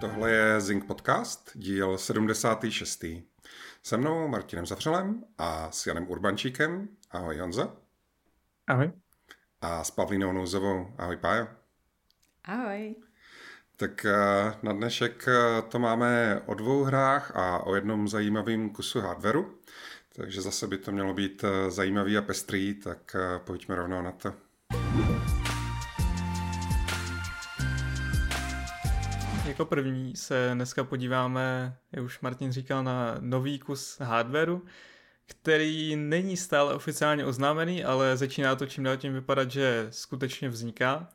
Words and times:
Tohle 0.00 0.30
je 0.30 0.60
Zing 0.60 0.84
Podcast, 0.84 1.50
díl 1.54 1.98
76. 1.98 3.04
Se 3.82 3.96
mnou 3.96 4.28
Martinem 4.28 4.66
Zavřelem 4.66 5.24
a 5.38 5.70
s 5.70 5.86
Janem 5.86 6.10
Urbančíkem. 6.10 6.88
Ahoj 7.10 7.38
Honza. 7.38 7.76
Ahoj. 8.66 8.92
A 9.60 9.84
s 9.84 9.90
Pavlínou 9.90 10.32
Nouzovou. 10.32 10.94
Ahoj 10.98 11.16
Pájo. 11.16 11.46
Ahoj. 12.44 12.94
Tak 13.76 14.04
eh, 14.04 14.54
na 14.62 14.72
dnešek 14.72 15.28
eh, 15.28 15.62
to 15.68 15.78
máme 15.78 16.40
o 16.46 16.54
dvou 16.54 16.84
hrách 16.84 17.36
a 17.36 17.66
o 17.66 17.74
jednom 17.74 18.08
zajímavém 18.08 18.70
kusu 18.70 19.00
hardwareu. 19.00 19.54
Takže 20.16 20.42
zase 20.42 20.66
by 20.66 20.78
to 20.78 20.92
mělo 20.92 21.14
být 21.14 21.44
eh, 21.44 21.70
zajímavý 21.70 22.16
a 22.18 22.22
pestrý, 22.22 22.74
tak 22.74 23.16
pojďme 23.44 23.74
rovnou 23.74 24.02
na 24.02 24.12
to. 24.12 24.32
Jako 29.56 29.64
první 29.64 30.16
se 30.16 30.50
dneska 30.54 30.84
podíváme, 30.84 31.76
jak 31.92 32.04
už 32.04 32.20
Martin 32.20 32.52
říkal, 32.52 32.84
na 32.84 33.16
nový 33.20 33.58
kus 33.58 34.00
hardwareu, 34.00 34.62
který 35.26 35.96
není 35.96 36.36
stále 36.36 36.74
oficiálně 36.74 37.24
oznámený, 37.24 37.84
ale 37.84 38.16
začíná 38.16 38.56
to 38.56 38.66
čím 38.66 38.84
dál 38.84 38.96
tím 38.96 39.12
vypadat, 39.14 39.50
že 39.50 39.86
skutečně 39.90 40.48
vzniká. 40.48 41.08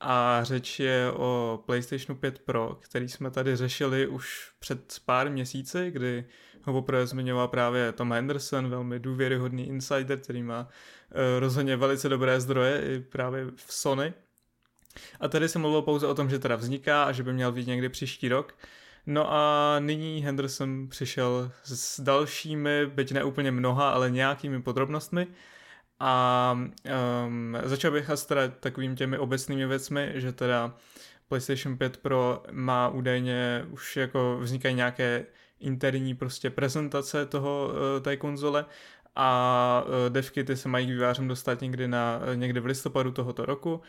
A 0.00 0.40
řeč 0.42 0.80
je 0.80 1.10
o 1.12 1.62
PlayStationu 1.66 2.20
5 2.20 2.38
Pro, 2.38 2.78
který 2.80 3.08
jsme 3.08 3.30
tady 3.30 3.56
řešili 3.56 4.06
už 4.06 4.52
před 4.58 4.96
pár 5.04 5.30
měsíci, 5.30 5.90
kdy 5.90 6.24
ho 6.62 6.72
poprvé 6.72 7.06
zmiňoval 7.06 7.48
právě 7.48 7.92
Tom 7.92 8.12
Henderson, 8.12 8.70
velmi 8.70 8.98
důvěryhodný 8.98 9.68
insider, 9.68 10.18
který 10.20 10.42
má 10.42 10.68
eh, 11.10 11.40
rozhodně 11.40 11.76
velice 11.76 12.08
dobré 12.08 12.40
zdroje 12.40 12.94
i 12.94 13.00
právě 13.00 13.46
v 13.56 13.74
Sony. 13.74 14.14
A 15.20 15.28
tady 15.28 15.48
se 15.48 15.58
mluvilo 15.58 15.82
pouze 15.82 16.06
o 16.06 16.14
tom, 16.14 16.30
že 16.30 16.38
teda 16.38 16.56
vzniká 16.56 17.04
a 17.04 17.12
že 17.12 17.22
by 17.22 17.32
měl 17.32 17.52
být 17.52 17.66
někdy 17.66 17.88
příští 17.88 18.28
rok. 18.28 18.54
No 19.06 19.32
a 19.32 19.76
nyní 19.78 20.20
Henderson 20.20 20.88
přišel 20.88 21.50
s 21.64 22.00
dalšími, 22.00 22.86
byť 22.86 23.12
ne 23.12 23.24
úplně 23.24 23.50
mnoha, 23.50 23.90
ale 23.90 24.10
nějakými 24.10 24.62
podrobnostmi. 24.62 25.26
A 26.00 26.52
um, 27.26 27.58
začal 27.62 27.90
bych 27.90 28.10
asi 28.10 28.28
teda 28.28 28.48
takovými 28.48 28.96
těmi 28.96 29.18
obecnými 29.18 29.66
věcmi, 29.66 30.12
že 30.14 30.32
teda 30.32 30.74
PlayStation 31.28 31.78
5 31.78 31.96
Pro 31.96 32.42
má 32.50 32.88
údajně 32.88 33.64
už 33.70 33.96
jako 33.96 34.38
vznikají 34.40 34.74
nějaké 34.74 35.26
interní 35.60 36.14
prostě 36.14 36.50
prezentace 36.50 37.26
toho, 37.26 37.68
uh, 37.68 38.02
té 38.02 38.16
konzole 38.16 38.64
a 39.16 39.84
uh, 39.86 40.12
devky 40.12 40.44
ty 40.44 40.56
se 40.56 40.68
mají 40.68 40.86
k 40.86 40.90
vývářům 40.90 41.28
dostat 41.28 41.60
někdy, 41.60 41.88
na, 41.88 42.20
někdy 42.34 42.60
v 42.60 42.66
listopadu 42.66 43.12
tohoto 43.12 43.46
roku 43.46 43.80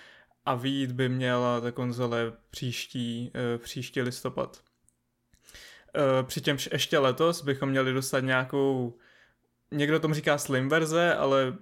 a 0.45 0.55
výjít 0.55 0.91
by 0.91 1.09
měla 1.09 1.61
ta 1.61 1.71
konzole 1.71 2.33
příští, 2.49 3.31
uh, 3.35 3.61
příští 3.61 4.01
listopad. 4.01 4.61
Přičemž 6.23 6.69
ještě 6.71 6.97
letos 6.97 7.43
bychom 7.43 7.69
měli 7.69 7.93
dostat 7.93 8.19
nějakou, 8.19 8.97
někdo 9.71 9.99
tomu 9.99 10.13
říká 10.13 10.37
slim 10.37 10.69
verze, 10.69 11.15
ale 11.15 11.57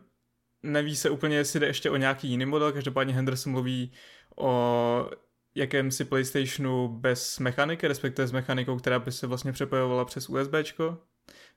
neví 0.63 0.95
se 0.95 1.09
úplně, 1.09 1.37
jestli 1.37 1.59
jde 1.59 1.67
ještě 1.67 1.89
o 1.89 1.97
nějaký 1.97 2.27
jiný 2.27 2.45
model, 2.45 2.71
každopádně 2.71 3.13
Henderson 3.13 3.51
mluví 3.51 3.91
o 4.35 5.09
jakémsi 5.55 6.05
PlayStationu 6.05 6.87
bez 6.87 7.39
mechaniky, 7.39 7.87
respektive 7.87 8.27
s 8.27 8.31
mechanikou, 8.31 8.77
která 8.77 8.99
by 8.99 9.11
se 9.11 9.27
vlastně 9.27 9.51
přepojovala 9.51 10.05
přes 10.05 10.29
USB, 10.29 10.53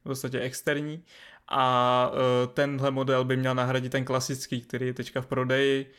v 0.01 0.03
podstatě 0.03 0.41
externí. 0.41 1.05
A 1.49 2.11
uh, 2.13 2.53
tenhle 2.53 2.91
model 2.91 3.25
by 3.25 3.37
měl 3.37 3.55
nahradit 3.55 3.93
ten 3.93 4.05
klasický, 4.05 4.61
který 4.61 4.87
je 4.87 4.95
teďka 4.95 5.21
v 5.21 5.27
prodeji, 5.27 5.93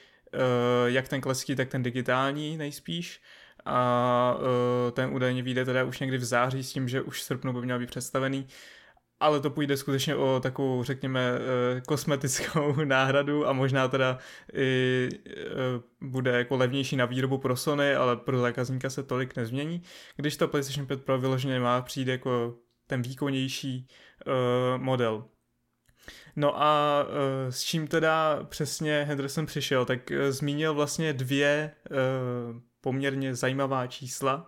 jak 0.85 1.07
ten 1.07 1.21
klasický, 1.21 1.55
tak 1.55 1.69
ten 1.69 1.83
digitální 1.83 2.57
nejspíš. 2.57 3.21
A 3.65 4.37
uh, 4.39 4.91
ten 4.91 5.09
údajně 5.13 5.43
vyjde 5.43 5.65
teda 5.65 5.83
už 5.83 5.99
někdy 5.99 6.17
v 6.17 6.23
září 6.23 6.63
s 6.63 6.73
tím, 6.73 6.89
že 6.89 7.01
už 7.01 7.19
v 7.19 7.23
srpnu 7.23 7.53
by 7.53 7.61
měl 7.61 7.79
být 7.79 7.89
představený 7.89 8.47
ale 9.19 9.39
to 9.39 9.49
půjde 9.49 9.77
skutečně 9.77 10.15
o 10.15 10.39
takovou, 10.39 10.83
řekněme, 10.83 11.31
eh, 11.77 11.81
kosmetickou 11.81 12.75
náhradu 12.85 13.47
a 13.47 13.53
možná 13.53 13.87
teda 13.87 14.17
i 14.53 15.09
eh, 15.27 15.33
bude 16.01 16.31
jako 16.31 16.57
levnější 16.57 16.95
na 16.95 17.05
výrobu 17.05 17.37
pro 17.37 17.55
Sony, 17.55 17.95
ale 17.95 18.17
pro 18.17 18.39
zákazníka 18.39 18.89
se 18.89 19.03
tolik 19.03 19.35
nezmění. 19.35 19.81
Když 20.15 20.37
to 20.37 20.47
PlayStation 20.47 20.87
5 20.87 21.05
Pro 21.05 21.19
vyloženě 21.19 21.59
má 21.59 21.81
přijít 21.81 22.07
jako 22.07 22.55
ten 22.87 23.01
výkonnější 23.01 23.87
model. 24.77 25.25
No 26.35 26.61
a 26.63 27.03
uh, 27.03 27.13
s 27.49 27.63
čím 27.63 27.87
teda 27.87 28.43
přesně 28.43 29.05
Henderson 29.07 29.45
přišel, 29.45 29.85
tak 29.85 29.99
uh, 30.11 30.31
zmínil 30.31 30.73
vlastně 30.73 31.13
dvě 31.13 31.71
uh, 31.91 31.97
poměrně 32.81 33.35
zajímavá 33.35 33.87
čísla. 33.87 34.47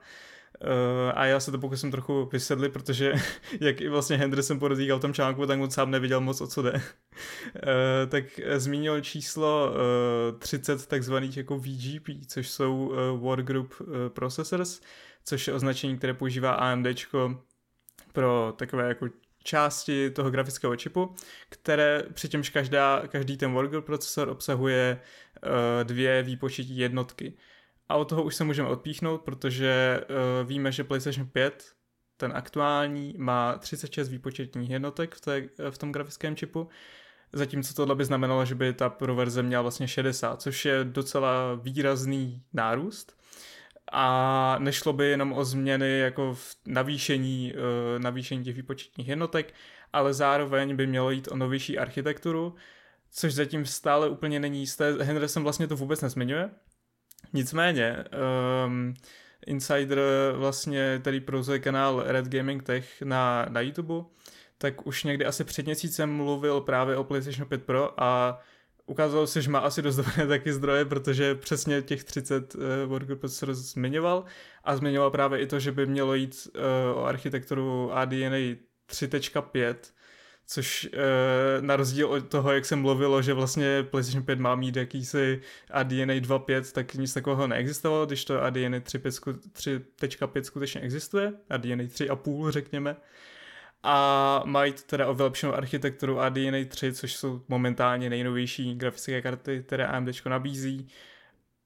A 1.14 1.26
já 1.26 1.40
se 1.40 1.52
to 1.52 1.60
pokusím 1.60 1.92
trochu 1.92 2.30
vysedlit, 2.32 2.74
protože 2.74 3.14
jak 3.62 3.82
i 3.82 3.90
vlastně 3.90 4.18
Henderson 4.18 4.60
podotýkal 4.60 4.98
v 4.98 5.02
tom 5.02 5.14
článku, 5.14 5.46
tak 5.46 5.60
moc 5.60 5.74
sám 5.74 5.92
neviděl 5.92 6.22
moc, 6.22 6.42
o 6.42 6.48
co 6.48 6.62
jde. 6.62 6.82
Tak 8.10 8.24
zmínil 8.56 9.02
číslo 9.02 9.72
uh, 10.32 10.40
30 10.40 10.86
takzvaných 10.86 11.38
jako 11.38 11.60
VGP, 11.60 12.10
což 12.28 12.50
jsou 12.50 12.94
Workgroup 13.18 13.74
Processors, 14.10 14.82
což 15.26 15.48
je 15.48 15.54
označení, 15.54 15.98
které 15.98 16.14
používá 16.14 16.52
AMD 16.52 16.88
pro 18.14 18.54
takové 18.58 18.88
jako 18.88 19.08
části 19.44 20.10
toho 20.10 20.32
grafického 20.32 20.76
čipu, 20.76 21.16
které 21.50 22.04
přičemž 22.14 22.50
každá, 22.50 23.04
každý 23.08 23.38
ten 23.38 23.52
workgroup 23.52 23.86
procesor 23.86 24.30
obsahuje 24.30 25.00
uh, 25.44 25.50
dvě 25.84 26.24
výpočetní 26.24 26.78
jednotky. 26.78 27.34
A 27.90 27.96
od 27.96 28.06
toho 28.06 28.24
už 28.24 28.36
se 28.36 28.44
můžeme 28.44 28.70
odpíchnout, 28.70 29.22
protože 29.22 30.02
uh, 30.10 30.48
víme, 30.48 30.72
že 30.72 30.84
PlayStation 30.84 31.28
5, 31.28 31.74
ten 32.18 32.32
aktuální, 32.36 33.16
má 33.18 33.58
36 33.58 34.10
výpočetních 34.10 34.70
jednotek 34.70 35.16
v, 35.16 35.22
té, 35.22 35.50
v 35.70 35.78
tom 35.78 35.92
grafickém 35.92 36.36
čipu, 36.36 36.70
zatímco 37.34 37.74
tohle 37.74 37.96
by 37.96 38.06
znamenalo, 38.06 38.46
že 38.46 38.56
by 38.56 38.74
ta 38.74 38.90
pro 38.90 39.16
verze 39.16 39.44
měla 39.44 39.62
vlastně 39.62 39.88
60, 39.88 40.42
což 40.42 40.66
je 40.66 40.84
docela 40.84 41.56
výrazný 41.56 42.44
nárůst. 42.54 43.19
A 43.92 44.56
nešlo 44.60 44.94
by 44.94 45.06
jenom 45.06 45.34
o 45.34 45.46
změny 45.46 46.00
jako 46.00 46.34
v 46.34 46.56
navýšení, 46.66 47.54
uh, 47.54 48.02
navýšení 48.02 48.44
těch 48.44 48.56
výpočetních 48.56 49.08
jednotek, 49.08 49.54
ale 49.94 50.14
zároveň 50.14 50.76
by 50.76 50.88
mělo 50.88 51.12
jít 51.12 51.28
o 51.32 51.36
novější 51.36 51.78
architekturu, 51.78 52.56
což 53.12 53.34
zatím 53.34 53.66
stále 53.66 54.10
úplně 54.10 54.40
není 54.40 54.60
jisté. 54.60 55.04
Henderson 55.04 55.44
vlastně 55.44 55.68
to 55.68 55.76
vůbec 55.76 56.02
nezmiňuje, 56.02 56.50
Nicméně, 57.34 58.04
um, 58.66 58.94
Insider 59.46 60.00
vlastně, 60.36 60.98
který 61.02 61.20
provozuje 61.20 61.60
kanál 61.60 62.04
Red 62.06 62.28
Gaming 62.28 62.64
Tech 62.64 63.02
na, 63.02 63.46
na 63.50 63.62
YouTube, 63.62 64.10
tak 64.58 64.88
už 64.88 65.04
někdy 65.04 65.26
asi 65.26 65.44
před 65.44 65.66
měsícem 65.66 66.16
mluvil 66.16 66.62
právě 66.62 66.98
o 66.98 67.04
PlayStation 67.04 67.48
5 67.48 67.64
Pro 67.64 68.04
a 68.04 68.40
ukázalo 68.90 69.28
se, 69.28 69.42
že 69.42 69.50
má 69.50 69.60
asi 69.60 69.82
dost 69.82 69.96
dobré 69.96 70.28
taky 70.28 70.54
zdroje, 70.54 70.86
protože 70.86 71.36
přesně 71.36 71.82
těch 71.82 72.04
30 72.04 72.56
uh, 72.56 72.62
workgroup 72.86 73.20
procesor 73.20 73.54
zmiňoval. 73.54 74.26
A 74.64 74.76
zmiňoval 74.76 75.12
právě 75.12 75.40
i 75.40 75.48
to, 75.48 75.60
že 75.60 75.72
by 75.72 75.86
mělo 75.86 76.14
jít 76.16 76.48
uh, 76.56 76.98
o 76.98 77.06
architekturu 77.06 77.94
ADNA 77.94 78.38
3.5, 78.90 79.76
což 80.52 80.90
e, 80.94 81.62
na 81.62 81.76
rozdíl 81.76 82.08
od 82.08 82.28
toho, 82.28 82.52
jak 82.52 82.66
jsem 82.66 82.82
mluvilo, 82.82 83.22
že 83.22 83.34
vlastně 83.34 83.84
PlayStation 83.84 84.24
5 84.24 84.40
má 84.40 84.56
mít 84.56 84.76
jakýsi 84.76 85.42
ADNA 85.72 86.14
2.5, 86.14 86.72
tak 86.74 86.94
nic 86.94 87.14
takového 87.14 87.48
neexistovalo, 87.48 88.06
když 88.06 88.26
to 88.26 88.44
ADNA 88.44 88.78
3.5 88.80 90.42
skutečně 90.42 90.82
existuje, 90.82 91.34
ADNA 91.50 91.84
3.5 91.84 92.52
řekněme, 92.52 92.96
a 93.84 94.42
mají 94.46 94.74
teda 94.86 95.08
o 95.08 95.14
vylepšenou 95.14 95.54
architekturu 95.54 96.20
ADNA 96.20 96.66
3, 96.68 96.94
což 96.94 97.16
jsou 97.16 97.42
momentálně 97.48 98.10
nejnovější 98.10 98.76
grafické 98.76 99.22
karty, 99.22 99.64
které 99.64 99.88
AMD 99.88 100.26
nabízí 100.26 100.88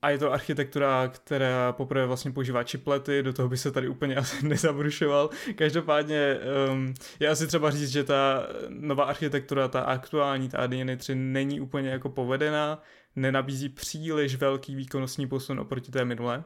a 0.03 0.09
je 0.09 0.17
to 0.17 0.31
architektura, 0.31 1.07
která 1.07 1.71
poprvé 1.71 2.05
vlastně 2.05 2.31
používá 2.31 2.63
čiplety, 2.63 3.23
do 3.23 3.33
toho 3.33 3.49
by 3.49 3.57
se 3.57 3.71
tady 3.71 3.87
úplně 3.87 4.15
asi 4.15 4.47
nezabrušoval. 4.47 5.29
Každopádně 5.55 6.37
um, 6.71 6.93
je 7.19 7.29
asi 7.29 7.47
třeba 7.47 7.71
říct, 7.71 7.89
že 7.89 8.03
ta 8.03 8.47
nová 8.69 9.03
architektura, 9.03 9.67
ta 9.67 9.81
aktuální, 9.81 10.49
ta 10.49 10.57
ADN 10.57 10.97
3 10.97 11.15
není 11.15 11.61
úplně 11.61 11.89
jako 11.89 12.09
povedená, 12.09 12.81
nenabízí 13.15 13.69
příliš 13.69 14.35
velký 14.35 14.75
výkonnostní 14.75 15.27
posun 15.27 15.59
oproti 15.59 15.91
té 15.91 16.05
minulé. 16.05 16.43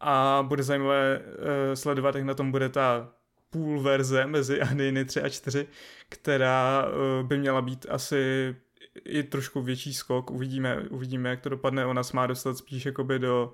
A 0.00 0.44
bude 0.48 0.62
zajímavé 0.62 1.20
uh, 1.20 1.74
sledovat, 1.74 2.14
jak 2.14 2.24
na 2.24 2.34
tom 2.34 2.50
bude 2.50 2.68
ta 2.68 3.12
půl 3.50 3.80
verze 3.80 4.26
mezi 4.26 4.60
ADN 4.62 5.04
3 5.06 5.22
a 5.22 5.28
4, 5.28 5.66
která 6.08 6.86
uh, 6.86 7.26
by 7.26 7.38
měla 7.38 7.62
být 7.62 7.86
asi 7.88 8.54
i 9.04 9.22
trošku 9.22 9.62
větší 9.62 9.94
skok, 9.94 10.30
uvidíme, 10.30 10.80
uvidíme, 10.90 11.28
jak 11.28 11.40
to 11.40 11.48
dopadne, 11.48 11.86
ona 11.86 12.02
se 12.02 12.16
má 12.16 12.26
dostat 12.26 12.58
spíš 12.58 12.86
jakoby 12.86 13.18
do 13.18 13.52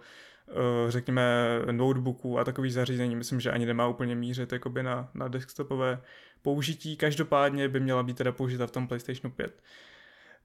eh, 0.48 0.90
řekněme 0.90 1.58
notebooků 1.70 2.38
a 2.38 2.44
takových 2.44 2.72
zařízení, 2.72 3.16
myslím, 3.16 3.40
že 3.40 3.50
ani 3.50 3.66
nemá 3.66 3.88
úplně 3.88 4.14
mířit 4.14 4.52
jakoby 4.52 4.82
na, 4.82 5.10
na 5.14 5.28
desktopové 5.28 6.02
použití, 6.42 6.96
každopádně 6.96 7.68
by 7.68 7.80
měla 7.80 8.02
být 8.02 8.16
teda 8.16 8.32
použita 8.32 8.66
v 8.66 8.70
tom 8.70 8.88
PlayStationu 8.88 9.34
5. 9.34 9.62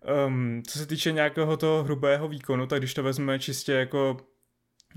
Um, 0.01 0.17
ehm, 0.27 0.63
co 0.67 0.79
se 0.79 0.85
týče 0.85 1.11
nějakého 1.11 1.57
toho 1.57 1.83
hrubého 1.83 2.27
výkonu, 2.27 2.67
tak 2.67 2.79
když 2.79 2.93
to 2.93 3.03
vezmeme 3.03 3.39
čistě 3.39 3.73
jako 3.73 4.17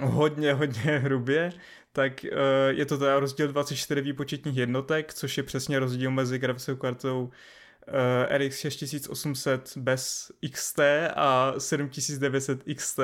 hodně, 0.03 0.53
hodně 0.53 0.99
hrubě, 0.99 1.53
tak 1.93 2.25
uh, 2.33 2.39
je 2.69 2.87
to 2.87 2.99
teda 2.99 3.21
rozdíl 3.21 3.49
24 3.49 4.01
výpočetních 4.01 4.57
jednotek, 4.57 5.15
což 5.15 5.37
je 5.37 5.43
přesně 5.43 5.79
rozdíl 5.79 6.11
mezi 6.11 6.39
grafickou 6.39 6.77
kartou 6.77 7.23
uh, 7.23 8.37
RX 8.39 8.59
6800 8.69 9.77
bez 9.77 10.33
XT 10.53 10.81
a 11.17 11.55
7900 11.59 12.63
XT, 12.75 13.01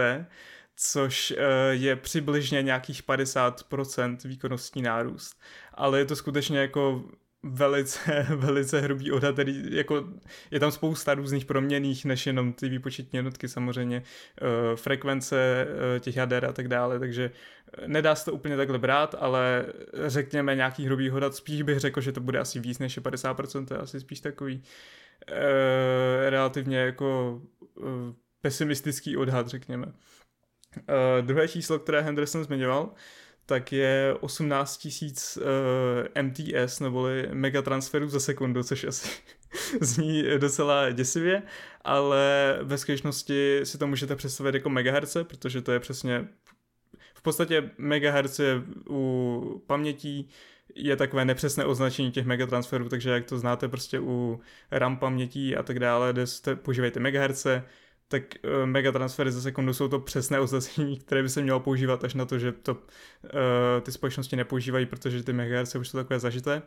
což 0.77 1.31
uh, 1.31 1.37
je 1.71 1.97
přibližně 1.97 2.63
nějakých 2.63 3.05
50% 3.05 4.17
výkonnostní 4.25 4.83
nárůst. 4.83 5.41
Ale 5.75 5.99
je 5.99 6.05
to 6.05 6.17
skutečně 6.17 6.59
jako 6.59 7.05
velice, 7.43 8.27
velice 8.37 8.81
hrubý 8.81 9.13
odhad, 9.13 9.33
který 9.33 9.77
jako 9.77 10.09
je 10.51 10.61
tam 10.61 10.71
spousta 10.71 11.15
různých 11.15 11.45
proměných, 11.45 12.05
než 12.05 12.27
jenom 12.27 12.53
ty 12.53 12.69
výpočetní 12.69 13.17
jednotky 13.17 13.49
samozřejmě, 13.49 14.03
uh, 14.43 14.77
frekvence 14.77 15.67
uh, 15.67 15.99
těch 16.01 16.17
jader 16.17 16.45
a 16.45 16.53
tak 16.53 16.69
dále, 16.69 16.99
takže 16.99 17.31
nedá 17.87 18.15
se 18.15 18.25
to 18.25 18.33
úplně 18.33 18.57
takhle 18.57 18.79
brát, 18.79 19.15
ale 19.19 19.67
řekněme 20.07 20.55
nějaký 20.55 20.87
hrubý 20.87 21.11
odhad, 21.11 21.35
spíš 21.35 21.63
bych 21.63 21.79
řekl, 21.79 22.01
že 22.01 22.13
to 22.13 22.21
bude 22.21 22.39
asi 22.39 22.61
víc 22.61 22.79
než 22.79 22.97
je 22.97 23.03
50%, 23.03 23.67
to 23.67 23.75
je 23.75 23.81
asi 23.81 24.01
spíš 24.01 24.21
takový 24.21 24.63
relativně 26.29 26.79
jako 26.79 27.41
pesimistický 28.41 29.17
odhad, 29.17 29.49
řekněme. 29.49 29.87
Uh, 29.87 31.27
druhé 31.27 31.49
číslo, 31.49 31.79
které 31.79 32.01
Henderson 32.01 32.45
zmiňoval, 32.45 32.91
tak 33.51 33.73
je 33.73 34.15
18 34.21 34.89
000 35.03 35.15
uh, 36.17 36.23
MTS, 36.23 36.81
neboli 36.81 37.29
megatransferů 37.33 38.09
za 38.09 38.21
sekundu, 38.21 38.63
což 38.63 38.85
asi 38.85 39.09
zní 39.81 40.25
docela 40.39 40.91
děsivě, 40.91 41.43
ale 41.85 42.59
ve 42.63 42.79
skutečnosti 42.79 43.61
si 43.65 43.79
to 43.79 43.87
můžete 43.87 44.17
představit 44.17 44.55
jako 44.55 44.71
megaherce, 44.71 45.25
protože 45.25 45.63
to 45.63 45.73
je 45.73 45.81
přesně 45.81 46.29
v 47.15 47.23
podstatě 47.23 47.71
megaherce 47.79 48.63
u 48.91 49.63
pamětí 49.67 50.29
je 50.75 50.97
takové 50.97 51.25
nepřesné 51.25 51.65
označení 51.65 52.13
těch 52.13 52.27
megatransferů, 52.27 52.89
takže 52.89 53.11
jak 53.11 53.25
to 53.25 53.39
znáte 53.39 53.69
prostě 53.69 54.01
u 54.01 54.41
RAM 54.71 54.97
pamětí 54.97 55.57
a 55.57 55.63
tak 55.63 55.79
dále, 55.79 56.13
kde 56.13 56.27
jste, 56.27 56.59
megaherce, 56.99 57.65
tak 58.11 58.23
uh, 58.45 58.67
megatransfery 58.67 59.33
za 59.33 59.41
sekundu 59.41 59.75
jsou 59.75 59.89
to 59.89 60.01
přesné 60.01 60.41
označení, 60.41 60.99
které 60.99 61.23
by 61.23 61.29
se 61.29 61.43
mělo 61.43 61.61
používat 61.61 62.05
až 62.05 62.15
na 62.15 62.25
to, 62.25 62.39
že 62.39 62.53
to 62.53 62.73
uh, 62.73 62.81
ty 63.83 63.93
společnosti 63.93 64.37
nepoužívají, 64.37 64.87
protože 64.87 65.23
ty 65.23 65.33
megaherce 65.33 65.79
už 65.79 65.89
jsou 65.89 65.99
takové 65.99 66.21
zažité. 66.21 66.63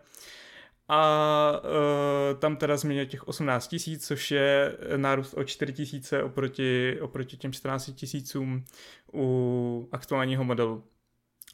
A 0.88 1.62
uh, 1.64 2.40
tam 2.40 2.56
teda 2.58 2.78
změnil 2.78 3.06
těch 3.06 3.28
18 3.28 3.68
tisíc, 3.68 4.08
což 4.08 4.32
je 4.32 4.78
nárůst 4.98 5.34
o 5.34 5.44
4 5.44 5.74
tisíce 5.74 6.24
oproti, 6.24 6.98
oproti 7.02 7.38
těm 7.38 7.54
14 7.54 7.92
tisícům 7.96 8.66
u 9.14 9.90
aktuálního 9.92 10.44
modelu. 10.44 10.84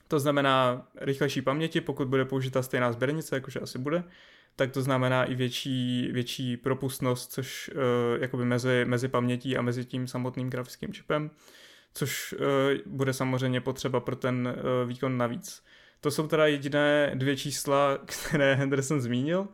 To 0.08 0.20
znamená 0.20 0.88
rychlejší 1.02 1.42
paměti, 1.42 1.82
pokud 1.82 2.08
bude 2.08 2.26
použita 2.26 2.62
stejná 2.62 2.92
sběrnice, 2.92 3.36
jakože 3.36 3.60
asi 3.60 3.80
bude, 3.80 4.04
tak 4.60 4.72
to 4.72 4.82
znamená 4.82 5.24
i 5.24 5.36
větší, 5.36 6.10
větší 6.12 6.58
propustnost, 6.58 7.32
což 7.32 7.70
uh, 7.76 8.22
jakoby 8.22 8.46
mezi, 8.46 8.86
mezi 8.86 9.08
pamětí 9.08 9.58
a 9.58 9.62
mezi 9.62 9.86
tím 9.86 10.08
samotným 10.08 10.50
grafickým 10.50 10.94
čipem, 10.94 11.32
což 11.94 12.34
uh, 12.34 12.40
bude 12.86 13.14
samozřejmě 13.14 13.62
potřeba 13.62 14.00
pro 14.00 14.16
ten 14.16 14.56
uh, 14.56 14.90
výkon 14.90 15.18
navíc. 15.18 15.64
To 16.02 16.12
jsou 16.12 16.28
teda 16.28 16.48
jediné 16.48 17.12
dvě 17.16 17.38
čísla, 17.38 17.98
které 18.30 18.56
Henderson 18.56 19.02
zmínil, 19.02 19.48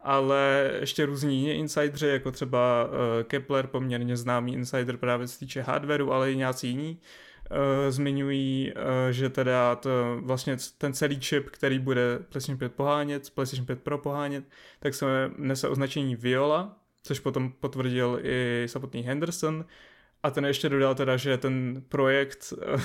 ale 0.00 0.70
ještě 0.80 1.06
různí 1.06 1.36
jiní 1.36 1.52
insidři, 1.52 2.06
jako 2.06 2.30
třeba 2.30 2.90
Kepler, 3.24 3.66
poměrně 3.66 4.16
známý 4.16 4.54
insider 4.54 4.96
právě 4.96 5.28
se 5.28 5.38
týče 5.38 5.62
hardwareu, 5.62 6.10
ale 6.10 6.32
i 6.32 6.36
nějací 6.36 6.68
jiní, 6.68 7.00
zmiňují, 7.88 8.72
uh, 8.72 8.82
že 9.10 9.30
teda 9.30 9.76
to, 9.76 10.20
vlastně 10.20 10.56
ten 10.78 10.92
celý 10.92 11.20
čip, 11.20 11.50
který 11.50 11.78
bude 11.78 12.18
PlayStation 12.18 12.58
5 12.58 12.74
pohánět, 12.74 13.30
PlayStation 13.30 13.66
5 13.66 13.82
Pro 13.82 13.98
pohánět, 13.98 14.44
tak 14.80 14.94
se 14.94 15.30
nese 15.36 15.68
označení 15.68 16.16
Viola, 16.16 16.76
což 17.02 17.18
potom 17.18 17.52
potvrdil 17.52 18.18
i 18.22 18.64
samotný 18.68 19.02
Henderson. 19.02 19.64
A 20.22 20.30
ten 20.30 20.44
ještě 20.44 20.68
dodal 20.68 20.94
teda, 20.94 21.16
že 21.16 21.38
ten 21.38 21.82
projekt 21.88 22.52
uh, 22.52 22.80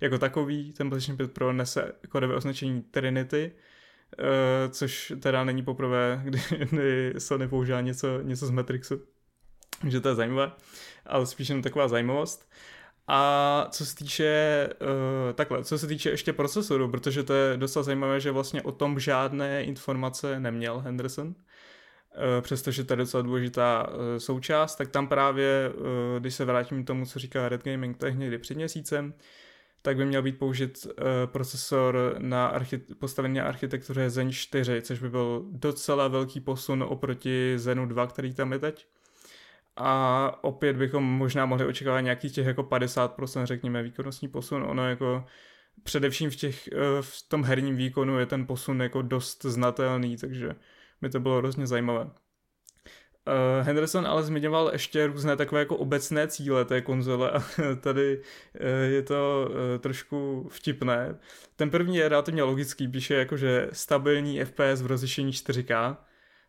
jako 0.00 0.18
takový, 0.18 0.72
ten 0.72 0.88
PlayStation 0.88 1.16
5 1.16 1.32
Pro 1.32 1.52
nese 1.52 1.92
kodové 2.08 2.34
označení 2.34 2.82
Trinity, 2.82 3.52
což 4.70 5.12
teda 5.20 5.44
není 5.44 5.62
poprvé, 5.62 6.20
kdy, 6.24 6.40
kdy 6.70 7.14
Sony 7.18 7.48
používá 7.48 7.80
něco, 7.80 8.20
něco 8.22 8.46
z 8.46 8.50
Matrixu. 8.50 9.00
Takže 9.80 10.00
to 10.00 10.08
je 10.08 10.14
zajímavé, 10.14 10.52
ale 11.06 11.26
spíš 11.26 11.48
jen 11.48 11.62
taková 11.62 11.88
zajímavost. 11.88 12.48
A 13.08 13.66
co 13.70 13.86
se 13.86 13.96
týče, 13.96 14.68
uh, 14.80 15.32
takhle, 15.32 15.64
co 15.64 15.78
se 15.78 15.86
týče 15.86 16.10
ještě 16.10 16.32
procesoru, 16.32 16.88
protože 16.90 17.22
to 17.22 17.34
je 17.34 17.56
docela 17.56 17.82
zajímavé, 17.82 18.20
že 18.20 18.30
vlastně 18.30 18.62
o 18.62 18.72
tom 18.72 19.00
žádné 19.00 19.64
informace 19.64 20.40
neměl 20.40 20.80
Henderson, 20.80 21.26
uh, 21.26 21.34
přestože 22.40 22.84
to 22.84 22.92
je 22.92 22.96
docela 22.96 23.22
důležitá 23.22 23.88
uh, 23.88 23.96
součást, 24.18 24.76
tak 24.76 24.90
tam 24.90 25.08
právě, 25.08 25.72
uh, 25.74 25.84
když 26.18 26.34
se 26.34 26.44
vrátím 26.44 26.84
k 26.84 26.86
tomu, 26.86 27.06
co 27.06 27.18
říká 27.18 27.48
Red 27.48 27.64
Gaming, 27.64 28.02
je 28.04 28.12
někdy 28.12 28.38
před 28.38 28.56
měsícem, 28.56 29.14
tak 29.82 29.96
by 29.96 30.04
měl 30.04 30.22
být 30.22 30.38
použit 30.38 30.86
uh, 30.86 30.92
procesor 31.26 32.16
na 32.18 32.58
archi- 32.58 32.94
postavený 32.98 33.34
na 33.34 33.44
architektuře 33.44 34.10
Zen 34.10 34.32
4, 34.32 34.82
což 34.82 34.98
by 34.98 35.10
byl 35.10 35.44
docela 35.50 36.08
velký 36.08 36.40
posun 36.40 36.82
oproti 36.82 37.54
Zenu 37.56 37.86
2, 37.86 38.06
který 38.06 38.34
tam 38.34 38.52
je 38.52 38.58
teď 38.58 38.86
a 39.76 40.44
opět 40.44 40.76
bychom 40.76 41.04
možná 41.04 41.46
mohli 41.46 41.66
očekávat 41.66 42.00
nějakých 42.00 42.32
těch 42.32 42.46
jako 42.46 42.62
50% 42.62 43.44
řekněme 43.44 43.82
výkonnostní 43.82 44.28
posun, 44.28 44.62
ono 44.62 44.88
jako 44.88 45.24
především 45.82 46.30
v, 46.30 46.36
těch, 46.36 46.68
eh, 46.68 46.76
v 47.00 47.28
tom 47.28 47.44
herním 47.44 47.76
výkonu 47.76 48.18
je 48.18 48.26
ten 48.26 48.46
posun 48.46 48.82
jako 48.82 49.02
dost 49.02 49.44
znatelný, 49.44 50.16
takže 50.16 50.54
by 51.00 51.08
to 51.08 51.20
bylo 51.20 51.38
hrozně 51.38 51.66
zajímavé. 51.66 52.10
Uh, 53.26 53.66
Henderson 53.66 54.06
ale 54.06 54.22
zmiňoval 54.22 54.70
ještě 54.72 55.06
různé 55.06 55.36
takové 55.36 55.60
jako 55.60 55.76
obecné 55.76 56.28
cíle 56.28 56.64
té 56.64 56.80
konzole 56.80 57.30
a 57.30 57.42
tady 57.80 58.18
uh, 58.18 58.92
je 58.92 59.02
to 59.02 59.48
uh, 59.50 59.56
trošku 59.80 60.48
vtipné. 60.50 61.18
Ten 61.56 61.70
první 61.70 61.96
je 61.96 62.08
relativně 62.08 62.42
logický, 62.42 62.88
píše 62.88 63.14
jako, 63.14 63.36
že 63.36 63.68
stabilní 63.72 64.44
FPS 64.44 64.82
v 64.82 64.86
rozlišení 64.86 65.32
4K, 65.32 65.96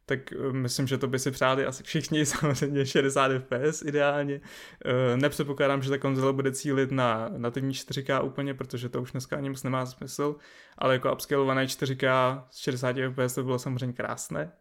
tak 0.05 0.33
eh, 0.33 0.53
myslím, 0.53 0.87
že 0.87 0.97
to 0.97 1.07
by 1.07 1.19
si 1.19 1.31
přáli 1.31 1.65
asi 1.65 1.83
všichni, 1.83 2.25
samozřejmě 2.25 2.85
60 2.85 3.31
fps 3.31 3.81
ideálně. 3.81 4.41
Eh, 4.85 5.17
nepředpokládám, 5.17 5.81
že 5.81 5.89
ta 5.89 5.97
konzole 5.97 6.33
bude 6.33 6.51
cílit 6.51 6.91
na 6.91 7.29
nativní 7.37 7.73
4K 7.73 8.25
úplně, 8.25 8.53
protože 8.53 8.89
to 8.89 9.01
už 9.01 9.11
dneska 9.11 9.37
ani 9.37 9.49
moc 9.49 9.63
nemá 9.63 9.85
smysl, 9.85 10.35
ale 10.77 10.93
jako 10.93 11.13
upscalované 11.13 11.65
4K 11.65 12.43
s 12.51 12.57
60 12.57 12.95
fps 13.09 13.35
to 13.35 13.43
bylo 13.43 13.59
samozřejmě 13.59 13.93
krásné. 13.93 14.51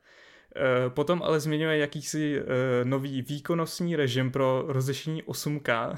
Eh, 0.57 0.91
potom 0.91 1.23
ale 1.23 1.41
zmiňuje 1.41 1.79
jakýsi 1.79 2.43
nový 2.85 3.23
výkonnostní 3.23 3.97
režim 3.97 4.31
pro 4.31 4.65
rozlišení 4.67 5.23
8K, 5.23 5.97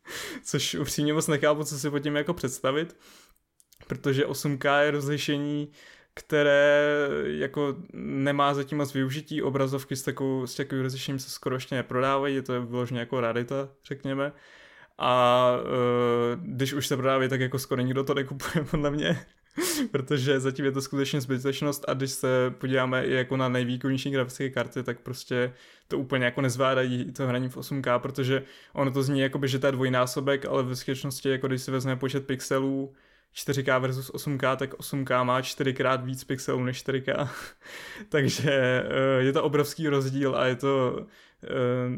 což 0.44 0.74
upřímně 0.74 1.12
moc 1.12 1.28
nechápu, 1.28 1.64
co 1.64 1.78
si 1.78 1.90
pod 1.90 1.98
tím 1.98 2.16
jako 2.16 2.34
představit, 2.34 2.96
protože 3.86 4.26
8K 4.26 4.80
je 4.80 4.90
rozlišení 4.90 5.72
které 6.18 6.92
jako 7.24 7.76
nemá 7.92 8.54
zatím 8.54 8.78
moc 8.78 8.94
využití, 8.94 9.42
obrazovky 9.42 9.96
s 9.96 10.02
takovou, 10.02 10.46
s 10.46 10.54
takovým 10.54 10.82
rozlišením 10.82 11.18
se 11.18 11.30
skoro 11.30 11.56
ještě 11.56 11.74
neprodávají, 11.74 12.34
je 12.34 12.42
to 12.42 12.62
vyloženě 12.62 13.00
jako 13.00 13.20
rarita, 13.20 13.68
řekněme. 13.84 14.32
A 14.98 15.50
uh, 15.62 16.44
když 16.44 16.72
už 16.72 16.86
se 16.86 16.96
prodávají, 16.96 17.28
tak 17.28 17.40
jako 17.40 17.58
skoro 17.58 17.82
nikdo 17.82 18.04
to 18.04 18.14
nekupuje 18.14 18.64
podle 18.70 18.90
mě, 18.90 19.26
protože 19.90 20.40
zatím 20.40 20.64
je 20.64 20.72
to 20.72 20.82
skutečně 20.82 21.20
zbytečnost 21.20 21.84
a 21.88 21.94
když 21.94 22.10
se 22.10 22.54
podíváme 22.58 23.06
i 23.06 23.14
jako 23.14 23.36
na 23.36 23.48
nejvýkonnější 23.48 24.10
grafické 24.10 24.50
karty, 24.50 24.82
tak 24.82 25.00
prostě 25.00 25.52
to 25.88 25.98
úplně 25.98 26.24
jako 26.24 26.40
nezvládají 26.40 27.12
to 27.12 27.26
hraní 27.26 27.48
v 27.48 27.56
8K, 27.56 27.98
protože 27.98 28.42
ono 28.72 28.90
to 28.90 29.02
zní 29.02 29.20
jako 29.20 29.38
by, 29.38 29.48
že 29.48 29.58
to 29.58 29.66
je 29.66 29.72
dvojnásobek, 29.72 30.46
ale 30.46 30.62
ve 30.62 30.76
skutečnosti 30.76 31.28
jako 31.28 31.48
když 31.48 31.62
si 31.62 31.70
vezme 31.70 31.96
počet 31.96 32.26
pixelů, 32.26 32.92
4K 33.36 33.80
versus 33.80 34.10
8K, 34.10 34.56
tak 34.56 34.74
8K 34.74 35.24
má 35.24 35.40
4krát 35.40 36.04
víc 36.04 36.24
pixelů 36.24 36.64
než 36.64 36.86
4K. 36.86 37.28
Takže 38.08 38.50
eh, 38.50 39.22
je 39.22 39.32
to 39.32 39.42
obrovský 39.42 39.88
rozdíl 39.88 40.36
a 40.36 40.46
je 40.46 40.56
to, 40.56 41.06
eh, 41.44 41.48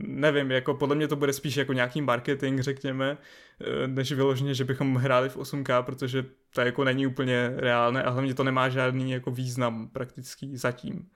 nevím, 0.01 0.51
jako 0.51 0.75
podle 0.75 0.97
mě 0.97 1.09
to 1.09 1.17
bude 1.17 1.33
spíš 1.33 1.57
jako 1.57 1.73
nějaký 1.73 2.03
marketing, 2.03 2.61
řekněme, 2.61 3.19
eh, 3.61 3.89
než 3.89 4.13
vyloženě, 4.13 4.55
že 4.55 4.65
bychom 4.65 4.95
hráli 4.95 5.29
v 5.29 5.37
8K, 5.37 5.83
protože 5.83 6.25
to 6.55 6.61
jako 6.61 6.85
není 6.85 7.07
úplně 7.07 7.53
reálné 7.57 8.03
a 8.03 8.11
hlavně 8.11 8.35
to 8.35 8.45
nemá 8.45 8.69
žádný 8.69 9.11
jako 9.11 9.31
význam 9.31 9.89
praktický 9.89 10.57
zatím. 10.57 11.09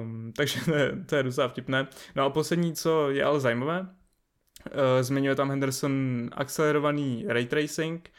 Um, 0.00 0.32
takže 0.36 0.60
to 0.64 0.74
je, 0.74 0.92
to 1.06 1.16
je 1.16 1.22
docela 1.22 1.48
vtipné. 1.48 1.86
No 2.16 2.24
a 2.24 2.30
poslední, 2.30 2.74
co 2.74 3.10
je 3.10 3.24
ale 3.24 3.40
zajímavé, 3.40 3.80
uh, 3.80 3.86
zmiňuje 5.00 5.34
tam 5.34 5.50
Henderson 5.50 6.28
akcelerovaný 6.32 7.24
ray 7.28 7.46
tracing, 7.46 8.10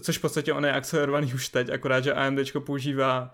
což 0.00 0.18
v 0.18 0.20
podstatě 0.20 0.52
on 0.52 0.64
je 0.64 0.72
akcelerovaný 0.72 1.34
už 1.34 1.48
teď, 1.48 1.70
akorát, 1.70 2.04
že 2.04 2.14
AMD 2.14 2.38
používá 2.58 3.30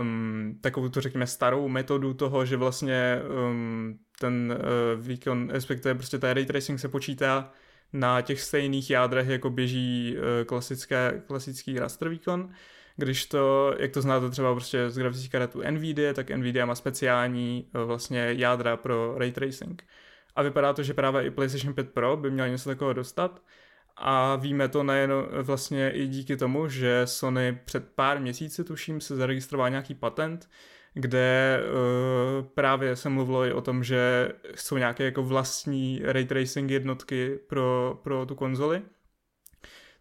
um, 0.00 0.58
takovou 0.60 0.88
tu 0.88 1.00
řekněme 1.00 1.26
starou 1.26 1.68
metodu 1.68 2.14
toho, 2.14 2.44
že 2.46 2.56
vlastně 2.56 3.20
um, 3.48 3.98
ten 4.20 4.58
uh, 4.58 5.06
výkon, 5.06 5.50
respektive 5.50 5.94
prostě 5.94 6.18
ten 6.18 6.30
ray 6.30 6.46
tracing 6.46 6.80
se 6.80 6.88
počítá 6.88 7.52
na 7.92 8.20
těch 8.20 8.40
stejných 8.40 8.90
jádrech, 8.90 9.28
jako 9.28 9.50
běží 9.50 10.16
eh, 10.16 10.44
klasické, 10.44 11.22
klasický 11.26 11.78
raster 11.78 12.08
výkon, 12.08 12.50
když 12.96 13.26
to, 13.26 13.74
jak 13.78 13.92
to 13.92 14.02
znáte 14.02 14.30
třeba 14.30 14.52
prostě 14.52 14.90
z 14.90 14.98
grafických 14.98 15.30
karetů 15.30 15.62
NVIDIA, 15.70 16.12
tak 16.12 16.30
NVIDIA 16.30 16.66
má 16.66 16.74
speciální 16.74 17.68
eh, 17.74 17.84
vlastně 17.84 18.28
jádra 18.36 18.76
pro 18.76 19.18
ray 19.18 19.32
tracing. 19.32 19.84
A 20.36 20.42
vypadá 20.42 20.72
to, 20.72 20.82
že 20.82 20.94
právě 20.94 21.26
i 21.26 21.30
PlayStation 21.30 21.74
5 21.74 21.90
Pro 21.92 22.16
by 22.16 22.30
měl 22.30 22.48
něco 22.48 22.68
takového 22.68 22.92
dostat. 22.92 23.42
A 23.96 24.36
víme 24.36 24.68
to 24.68 24.82
nejen 24.82 25.12
vlastně 25.42 25.90
i 25.90 26.06
díky 26.06 26.36
tomu, 26.36 26.68
že 26.68 27.02
Sony 27.06 27.60
před 27.64 27.88
pár 27.94 28.20
měsíci, 28.20 28.64
tuším, 28.64 29.00
se 29.00 29.16
zaregistroval 29.16 29.70
nějaký 29.70 29.94
patent, 29.94 30.48
kde 30.94 31.60
uh, 31.62 32.46
právě 32.46 32.96
se 32.96 33.08
mluvilo 33.08 33.44
i 33.44 33.52
o 33.52 33.60
tom, 33.60 33.84
že 33.84 34.32
jsou 34.54 34.76
nějaké 34.76 35.04
jako 35.04 35.22
vlastní 35.22 36.00
ray 36.04 36.24
tracing 36.24 36.70
jednotky 36.70 37.38
pro, 37.48 38.00
pro 38.02 38.26
tu 38.26 38.34
konzoli. 38.34 38.82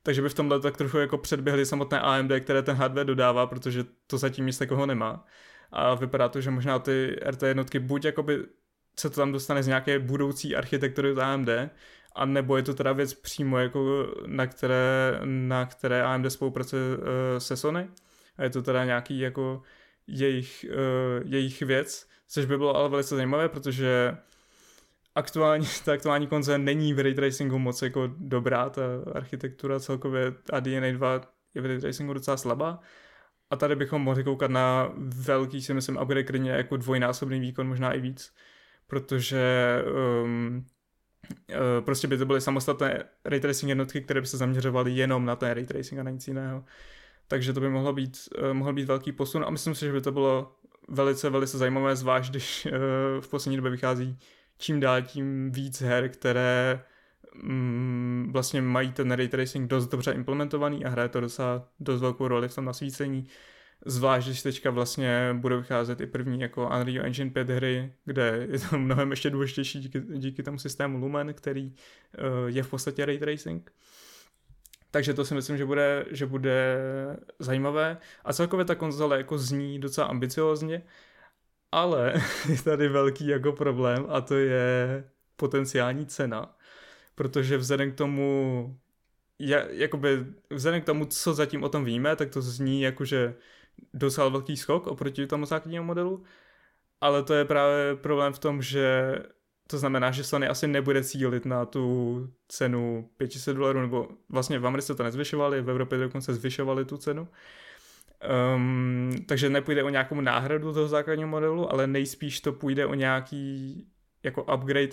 Takže 0.03 0.21
by 0.21 0.29
v 0.29 0.33
tomhle 0.33 0.59
tak 0.59 0.77
trochu 0.77 0.97
jako 0.97 1.17
předběhli 1.17 1.65
samotné 1.65 1.99
AMD, 1.99 2.31
které 2.39 2.61
ten 2.61 2.75
hardware 2.75 3.05
dodává, 3.05 3.47
protože 3.47 3.83
to 4.07 4.17
zatím 4.17 4.45
nic 4.45 4.57
takového 4.57 4.85
nemá. 4.85 5.25
A 5.71 5.95
vypadá 5.95 6.29
to, 6.29 6.41
že 6.41 6.51
možná 6.51 6.79
ty 6.79 7.15
RT 7.25 7.43
jednotky 7.43 7.79
buď 7.79 8.05
jakoby 8.05 8.45
se 8.99 9.09
to 9.09 9.15
tam 9.15 9.31
dostane 9.31 9.63
z 9.63 9.67
nějaké 9.67 9.99
budoucí 9.99 10.55
architektury 10.55 11.15
AMD, 11.21 11.49
a 12.15 12.25
nebo 12.25 12.57
je 12.57 12.63
to 12.63 12.73
teda 12.73 12.93
věc 12.93 13.13
přímo 13.13 13.57
jako 13.57 14.07
na 14.25 14.47
které, 14.47 15.19
na 15.23 15.65
které 15.65 16.03
AMD 16.03 16.31
spolupracuje 16.31 16.97
uh, 16.97 17.03
se 17.37 17.57
Sony? 17.57 17.89
A 18.37 18.43
je 18.43 18.49
to 18.49 18.61
teda 18.61 18.85
nějaký 18.85 19.19
jako 19.19 19.61
jejich, 20.07 20.65
uh, 20.69 21.31
jejich 21.31 21.61
věc, 21.61 22.07
což 22.27 22.45
by 22.45 22.57
bylo 22.57 22.75
ale 22.75 22.89
velice 22.89 23.15
zajímavé, 23.15 23.49
protože 23.49 24.17
aktuální, 25.15 25.67
ta 25.85 25.93
aktuální 25.93 26.27
konze 26.27 26.57
není 26.57 26.93
v 26.93 26.99
ray 26.99 27.13
tracingu 27.13 27.59
moc 27.59 27.81
jako 27.81 28.09
dobrá, 28.17 28.69
ta 28.69 28.81
architektura 29.13 29.79
celkově 29.79 30.33
a 30.53 30.59
DNA 30.59 30.91
2 30.91 31.21
je 31.53 31.61
v 31.61 31.65
ray 31.65 31.79
tracingu 31.79 32.13
docela 32.13 32.37
slabá. 32.37 32.79
A 33.49 33.55
tady 33.55 33.75
bychom 33.75 34.01
mohli 34.01 34.23
koukat 34.23 34.51
na 34.51 34.91
velký, 34.97 35.61
si 35.61 35.73
myslím, 35.73 35.97
upgrade 35.97 36.23
klidně 36.23 36.51
jako 36.51 36.77
dvojnásobný 36.77 37.39
výkon, 37.39 37.67
možná 37.67 37.93
i 37.93 37.99
víc, 37.99 38.33
protože 38.87 39.77
um, 40.23 40.65
prostě 41.85 42.07
by 42.07 42.17
to 42.17 42.25
byly 42.25 42.41
samostatné 42.41 43.03
ray 43.25 43.39
tracing 43.39 43.69
jednotky, 43.69 44.01
které 44.01 44.21
by 44.21 44.27
se 44.27 44.37
zaměřovaly 44.37 44.91
jenom 44.91 45.25
na 45.25 45.35
ten 45.35 45.51
ray 45.51 45.65
tracing 45.65 45.99
a 45.99 46.03
na 46.03 46.11
nic 46.11 46.27
jiného. 46.27 46.63
Takže 47.27 47.53
to 47.53 47.59
by 47.59 47.69
mohlo 47.69 47.93
být, 47.93 48.17
uh, 48.39 48.53
mohl 48.53 48.73
být 48.73 48.85
velký 48.85 49.11
posun 49.11 49.43
a 49.47 49.49
myslím 49.49 49.75
si, 49.75 49.85
že 49.85 49.91
by 49.91 50.01
to 50.01 50.11
bylo 50.11 50.55
velice, 50.87 51.29
velice 51.29 51.57
zajímavé, 51.57 51.95
zvlášť 51.95 52.31
když 52.31 52.65
uh, 52.65 52.71
v 53.21 53.27
poslední 53.27 53.55
době 53.55 53.71
vychází 53.71 54.17
čím 54.61 54.79
dál 54.79 55.01
tím 55.01 55.51
víc 55.51 55.81
her, 55.81 56.09
které 56.09 56.83
mm, 57.43 58.29
vlastně 58.33 58.61
mají 58.61 58.91
ten 58.91 59.11
ray 59.11 59.27
tracing 59.27 59.69
dost 59.69 59.87
dobře 59.87 60.11
implementovaný 60.11 60.85
a 60.85 60.89
hraje 60.89 61.09
to 61.09 61.21
docela 61.21 61.67
dost 61.79 62.01
velkou 62.01 62.27
roli 62.27 62.47
v 62.47 62.55
tom 62.55 62.65
nasvícení. 62.65 63.27
Zvlášť, 63.85 64.27
když 64.27 64.41
teďka 64.41 64.69
vlastně 64.69 65.29
budou 65.33 65.57
vycházet 65.57 66.01
i 66.01 66.07
první 66.07 66.41
jako 66.41 66.69
Unreal 66.79 67.05
Engine 67.05 67.31
5 67.31 67.49
hry, 67.49 67.93
kde 68.05 68.47
je 68.51 68.59
to 68.59 68.77
mnohem 68.77 69.11
ještě 69.11 69.29
důležitější 69.29 69.79
díky, 69.79 70.01
díky 70.15 70.43
tomu 70.43 70.59
systému 70.59 70.97
Lumen, 70.97 71.33
který 71.33 71.65
uh, 71.65 71.75
je 72.47 72.63
v 72.63 72.69
podstatě 72.69 73.05
ray 73.05 73.17
tracing. 73.17 73.71
Takže 74.91 75.13
to 75.13 75.25
si 75.25 75.33
myslím, 75.33 75.57
že 75.57 75.65
bude, 75.65 76.05
že 76.11 76.25
bude 76.25 76.77
zajímavé. 77.39 77.97
A 78.25 78.33
celkově 78.33 78.65
ta 78.65 78.75
konzole 78.75 79.17
jako 79.17 79.37
zní 79.37 79.79
docela 79.79 80.07
ambiciozně. 80.07 80.81
Ale 81.71 82.13
je 82.49 82.61
tady 82.61 82.87
velký 82.87 83.27
jako 83.27 83.51
problém 83.51 84.05
a 84.09 84.21
to 84.21 84.35
je 84.35 85.03
potenciální 85.35 86.05
cena. 86.05 86.55
Protože 87.15 87.57
vzhledem 87.57 87.91
k 87.91 87.95
tomu, 87.95 88.77
ja, 89.39 89.65
jakoby 89.69 90.25
vzhledem 90.49 90.81
k 90.81 90.85
tomu, 90.85 91.05
co 91.05 91.33
zatím 91.33 91.63
o 91.63 91.69
tom 91.69 91.85
víme, 91.85 92.15
tak 92.15 92.29
to 92.29 92.41
zní 92.41 92.81
jako, 92.81 93.05
že 93.05 93.35
docela 93.93 94.29
velký 94.29 94.57
skok 94.57 94.87
oproti 94.87 95.27
tomu 95.27 95.45
základnímu 95.45 95.85
modelu, 95.85 96.23
ale 97.01 97.23
to 97.23 97.33
je 97.33 97.45
právě 97.45 97.95
problém 97.95 98.33
v 98.33 98.39
tom, 98.39 98.61
že 98.61 99.15
to 99.67 99.77
znamená, 99.77 100.11
že 100.11 100.23
Sony 100.23 100.47
asi 100.47 100.67
nebude 100.67 101.03
cílit 101.03 101.45
na 101.45 101.65
tu 101.65 102.27
cenu 102.47 103.09
500 103.17 103.57
dolarů, 103.57 103.81
nebo 103.81 104.07
vlastně 104.29 104.59
v 104.59 104.67
Americe 104.67 104.95
to 104.95 105.03
nezvyšovali, 105.03 105.61
v 105.61 105.69
Evropě 105.69 105.97
dokonce 105.97 106.33
zvyšovali 106.33 106.85
tu 106.85 106.97
cenu. 106.97 107.27
Um, 108.55 109.11
takže 109.27 109.49
nepůjde 109.49 109.83
o 109.83 109.89
nějakou 109.89 110.21
náhradu 110.21 110.73
toho 110.73 110.87
základního 110.87 111.29
modelu, 111.29 111.71
ale 111.71 111.87
nejspíš 111.87 112.41
to 112.41 112.53
půjde 112.53 112.85
o 112.85 112.93
nějaký 112.93 113.87
jako 114.23 114.43
upgrade, 114.43 114.89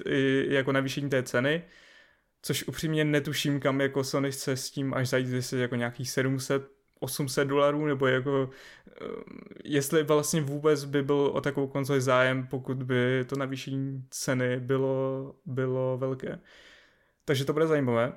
jako 0.48 0.72
navýšení 0.72 1.10
té 1.10 1.22
ceny, 1.22 1.62
což 2.42 2.68
upřímně 2.68 3.04
netuším, 3.04 3.60
kam 3.60 3.80
jako 3.80 4.04
Sony 4.04 4.32
chce 4.32 4.56
s 4.56 4.70
tím 4.70 4.94
až 4.94 5.08
zajít, 5.08 5.28
jestli 5.28 5.60
jako 5.60 5.74
nějakých 5.74 6.10
700, 6.10 6.77
800 7.00 7.48
dolarů, 7.48 7.86
nebo 7.86 8.06
jako 8.06 8.50
jestli 9.64 10.02
vlastně 10.02 10.40
vůbec 10.40 10.84
by 10.84 11.02
byl 11.02 11.16
o 11.34 11.40
takovou 11.40 11.66
konzoli 11.66 12.00
zájem, 12.00 12.46
pokud 12.46 12.82
by 12.82 13.24
to 13.28 13.36
navýšení 13.36 14.04
ceny 14.10 14.60
bylo, 14.60 15.34
bylo 15.46 15.98
velké. 15.98 16.40
Takže 17.24 17.44
to 17.44 17.52
bude 17.52 17.66
zajímavé. 17.66 18.12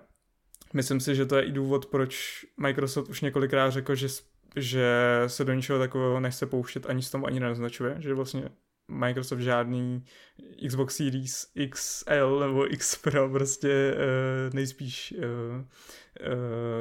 Myslím 0.74 1.00
si, 1.00 1.16
že 1.16 1.26
to 1.26 1.36
je 1.36 1.44
i 1.44 1.52
důvod, 1.52 1.86
proč 1.86 2.46
Microsoft 2.58 3.10
už 3.10 3.22
několikrát 3.22 3.70
řekl, 3.70 3.96
že 3.96 4.08
že 4.56 4.94
se 5.28 5.46
do 5.46 5.54
ničeho 5.54 5.80
takového 5.80 6.20
nechce 6.20 6.46
pouštět, 6.46 6.86
ani 6.90 7.02
s 7.02 7.12
tom 7.12 7.26
ani 7.26 7.40
nenaznačuje, 7.40 7.96
že 8.00 8.14
vlastně 8.14 8.50
Microsoft 8.88 9.40
žádný 9.40 10.06
Xbox 10.68 10.96
Series 10.96 11.52
XL 11.70 12.40
nebo 12.40 12.74
X 12.74 12.96
Pro 12.96 13.30
prostě 13.30 13.94
uh, 13.94 14.54
nejspíš, 14.54 15.14
uh, 15.18 15.64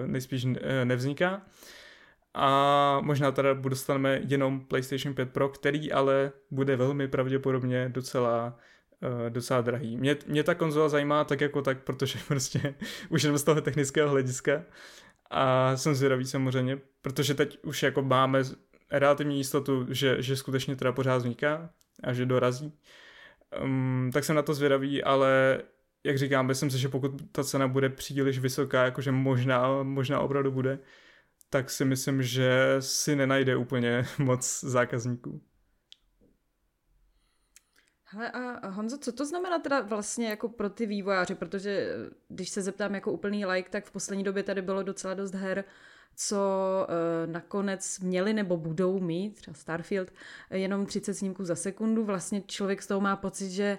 nejspíš 0.07 0.47
nevzniká. 0.85 1.47
A 2.35 3.01
možná 3.01 3.33
teda 3.33 3.53
dostaneme 3.55 4.21
jenom 4.29 4.61
PlayStation 4.61 5.15
5 5.15 5.33
Pro, 5.33 5.49
který 5.49 5.93
ale 5.93 6.33
bude 6.51 6.77
velmi 6.77 7.09
pravděpodobně 7.09 7.89
docela 7.89 8.59
uh, 9.03 9.31
docela 9.31 9.61
drahý. 9.61 9.97
Mě, 9.97 10.17
mě 10.27 10.43
ta 10.43 10.55
konzola 10.55 10.89
zajímá 10.89 11.25
tak 11.25 11.41
jako 11.41 11.63
tak, 11.63 11.83
protože 11.83 12.19
prostě 12.29 12.75
už 13.09 13.23
jenom 13.23 13.39
z 13.39 13.45
toho 13.45 13.61
technického 13.61 14.11
hlediska 14.11 14.65
a 15.31 15.77
jsem 15.77 15.95
zvědavý 15.95 16.25
samozřejmě, 16.25 16.79
protože 17.03 17.35
teď 17.35 17.59
už 17.65 17.83
jako 17.83 18.03
máme 18.03 18.43
relativní 18.91 19.37
jistotu, 19.37 19.87
že, 19.89 20.23
že 20.23 20.37
skutečně 20.37 20.77
teda 20.77 20.93
pořád 20.93 21.17
vzniká 21.17 21.71
a 22.03 22.13
že 22.13 22.27
dorazí. 22.27 22.73
Um, 23.63 24.11
tak 24.13 24.25
jsem 24.25 24.37
na 24.37 24.43
to 24.43 24.55
zvědavý, 24.55 25.03
ale 25.03 25.61
jak 26.05 26.19
říkám, 26.19 26.47
myslím 26.47 26.71
si, 26.71 26.79
že 26.79 26.89
pokud 26.89 27.33
ta 27.33 27.45
cena 27.45 27.69
bude 27.69 27.89
příliš 27.89 28.39
vysoká, 28.39 28.85
jakože 28.85 29.13
možná, 29.13 29.83
možná 29.83 30.21
opravdu 30.21 30.51
bude, 30.51 30.79
tak 31.51 31.71
si 31.71 31.85
myslím, 31.85 32.23
že 32.23 32.77
si 32.79 33.17
nenajde 33.17 33.57
úplně 33.57 34.05
moc 34.19 34.61
zákazníků. 34.61 35.43
Hele 38.05 38.31
a 38.31 38.69
Honzo, 38.69 38.99
co 38.99 39.13
to 39.13 39.27
znamená 39.27 39.59
teda 39.59 39.81
vlastně 39.81 40.29
jako 40.29 40.49
pro 40.49 40.71
ty 40.71 40.87
vývojáře, 40.87 41.35
protože 41.35 41.71
eh, 41.71 42.11
když 42.29 42.49
se 42.51 42.63
zeptám 42.63 42.95
jako 42.95 43.13
úplný 43.13 43.47
like, 43.47 43.71
tak 43.71 43.85
v 43.85 43.91
poslední 43.91 44.25
době 44.25 44.43
tady 44.43 44.63
bylo 44.63 44.83
docela 44.83 45.15
dost 45.15 45.35
her, 45.35 45.65
co 46.17 46.37
uh, 46.89 47.33
nakonec 47.33 47.99
měli 47.99 48.33
nebo 48.33 48.57
budou 48.57 49.01
mít, 49.01 49.35
třeba 49.35 49.55
Starfield, 49.55 50.13
jenom 50.51 50.87
30 50.87 51.15
snímků 51.15 51.45
za 51.45 51.55
sekundu. 51.55 52.05
Vlastně 52.05 52.43
člověk 52.43 52.83
z 52.83 52.87
toho 52.87 53.01
má 53.01 53.17
pocit, 53.17 53.51
že 53.51 53.79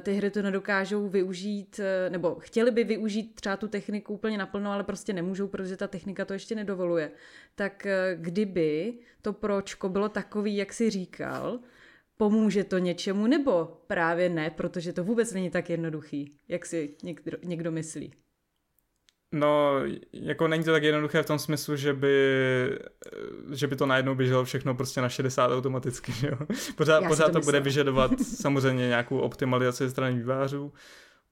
ty 0.00 0.12
hry 0.12 0.30
to 0.30 0.42
nedokážou 0.42 1.08
využít, 1.08 1.78
uh, 1.78 2.12
nebo 2.12 2.34
chtěli 2.34 2.70
by 2.70 2.84
využít 2.84 3.34
třeba 3.34 3.56
tu 3.56 3.68
techniku 3.68 4.14
úplně 4.14 4.38
naplno, 4.38 4.72
ale 4.72 4.84
prostě 4.84 5.12
nemůžou, 5.12 5.48
protože 5.48 5.76
ta 5.76 5.88
technika 5.88 6.24
to 6.24 6.32
ještě 6.32 6.54
nedovoluje. 6.54 7.10
Tak 7.54 7.86
uh, 7.86 8.22
kdyby 8.22 8.98
to 9.22 9.32
pročko 9.32 9.88
bylo 9.88 10.08
takový, 10.08 10.56
jak 10.56 10.72
si 10.72 10.90
říkal, 10.90 11.60
pomůže 12.16 12.64
to 12.64 12.78
něčemu, 12.78 13.26
nebo 13.26 13.82
právě 13.86 14.28
ne, 14.28 14.50
protože 14.50 14.92
to 14.92 15.04
vůbec 15.04 15.32
není 15.32 15.50
tak 15.50 15.70
jednoduchý, 15.70 16.38
jak 16.48 16.66
si 16.66 16.96
někdo, 17.02 17.38
někdo 17.44 17.72
myslí. 17.72 18.14
No, 19.32 19.80
jako 20.12 20.48
není 20.48 20.64
to 20.64 20.72
tak 20.72 20.82
jednoduché 20.82 21.22
v 21.22 21.26
tom 21.26 21.38
smyslu, 21.38 21.76
že 21.76 21.92
by, 21.94 22.16
že 23.52 23.66
by 23.66 23.76
to 23.76 23.86
najednou 23.86 24.14
běželo 24.14 24.44
všechno 24.44 24.74
prostě 24.74 25.00
na 25.00 25.08
60 25.08 25.52
automaticky, 25.52 26.12
jo. 26.22 26.38
Pořád, 26.76 27.04
pořád 27.08 27.26
to, 27.26 27.32
to 27.32 27.40
bude 27.40 27.60
vyžadovat 27.60 28.10
samozřejmě 28.40 28.88
nějakou 28.88 29.18
optimalizaci 29.18 29.84
ze 29.84 29.90
strany 29.90 30.16
vývářů. 30.16 30.72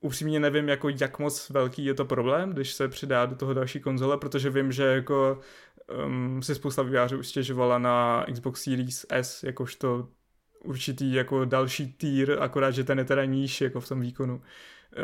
Upřímně 0.00 0.40
nevím, 0.40 0.68
jako 0.68 0.88
jak 1.00 1.18
moc 1.18 1.50
velký 1.50 1.84
je 1.84 1.94
to 1.94 2.04
problém, 2.04 2.52
když 2.52 2.72
se 2.72 2.88
přidá 2.88 3.26
do 3.26 3.36
toho 3.36 3.54
další 3.54 3.80
konzole, 3.80 4.18
protože 4.18 4.50
vím, 4.50 4.72
že 4.72 4.84
jako 4.84 5.40
um, 6.06 6.42
si 6.42 6.54
spousta 6.54 6.82
vývářů 6.82 7.22
stěžovala 7.22 7.78
na 7.78 8.26
Xbox 8.32 8.62
Series 8.62 9.06
S, 9.08 9.42
jakožto 9.42 10.08
určitý 10.64 11.12
jako 11.12 11.44
další 11.44 11.92
týr, 11.92 12.36
akorát, 12.40 12.70
že 12.70 12.84
ten 12.84 12.98
je 12.98 13.04
teda 13.04 13.24
níž 13.24 13.60
jako 13.60 13.80
v 13.80 13.88
tom 13.88 14.00
výkonu. 14.00 14.42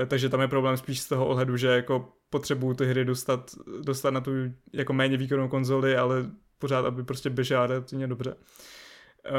E, 0.03 0.07
takže 0.07 0.29
tam 0.29 0.41
je 0.41 0.49
problém 0.49 0.77
spíš 0.77 1.01
z 1.01 1.09
toho 1.09 1.27
ohledu, 1.27 1.57
že 1.57 1.67
jako 1.67 2.13
potřebuju 2.33 2.75
ty 2.75 2.87
hry 2.87 3.05
dostat, 3.05 3.55
dostat 3.81 4.11
na 4.11 4.21
tu 4.21 4.31
jako 4.73 4.93
méně 4.93 5.17
výkonnou 5.17 5.49
konzoli, 5.49 5.97
ale 5.97 6.31
pořád, 6.59 6.85
aby 6.85 7.05
prostě 7.05 7.31
běžela 7.31 7.67
relativně 7.67 8.07
dobře. 8.07 8.35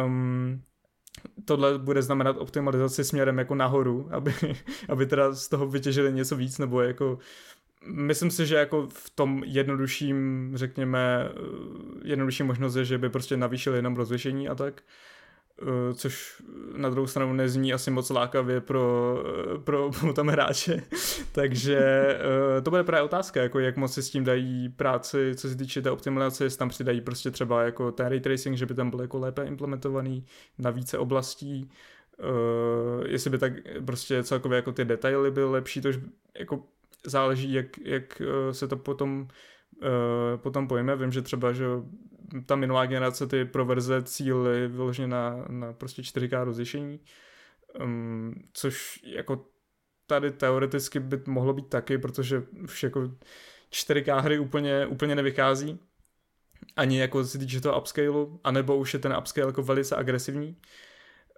Um, 0.05 0.61
tohle 1.45 1.77
bude 1.77 2.01
znamenat 2.01 2.37
optimalizaci 2.37 3.03
směrem 3.03 3.37
jako 3.37 3.55
nahoru, 3.55 4.09
aby, 4.11 4.33
aby 4.89 5.05
teda 5.05 5.33
z 5.33 5.47
toho 5.47 5.67
vytěžili 5.67 6.13
něco 6.13 6.35
víc, 6.35 6.57
nebo 6.57 6.81
jako 6.81 7.19
myslím 7.87 8.31
si, 8.31 8.45
že 8.45 8.55
jako 8.55 8.87
v 8.93 9.09
tom 9.09 9.43
jednodušším, 9.45 10.51
řekněme, 10.55 11.29
jednodušší 12.03 12.43
možnost 12.43 12.75
je, 12.75 12.85
že 12.85 12.97
by 12.97 13.09
prostě 13.09 13.37
navýšili 13.37 13.77
jenom 13.77 13.95
rozlišení 13.95 14.49
a 14.49 14.55
tak. 14.55 14.81
Eh, 14.81 15.12
což 15.93 16.41
na 16.77 16.89
druhou 16.89 17.07
stranu 17.07 17.33
nezní 17.33 17.73
asi 17.73 17.91
moc 17.91 18.09
lákavě 18.09 18.61
pro, 18.61 19.17
eh, 19.55 19.57
pro 19.57 19.91
tam 20.15 20.27
hráče. 20.27 20.83
Takže 21.31 21.77
eh, 22.57 22.61
to 22.61 22.69
bude 22.69 22.83
právě 22.83 23.03
otázka, 23.03 23.41
jako 23.41 23.59
jak 23.59 23.77
moc 23.77 23.93
si 23.93 24.03
s 24.03 24.09
tím 24.09 24.23
dají 24.23 24.69
práci, 24.69 25.31
co 25.35 25.49
se 25.49 25.55
týče 25.55 25.81
té 25.81 25.91
optimalizace, 25.91 26.43
jestli 26.43 26.59
tam 26.59 26.69
přidají 26.69 27.01
prostě 27.01 27.31
třeba 27.31 27.63
jako 27.63 27.91
ten 27.91 28.07
ray 28.07 28.19
tracing, 28.19 28.57
že 28.57 28.65
by 28.65 28.73
tam 28.73 28.89
byl 28.89 29.01
jako 29.01 29.19
lépe 29.19 29.45
implementovaný 29.45 30.25
na 30.57 30.69
více 30.69 30.97
oblastí, 30.97 31.69
jestli 33.05 33.29
by 33.29 33.37
tak 33.37 33.53
prostě 33.85 34.23
celkově 34.23 34.55
jako 34.55 34.71
ty 34.71 34.85
detaily 34.85 35.31
byly 35.31 35.51
lepší, 35.51 35.81
to 35.81 35.89
už 35.89 35.99
jako 36.39 36.63
záleží, 37.05 37.53
jak, 37.53 37.65
jak 37.83 38.21
se 38.51 38.67
to 38.67 38.77
potom 38.77 39.27
potom 40.35 40.67
pojme. 40.67 40.95
Vím, 40.95 41.11
že 41.11 41.21
třeba, 41.21 41.51
že 41.51 41.65
ta 42.45 42.55
minulá 42.55 42.85
generace 42.85 43.27
ty 43.27 43.45
pro 43.45 43.65
verze 43.65 44.03
cíly 44.03 44.67
vyloženě 44.67 45.07
na, 45.07 45.45
na 45.49 45.73
prostě 45.73 46.01
4K 46.01 46.43
rozlišení, 46.43 46.99
um, 47.83 48.43
což 48.53 48.99
jako 49.03 49.45
tady 50.07 50.31
teoreticky 50.31 50.99
by 50.99 51.21
mohlo 51.27 51.53
být 51.53 51.67
taky, 51.67 51.97
protože 51.97 52.43
už 52.63 52.83
jako 52.83 53.01
4K 53.71 54.19
hry 54.19 54.39
úplně, 54.39 54.87
úplně 54.87 55.15
nevychází, 55.15 55.79
ani 56.75 56.99
jako 56.99 57.23
se 57.23 57.37
týče 57.37 57.61
toho 57.61 57.79
upscaleu, 57.79 58.39
anebo 58.43 58.77
už 58.77 58.93
je 58.93 58.99
ten 58.99 59.15
upscale 59.17 59.47
jako 59.47 59.63
velice 59.63 59.95
agresivní. 59.95 60.57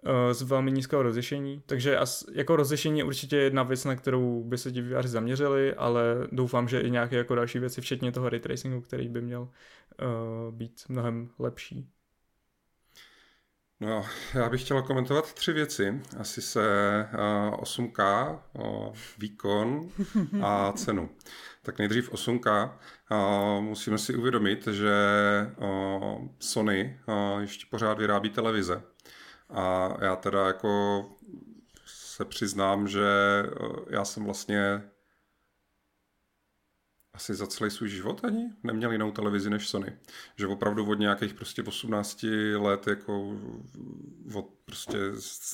Eh, 0.08 0.34
z 0.34 0.42
velmi 0.42 0.72
nízkého 0.72 1.02
rozlišení, 1.02 1.62
takže 1.66 1.98
as, 1.98 2.24
jako 2.32 2.56
rozlišení 2.56 2.98
je 2.98 3.04
určitě 3.04 3.36
jedna 3.36 3.62
věc, 3.62 3.84
na 3.84 3.96
kterou 3.96 4.44
by 4.44 4.58
se 4.58 4.72
ti 4.72 4.82
výváři 4.82 5.08
zaměřili, 5.08 5.74
ale 5.74 6.02
doufám, 6.32 6.68
že 6.68 6.80
i 6.80 6.90
nějaké 6.90 7.16
jako 7.16 7.34
další 7.34 7.58
věci, 7.58 7.80
včetně 7.80 8.12
toho 8.12 8.28
ray 8.28 8.40
tracingu, 8.40 8.80
který 8.80 9.08
by 9.08 9.20
měl 9.20 9.42
uh, 9.42 10.54
být 10.54 10.82
mnohem 10.88 11.28
lepší. 11.38 11.88
No, 13.80 14.04
já 14.34 14.48
bych 14.48 14.60
chtěl 14.64 14.82
komentovat 14.82 15.34
tři 15.34 15.52
věci. 15.52 16.00
Asi 16.18 16.42
se 16.42 16.60
uh, 17.48 17.54
8K, 17.54 18.38
uh, 18.52 18.94
výkon 19.18 19.88
a 20.42 20.72
cenu. 20.76 21.10
Tak 21.62 21.78
nejdřív 21.78 22.12
8K. 22.12 22.70
Uh, 23.10 23.64
musíme 23.64 23.98
si 23.98 24.14
uvědomit, 24.14 24.66
že 24.66 24.94
uh, 25.58 26.28
Sony 26.38 27.00
uh, 27.08 27.40
ještě 27.40 27.66
pořád 27.70 27.98
vyrábí 27.98 28.30
televize. 28.30 28.82
A 29.50 29.96
já 30.00 30.16
teda 30.16 30.46
jako 30.46 31.04
se 31.86 32.24
přiznám, 32.24 32.88
že 32.88 33.06
eh, 33.46 33.66
já 33.90 34.04
jsem 34.04 34.24
vlastně 34.24 34.82
asi 37.16 37.34
za 37.34 37.46
celý 37.46 37.70
svůj 37.70 37.88
život 37.88 38.24
ani 38.24 38.50
neměl 38.62 38.92
jinou 38.92 39.12
televizi 39.12 39.50
než 39.50 39.68
Sony. 39.68 39.96
Že 40.36 40.46
opravdu 40.46 40.90
od 40.90 40.98
nějakých 40.98 41.34
prostě 41.34 41.62
18 41.62 42.26
let 42.56 42.86
jako 42.86 43.38
od 44.34 44.46
prostě 44.64 44.98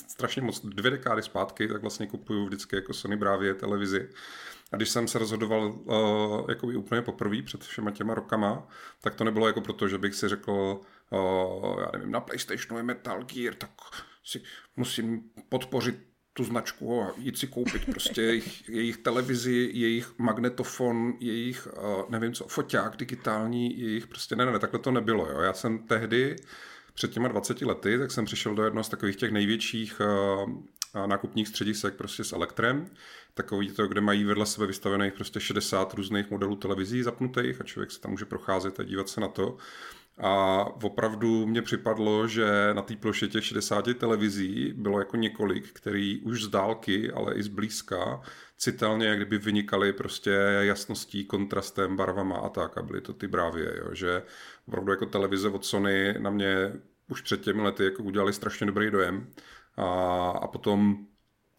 strašně 0.08 0.42
moc 0.42 0.66
dvě 0.66 0.90
dekády 0.90 1.22
zpátky, 1.22 1.68
tak 1.68 1.82
vlastně 1.82 2.06
kupuju 2.06 2.46
vždycky 2.46 2.76
jako 2.76 2.94
Sony 2.94 3.16
Bravě 3.16 3.54
televizi. 3.54 4.08
A 4.72 4.76
když 4.76 4.88
jsem 4.88 5.08
se 5.08 5.18
rozhodoval 5.18 5.72
uh, 5.72 6.50
jako 6.50 6.66
úplně 6.66 7.02
poprvé 7.02 7.42
před 7.42 7.64
všema 7.64 7.90
těma 7.90 8.14
rokama, 8.14 8.68
tak 9.00 9.14
to 9.14 9.24
nebylo 9.24 9.46
jako 9.46 9.60
proto, 9.60 9.88
že 9.88 9.98
bych 9.98 10.14
si 10.14 10.28
řekl, 10.28 10.80
uh, 11.12 11.80
já 11.80 11.90
nevím, 11.92 12.10
na 12.10 12.20
PlayStationu 12.20 12.76
je 12.76 12.82
Metal 12.82 13.24
Gear, 13.24 13.54
tak 13.54 13.70
si 14.24 14.42
musím 14.76 15.22
podpořit 15.48 16.12
tu 16.32 16.44
značku 16.44 17.02
a 17.02 17.14
jít 17.16 17.38
si 17.38 17.46
koupit 17.46 17.84
prostě 17.86 18.22
jejich, 18.22 18.68
jejich 18.68 18.96
televizi, 18.96 19.70
jejich 19.72 20.18
magnetofon, 20.18 21.12
jejich, 21.20 21.68
nevím 22.08 22.32
co, 22.32 22.48
foťák 22.48 22.96
digitální, 22.96 23.80
jejich 23.80 24.06
prostě, 24.06 24.36
ne, 24.36 24.46
ne, 24.46 24.58
takhle 24.58 24.80
to 24.80 24.90
nebylo, 24.90 25.26
jo. 25.30 25.40
Já 25.40 25.52
jsem 25.52 25.78
tehdy, 25.78 26.36
před 26.94 27.10
těma 27.10 27.28
20 27.28 27.62
lety, 27.62 27.98
tak 27.98 28.10
jsem 28.10 28.24
přišel 28.24 28.54
do 28.54 28.64
jednoho 28.64 28.84
z 28.84 28.88
takových 28.88 29.16
těch 29.16 29.32
největších 29.32 30.00
uh, 30.00 31.06
nákupních 31.06 31.48
středisek 31.48 31.94
prostě 31.94 32.24
s 32.24 32.32
Elektrem, 32.32 32.90
takový 33.34 33.70
to, 33.70 33.86
kde 33.86 34.00
mají 34.00 34.24
vedle 34.24 34.46
sebe 34.46 34.66
vystavených 34.66 35.12
prostě 35.12 35.40
60 35.40 35.94
různých 35.94 36.30
modelů 36.30 36.56
televizí 36.56 37.02
zapnutých 37.02 37.60
a 37.60 37.64
člověk 37.64 37.90
se 37.90 38.00
tam 38.00 38.10
může 38.10 38.24
procházet 38.24 38.80
a 38.80 38.82
dívat 38.82 39.08
se 39.08 39.20
na 39.20 39.28
to. 39.28 39.56
A 40.18 40.64
opravdu 40.82 41.46
mně 41.46 41.62
připadlo, 41.62 42.28
že 42.28 42.74
na 42.74 42.82
té 42.82 42.96
ploše 42.96 43.28
těch 43.28 43.44
60 43.44 43.84
televizí 43.98 44.72
bylo 44.76 44.98
jako 44.98 45.16
několik, 45.16 45.72
který 45.72 46.20
už 46.20 46.42
z 46.42 46.48
dálky, 46.48 47.12
ale 47.12 47.34
i 47.34 47.42
z 47.42 47.48
blízka 47.48 48.20
citelně 48.58 49.06
jak 49.06 49.18
kdyby 49.18 49.38
vynikaly 49.38 49.92
prostě 49.92 50.30
jasností, 50.60 51.24
kontrastem, 51.24 51.96
barvama 51.96 52.36
a 52.36 52.48
tak. 52.48 52.78
A 52.78 52.82
byly 52.82 53.00
to 53.00 53.12
ty 53.12 53.28
brávě, 53.28 53.74
jo, 53.78 53.94
že 53.94 54.22
opravdu 54.68 54.92
jako 54.92 55.06
televize 55.06 55.48
od 55.48 55.64
Sony 55.64 56.14
na 56.18 56.30
mě 56.30 56.72
už 57.08 57.20
před 57.20 57.40
těmi 57.40 57.62
lety 57.62 57.84
jako 57.84 58.02
udělali 58.02 58.32
strašně 58.32 58.66
dobrý 58.66 58.90
dojem. 58.90 59.30
A, 59.76 59.84
a 60.30 60.46
potom 60.46 61.06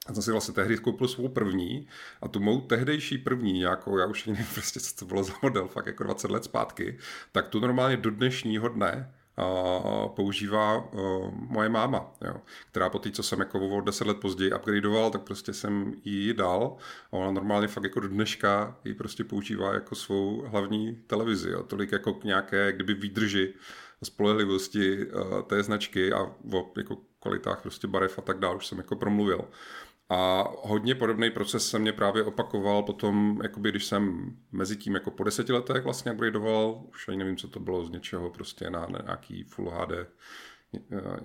já 0.08 0.14
jsem 0.14 0.24
si 0.24 0.32
vlastně 0.32 0.54
tehdy 0.54 0.78
koupil 0.78 1.08
svou 1.08 1.28
první 1.28 1.88
a 2.22 2.28
tu 2.28 2.40
mou 2.40 2.62
tehdejší 2.62 3.18
první 3.18 3.54
nějakou, 3.54 3.98
já 3.98 4.06
už 4.06 4.26
nevím 4.26 4.46
prostě, 4.54 4.80
co 4.80 4.96
to 4.96 5.06
bylo 5.06 5.24
za 5.24 5.34
model, 5.42 5.68
fakt 5.68 5.86
jako 5.86 6.04
20 6.04 6.32
let 6.32 6.44
zpátky, 6.44 6.98
tak 7.32 7.48
tu 7.48 7.60
normálně 7.60 7.98
do 7.98 8.12
dnešního 8.12 8.68
dne 8.68 9.14
uh, 9.38 10.08
používá 10.08 10.78
uh, 10.78 11.32
moje 11.34 11.70
máma, 11.70 12.12
jo, 12.22 12.36
která 12.72 12.90
po 12.90 13.00
té, 13.00 13.12
co 13.12 13.24
jsem 13.24 13.40
jako 13.40 13.60
o 13.60 13.82
10 13.82 14.08
let 14.08 14.18
později 14.18 14.54
upgradeoval, 14.54 15.12
tak 15.12 15.22
prostě 15.22 15.54
jsem 15.54 15.94
ji 16.04 16.34
dal 16.34 16.78
a 17.12 17.14
ona 17.18 17.32
normálně 17.32 17.68
fakt 17.68 17.84
jako 17.84 18.00
do 18.00 18.08
dneška 18.08 18.78
ji 18.86 18.94
prostě 18.94 19.24
používá 19.24 19.74
jako 19.74 19.96
svou 19.96 20.42
hlavní 20.42 20.96
televizi, 21.08 21.50
jo, 21.50 21.64
tolik 21.64 21.92
jako 21.92 22.14
k 22.14 22.24
nějaké, 22.24 22.72
kdyby 22.72 22.94
výdrži 22.94 23.54
spolehlivosti 24.04 25.06
uh, 25.06 25.42
té 25.42 25.64
značky 25.64 26.14
a 26.14 26.22
o 26.54 26.74
jako 26.78 26.98
kvalitách 27.20 27.62
prostě 27.62 27.88
barev 27.88 28.20
a 28.20 28.22
tak 28.22 28.40
dále 28.40 28.56
už 28.56 28.68
jsem 28.68 28.78
jako 28.78 28.96
promluvil. 28.96 29.42
A 30.10 30.44
hodně 30.62 30.96
podobný 30.96 31.32
proces 31.32 31.70
se 31.70 31.80
mě 31.80 31.94
právě 31.94 32.24
opakoval 32.24 32.84
potom, 32.84 33.40
jakoby 33.44 33.70
když 33.72 33.86
jsem 33.86 34.34
mezi 34.52 34.78
tím 34.78 34.94
jako 34.94 35.12
po 35.12 35.24
deseti 35.24 35.54
letech 35.54 35.84
vlastně 35.84 36.12
upgradeoval, 36.12 36.84
už 36.90 37.08
ani 37.08 37.18
nevím, 37.18 37.38
co 37.38 37.48
to 37.48 37.60
bylo 37.60 37.86
z 37.86 37.90
něčeho 37.90 38.30
prostě 38.30 38.70
na, 38.70 38.88
nějaký 39.06 39.44
Full 39.44 39.70
HD 39.70 39.92
eh, 39.92 40.08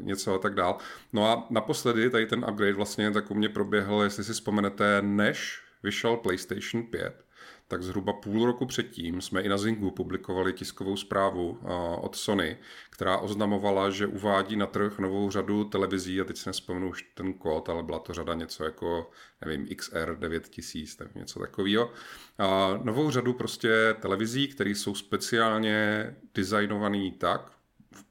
něco 0.01 0.35
a 0.35 0.39
tak 0.39 0.55
dál. 0.55 0.79
No 1.13 1.27
a 1.27 1.47
naposledy 1.51 2.11
tady 2.11 2.27
ten 2.27 2.47
upgrade 2.51 2.73
vlastně 2.73 3.11
tak 3.11 3.31
u 3.31 3.35
mě 3.35 3.49
proběhl, 3.49 4.03
jestli 4.03 4.25
si 4.25 4.33
vzpomenete, 4.33 5.03
než 5.03 5.63
vyšel 5.83 6.17
PlayStation 6.17 6.83
5, 6.91 7.25
tak 7.69 7.83
zhruba 7.83 8.13
půl 8.13 8.47
roku 8.47 8.67
předtím 8.67 9.21
jsme 9.21 9.43
i 9.43 9.49
na 9.49 9.59
Zingu 9.59 9.91
publikovali 9.91 10.53
tiskovou 10.53 10.97
zprávu 10.97 11.59
od 12.01 12.17
Sony, 12.17 12.59
která 12.91 13.19
oznamovala, 13.19 13.91
že 13.91 14.07
uvádí 14.07 14.57
na 14.57 14.67
trh 14.67 14.99
novou 14.99 15.31
řadu 15.31 15.65
televizí, 15.65 16.21
a 16.21 16.25
teď 16.25 16.37
si 16.37 16.49
nespomenu 16.49 16.89
už 16.89 17.03
ten 17.15 17.33
kód, 17.33 17.69
ale 17.69 17.83
byla 17.83 17.99
to 17.99 18.15
řada 18.15 18.35
něco 18.35 18.65
jako, 18.65 19.11
nevím, 19.45 19.69
XR 19.77 20.17
9000, 20.19 21.01
nevím, 21.01 21.21
něco 21.21 21.41
takového. 21.41 21.93
A 22.39 22.81
novou 22.83 23.11
řadu 23.11 23.33
prostě 23.33 23.95
televizí, 24.01 24.49
které 24.49 24.71
jsou 24.71 24.95
speciálně 24.95 26.07
designované 26.35 27.11
tak, 27.19 27.53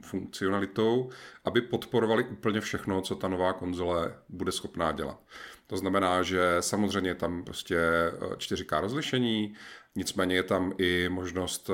funkcionalitou, 0.01 1.09
aby 1.45 1.61
podporovali 1.61 2.23
úplně 2.23 2.61
všechno, 2.61 3.01
co 3.01 3.15
ta 3.15 3.27
nová 3.27 3.53
konzole 3.53 4.15
bude 4.29 4.51
schopná 4.51 4.91
dělat. 4.91 5.19
To 5.67 5.77
znamená, 5.77 6.23
že 6.23 6.57
samozřejmě 6.59 7.09
je 7.09 7.15
tam 7.15 7.43
prostě 7.43 7.77
4K 8.19 8.77
eh, 8.77 8.81
rozlišení, 8.81 9.53
nicméně 9.95 10.35
je 10.35 10.43
tam 10.43 10.73
i 10.77 11.09
možnost 11.09 11.69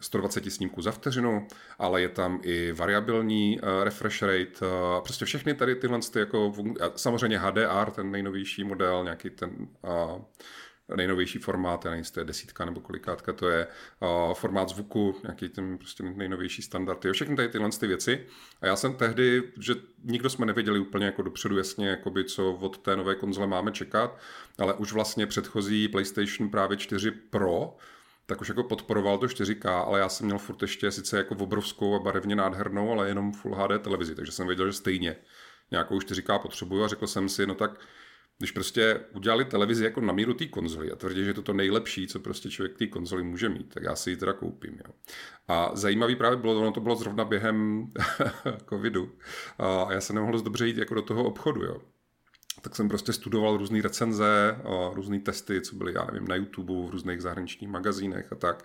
120 0.00 0.46
eh, 0.46 0.50
snímků 0.50 0.82
za 0.82 0.92
vteřinu, 0.92 1.46
ale 1.78 2.02
je 2.02 2.08
tam 2.08 2.40
i 2.42 2.72
variabilní 2.72 3.58
eh, 3.58 3.84
refresh 3.84 4.22
rate, 4.22 4.66
prostě 5.02 5.24
všechny 5.24 5.54
tady 5.54 5.74
tyhle 5.74 5.98
ty 6.12 6.18
jako, 6.18 6.52
samozřejmě 6.96 7.38
HDR, 7.38 7.90
ten 7.90 8.10
nejnovější 8.10 8.64
model, 8.64 9.04
nějaký 9.04 9.30
ten 9.30 9.68
nejnovější 10.96 11.38
formát, 11.38 11.84
já 11.84 11.90
nevím, 11.90 12.00
jestli 12.00 12.14
to 12.14 12.20
je 12.20 12.24
desítka 12.24 12.64
nebo 12.64 12.80
kolikátka, 12.80 13.32
to 13.32 13.48
je 13.48 13.66
uh, 14.00 14.34
formát 14.34 14.68
zvuku, 14.68 15.16
nějaký 15.22 15.48
ten 15.48 15.78
prostě 15.78 16.02
nejnovější 16.02 16.62
standard, 16.62 17.04
jo, 17.04 17.12
všechny 17.12 17.36
tady 17.36 17.48
tyhle 17.48 17.70
ty 17.70 17.86
věci. 17.86 18.26
A 18.60 18.66
já 18.66 18.76
jsem 18.76 18.94
tehdy, 18.94 19.42
že 19.60 19.74
nikdo 20.04 20.30
jsme 20.30 20.46
nevěděli 20.46 20.78
úplně 20.78 21.06
jako 21.06 21.22
dopředu 21.22 21.58
jasně, 21.58 21.88
jakoby, 21.88 22.24
co 22.24 22.52
od 22.52 22.78
té 22.78 22.96
nové 22.96 23.14
konzole 23.14 23.46
máme 23.46 23.72
čekat, 23.72 24.18
ale 24.58 24.74
už 24.74 24.92
vlastně 24.92 25.26
předchozí 25.26 25.88
PlayStation 25.88 26.50
právě 26.50 26.76
4 26.76 27.10
Pro, 27.10 27.76
tak 28.26 28.40
už 28.40 28.48
jako 28.48 28.62
podporoval 28.62 29.18
to 29.18 29.26
4K, 29.26 29.68
ale 29.68 29.98
já 29.98 30.08
jsem 30.08 30.26
měl 30.26 30.38
furt 30.38 30.62
ještě 30.62 30.90
sice 30.90 31.16
jako 31.16 31.34
obrovskou 31.34 31.96
a 31.96 31.98
barevně 31.98 32.36
nádhernou, 32.36 32.92
ale 32.92 33.08
jenom 33.08 33.32
Full 33.32 33.54
HD 33.54 33.82
televizi, 33.82 34.14
takže 34.14 34.32
jsem 34.32 34.46
věděl, 34.46 34.66
že 34.66 34.72
stejně 34.72 35.16
nějakou 35.70 35.98
4K 35.98 36.38
potřebuju 36.38 36.84
a 36.84 36.88
řekl 36.88 37.06
jsem 37.06 37.28
si, 37.28 37.46
no 37.46 37.54
tak 37.54 37.80
když 38.38 38.50
prostě 38.50 39.00
udělali 39.12 39.44
televizi 39.44 39.84
jako 39.84 40.00
na 40.00 40.12
míru 40.12 40.34
té 40.34 40.46
konzoli 40.46 40.92
a 40.92 40.96
tvrdí, 40.96 41.24
že 41.24 41.30
je 41.30 41.34
to 41.34 41.42
to 41.42 41.52
nejlepší, 41.52 42.06
co 42.06 42.20
prostě 42.20 42.50
člověk 42.50 42.78
té 42.78 42.86
konzoli 42.86 43.22
může 43.22 43.48
mít, 43.48 43.74
tak 43.74 43.82
já 43.82 43.96
si 43.96 44.10
ji 44.10 44.16
teda 44.16 44.32
koupím. 44.32 44.74
Jo. 44.86 44.94
A 45.48 45.70
zajímavý 45.74 46.16
právě 46.16 46.38
bylo, 46.38 46.60
ono 46.60 46.72
to 46.72 46.80
bylo 46.80 46.96
zrovna 46.96 47.24
během 47.24 47.86
covidu 48.68 49.12
a 49.58 49.92
já 49.92 50.00
jsem 50.00 50.16
nemohl 50.16 50.40
dobře 50.40 50.66
jít 50.66 50.76
jako 50.76 50.94
do 50.94 51.02
toho 51.02 51.24
obchodu. 51.24 51.64
Jo. 51.64 51.82
tak 52.62 52.76
jsem 52.76 52.88
prostě 52.88 53.12
studoval 53.12 53.56
různé 53.56 53.82
recenze, 53.82 54.58
různé 54.92 55.20
testy, 55.20 55.60
co 55.60 55.76
byly, 55.76 55.92
já 55.94 56.04
nevím, 56.04 56.28
na 56.28 56.34
YouTube, 56.34 56.86
v 56.86 56.90
různých 56.90 57.22
zahraničních 57.22 57.70
magazínech 57.70 58.32
a 58.32 58.36
tak. 58.36 58.64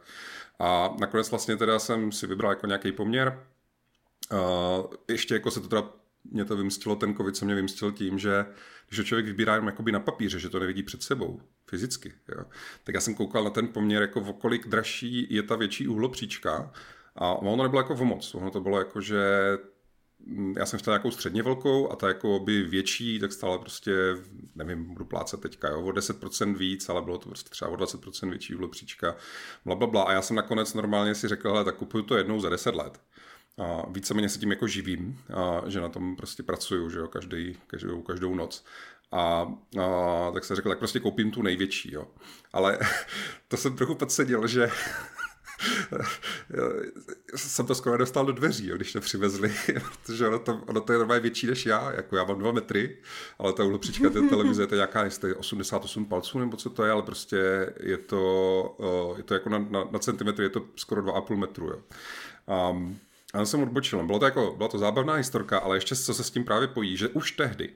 A 0.59 0.95
nakonec 0.99 1.29
vlastně 1.29 1.57
teda 1.57 1.79
jsem 1.79 2.11
si 2.11 2.27
vybral 2.27 2.51
jako 2.51 2.67
nějaký 2.67 2.91
poměr. 2.91 3.43
Ještě 5.07 5.33
jako 5.33 5.51
se 5.51 5.61
to 5.61 5.67
teda 5.67 5.89
mě 6.23 6.45
to 6.45 6.57
vymstilo, 6.57 6.95
ten 6.95 7.15
covid 7.15 7.35
se 7.35 7.45
mě 7.45 7.55
vymstil 7.55 7.91
tím, 7.91 8.19
že 8.19 8.45
když 8.87 8.97
to 8.97 9.03
člověk 9.03 9.25
vybírá 9.25 9.53
jenom 9.53 9.67
jakoby 9.67 9.91
na 9.91 9.99
papíře, 9.99 10.39
že 10.39 10.49
to 10.49 10.59
nevidí 10.59 10.83
před 10.83 11.03
sebou, 11.03 11.41
fyzicky, 11.69 12.13
jo, 12.37 12.45
tak 12.83 12.95
já 12.95 13.01
jsem 13.01 13.15
koukal 13.15 13.43
na 13.43 13.49
ten 13.49 13.67
poměr, 13.67 14.01
jako 14.01 14.21
o 14.21 14.33
kolik 14.33 14.67
dražší 14.67 15.27
je 15.29 15.43
ta 15.43 15.55
větší 15.55 15.87
uhlopříčka 15.87 16.71
a 17.15 17.33
ono 17.33 17.63
nebylo 17.63 17.81
jako 17.81 17.93
o 17.93 18.05
moc, 18.05 18.35
ono 18.35 18.51
to 18.51 18.59
bylo 18.61 18.79
jako, 18.79 19.01
že 19.01 19.21
mm, 20.25 20.53
já 20.57 20.65
jsem 20.65 20.79
chtěl 20.79 20.91
nějakou 20.91 21.11
středně 21.11 21.43
velkou 21.43 21.91
a 21.91 21.95
ta 21.95 22.07
jako 22.07 22.39
by 22.39 22.63
větší, 22.63 23.19
tak 23.19 23.33
stále 23.33 23.59
prostě, 23.59 23.91
nevím, 24.55 24.85
budu 24.85 25.05
plácat 25.05 25.39
teďka, 25.39 25.69
jo, 25.69 25.81
o 25.81 25.89
10% 25.89 26.57
víc, 26.57 26.89
ale 26.89 27.01
bylo 27.01 27.17
to 27.17 27.29
prostě 27.29 27.49
třeba 27.49 27.71
o 27.71 27.75
20% 27.75 28.29
větší 28.29 28.55
uhlopříčka, 28.55 29.15
bla, 29.65 29.75
bla, 29.75 29.87
bla. 29.87 30.03
A 30.03 30.11
já 30.11 30.21
jsem 30.21 30.35
nakonec 30.35 30.73
normálně 30.73 31.15
si 31.15 31.27
řekl, 31.27 31.51
hele, 31.51 31.65
tak 31.65 31.75
kupuju 31.75 32.03
to 32.03 32.17
jednou 32.17 32.39
za 32.39 32.49
10 32.49 32.75
let 32.75 32.99
a 33.57 33.89
víceméně 33.89 34.29
se 34.29 34.39
tím 34.39 34.51
jako 34.51 34.67
živím, 34.67 35.19
a 35.33 35.69
že 35.69 35.81
na 35.81 35.89
tom 35.89 36.15
prostě 36.15 36.43
pracuju, 36.43 36.89
že 36.89 36.99
jo, 36.99 37.07
každý, 37.07 37.57
každou, 37.67 38.01
každou 38.01 38.35
noc. 38.35 38.65
A, 39.11 39.53
a, 39.81 40.31
tak 40.33 40.43
jsem 40.43 40.55
řekl, 40.55 40.69
tak 40.69 40.79
prostě 40.79 40.99
koupím 40.99 41.31
tu 41.31 41.41
největší, 41.41 41.93
jo. 41.93 42.07
Ale 42.53 42.79
to 43.47 43.57
jsem 43.57 43.75
trochu 43.75 43.95
podseděl, 43.95 44.47
že 44.47 44.71
jsem 47.35 47.65
to 47.65 47.75
skoro 47.75 47.97
dostal 47.97 48.25
do 48.25 48.31
dveří, 48.31 48.67
jo, 48.67 48.75
když 48.75 48.93
to 48.93 49.01
přivezli, 49.01 49.53
protože 50.01 50.27
ono 50.27 50.39
to, 50.39 50.61
ono 50.65 50.81
to 50.81 50.93
je 50.93 50.99
normálně 50.99 51.21
větší 51.21 51.47
než 51.47 51.65
já, 51.65 51.91
jako 51.91 52.15
já 52.15 52.23
mám 52.23 52.39
dva 52.39 52.51
metry, 52.51 52.97
ale 53.39 53.53
ta 53.53 53.63
uhlopříčka 53.63 54.09
té 54.09 54.21
televize 54.21 54.67
to 54.67 54.75
je 54.75 54.77
nějaká, 54.77 55.03
jestli 55.03 55.35
88 55.35 56.05
palců 56.05 56.39
nebo 56.39 56.57
co 56.57 56.69
to 56.69 56.83
je, 56.83 56.91
ale 56.91 57.01
prostě 57.01 57.73
je 57.79 57.97
to, 57.97 59.13
je 59.17 59.23
to 59.23 59.33
jako 59.33 59.49
na, 59.49 59.65
na, 59.69 59.83
na 59.91 59.99
centimetr, 59.99 60.41
je 60.41 60.49
to 60.49 60.65
skoro 60.75 61.01
2,5 61.01 61.37
metru, 61.37 61.67
jo. 61.67 61.81
Um, 62.71 62.99
já 63.33 63.45
jsem 63.45 63.63
odbočil. 63.63 64.05
Bylo 64.05 64.19
to, 64.19 64.25
jako, 64.25 64.53
byla 64.57 64.69
to 64.69 64.77
zábavná 64.77 65.13
historka, 65.13 65.59
ale 65.59 65.77
ještě 65.77 65.95
co 65.95 66.13
se 66.13 66.23
s 66.23 66.31
tím 66.31 66.43
právě 66.43 66.67
pojí, 66.67 66.97
že 66.97 67.07
už 67.07 67.31
tehdy 67.31 67.73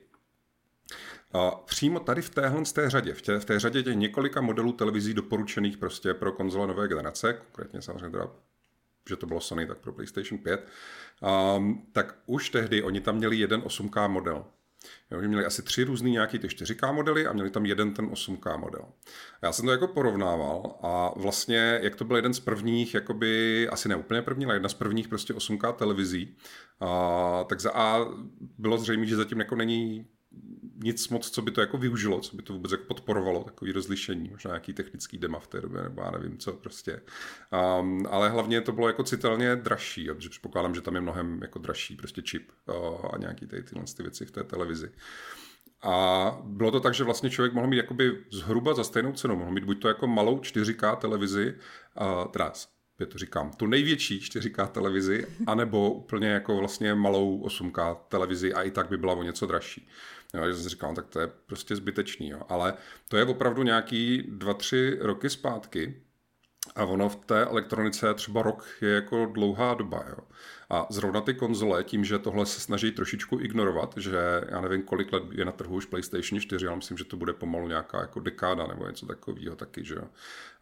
a 1.33 1.51
přímo 1.51 1.99
tady 1.99 2.21
v 2.21 2.29
téhle 2.29 2.65
z 2.65 2.73
té 2.73 2.89
řadě, 2.89 3.13
v 3.13 3.21
té, 3.21 3.39
v 3.39 3.45
té 3.45 3.59
řadě 3.59 3.83
těch 3.83 3.95
několika 3.95 4.41
modelů 4.41 4.71
televizí 4.71 5.13
doporučených 5.13 5.77
prostě 5.77 6.13
pro 6.13 6.31
konzole 6.31 6.67
nové 6.67 6.87
generace, 6.87 7.33
konkrétně 7.33 7.81
samozřejmě 7.81 8.09
teda, 8.09 8.29
že 9.09 9.15
to 9.15 9.25
bylo 9.25 9.41
Sony, 9.41 9.67
tak 9.67 9.77
pro 9.77 9.93
PlayStation 9.93 10.39
5, 10.39 10.67
um, 11.57 11.87
tak 11.91 12.15
už 12.25 12.49
tehdy 12.49 12.83
oni 12.83 13.01
tam 13.01 13.15
měli 13.15 13.37
jeden 13.37 13.61
8K 13.61 14.09
model. 14.09 14.45
Jo, 15.11 15.21
měli 15.21 15.45
asi 15.45 15.61
tři 15.61 15.83
různý 15.83 16.11
nějaký 16.11 16.39
ty 16.39 16.47
4K 16.47 16.93
modely 16.93 17.27
a 17.27 17.33
měli 17.33 17.49
tam 17.49 17.65
jeden 17.65 17.93
ten 17.93 18.05
8K 18.05 18.57
model. 18.57 18.85
Já 19.41 19.51
jsem 19.51 19.65
to 19.65 19.71
jako 19.71 19.87
porovnával 19.87 20.79
a 20.81 21.19
vlastně, 21.19 21.79
jak 21.83 21.95
to 21.95 22.05
byl 22.05 22.15
jeden 22.15 22.33
z 22.33 22.39
prvních, 22.39 22.93
jakoby, 22.93 23.69
asi 23.69 23.89
ne 23.89 23.95
úplně 23.95 24.21
první, 24.21 24.45
ale 24.45 24.55
jedna 24.55 24.69
z 24.69 24.73
prvních 24.73 25.07
prostě 25.07 25.33
8K 25.33 25.75
televizí, 25.75 26.37
a, 26.79 27.45
tak 27.49 27.59
za 27.59 27.71
A 27.71 28.05
bylo 28.57 28.77
zřejmé, 28.77 29.05
že 29.05 29.15
zatím 29.15 29.39
jako 29.39 29.55
není 29.55 30.07
nic 30.83 31.09
moc, 31.09 31.29
co 31.29 31.41
by 31.41 31.51
to 31.51 31.61
jako 31.61 31.77
využilo, 31.77 32.19
co 32.19 32.35
by 32.35 32.43
to 32.43 32.53
vůbec 32.53 32.71
jako 32.71 32.83
podporovalo, 32.83 33.43
takový 33.43 33.71
rozlišení, 33.71 34.29
možná 34.29 34.51
nějaký 34.51 34.73
technický 34.73 35.17
dema 35.17 35.39
v 35.39 35.47
té 35.47 35.61
době, 35.61 35.81
nebo 35.81 36.01
já 36.01 36.11
nevím 36.11 36.37
co 36.37 36.53
prostě. 36.53 37.01
Um, 37.79 38.05
ale 38.09 38.29
hlavně 38.29 38.61
to 38.61 38.71
bylo 38.71 38.87
jako 38.87 39.03
citelně 39.03 39.55
dražší, 39.55 40.07
protože 40.15 40.29
předpokládám, 40.29 40.75
že 40.75 40.81
tam 40.81 40.95
je 40.95 41.01
mnohem 41.01 41.39
jako 41.41 41.59
dražší 41.59 41.95
prostě 41.95 42.21
čip 42.21 42.51
uh, 42.65 42.75
a 43.13 43.17
nějaký 43.17 43.47
tady 43.47 43.63
tyhle 43.63 43.83
ty 43.97 44.03
věci 44.03 44.25
v 44.25 44.31
té 44.31 44.43
televizi. 44.43 44.91
A 45.81 46.37
bylo 46.43 46.71
to 46.71 46.79
tak, 46.79 46.93
že 46.93 47.03
vlastně 47.03 47.29
člověk 47.29 47.53
mohl 47.53 47.67
mít 47.67 47.77
jakoby 47.77 48.23
zhruba 48.31 48.73
za 48.73 48.83
stejnou 48.83 49.13
cenu, 49.13 49.35
mohl 49.35 49.51
mít 49.51 49.63
buď 49.63 49.81
to 49.81 49.87
jako 49.87 50.07
malou 50.07 50.39
4K 50.39 50.95
televizi, 50.95 51.55
uh, 52.01 52.31
teda 52.31 52.53
já 52.99 53.05
to 53.05 53.17
říkám, 53.17 53.51
tu 53.51 53.67
největší 53.67 54.19
4K 54.19 54.67
televizi, 54.67 55.27
anebo 55.47 55.91
úplně 55.91 56.27
jako 56.27 56.57
vlastně 56.57 56.95
malou 56.95 57.47
8K 57.47 57.97
televizi 58.09 58.53
a 58.53 58.63
i 58.63 58.71
tak 58.71 58.89
by 58.89 58.97
byla 58.97 59.13
o 59.13 59.23
něco 59.23 59.45
dražší. 59.45 59.87
Jo, 60.33 60.47
že 60.47 60.53
jsem 60.53 60.69
říkal, 60.69 60.89
no, 60.89 60.95
tak 60.95 61.07
to 61.07 61.19
je 61.19 61.27
prostě 61.45 61.75
zbytečný. 61.75 62.29
Jo. 62.29 62.41
Ale 62.49 62.73
to 63.07 63.17
je 63.17 63.25
opravdu 63.25 63.63
nějaký 63.63 64.23
dva, 64.27 64.53
tři 64.53 64.97
roky 65.01 65.29
zpátky, 65.29 66.01
a 66.75 66.85
ono 66.85 67.09
v 67.09 67.15
té 67.15 67.45
elektronice 67.45 68.13
třeba 68.13 68.41
rok 68.41 68.67
je 68.81 68.89
jako 68.89 69.25
dlouhá 69.25 69.73
doba. 69.73 70.03
Jo. 70.09 70.17
A 70.69 70.87
zrovna 70.89 71.21
ty 71.21 71.33
konzole, 71.33 71.83
tím, 71.83 72.05
že 72.05 72.19
tohle 72.19 72.45
se 72.45 72.59
snaží 72.59 72.91
trošičku 72.91 73.39
ignorovat, 73.39 73.93
že 73.97 74.17
já 74.49 74.61
nevím, 74.61 74.83
kolik 74.83 75.13
let 75.13 75.23
je 75.31 75.45
na 75.45 75.51
trhu 75.51 75.75
už 75.75 75.85
PlayStation 75.85 76.41
4, 76.41 76.67
ale 76.67 76.75
myslím, 76.75 76.97
že 76.97 77.03
to 77.03 77.17
bude 77.17 77.33
pomalu 77.33 77.67
nějaká 77.67 78.01
jako 78.01 78.19
dekáda 78.19 78.67
nebo 78.67 78.87
něco 78.87 79.05
takového 79.05 79.55
taky, 79.55 79.85
že 79.85 79.95
jo. 79.95 80.03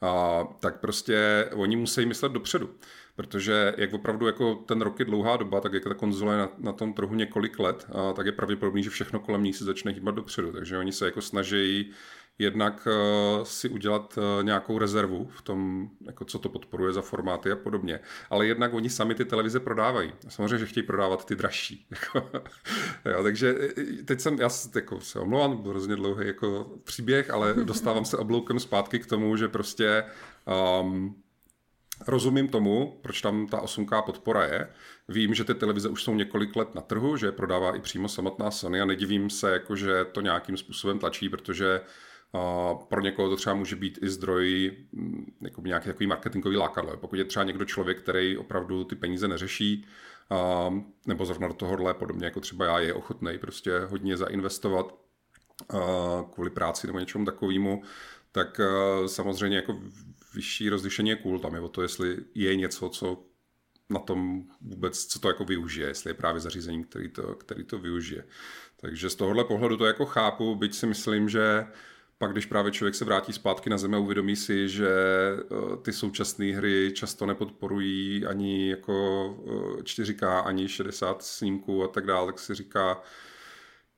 A, 0.02 0.44
tak 0.60 0.80
prostě 0.80 1.50
oni 1.54 1.76
musí 1.76 2.06
myslet 2.06 2.32
dopředu. 2.32 2.70
Protože 3.16 3.74
jak 3.78 3.94
opravdu 3.94 4.28
jako 4.28 4.56
ten 4.56 4.82
rok 4.82 5.00
je 5.00 5.06
dlouhá 5.06 5.38
doba, 5.38 5.62
tak 5.62 5.74
jak 5.74 5.84
ta 5.84 5.94
konzole 5.94 6.38
na, 6.38 6.50
na 6.58 6.72
tom 6.72 6.94
trhu 6.94 7.16
několik 7.16 7.60
let, 7.60 7.88
a, 7.92 8.14
tak 8.14 8.26
je 8.26 8.32
pravděpodobný, 8.32 8.84
že 8.84 8.90
všechno 8.90 9.20
kolem 9.20 9.44
ní 9.44 9.54
se 9.54 9.66
začne 9.66 9.92
hýbat 9.92 10.16
dopředu. 10.16 10.52
Takže 10.52 10.78
oni 10.78 10.92
se 10.92 11.06
jako 11.06 11.22
snaží 11.22 11.92
jednak 12.40 12.88
uh, 12.88 13.44
si 13.44 13.70
udělat 13.70 14.18
uh, 14.18 14.44
nějakou 14.44 14.80
rezervu 14.80 15.28
v 15.38 15.42
tom, 15.42 15.90
jako 16.02 16.26
co 16.26 16.40
to 16.40 16.50
podporuje 16.50 16.94
za 16.94 17.02
formáty 17.02 17.52
a 17.52 17.56
podobně. 17.56 18.00
Ale 18.30 18.48
jednak 18.48 18.74
oni 18.74 18.90
sami 18.90 19.16
ty 19.16 19.26
televize 19.26 19.60
prodávají. 19.60 20.14
Samozřejmě, 20.30 20.58
že 20.58 20.66
chtějí 20.66 20.86
prodávat 20.86 21.26
ty 21.26 21.36
dražší. 21.36 21.88
Jako, 21.96 22.30
jo, 23.06 23.24
takže 23.24 23.56
teď 24.06 24.20
jsem, 24.20 24.40
já 24.40 24.50
jako, 24.76 25.00
se 25.00 25.20
omlouvám, 25.20 25.58
byl 25.58 25.72
hrozně 25.72 25.96
dlouhý 25.96 26.28
jako 26.28 26.72
příběh, 26.84 27.30
ale 27.30 27.54
dostávám 27.64 28.06
se 28.06 28.18
obloukem 28.18 28.60
zpátky 28.60 29.00
k 29.00 29.06
tomu, 29.06 29.38
že 29.38 29.48
prostě 29.48 30.04
um, 30.82 31.16
Rozumím 32.08 32.48
tomu, 32.48 33.00
proč 33.02 33.22
tam 33.22 33.48
ta 33.48 33.62
8K 33.62 34.06
podpora 34.06 34.44
je. 34.44 34.68
Vím, 35.08 35.34
že 35.34 35.44
ty 35.44 35.54
televize 35.54 35.90
už 35.90 36.04
jsou 36.04 36.16
několik 36.16 36.56
let 36.56 36.76
na 36.76 36.82
trhu, 36.82 37.18
že 37.18 37.28
je 37.28 37.32
prodává 37.32 37.76
i 37.76 37.80
přímo 37.80 38.08
samotná 38.08 38.52
Sony 38.52 38.82
a 38.82 38.86
nedivím 38.86 39.30
se, 39.30 39.52
jako, 39.52 39.76
že 39.76 40.06
to 40.06 40.22
nějakým 40.22 40.58
způsobem 40.58 41.00
tlačí, 41.00 41.30
protože 41.30 41.82
pro 42.88 43.02
někoho 43.02 43.30
to 43.30 43.36
třeba 43.36 43.56
může 43.56 43.76
být 43.76 44.00
i 44.02 44.10
zdroj 44.10 44.78
mm, 44.92 45.26
jako 45.42 45.62
nějaký 45.62 45.88
takový 45.88 46.08
marketingový 46.08 46.58
lákadlo. 46.58 46.98
Pokud 46.98 47.16
je 47.16 47.26
třeba 47.26 47.44
někdo 47.44 47.66
člověk, 47.66 48.02
který 48.02 48.38
opravdu 48.38 48.84
ty 48.84 48.96
peníze 48.96 49.28
neřeší, 49.28 49.86
nebo 51.06 51.26
zrovna 51.26 51.48
do 51.48 51.54
tohohle, 51.54 51.94
podobně 51.94 52.26
jako 52.26 52.40
třeba 52.40 52.66
já, 52.66 52.80
je 52.80 52.94
ochotný 52.94 53.38
prostě 53.38 53.80
hodně 53.80 54.18
zainvestovat 54.18 54.96
kvůli 56.34 56.50
práci 56.50 56.88
nebo 56.88 57.00
něčemu 57.00 57.26
takovému, 57.26 57.84
tak 58.32 58.62
samozřejmě 59.06 59.56
jako 59.56 59.80
vyšší 60.34 60.70
rozlišení 60.70 61.10
je 61.10 61.16
cool. 61.16 61.40
Tam 61.40 61.54
je 61.54 61.60
o 61.60 61.70
to, 61.70 61.82
jestli 61.82 62.18
je 62.36 62.56
něco, 62.56 62.90
co 62.90 63.24
na 63.90 64.00
tom 64.00 64.44
vůbec, 64.62 65.06
co 65.06 65.20
to 65.20 65.28
jako 65.28 65.46
využije, 65.46 65.88
jestli 65.88 66.10
je 66.10 66.14
právě 66.14 66.42
zařízení, 66.42 66.84
který 66.84 67.10
to, 67.10 67.36
který 67.36 67.64
to 67.64 67.80
využije. 67.80 68.26
Takže 68.82 69.10
z 69.10 69.16
tohohle 69.16 69.44
pohledu 69.44 69.78
to 69.78 69.86
jako 69.86 70.06
chápu, 70.06 70.56
byť 70.56 70.76
si 70.76 70.86
myslím, 70.86 71.30
že 71.30 71.68
pak 72.18 72.32
když 72.32 72.46
právě 72.46 72.72
člověk 72.72 72.96
se 72.96 73.06
vrátí 73.06 73.34
zpátky 73.34 73.70
na 73.70 73.78
zemi 73.78 73.96
a 73.96 74.00
uvědomí 74.00 74.36
si, 74.36 74.70
že 74.70 74.90
eh, 74.90 75.78
ty 75.82 75.94
současné 75.94 76.46
hry 76.46 76.92
často 76.96 77.26
nepodporují 77.26 78.26
ani 78.26 78.70
jako 78.70 78.94
4K, 79.84 80.40
eh, 80.40 80.42
ani 80.44 80.68
60 80.68 81.24
snímků 81.24 81.84
a 81.84 81.88
tak 81.88 82.06
dále, 82.06 82.26
tak 82.26 82.40
si 82.40 82.56
říká, 82.56 83.02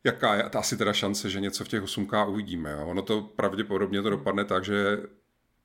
jaká 0.03 0.35
je 0.35 0.49
ta 0.49 0.59
asi 0.59 0.77
teda 0.77 0.93
šance, 0.93 1.29
že 1.29 1.39
něco 1.39 1.65
v 1.65 1.67
těch 1.67 1.83
8K 1.83 2.29
uvidíme. 2.29 2.71
Jo? 2.71 2.87
Ono 2.87 3.01
to 3.01 3.21
pravděpodobně 3.21 4.01
to 4.01 4.09
dopadne 4.09 4.45
tak, 4.45 4.65
že 4.65 4.97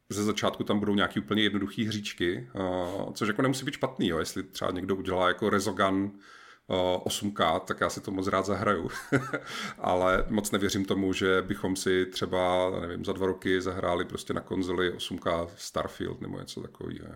ze 0.08 0.24
začátku 0.24 0.64
tam 0.64 0.78
budou 0.78 0.94
nějaký 0.94 1.20
úplně 1.20 1.42
jednoduché 1.42 1.82
hříčky, 1.84 2.50
uh, 2.54 3.12
což 3.12 3.28
jako 3.28 3.42
nemusí 3.42 3.64
být 3.64 3.74
špatný, 3.74 4.08
jo? 4.08 4.18
jestli 4.18 4.42
třeba 4.42 4.70
někdo 4.70 4.96
udělá 4.96 5.28
jako 5.28 5.50
Rezogun 5.50 6.12
8K, 7.04 7.60
tak 7.60 7.80
já 7.80 7.90
si 7.90 8.00
to 8.00 8.10
moc 8.10 8.26
rád 8.26 8.46
zahraju. 8.46 8.90
Ale 9.78 10.24
moc 10.28 10.50
nevěřím 10.50 10.84
tomu, 10.84 11.12
že 11.12 11.42
bychom 11.42 11.76
si 11.76 12.06
třeba, 12.06 12.70
nevím, 12.80 13.04
za 13.04 13.12
dva 13.12 13.26
roky 13.26 13.60
zahráli 13.60 14.04
prostě 14.04 14.32
na 14.32 14.40
konzoli 14.40 14.94
8K 14.96 15.48
Starfield 15.56 16.20
nebo 16.20 16.38
něco 16.38 16.60
takového. 16.60 17.08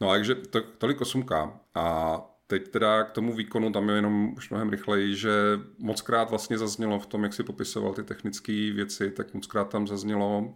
No 0.00 0.10
a 0.10 0.14
takže 0.14 0.34
to, 0.34 0.60
tolik 0.60 1.00
8K. 1.00 1.52
A 1.74 2.20
teď 2.46 2.68
teda 2.68 3.04
k 3.04 3.10
tomu 3.10 3.32
výkonu 3.32 3.72
tam 3.72 3.88
je 3.88 3.94
jenom 3.94 4.34
už 4.36 4.50
mnohem 4.50 4.70
rychleji, 4.70 5.16
že 5.16 5.30
moc 5.78 6.00
krát 6.00 6.30
vlastně 6.30 6.58
zaznělo 6.58 6.98
v 6.98 7.06
tom, 7.06 7.24
jak 7.24 7.34
si 7.34 7.42
popisoval 7.42 7.94
ty 7.94 8.02
technické 8.02 8.52
věci, 8.52 9.10
tak 9.10 9.34
moc 9.34 9.46
krát 9.46 9.68
tam 9.68 9.86
zaznělo 9.86 10.54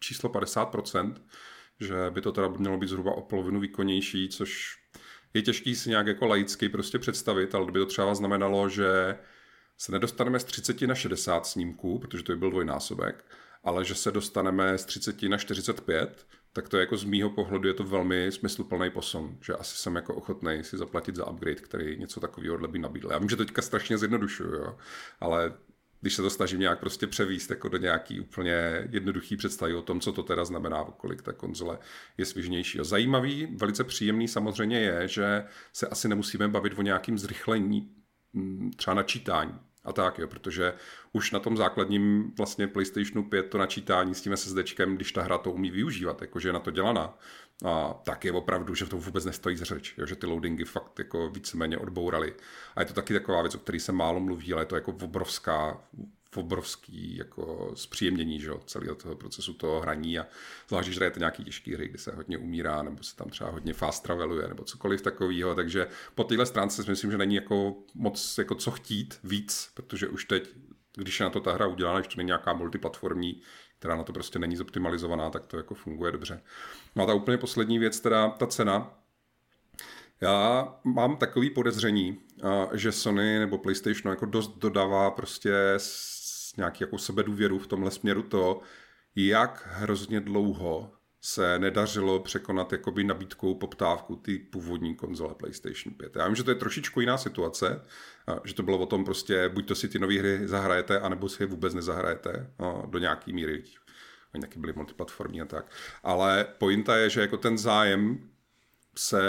číslo 0.00 0.30
50%, 0.30 1.14
že 1.80 1.94
by 2.10 2.20
to 2.20 2.32
teda 2.32 2.48
mělo 2.48 2.78
být 2.78 2.88
zhruba 2.88 3.12
o 3.12 3.22
polovinu 3.22 3.60
výkonnější, 3.60 4.28
což 4.28 4.78
je 5.34 5.42
těžký 5.42 5.76
si 5.76 5.90
nějak 5.90 6.06
jako 6.06 6.26
laicky 6.26 6.68
prostě 6.68 6.98
představit, 6.98 7.54
ale 7.54 7.72
by 7.72 7.78
to 7.78 7.86
třeba 7.86 8.14
znamenalo, 8.14 8.68
že 8.68 9.18
se 9.78 9.92
nedostaneme 9.92 10.40
z 10.40 10.44
30 10.44 10.82
na 10.82 10.94
60 10.94 11.46
snímků, 11.46 11.98
protože 11.98 12.22
to 12.22 12.32
by 12.32 12.38
byl 12.38 12.50
dvojnásobek, 12.50 13.24
ale 13.64 13.84
že 13.84 13.94
se 13.94 14.10
dostaneme 14.10 14.78
z 14.78 14.84
30 14.84 15.22
na 15.22 15.38
45, 15.38 16.26
tak 16.52 16.68
to 16.68 16.76
je 16.76 16.80
jako 16.80 16.96
z 16.96 17.04
mýho 17.04 17.30
pohledu 17.30 17.68
je 17.68 17.74
to 17.74 17.84
velmi 17.84 18.32
smysluplný 18.32 18.90
posun, 18.90 19.38
že 19.40 19.54
asi 19.54 19.76
jsem 19.76 19.96
jako 19.96 20.14
ochotný 20.14 20.64
si 20.64 20.78
zaplatit 20.78 21.16
za 21.16 21.30
upgrade, 21.30 21.60
který 21.60 21.98
něco 21.98 22.20
takového 22.20 22.68
by 22.68 22.78
nabídl. 22.78 23.08
Já 23.12 23.18
vím, 23.18 23.28
že 23.28 23.36
to 23.36 23.44
teďka 23.44 23.62
strašně 23.62 23.98
zjednodušuju, 23.98 24.54
jo, 24.54 24.76
ale 25.20 25.54
když 26.06 26.14
se 26.14 26.22
to 26.22 26.30
snažím 26.30 26.60
nějak 26.60 26.80
prostě 26.80 27.06
převíst 27.06 27.50
jako 27.50 27.68
do 27.68 27.78
nějaký 27.78 28.20
úplně 28.20 28.88
jednoduchý 28.90 29.36
představy 29.36 29.74
o 29.74 29.82
tom, 29.82 30.00
co 30.00 30.12
to 30.12 30.22
teda 30.22 30.44
znamená, 30.44 30.84
kolik 30.96 31.22
ta 31.22 31.32
konzole 31.32 31.78
je 32.18 32.24
svižnější. 32.24 32.78
Zajímavý, 32.82 33.46
velice 33.56 33.84
příjemný 33.84 34.28
samozřejmě 34.28 34.80
je, 34.80 35.08
že 35.08 35.44
se 35.72 35.86
asi 35.86 36.08
nemusíme 36.08 36.48
bavit 36.48 36.78
o 36.78 36.82
nějakým 36.82 37.18
zrychlení 37.18 37.90
mm, 38.32 38.70
třeba 38.76 38.94
načítání 38.94 39.58
a 39.84 39.92
tak, 39.92 40.18
jo, 40.18 40.28
protože 40.28 40.74
už 41.12 41.32
na 41.32 41.38
tom 41.38 41.56
základním 41.56 42.32
vlastně 42.36 42.68
PlayStationu 42.68 43.28
5 43.28 43.42
to 43.42 43.58
načítání 43.58 44.14
s 44.14 44.22
tím 44.22 44.36
SSDčkem, 44.36 44.96
když 44.96 45.12
ta 45.12 45.22
hra 45.22 45.38
to 45.38 45.52
umí 45.52 45.70
využívat, 45.70 46.20
jakože 46.20 46.48
je 46.48 46.52
na 46.52 46.60
to 46.60 46.70
dělaná, 46.70 47.18
a 47.64 48.00
tak 48.04 48.24
je 48.24 48.32
opravdu, 48.32 48.74
že 48.74 48.86
to 48.86 48.96
vůbec 48.96 49.24
nestojí 49.24 49.56
z 49.56 49.62
řeč, 49.62 49.94
jo, 49.98 50.06
že 50.06 50.16
ty 50.16 50.26
loadingy 50.26 50.64
fakt 50.64 50.98
jako 50.98 51.30
víceméně 51.30 51.78
odbourali. 51.78 52.34
A 52.76 52.80
je 52.80 52.86
to 52.86 52.94
taky 52.94 53.14
taková 53.14 53.42
věc, 53.42 53.54
o 53.54 53.58
které 53.58 53.80
se 53.80 53.92
málo 53.92 54.20
mluví, 54.20 54.52
ale 54.52 54.62
je 54.62 54.66
to 54.66 54.74
jako 54.74 54.90
obrovská, 55.02 55.80
obrovský 56.36 57.16
jako 57.16 57.72
zpříjemnění 57.74 58.40
že, 58.40 58.50
celého 58.66 58.94
toho 58.94 59.16
procesu 59.16 59.54
toho 59.54 59.80
hraní 59.80 60.18
a 60.18 60.26
zvlášť, 60.68 60.88
když 60.88 60.96
hrajete 60.96 61.18
nějaký 61.18 61.44
těžký 61.44 61.74
hry, 61.74 61.88
kdy 61.88 61.98
se 61.98 62.12
hodně 62.12 62.38
umírá, 62.38 62.82
nebo 62.82 63.02
se 63.02 63.16
tam 63.16 63.30
třeba 63.30 63.50
hodně 63.50 63.72
fast 63.72 64.02
traveluje, 64.02 64.48
nebo 64.48 64.64
cokoliv 64.64 65.02
takového, 65.02 65.54
takže 65.54 65.86
po 66.14 66.24
téhle 66.24 66.46
stránce 66.46 66.84
si 66.84 66.90
myslím, 66.90 67.10
že 67.10 67.18
není 67.18 67.34
jako 67.34 67.76
moc 67.94 68.38
jako 68.38 68.54
co 68.54 68.70
chtít 68.70 69.18
víc, 69.24 69.70
protože 69.74 70.08
už 70.08 70.24
teď, 70.24 70.50
když 70.96 71.20
je 71.20 71.24
na 71.24 71.30
to 71.30 71.40
ta 71.40 71.52
hra 71.52 71.66
udělána, 71.66 72.00
když 72.00 72.14
to 72.14 72.18
není 72.18 72.26
nějaká 72.26 72.52
multiplatformní, 72.52 73.42
která 73.78 73.96
na 73.96 74.04
to 74.04 74.12
prostě 74.12 74.38
není 74.38 74.56
zoptimalizovaná, 74.56 75.30
tak 75.30 75.46
to 75.46 75.56
jako 75.56 75.74
funguje 75.74 76.12
dobře. 76.12 76.42
No 76.96 77.04
a 77.04 77.06
ta 77.06 77.14
úplně 77.14 77.38
poslední 77.38 77.78
věc, 77.78 78.00
teda 78.00 78.30
ta 78.30 78.46
cena, 78.46 78.94
já 80.20 80.68
mám 80.84 81.16
takový 81.16 81.50
podezření, 81.50 82.20
že 82.72 82.92
Sony 82.92 83.38
nebo 83.38 83.58
PlayStation 83.58 84.10
jako 84.10 84.26
dost 84.26 84.58
dodává 84.58 85.10
prostě 85.10 85.52
nějaký 86.56 86.84
jako 86.84 86.98
sebedůvěru 86.98 87.58
v 87.58 87.66
tomhle 87.66 87.90
směru 87.90 88.22
to, 88.22 88.60
jak 89.16 89.68
hrozně 89.70 90.20
dlouho 90.20 90.92
se 91.26 91.58
nedařilo 91.58 92.20
překonat 92.20 92.72
jakoby 92.72 93.04
nabídkou 93.04 93.54
poptávku 93.54 94.16
ty 94.16 94.38
původní 94.38 94.94
konzole 94.94 95.34
PlayStation 95.34 95.94
5. 95.94 96.16
Já 96.16 96.26
vím, 96.26 96.36
že 96.36 96.44
to 96.44 96.50
je 96.50 96.54
trošičku 96.54 97.00
jiná 97.00 97.18
situace, 97.18 97.82
že 98.44 98.54
to 98.54 98.62
bylo 98.62 98.78
o 98.78 98.86
tom 98.86 99.04
prostě, 99.04 99.48
buď 99.48 99.68
to 99.68 99.74
si 99.74 99.88
ty 99.88 99.98
nové 99.98 100.18
hry 100.18 100.48
zahrajete, 100.48 101.00
anebo 101.00 101.28
si 101.28 101.42
je 101.42 101.46
vůbec 101.46 101.74
nezahrajete 101.74 102.50
do 102.86 102.98
nějaký 102.98 103.32
míry. 103.32 103.64
Oni 104.34 104.40
taky 104.40 104.58
byli 104.58 104.72
multiplatformní 104.72 105.42
a 105.42 105.44
tak. 105.44 105.72
Ale 106.02 106.46
pointa 106.58 106.96
je, 106.96 107.10
že 107.10 107.20
jako 107.20 107.36
ten 107.36 107.58
zájem 107.58 108.30
se 108.96 109.20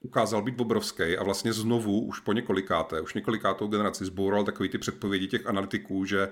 ukázal 0.00 0.42
být 0.42 0.60
obrovský 0.60 1.16
a 1.16 1.22
vlastně 1.22 1.52
znovu 1.52 2.00
už 2.00 2.20
po 2.20 2.32
několikáté, 2.32 3.00
už 3.00 3.14
několikátou 3.14 3.68
generaci 3.68 4.04
zboural 4.04 4.44
takový 4.44 4.68
ty 4.68 4.78
předpovědi 4.78 5.26
těch 5.26 5.46
analytiků, 5.46 6.04
že 6.04 6.28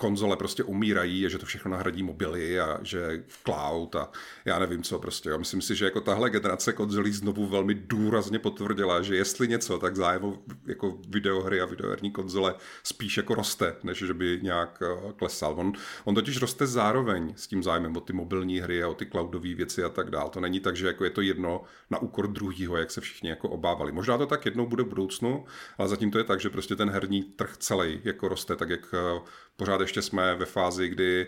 konzole 0.00 0.36
prostě 0.36 0.62
umírají 0.62 1.26
a 1.26 1.28
že 1.28 1.38
to 1.38 1.46
všechno 1.46 1.70
nahradí 1.70 2.02
mobily 2.02 2.60
a 2.60 2.78
že 2.82 3.24
cloud 3.44 3.96
a 3.96 4.10
já 4.44 4.58
nevím 4.58 4.82
co 4.82 4.98
prostě. 4.98 5.28
Jo. 5.28 5.38
Myslím 5.38 5.60
si, 5.60 5.76
že 5.76 5.84
jako 5.84 6.00
tahle 6.00 6.30
generace 6.30 6.72
konzolí 6.72 7.12
znovu 7.12 7.46
velmi 7.46 7.74
důrazně 7.74 8.38
potvrdila, 8.38 9.02
že 9.02 9.16
jestli 9.16 9.48
něco, 9.48 9.78
tak 9.78 9.96
zájem 9.96 10.38
jako 10.66 10.98
videohry 11.08 11.60
a 11.60 11.66
videoherní 11.66 12.10
konzole 12.10 12.54
spíš 12.82 13.16
jako 13.16 13.34
roste, 13.34 13.76
než 13.82 13.98
že 13.98 14.14
by 14.14 14.40
nějak 14.42 14.82
uh, 15.04 15.12
klesal. 15.12 15.54
On, 15.58 15.72
on 16.04 16.14
totiž 16.14 16.40
roste 16.40 16.66
zároveň 16.66 17.34
s 17.36 17.46
tím 17.46 17.62
zájmem 17.62 17.96
o 17.96 18.00
ty 18.00 18.12
mobilní 18.12 18.60
hry 18.60 18.82
a 18.82 18.88
o 18.88 18.94
ty 18.94 19.06
cloudové 19.06 19.54
věci 19.54 19.84
a 19.84 19.88
tak 19.88 20.10
dál. 20.10 20.28
To 20.28 20.40
není 20.40 20.60
tak, 20.60 20.76
že 20.76 20.86
jako 20.86 21.04
je 21.04 21.10
to 21.10 21.20
jedno 21.20 21.62
na 21.90 21.98
úkor 21.98 22.32
druhého, 22.32 22.76
jak 22.76 22.90
se 22.90 23.00
všichni 23.00 23.30
jako 23.30 23.48
obávali. 23.48 23.92
Možná 23.92 24.18
to 24.18 24.26
tak 24.26 24.44
jednou 24.44 24.66
bude 24.66 24.82
v 24.82 24.88
budoucnu, 24.88 25.44
ale 25.78 25.88
zatím 25.88 26.10
to 26.10 26.18
je 26.18 26.24
tak, 26.24 26.40
že 26.40 26.50
prostě 26.50 26.76
ten 26.76 26.90
herní 26.90 27.22
trh 27.22 27.56
celý 27.58 28.00
jako 28.04 28.28
roste, 28.28 28.56
tak 28.56 28.68
jak 28.70 28.94
uh, 29.14 29.22
pořád 29.58 29.80
ještě 29.80 30.02
jsme 30.02 30.34
ve 30.34 30.44
fázi, 30.44 30.88
kdy 30.88 31.26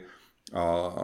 a, 0.54 0.94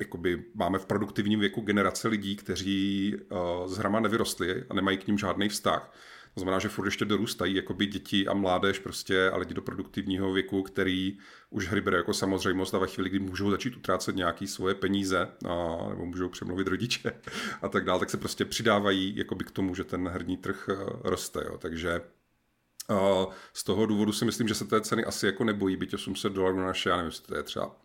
jakoby 0.00 0.44
máme 0.54 0.78
v 0.78 0.86
produktivním 0.86 1.40
věku 1.40 1.60
generace 1.60 2.08
lidí, 2.08 2.36
kteří 2.36 3.16
a, 3.30 3.68
z 3.68 3.76
hrama 3.76 4.00
nevyrostli 4.00 4.64
a 4.70 4.74
nemají 4.74 4.98
k 4.98 5.06
ním 5.06 5.18
žádný 5.18 5.48
vztah. 5.48 5.92
To 6.34 6.40
znamená, 6.40 6.58
že 6.58 6.68
furt 6.68 6.84
ještě 6.84 7.04
dorůstají 7.04 7.54
jakoby 7.54 7.86
děti 7.86 8.28
a 8.28 8.34
mládež 8.34 8.78
prostě 8.78 9.30
a 9.30 9.36
lidi 9.36 9.54
do 9.54 9.62
produktivního 9.62 10.32
věku, 10.32 10.62
který 10.62 11.18
už 11.50 11.68
hry 11.68 11.80
bere 11.80 11.96
jako 11.96 12.14
samozřejmost 12.14 12.74
a 12.74 12.78
ve 12.78 12.86
chvíli, 12.86 13.10
kdy 13.10 13.18
můžou 13.18 13.50
začít 13.50 13.76
utrácet 13.76 14.16
nějaké 14.16 14.46
svoje 14.46 14.74
peníze 14.74 15.28
a, 15.48 15.86
nebo 15.88 16.06
můžou 16.06 16.28
přemluvit 16.28 16.66
rodiče 16.66 17.12
a 17.62 17.68
tak 17.68 17.84
dále, 17.84 18.00
tak 18.00 18.10
se 18.10 18.16
prostě 18.16 18.44
přidávají 18.44 19.16
jakoby 19.16 19.44
k 19.44 19.50
tomu, 19.50 19.74
že 19.74 19.84
ten 19.84 20.08
herní 20.08 20.36
trh 20.36 20.68
roste. 21.04 21.44
Jo. 21.44 21.58
Takže 21.58 22.00
a 22.88 23.26
z 23.52 23.64
toho 23.64 23.86
důvodu 23.86 24.12
si 24.12 24.24
myslím, 24.24 24.48
že 24.48 24.54
se 24.54 24.64
té 24.64 24.80
ceny 24.80 25.04
asi 25.04 25.26
jako 25.26 25.44
nebojí, 25.44 25.76
byť 25.76 25.94
800 25.94 26.32
dolarů 26.32 26.56
na 26.56 26.66
naše, 26.66 26.90
já 26.90 26.96
nevím, 26.96 27.08
jestli 27.08 27.26
to 27.26 27.36
je 27.36 27.42
třeba, 27.42 27.76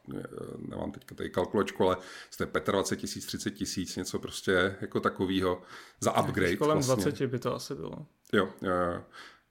nemám 0.57 0.91
teďka 0.91 1.15
tady 1.15 1.29
kalkulačku, 1.29 1.83
ale 1.83 1.97
to 2.37 2.43
je 2.43 2.71
25 2.71 3.01
tisíc, 3.01 3.25
30 3.25 3.51
tisíc, 3.51 3.95
něco 3.95 4.19
prostě 4.19 4.75
jako 4.81 4.99
takového 4.99 5.61
za 5.99 6.21
upgrade. 6.21 6.55
Kolem 6.55 6.77
vlastně. 6.77 7.11
20 7.11 7.27
by 7.27 7.39
to 7.39 7.55
asi 7.55 7.75
bylo. 7.75 8.05
Jo, 8.33 8.49
jo, 8.61 9.03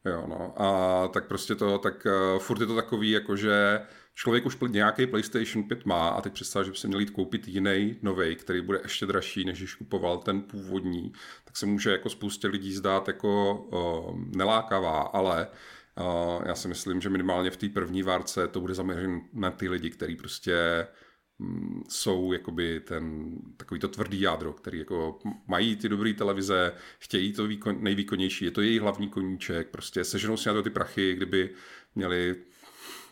jo. 0.05 0.25
No. 0.27 0.63
A 0.63 1.09
tak 1.09 1.27
prostě 1.27 1.55
to, 1.55 1.79
tak 1.79 2.07
uh, 2.07 2.39
furt 2.39 2.61
je 2.61 2.67
to 2.67 2.77
takový, 2.77 3.11
jako 3.11 3.37
že 3.37 3.81
člověk 4.15 4.47
už 4.47 4.57
nějaký 4.69 5.07
PlayStation 5.07 5.69
5 5.69 5.87
má 5.87 6.09
a 6.09 6.21
teď 6.21 6.33
představ, 6.33 6.65
že 6.65 6.71
by 6.71 6.77
se 6.77 6.89
měl 6.89 7.01
jít 7.01 7.11
koupit 7.11 7.49
jiný 7.49 7.97
nový, 8.03 8.37
který 8.37 8.61
bude 8.61 8.81
ještě 8.83 9.07
dražší, 9.07 9.45
než 9.45 9.59
když 9.59 9.75
kupoval 9.75 10.19
ten 10.19 10.43
původní, 10.43 11.13
tak 11.45 11.57
se 11.57 11.67
může 11.67 11.91
jako 11.91 12.11
spoustě 12.11 12.49
lidí 12.49 12.75
zdát 12.75 13.09
jako 13.09 13.55
uh, 13.55 14.21
nelákavá, 14.37 15.01
ale 15.01 15.49
uh, 16.01 16.43
já 16.47 16.55
si 16.55 16.69
myslím, 16.69 17.01
že 17.01 17.11
minimálně 17.11 17.51
v 17.51 17.57
té 17.57 17.69
první 17.69 18.03
várce 18.03 18.49
to 18.49 18.61
bude 18.61 18.75
zaměřen 18.75 19.21
na 19.33 19.51
ty 19.51 19.69
lidi, 19.69 19.91
kteří 19.91 20.17
prostě 20.17 20.87
um, 21.39 21.85
jsou 21.89 22.33
jakoby 22.33 22.81
ten 22.81 23.37
takový 23.57 23.81
to 23.81 23.89
tvrdý 23.89 24.21
jádro, 24.21 24.53
který 24.53 24.79
jako 24.79 25.19
mají 25.47 25.77
ty 25.77 25.89
dobré 25.89 26.15
televize, 26.15 26.73
chtějí 26.99 27.33
to 27.33 27.47
výkon, 27.47 27.83
nejvýkonnější, 27.83 28.45
je 28.45 28.51
to 28.51 28.61
jejich 28.61 28.81
hlavní 28.81 29.09
koníček, 29.09 29.69
prostě 29.69 30.05
seženou 30.05 30.37
si 30.37 30.49
na 30.49 30.55
to 30.55 30.63
ty 30.63 30.71
prachy, 30.71 31.15
kdyby 31.15 31.51
měli 31.95 32.37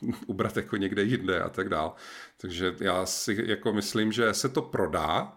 ubrat 0.26 0.56
jako 0.56 0.76
někde 0.76 1.02
jinde 1.02 1.40
a 1.40 1.48
tak 1.48 1.68
dál. 1.68 1.94
Takže 2.36 2.76
já 2.80 3.06
si 3.06 3.44
jako 3.46 3.72
myslím, 3.72 4.12
že 4.12 4.34
se 4.34 4.48
to 4.48 4.62
prodá. 4.62 5.36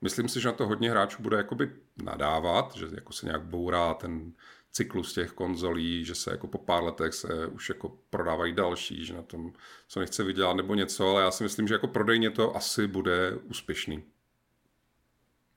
Myslím 0.00 0.28
si, 0.28 0.40
že 0.40 0.48
na 0.48 0.54
to 0.54 0.66
hodně 0.66 0.90
hráčů 0.90 1.22
bude 1.22 1.36
jakoby 1.36 1.70
nadávat, 2.02 2.74
že 2.76 2.86
jako 2.92 3.12
se 3.12 3.26
nějak 3.26 3.42
bourá 3.42 3.94
ten 3.94 4.32
cyklus 4.72 5.12
těch 5.14 5.32
konzolí, 5.32 6.04
že 6.04 6.14
se 6.14 6.30
jako 6.30 6.46
po 6.46 6.58
pár 6.58 6.84
letech 6.84 7.14
se 7.14 7.46
už 7.46 7.68
jako 7.68 7.98
prodávají 8.10 8.52
další, 8.52 9.04
že 9.04 9.14
na 9.14 9.22
tom 9.22 9.52
co 9.88 10.00
nechce 10.00 10.24
vydělat 10.24 10.56
nebo 10.56 10.74
něco, 10.74 11.08
ale 11.08 11.22
já 11.22 11.30
si 11.30 11.42
myslím, 11.42 11.68
že 11.68 11.74
jako 11.74 11.88
prodejně 11.88 12.30
to 12.30 12.56
asi 12.56 12.86
bude 12.86 13.32
úspěšný. 13.34 14.04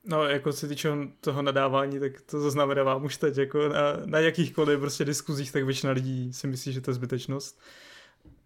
No, 0.06 0.24
jako 0.24 0.52
se 0.52 0.68
týče 0.68 0.88
toho 1.20 1.42
nadávání, 1.42 2.00
tak 2.00 2.20
to 2.20 2.40
zaznamenávám 2.40 3.04
už 3.04 3.16
teď, 3.16 3.38
jako 3.38 3.68
na, 3.68 3.80
na 4.04 4.18
jakýchkoliv 4.18 4.80
prostě 4.80 5.04
diskuzích, 5.04 5.52
tak 5.52 5.64
většina 5.64 5.92
lidí 5.92 6.32
si 6.32 6.46
myslí, 6.46 6.72
že 6.72 6.80
to 6.80 6.90
je 6.90 6.94
zbytečnost 6.94 7.60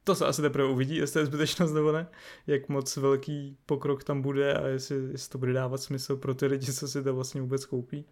to 0.08 0.14
se 0.14 0.26
asi 0.26 0.42
teprve 0.42 0.68
uvidí, 0.68 0.96
jestli 0.96 1.20
je 1.20 1.26
zbytečnost 1.26 1.74
nebo 1.74 1.92
ne, 1.92 2.08
jak 2.46 2.68
moc 2.68 2.96
velký 2.96 3.56
pokrok 3.66 4.04
tam 4.04 4.22
bude 4.22 4.54
a 4.54 4.66
jestli, 4.66 4.96
jestli 5.12 5.30
to 5.30 5.38
bude 5.38 5.52
dávat 5.52 5.82
smysl 5.82 6.16
pro 6.16 6.34
ty 6.34 6.46
lidi, 6.46 6.72
co 6.72 6.88
si 6.88 7.02
to 7.02 7.14
vlastně 7.14 7.40
vůbec 7.40 7.66
koupí. 7.66 8.04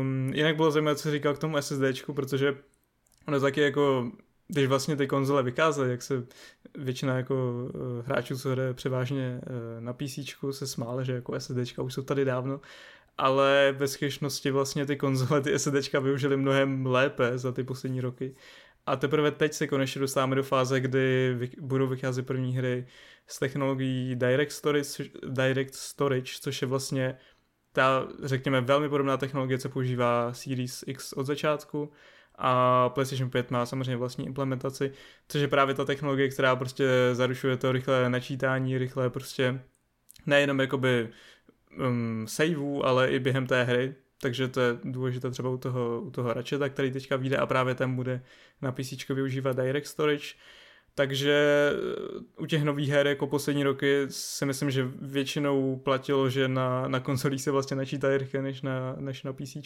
Um, 0.00 0.32
jinak 0.34 0.56
bylo 0.56 0.70
zajímavé, 0.70 0.96
co 0.96 1.10
říkal 1.10 1.34
k 1.34 1.38
tomu 1.38 1.62
SSDčku, 1.62 2.14
protože 2.14 2.56
ono 3.28 3.40
taky 3.40 3.60
jako 3.60 4.10
když 4.48 4.66
vlastně 4.66 4.96
ty 4.96 5.06
konzole 5.06 5.42
vykázaly, 5.42 5.90
jak 5.90 6.02
se 6.02 6.26
většina 6.78 7.16
jako 7.16 7.34
uh, 7.34 8.06
hráčů, 8.06 8.38
co 8.38 8.50
hraje 8.50 8.74
převážně 8.74 9.40
uh, 9.46 9.84
na 9.84 9.92
PC, 9.92 10.18
se 10.50 10.66
smále, 10.66 11.04
že 11.04 11.12
jako 11.12 11.40
SSDčka 11.40 11.82
už 11.82 11.94
jsou 11.94 12.02
tady 12.02 12.24
dávno, 12.24 12.60
ale 13.18 13.74
ve 13.78 13.88
skutečnosti 13.88 14.50
vlastně 14.50 14.86
ty 14.86 14.96
konzole, 14.96 15.40
ty 15.40 15.58
SSDčka 15.58 16.00
využili 16.00 16.36
mnohem 16.36 16.86
lépe 16.86 17.38
za 17.38 17.52
ty 17.52 17.64
poslední 17.64 18.00
roky 18.00 18.34
a 18.86 18.96
teprve 18.96 19.30
teď 19.30 19.52
se 19.52 19.66
konečně 19.66 20.00
dostáváme 20.00 20.36
do 20.36 20.42
fáze, 20.42 20.80
kdy 20.80 21.34
vy, 21.34 21.50
budou 21.60 21.86
vycházet 21.86 22.26
první 22.26 22.56
hry 22.56 22.86
s 23.26 23.38
technologií 23.38 24.16
Direct 24.16 24.52
Storage, 24.52 25.04
Direct 25.28 25.74
Storage, 25.74 26.32
což 26.40 26.62
je 26.62 26.68
vlastně 26.68 27.18
ta, 27.72 28.08
řekněme, 28.22 28.60
velmi 28.60 28.88
podobná 28.88 29.16
technologie, 29.16 29.58
co 29.58 29.68
používá 29.68 30.32
Series 30.32 30.84
X 30.86 31.12
od 31.12 31.26
začátku 31.26 31.92
a 32.38 32.88
PlayStation 32.88 33.30
5 33.30 33.50
má 33.50 33.66
samozřejmě 33.66 33.96
vlastní 33.96 34.26
implementaci, 34.26 34.92
což 35.28 35.40
je 35.40 35.48
právě 35.48 35.74
ta 35.74 35.84
technologie, 35.84 36.28
která 36.28 36.56
prostě 36.56 36.88
zaručuje 37.12 37.56
to 37.56 37.72
rychlé 37.72 38.10
načítání, 38.10 38.78
rychlé 38.78 39.10
prostě 39.10 39.60
nejenom 40.26 40.60
jakoby 40.60 41.08
um, 41.78 42.24
saveů, 42.28 42.86
ale 42.86 43.10
i 43.10 43.18
během 43.18 43.46
té 43.46 43.64
hry, 43.64 43.94
takže 44.20 44.48
to 44.48 44.60
je 44.60 44.78
důležité 44.84 45.30
třeba 45.30 45.50
u 45.50 45.56
toho, 45.56 46.00
u 46.00 46.10
toho 46.10 46.32
Ratcheta, 46.32 46.68
který 46.68 46.90
teďka 46.90 47.16
vyjde 47.16 47.36
a 47.36 47.46
právě 47.46 47.74
ten 47.74 47.96
bude 47.96 48.22
na 48.62 48.72
PC 48.72 49.08
využívat 49.08 49.56
Direct 49.56 49.86
Storage. 49.90 50.26
Takže 50.94 51.72
eh, 51.72 52.42
u 52.42 52.46
těch 52.46 52.64
nových 52.64 52.90
her 52.90 53.06
jako 53.06 53.26
poslední 53.26 53.64
roky 53.64 54.06
si 54.08 54.46
myslím, 54.46 54.70
že 54.70 54.88
většinou 55.00 55.76
platilo, 55.76 56.30
že 56.30 56.48
na, 56.48 56.88
na 56.88 57.00
konsolích 57.00 57.42
se 57.42 57.50
vlastně 57.50 57.76
načítá 57.76 58.16
rychle 58.16 58.42
než 58.42 58.62
na, 58.62 58.96
než 58.98 59.22
na 59.22 59.32
PC. 59.32 59.56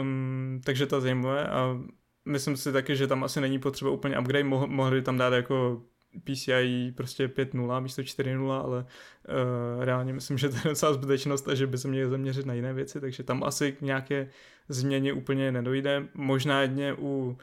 Um, 0.00 0.60
takže 0.64 0.86
to 0.86 1.00
zajímavé 1.00 1.48
a 1.48 1.78
myslím 2.24 2.56
si 2.56 2.72
taky, 2.72 2.96
že 2.96 3.06
tam 3.06 3.24
asi 3.24 3.40
není 3.40 3.58
potřeba 3.58 3.90
úplně 3.90 4.18
upgrade, 4.18 4.48
Mo- 4.48 4.66
mohli 4.66 5.02
tam 5.02 5.18
dát 5.18 5.32
jako 5.32 5.82
PCI 6.24 6.92
prostě 6.96 7.26
5.0 7.26 7.82
místo 7.82 8.02
4.0, 8.02 8.50
ale 8.50 8.78
uh, 8.78 9.84
reálně 9.84 10.12
myslím, 10.12 10.38
že 10.38 10.48
to 10.48 10.56
je 10.56 10.62
docela 10.64 10.92
zbytečnost 10.92 11.48
a 11.48 11.54
že 11.54 11.66
by 11.66 11.78
se 11.78 11.88
měli 11.88 12.10
zaměřit 12.10 12.46
na 12.46 12.54
jiné 12.54 12.74
věci, 12.74 13.00
takže 13.00 13.22
tam 13.22 13.44
asi 13.44 13.72
k 13.72 13.80
nějaké 13.80 14.30
změně 14.68 15.12
úplně 15.12 15.52
nedojde. 15.52 16.08
Možná 16.14 16.62
jedně 16.62 16.94
u 16.98 17.38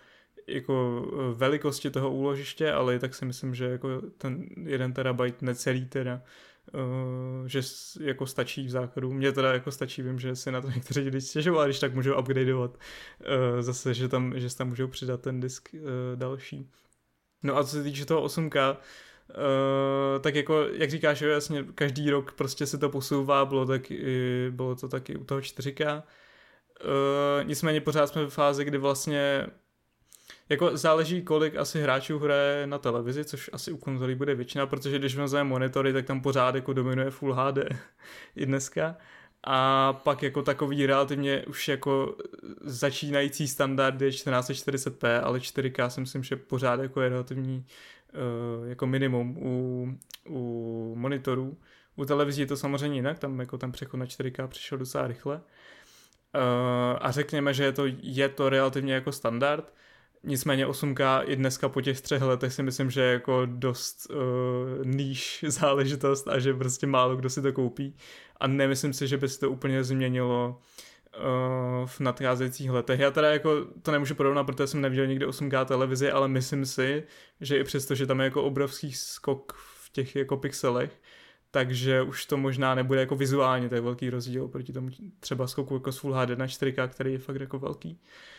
jako 0.47 1.06
velikosti 1.34 1.89
toho 1.89 2.12
úložiště, 2.13 2.71
ale 2.71 2.99
tak 2.99 3.15
si 3.15 3.25
myslím, 3.25 3.56
že 3.56 3.65
jako 3.65 4.01
ten 4.17 4.45
1 4.65 4.89
terabajt 4.89 5.41
necelý 5.41 5.86
teda 5.86 6.21
Uh, 6.73 7.47
že 7.47 7.62
jako 8.01 8.25
stačí 8.28 8.65
v 8.65 8.69
základu. 8.69 9.13
Mně 9.13 9.32
teda 9.32 9.54
jako 9.54 9.71
stačí, 9.71 10.01
vím, 10.01 10.19
že 10.19 10.36
si 10.36 10.51
na 10.51 10.62
to 10.62 10.69
někteří 10.69 10.99
lidi 10.99 11.21
stěžovali, 11.21 11.67
když 11.67 11.80
tak 11.80 11.95
můžou 11.95 12.19
upgradeovat. 12.19 12.78
Uh, 12.78 13.62
zase, 13.62 13.93
že 13.93 14.08
tam, 14.08 14.39
že 14.39 14.56
tam 14.56 14.69
můžou 14.69 14.88
přidat 14.88 15.21
ten 15.21 15.39
disk 15.39 15.69
uh, 15.73 15.80
další. 16.15 16.69
No 17.45 17.58
a 17.58 17.63
co 17.63 17.69
se 17.69 17.84
týče 17.84 18.05
toho 18.05 18.25
8K, 18.25 18.77
Uh, 19.29 20.21
tak 20.21 20.36
jako, 20.36 20.67
jak 20.73 20.89
říkáš, 20.89 21.21
jo, 21.21 21.29
jasně, 21.29 21.65
každý 21.75 22.10
rok 22.10 22.31
prostě 22.31 22.65
se 22.65 22.77
to 22.77 22.89
posouvá, 22.89 23.45
bylo, 23.45 23.65
tak 23.65 23.81
bylo 24.49 24.75
to 24.75 24.88
taky 24.88 25.15
u 25.15 25.23
toho 25.23 25.39
4K. 25.39 26.03
Uh, 26.84 27.47
nicméně 27.47 27.81
pořád 27.81 28.08
jsme 28.08 28.25
v 28.25 28.29
fázi, 28.29 28.65
kdy 28.65 28.77
vlastně 28.77 29.47
jako 30.49 30.77
záleží, 30.77 31.21
kolik 31.21 31.55
asi 31.55 31.81
hráčů 31.81 32.19
hraje 32.19 32.67
na 32.67 32.77
televizi, 32.77 33.25
což 33.25 33.49
asi 33.53 33.71
u 33.71 33.77
konzolí 33.77 34.15
bude 34.15 34.36
většina, 34.36 34.67
protože 34.67 34.99
když 34.99 35.15
vezmeme 35.15 35.49
monitory, 35.49 35.93
tak 35.93 36.05
tam 36.05 36.21
pořád 36.21 36.55
jako 36.55 36.73
dominuje 36.73 37.12
Full 37.12 37.34
HD 37.34 37.58
i 38.36 38.45
dneska. 38.45 38.95
A 39.47 39.93
pak 39.93 40.23
jako 40.23 40.41
takový 40.41 40.86
relativně 40.86 41.45
už 41.45 41.67
jako 41.67 42.15
začínající 42.62 43.47
standard 43.47 44.01
je 44.01 44.10
1440p, 44.10 45.21
ale 45.23 45.39
4K 45.39 45.88
si 45.88 46.01
myslím, 46.01 46.23
že 46.23 46.36
pořád 46.36 46.79
jako 46.79 47.01
je 47.01 47.10
relativní 47.10 47.65
uh, 48.13 48.69
jako 48.69 48.88
minimum 48.88 49.38
u, 49.38 49.88
u 50.29 50.93
monitorů. 50.97 51.58
U 51.95 52.05
televizí 52.05 52.41
je 52.41 52.47
to 52.47 52.58
samozřejmě 52.58 52.97
jinak, 52.97 53.19
tam 53.19 53.39
jako 53.39 53.58
ten 53.58 53.71
přechod 53.71 53.97
na 53.97 54.05
4K 54.05 54.47
přišel 54.47 54.77
docela 54.77 55.08
rychle. 55.08 55.36
Uh, 55.36 55.41
a 57.01 57.12
řekněme, 57.12 57.53
že 57.53 57.63
je 57.63 57.71
to, 57.71 57.84
je 58.01 58.29
to 58.29 58.49
relativně 58.49 58.93
jako 58.93 59.12
standard. 59.12 59.73
Nicméně 60.27 60.67
8K 60.67 61.23
i 61.25 61.35
dneska 61.35 61.69
po 61.69 61.81
těch 61.81 62.01
třech 62.01 62.21
letech 62.21 62.53
si 62.53 62.63
myslím, 62.63 62.91
že 62.91 63.01
je 63.01 63.13
jako 63.13 63.41
dost 63.45 64.09
uh, 64.09 64.85
níž 64.85 65.45
záležitost 65.47 66.27
a 66.27 66.39
že 66.39 66.53
prostě 66.53 66.88
málo 66.88 67.15
kdo 67.15 67.29
si 67.29 67.41
to 67.41 67.53
koupí. 67.53 67.95
A 68.39 68.47
nemyslím 68.47 68.93
si, 68.93 69.07
že 69.07 69.17
by 69.17 69.29
se 69.29 69.39
to 69.39 69.51
úplně 69.51 69.83
změnilo 69.83 70.61
uh, 71.17 71.88
v 71.88 71.99
nadcházejících 71.99 72.69
letech. 72.69 72.99
Já 72.99 73.11
teda 73.11 73.33
jako 73.33 73.65
to 73.81 73.91
nemůžu 73.91 74.15
porovnat, 74.15 74.43
protože 74.43 74.67
jsem 74.67 74.81
neviděl 74.81 75.07
nikdy 75.07 75.25
8K 75.25 75.65
televizi, 75.65 76.11
ale 76.11 76.27
myslím 76.27 76.65
si, 76.65 77.03
že 77.41 77.57
i 77.57 77.63
přesto, 77.63 77.95
že 77.95 78.05
tam 78.05 78.19
je 78.19 78.23
jako 78.23 78.43
obrovský 78.43 78.93
skok 78.93 79.53
v 79.53 79.89
těch 79.91 80.15
jako 80.15 80.38
pixelech, 80.38 81.01
takže 81.51 82.01
už 82.01 82.25
to 82.25 82.38
možná 82.38 82.75
nebude 82.75 82.99
jako 82.99 83.15
vizuálně 83.15 83.69
tak 83.69 83.83
velký 83.83 84.09
rozdíl 84.09 84.47
proti 84.47 84.73
tomu 84.73 84.89
třeba 85.19 85.47
skoku 85.47 85.73
jako 85.73 85.91
z 85.91 85.97
Full 85.97 86.13
HD 86.13 86.29
na 86.29 86.45
4K, 86.45 86.88
který 86.88 87.13
je 87.13 87.19
fakt 87.19 87.41
jako 87.41 87.59
velký. 87.59 87.91
Uh, 87.91 88.35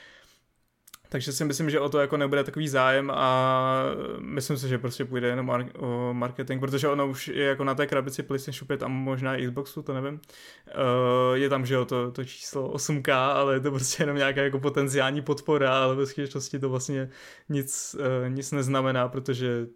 takže 1.08 1.32
si 1.32 1.44
myslím, 1.44 1.70
že 1.70 1.80
o 1.80 1.88
to 1.88 1.98
jako 1.98 2.16
nebude 2.16 2.44
takový 2.44 2.68
zájem 2.68 3.10
a 3.14 3.82
myslím 4.18 4.56
si, 4.56 4.68
že 4.68 4.78
prostě 4.78 5.04
půjde 5.04 5.28
jenom 5.28 5.66
o 5.78 6.14
marketing, 6.14 6.60
protože 6.60 6.88
ono 6.88 7.08
už 7.08 7.28
je 7.28 7.44
jako 7.44 7.64
na 7.64 7.74
té 7.74 7.86
krabici 7.86 8.22
PlayStation 8.22 8.66
5 8.66 8.82
a 8.82 8.88
možná 8.88 9.36
i 9.36 9.46
Xboxu, 9.46 9.82
to 9.82 9.94
nevím. 9.94 10.14
Uh, 10.14 11.34
je 11.34 11.48
tam, 11.48 11.66
že 11.66 11.74
jo, 11.74 11.84
to, 11.84 12.12
to 12.12 12.24
číslo 12.24 12.72
8K, 12.72 13.12
ale 13.12 13.54
je 13.54 13.60
to 13.60 13.70
prostě 13.70 14.02
jenom 14.02 14.16
nějaká 14.16 14.42
jako 14.42 14.58
potenciální 14.58 15.22
podpora, 15.22 15.82
ale 15.84 15.94
ve 15.94 16.06
skutečnosti 16.06 16.58
to 16.58 16.68
vlastně 16.68 17.10
nic, 17.48 17.96
uh, 17.98 18.28
nic 18.28 18.52
neznamená, 18.52 19.08
protože 19.08 19.66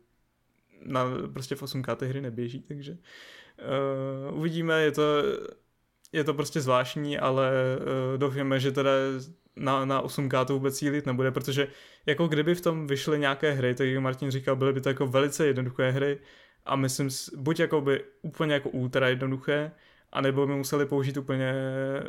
na, 0.85 1.05
prostě 1.33 1.55
v 1.55 1.63
8K 1.63 1.97
ty 1.97 2.09
hry 2.09 2.21
neběží, 2.21 2.63
takže 2.63 2.93
uh, 4.33 4.39
uvidíme, 4.39 4.83
je 4.83 4.93
to 4.93 5.03
je 6.13 6.25
to 6.25 6.35
prostě 6.35 6.61
zvláštní, 6.61 7.19
ale 7.19 7.53
uh, 8.13 8.19
doufáme, 8.19 8.61
že 8.61 8.73
teda 8.73 8.91
na, 9.57 9.85
na 9.85 10.03
8K 10.03 10.45
to 10.45 10.53
vůbec 10.53 10.79
cílit 10.79 11.07
nebude, 11.07 11.31
protože 11.31 11.69
jako 12.07 12.29
kdyby 12.29 12.55
v 12.55 12.61
tom 12.61 12.87
vyšly 12.87 13.19
nějaké 13.19 13.53
hry, 13.53 13.75
tak 13.75 13.89
jak 13.89 14.03
Martin 14.03 14.31
říkal, 14.31 14.57
byly 14.57 14.73
by 14.73 14.81
to 14.81 14.89
jako 14.89 15.07
velice 15.07 15.47
jednoduché 15.47 15.91
hry 15.91 16.19
a 16.65 16.77
myslím, 16.77 17.09
buď 17.37 17.61
jako 17.61 17.81
by 17.81 18.05
úplně 18.23 18.55
jako 18.55 18.69
ultra 18.69 19.09
jednoduché, 19.09 19.71
anebo 20.13 20.47
by 20.47 20.53
museli 20.53 20.87
použít 20.87 21.17
úplně 21.17 21.53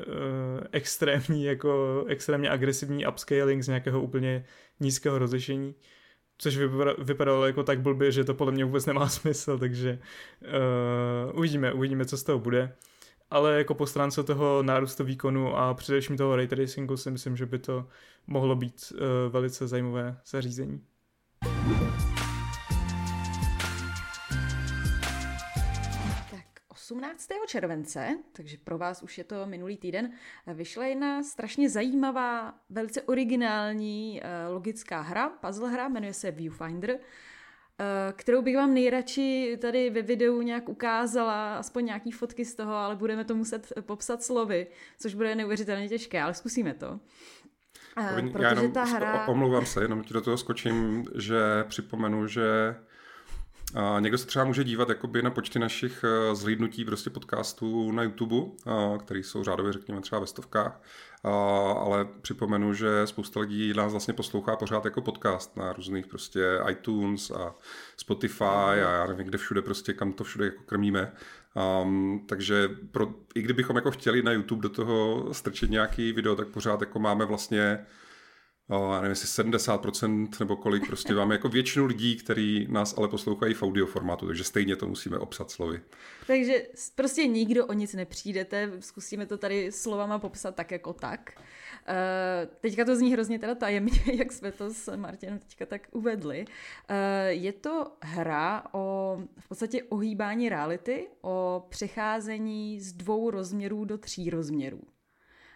uh, 0.07 0.65
extrémní, 0.71 1.43
jako 1.43 2.03
extrémně 2.07 2.49
agresivní 2.49 3.07
upscaling 3.07 3.63
z 3.63 3.67
nějakého 3.67 4.01
úplně 4.01 4.45
nízkého 4.79 5.19
rozlišení, 5.19 5.75
což 6.37 6.57
vypadalo 6.97 7.45
jako 7.45 7.63
tak 7.63 7.81
blbě, 7.81 8.11
že 8.11 8.23
to 8.23 8.33
podle 8.33 8.53
mě 8.53 8.65
vůbec 8.65 8.85
nemá 8.85 9.09
smysl, 9.19 9.57
takže 9.59 9.99
uh, 10.41 11.37
uvidíme, 11.39 11.73
uvidíme, 11.73 12.05
co 12.05 12.17
z 12.17 12.23
toho 12.23 12.39
bude 12.39 12.75
ale 13.31 13.57
jako 13.57 13.73
po 13.73 13.87
stránce 13.87 14.23
toho 14.23 14.63
nárůstu 14.63 15.03
výkonu 15.03 15.57
a 15.57 15.73
především 15.73 16.17
toho 16.17 16.35
ray 16.35 16.47
tracingu 16.47 16.97
si 16.97 17.11
myslím, 17.11 17.37
že 17.37 17.45
by 17.45 17.59
to 17.59 17.87
mohlo 18.27 18.55
být 18.55 18.93
uh, 18.93 18.99
velice 19.31 19.67
zajímavé 19.67 20.17
zařízení. 20.25 20.85
Tak 26.31 26.45
18. 26.67 27.29
července, 27.47 28.17
takže 28.33 28.57
pro 28.63 28.77
vás 28.77 29.03
už 29.03 29.17
je 29.17 29.23
to 29.23 29.45
minulý 29.45 29.77
týden, 29.77 30.11
vyšla 30.53 30.85
jedna 30.85 31.23
strašně 31.23 31.69
zajímavá, 31.69 32.53
velice 32.69 33.01
originální 33.01 34.21
uh, 34.21 34.53
logická 34.53 35.01
hra, 35.01 35.29
puzzle 35.29 35.69
hra, 35.69 35.87
jmenuje 35.87 36.13
se 36.13 36.31
Viewfinder. 36.31 36.99
Eh, 37.79 38.13
kterou 38.15 38.41
bych 38.41 38.55
vám 38.55 38.73
nejradši 38.73 39.57
tady 39.61 39.89
ve 39.89 40.01
videu 40.01 40.41
nějak 40.41 40.69
ukázala, 40.69 41.57
aspoň 41.57 41.85
nějaký 41.85 42.11
fotky 42.11 42.45
z 42.45 42.55
toho, 42.55 42.73
ale 42.73 42.95
budeme 42.95 43.23
to 43.23 43.35
muset 43.35 43.73
popsat 43.81 44.23
slovy, 44.23 44.67
což 44.99 45.13
bude 45.13 45.35
neuvěřitelně 45.35 45.89
těžké, 45.89 46.21
ale 46.21 46.33
zkusíme 46.33 46.73
to. 46.73 46.99
Uh, 47.97 48.31
protože 48.31 48.43
Já 48.43 48.49
jenom 48.49 48.71
ta 48.71 48.83
hra... 48.83 49.27
Omlouvám 49.27 49.65
se, 49.65 49.81
jenom 49.81 50.03
ti 50.03 50.13
do 50.13 50.21
toho 50.21 50.37
skočím, 50.37 51.05
že 51.15 51.39
připomenu, 51.63 52.27
že 52.27 52.75
a 53.75 53.99
někdo 53.99 54.17
se 54.17 54.27
třeba 54.27 54.45
může 54.45 54.63
dívat 54.63 54.89
jakoby 54.89 55.21
na 55.21 55.31
počty 55.31 55.59
našich 55.59 56.03
eh, 56.03 56.35
zhlídnutí 56.35 56.85
prostě 56.85 57.09
podcastů 57.09 57.91
na 57.91 58.03
YouTube, 58.03 58.35
které 58.99 59.19
jsou 59.19 59.43
řádově 59.43 59.73
řekněme 59.73 60.01
třeba 60.01 60.19
ve 60.19 60.27
stovkách, 60.27 60.81
ale 61.77 62.07
připomenu, 62.21 62.73
že 62.73 63.07
spousta 63.07 63.39
lidí 63.39 63.73
nás 63.73 63.91
vlastně 63.91 64.13
poslouchá 64.13 64.55
pořád 64.55 64.85
jako 64.85 65.01
podcast 65.01 65.57
na 65.57 65.73
různých 65.73 66.07
prostě 66.07 66.59
iTunes 66.69 67.31
a 67.31 67.55
Spotify 67.97 68.43
a 68.43 68.73
já 68.73 69.07
nevím, 69.07 69.27
kde 69.27 69.37
všude 69.37 69.61
prostě, 69.61 69.93
kam 69.93 70.13
to 70.13 70.23
všude 70.23 70.45
jako 70.45 70.63
krmíme. 70.63 71.11
Um, 71.83 72.25
takže 72.29 72.69
pro, 72.91 73.13
i 73.35 73.41
kdybychom 73.41 73.75
jako 73.75 73.91
chtěli 73.91 74.21
na 74.23 74.31
YouTube 74.31 74.61
do 74.61 74.69
toho 74.69 75.27
strčit 75.33 75.69
nějaký 75.69 76.11
video, 76.11 76.35
tak 76.35 76.47
pořád 76.47 76.81
jako 76.81 76.99
máme 76.99 77.25
vlastně 77.25 77.85
já 78.71 79.01
nevím, 79.01 79.09
jestli 79.09 79.43
70% 79.43 80.29
nebo 80.39 80.55
kolik, 80.55 80.87
prostě 80.87 81.13
máme 81.13 81.35
jako 81.35 81.49
většinu 81.49 81.85
lidí, 81.85 82.15
kteří 82.15 82.67
nás 82.69 82.97
ale 82.97 83.07
poslouchají 83.07 83.53
v 83.53 83.63
audio 83.63 83.85
formátu, 83.85 84.27
takže 84.27 84.43
stejně 84.43 84.75
to 84.75 84.87
musíme 84.87 85.19
obsat 85.19 85.51
slovy. 85.51 85.81
Takže 86.27 86.67
prostě 86.95 87.27
nikdo 87.27 87.65
o 87.65 87.73
nic 87.73 87.93
nepřijdete, 87.93 88.71
zkusíme 88.79 89.25
to 89.25 89.37
tady 89.37 89.71
slovama 89.71 90.19
popsat 90.19 90.55
tak 90.55 90.71
jako 90.71 90.93
tak. 90.93 91.33
Uh, 91.37 92.55
teďka 92.59 92.85
to 92.85 92.95
zní 92.95 93.13
hrozně 93.13 93.39
teda 93.39 93.55
tajemně, 93.55 93.99
jak 94.13 94.31
jsme 94.31 94.51
to 94.51 94.73
s 94.73 94.95
Martinem 94.95 95.39
teďka 95.39 95.65
tak 95.65 95.87
uvedli. 95.91 96.45
Uh, 96.45 96.95
je 97.27 97.53
to 97.53 97.91
hra 98.01 98.63
o 98.71 99.17
v 99.39 99.47
podstatě 99.47 99.83
ohýbání 99.83 100.49
reality, 100.49 101.07
o 101.21 101.65
přecházení 101.69 102.81
z 102.81 102.93
dvou 102.93 103.31
rozměrů 103.31 103.85
do 103.85 103.97
tří 103.97 104.29
rozměrů. 104.29 104.81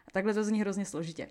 A 0.07 0.11
takhle 0.11 0.33
to 0.33 0.43
zní 0.43 0.61
hrozně 0.61 0.85
složitě. 0.85 1.27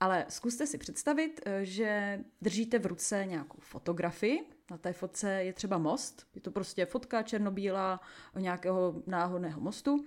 Ale 0.00 0.26
zkuste 0.28 0.66
si 0.66 0.78
představit, 0.78 1.40
eh, 1.46 1.64
že 1.64 2.20
držíte 2.42 2.78
v 2.78 2.86
ruce 2.86 3.26
nějakou 3.26 3.58
fotografii. 3.60 4.50
Na 4.70 4.78
té 4.78 4.92
fotce 4.92 5.32
je 5.32 5.52
třeba 5.52 5.78
most. 5.78 6.26
Je 6.34 6.40
to 6.40 6.50
prostě 6.50 6.86
fotka 6.86 7.22
černobílá 7.22 8.00
nějakého 8.38 9.02
náhodného 9.06 9.60
mostu. 9.60 10.04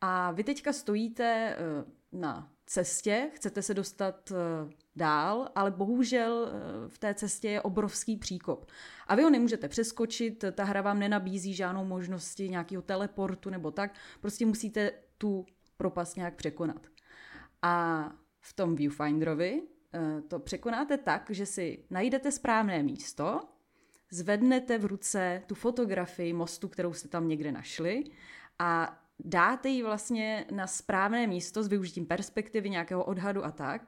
A 0.00 0.30
vy 0.30 0.44
teďka 0.44 0.72
stojíte 0.72 1.24
eh, 1.24 1.84
na 2.12 2.52
cestě, 2.66 3.30
chcete 3.34 3.62
se 3.62 3.74
dostat 3.74 4.32
eh, 4.32 4.72
dál, 4.96 5.48
ale 5.54 5.70
bohužel 5.70 6.52
v 6.88 6.98
té 6.98 7.14
cestě 7.14 7.48
je 7.48 7.62
obrovský 7.62 8.16
příkop. 8.16 8.70
A 9.06 9.14
vy 9.14 9.22
ho 9.22 9.30
nemůžete 9.30 9.68
přeskočit, 9.68 10.44
ta 10.52 10.64
hra 10.64 10.82
vám 10.82 10.98
nenabízí 10.98 11.54
žádnou 11.54 11.84
možnosti 11.84 12.48
nějakého 12.48 12.82
teleportu 12.82 13.50
nebo 13.50 13.70
tak, 13.70 13.94
prostě 14.20 14.46
musíte 14.46 14.90
tu 15.18 15.46
propast 15.76 16.16
nějak 16.16 16.34
překonat. 16.34 16.86
A 17.62 18.04
v 18.48 18.52
tom 18.52 18.76
viewfinderovi 18.76 19.62
eh, 19.62 20.22
to 20.28 20.38
překonáte 20.38 20.98
tak, 20.98 21.30
že 21.30 21.46
si 21.46 21.84
najdete 21.90 22.32
správné 22.32 22.82
místo, 22.82 23.40
zvednete 24.10 24.78
v 24.78 24.84
ruce 24.84 25.42
tu 25.46 25.54
fotografii 25.54 26.32
mostu, 26.32 26.68
kterou 26.68 26.92
jste 26.92 27.08
tam 27.08 27.28
někde 27.28 27.52
našli 27.52 28.04
a 28.58 29.02
dáte 29.18 29.68
ji 29.68 29.82
vlastně 29.82 30.46
na 30.50 30.66
správné 30.66 31.26
místo 31.26 31.62
s 31.62 31.68
využitím 31.68 32.06
perspektivy, 32.06 32.70
nějakého 32.70 33.04
odhadu 33.04 33.44
a 33.44 33.50
tak. 33.50 33.82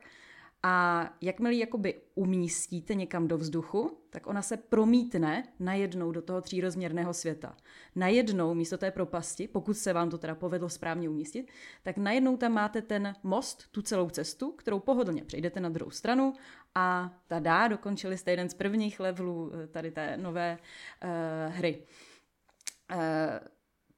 A 0.63 1.09
jakmile 1.21 1.55
ji 1.55 1.61
jakoby 1.61 1.95
umístíte 2.15 2.95
někam 2.95 3.29
do 3.29 3.39
vzduchu, 3.39 3.99
tak 4.11 4.27
ona 4.27 4.43
se 4.43 4.57
promítne 4.57 5.49
najednou 5.59 6.13
do 6.13 6.23
toho 6.23 6.41
třírozměrného 6.41 7.15
světa. 7.15 7.57
Najednou 7.97 8.55
místo 8.55 8.79
té 8.79 8.91
propasti, 8.91 9.49
pokud 9.49 9.75
se 9.75 9.93
vám 9.93 10.11
to 10.11 10.19
teda 10.19 10.35
povedlo 10.35 10.69
správně 10.69 11.09
umístit, 11.09 11.49
tak 11.83 11.97
najednou 11.97 12.37
tam 12.37 12.53
máte 12.53 12.83
ten 12.83 13.15
most, 13.23 13.65
tu 13.71 13.83
celou 13.83 14.11
cestu, 14.11 14.53
kterou 14.53 14.81
pohodlně 14.81 15.25
přejdete 15.25 15.61
na 15.61 15.69
druhou 15.69 15.91
stranu 15.91 16.35
a 16.75 17.15
tada, 17.27 17.69
dokončili 17.69 18.19
jste 18.19 18.31
jeden 18.31 18.49
z 18.49 18.55
prvních 18.55 19.01
levelů 19.01 19.53
eh, 19.55 19.67
tady 19.67 19.91
té 19.91 20.17
nové 20.17 20.59
uh, 21.05 21.55
hry. 21.55 21.83
Uh, 22.95 22.99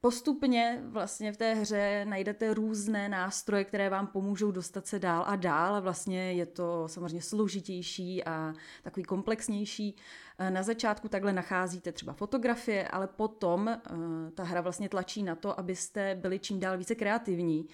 postupně 0.03 0.81
vlastně 0.85 1.31
v 1.31 1.37
té 1.37 1.53
hře 1.53 2.05
najdete 2.05 2.53
různé 2.53 3.09
nástroje, 3.09 3.63
které 3.63 3.89
vám 3.89 4.07
pomůžou 4.07 4.51
dostat 4.51 4.87
se 4.87 4.99
dál 4.99 5.23
a 5.27 5.35
dál 5.35 5.75
a 5.75 5.79
vlastně 5.79 6.33
je 6.33 6.45
to 6.45 6.87
samozřejmě 6.87 7.21
složitější 7.21 8.23
a 8.23 8.53
takový 8.81 9.03
komplexnější. 9.03 9.95
Eh, 10.37 10.51
na 10.51 10.63
začátku 10.63 11.09
takhle 11.09 11.33
nacházíte 11.33 11.91
třeba 11.91 12.13
fotografie, 12.13 12.87
ale 12.87 13.07
potom 13.07 13.67
uh, 13.67 14.29
ta 14.33 14.43
hra 14.43 14.61
vlastně 14.61 14.89
tlačí 14.89 15.23
na 15.23 15.35
to, 15.35 15.59
abyste 15.59 16.15
byli 16.15 16.39
čím 16.39 16.59
dál 16.59 16.77
více 16.77 16.95
kreativní, 16.95 17.67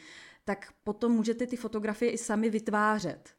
tak 0.45 0.73
potom 0.83 1.11
můžete 1.11 1.47
ty 1.47 1.55
fotografie 1.55 2.11
i 2.11 2.17
sami 2.17 2.49
vytvářet. 2.49 3.29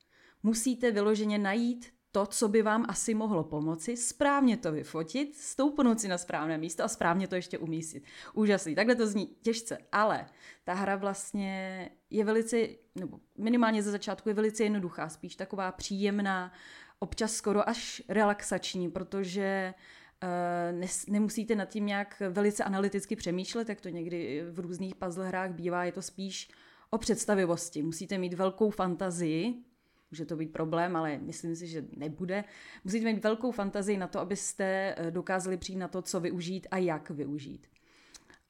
Musíte 0.42 0.90
vyloženě 0.90 1.38
najít 1.38 1.99
to, 2.12 2.26
co 2.26 2.48
by 2.48 2.62
vám 2.62 2.84
asi 2.88 3.14
mohlo 3.14 3.44
pomoci, 3.44 3.96
správně 3.96 4.56
to 4.56 4.72
vyfotit, 4.72 5.36
stoupnout 5.36 6.00
si 6.00 6.08
na 6.08 6.18
správné 6.18 6.58
místo 6.58 6.84
a 6.84 6.88
správně 6.88 7.28
to 7.28 7.34
ještě 7.34 7.58
umístit. 7.58 8.04
Úžasný. 8.34 8.74
Takhle 8.74 8.94
to 8.94 9.06
zní 9.06 9.26
těžce, 9.42 9.78
ale 9.92 10.26
ta 10.64 10.74
hra 10.74 10.96
vlastně 10.96 11.90
je 12.10 12.24
velice, 12.24 12.56
nebo 12.94 13.20
minimálně 13.38 13.82
ze 13.82 13.90
začátku 13.90 14.28
je 14.28 14.34
velice 14.34 14.62
jednoduchá, 14.62 15.08
spíš 15.08 15.36
taková 15.36 15.72
příjemná, 15.72 16.52
občas 16.98 17.32
skoro 17.32 17.68
až 17.68 18.02
relaxační, 18.08 18.90
protože 18.90 19.74
uh, 20.22 20.88
nemusíte 21.08 21.54
nad 21.54 21.64
tím 21.64 21.86
nějak 21.86 22.22
velice 22.30 22.64
analyticky 22.64 23.16
přemýšlet, 23.16 23.68
jak 23.68 23.80
to 23.80 23.88
někdy 23.88 24.44
v 24.50 24.58
různých 24.58 24.94
puzzle 24.94 25.28
hrách 25.28 25.50
bývá, 25.50 25.84
je 25.84 25.92
to 25.92 26.02
spíš 26.02 26.50
o 26.90 26.98
představivosti. 26.98 27.82
Musíte 27.82 28.18
mít 28.18 28.34
velkou 28.34 28.70
fantazii, 28.70 29.64
může 30.10 30.24
to 30.24 30.36
být 30.36 30.52
problém, 30.52 30.96
ale 30.96 31.18
myslím 31.18 31.56
si, 31.56 31.66
že 31.66 31.84
nebude. 31.96 32.44
Musíte 32.84 33.12
mít 33.12 33.24
velkou 33.24 33.52
fantazii 33.52 33.98
na 33.98 34.06
to, 34.06 34.20
abyste 34.20 34.94
eh, 34.96 35.10
dokázali 35.10 35.56
přijít 35.56 35.78
na 35.78 35.88
to, 35.88 36.02
co 36.02 36.20
využít 36.20 36.66
a 36.70 36.76
jak 36.76 37.10
využít. 37.10 37.66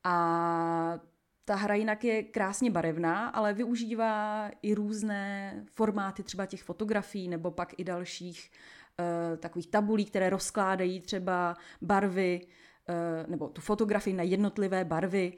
A 0.05 1.01
ta 1.45 1.55
hra 1.55 1.75
jinak 1.75 2.05
je 2.05 2.23
krásně 2.23 2.71
barevná, 2.71 3.29
ale 3.29 3.53
využívá 3.53 4.51
i 4.63 4.75
různé 4.75 5.55
formáty 5.73 6.23
třeba 6.23 6.47
těch 6.47 6.63
fotografií 6.63 7.29
nebo 7.29 7.51
pak 7.51 7.75
i 7.79 7.85
dalších 7.85 8.51
uh, 8.99 9.37
takových 9.37 9.67
tabulí, 9.67 10.05
které 10.05 10.31
rozkládají 10.31 11.01
třeba 11.01 11.57
barvy 11.83 12.41
uh, 12.45 13.31
nebo 13.31 13.49
tu 13.49 13.61
fotografii 13.61 14.17
na 14.17 14.23
jednotlivé 14.23 14.85
barvy. 14.85 15.33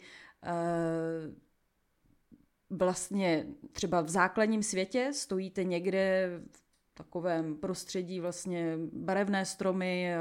Vlastně 2.72 3.46
třeba 3.72 4.00
v 4.00 4.08
základním 4.08 4.62
světě 4.62 5.10
stojíte 5.12 5.64
někde 5.64 6.30
v 6.52 6.62
takovém 6.94 7.56
prostředí 7.56 8.20
vlastně 8.20 8.78
barevné 8.92 9.44
stromy, 9.44 10.08
eh, 10.08 10.18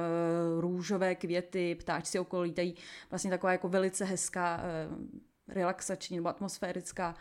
růžové 0.62 1.16
květy, 1.16 1.76
ptáčci 1.76 2.20
okolo 2.20 2.41
lítají, 2.41 2.76
vlastně 3.10 3.32
taková 3.32 3.52
jako 3.52 3.70
velice 3.70 4.06
hezká, 4.06 4.62
eh, 4.64 5.54
relaxační 5.54 6.16
nebo 6.16 6.30
atmosférická 6.30 7.16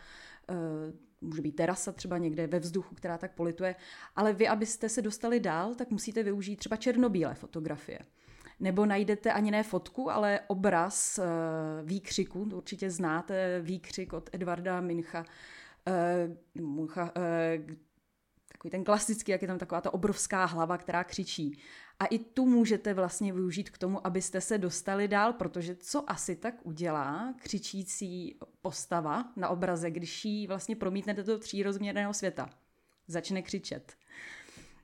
eh, 0.49 0.53
může 1.21 1.41
být 1.41 1.51
terasa 1.51 1.91
třeba 1.91 2.17
někde 2.17 2.47
ve 2.47 2.59
vzduchu, 2.59 2.95
která 2.95 3.17
tak 3.17 3.35
polituje, 3.35 3.75
ale 4.15 4.33
vy, 4.33 4.47
abyste 4.47 4.89
se 4.89 5.01
dostali 5.01 5.39
dál, 5.39 5.75
tak 5.75 5.89
musíte 5.89 6.23
využít 6.23 6.55
třeba 6.55 6.75
černobílé 6.75 7.33
fotografie 7.33 7.99
nebo 8.61 8.85
najdete 8.85 9.33
ani 9.33 9.51
ne 9.51 9.63
fotku, 9.63 10.11
ale 10.11 10.39
obraz 10.47 11.19
uh, 11.19 11.25
výkřiku, 11.87 12.49
určitě 12.53 12.89
znáte 12.89 13.61
výkřik 13.61 14.13
od 14.13 14.29
Edvarda 14.33 14.81
Mincha, 14.81 15.25
Muncha, 16.55 17.03
uh, 17.03 17.75
takový 18.51 18.71
ten 18.71 18.83
klasický, 18.83 19.31
jak 19.31 19.41
je 19.41 19.47
tam 19.47 19.57
taková 19.57 19.81
ta 19.81 19.93
obrovská 19.93 20.45
hlava, 20.45 20.77
která 20.77 21.03
křičí. 21.03 21.59
A 21.99 22.05
i 22.05 22.19
tu 22.19 22.45
můžete 22.45 22.93
vlastně 22.93 23.33
využít 23.33 23.69
k 23.69 23.77
tomu, 23.77 24.07
abyste 24.07 24.41
se 24.41 24.57
dostali 24.57 25.07
dál, 25.07 25.33
protože 25.33 25.75
co 25.75 26.11
asi 26.11 26.35
tak 26.35 26.55
udělá 26.63 27.33
křičící 27.37 28.39
postava 28.61 29.25
na 29.35 29.49
obraze, 29.49 29.91
když 29.91 30.25
ji 30.25 30.47
vlastně 30.47 30.75
promítnete 30.75 31.23
do 31.23 31.39
třírozměrného 31.39 32.13
světa? 32.13 32.49
Začne 33.07 33.41
křičet 33.41 33.93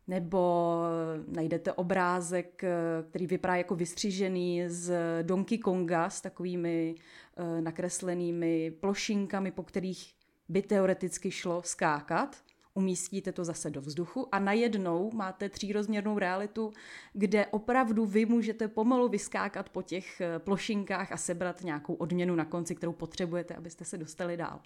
nebo 0.07 0.81
najdete 1.27 1.73
obrázek, 1.73 2.63
eh, 2.63 2.71
který 3.09 3.27
vypadá 3.27 3.55
jako 3.55 3.75
vystřížený 3.75 4.63
z 4.67 4.93
Donkey 5.21 5.57
Konga 5.57 6.09
s 6.09 6.21
takovými 6.21 6.95
eh, 7.37 7.61
nakreslenými 7.61 8.71
plošinkami, 8.71 9.51
po 9.51 9.63
kterých 9.63 10.13
by 10.49 10.61
teoreticky 10.61 11.31
šlo 11.31 11.61
skákat. 11.65 12.37
Umístíte 12.73 13.31
to 13.31 13.43
zase 13.43 13.69
do 13.69 13.81
vzduchu 13.81 14.35
a 14.35 14.39
najednou 14.39 15.11
máte 15.13 15.49
třírozměrnou 15.49 16.19
realitu, 16.19 16.71
kde 17.13 17.45
opravdu 17.45 18.05
vy 18.05 18.25
můžete 18.25 18.67
pomalu 18.67 19.09
vyskákat 19.09 19.69
po 19.69 19.81
těch 19.81 20.21
eh, 20.21 20.39
plošinkách 20.39 21.11
a 21.11 21.17
sebrat 21.17 21.63
nějakou 21.63 21.93
odměnu 21.93 22.35
na 22.35 22.45
konci, 22.45 22.75
kterou 22.75 22.93
potřebujete, 22.93 23.55
abyste 23.55 23.85
se 23.85 23.97
dostali 23.97 24.37
dál. 24.37 24.61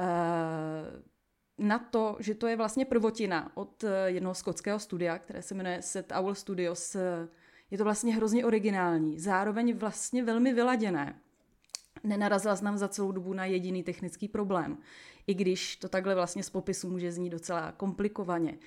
Uh, 0.00 0.06
na 1.58 1.78
to, 1.78 2.16
že 2.20 2.34
to 2.34 2.46
je 2.46 2.56
vlastně 2.56 2.84
prvotina 2.84 3.52
od 3.54 3.84
eh, 3.84 4.10
jednoho 4.10 4.34
skotského 4.34 4.78
studia, 4.78 5.18
které 5.18 5.42
se 5.42 5.54
jmenuje 5.54 5.82
Set 5.82 6.12
Owl 6.18 6.34
Studios. 6.34 6.96
Je 7.70 7.78
to 7.78 7.84
vlastně 7.84 8.14
hrozně 8.14 8.46
originální, 8.46 9.20
zároveň 9.20 9.76
vlastně 9.76 10.24
velmi 10.24 10.52
vyladěné. 10.52 11.20
Nenarazila 12.04 12.56
jsem 12.56 12.78
za 12.78 12.88
celou 12.88 13.12
dobu 13.12 13.34
na 13.34 13.44
jediný 13.44 13.82
technický 13.82 14.28
problém, 14.28 14.78
i 15.26 15.34
když 15.34 15.76
to 15.76 15.88
takhle 15.88 16.14
vlastně 16.14 16.42
z 16.42 16.50
popisu 16.50 16.90
může 16.90 17.12
znít 17.12 17.30
docela 17.30 17.72
komplikovaně. 17.72 18.58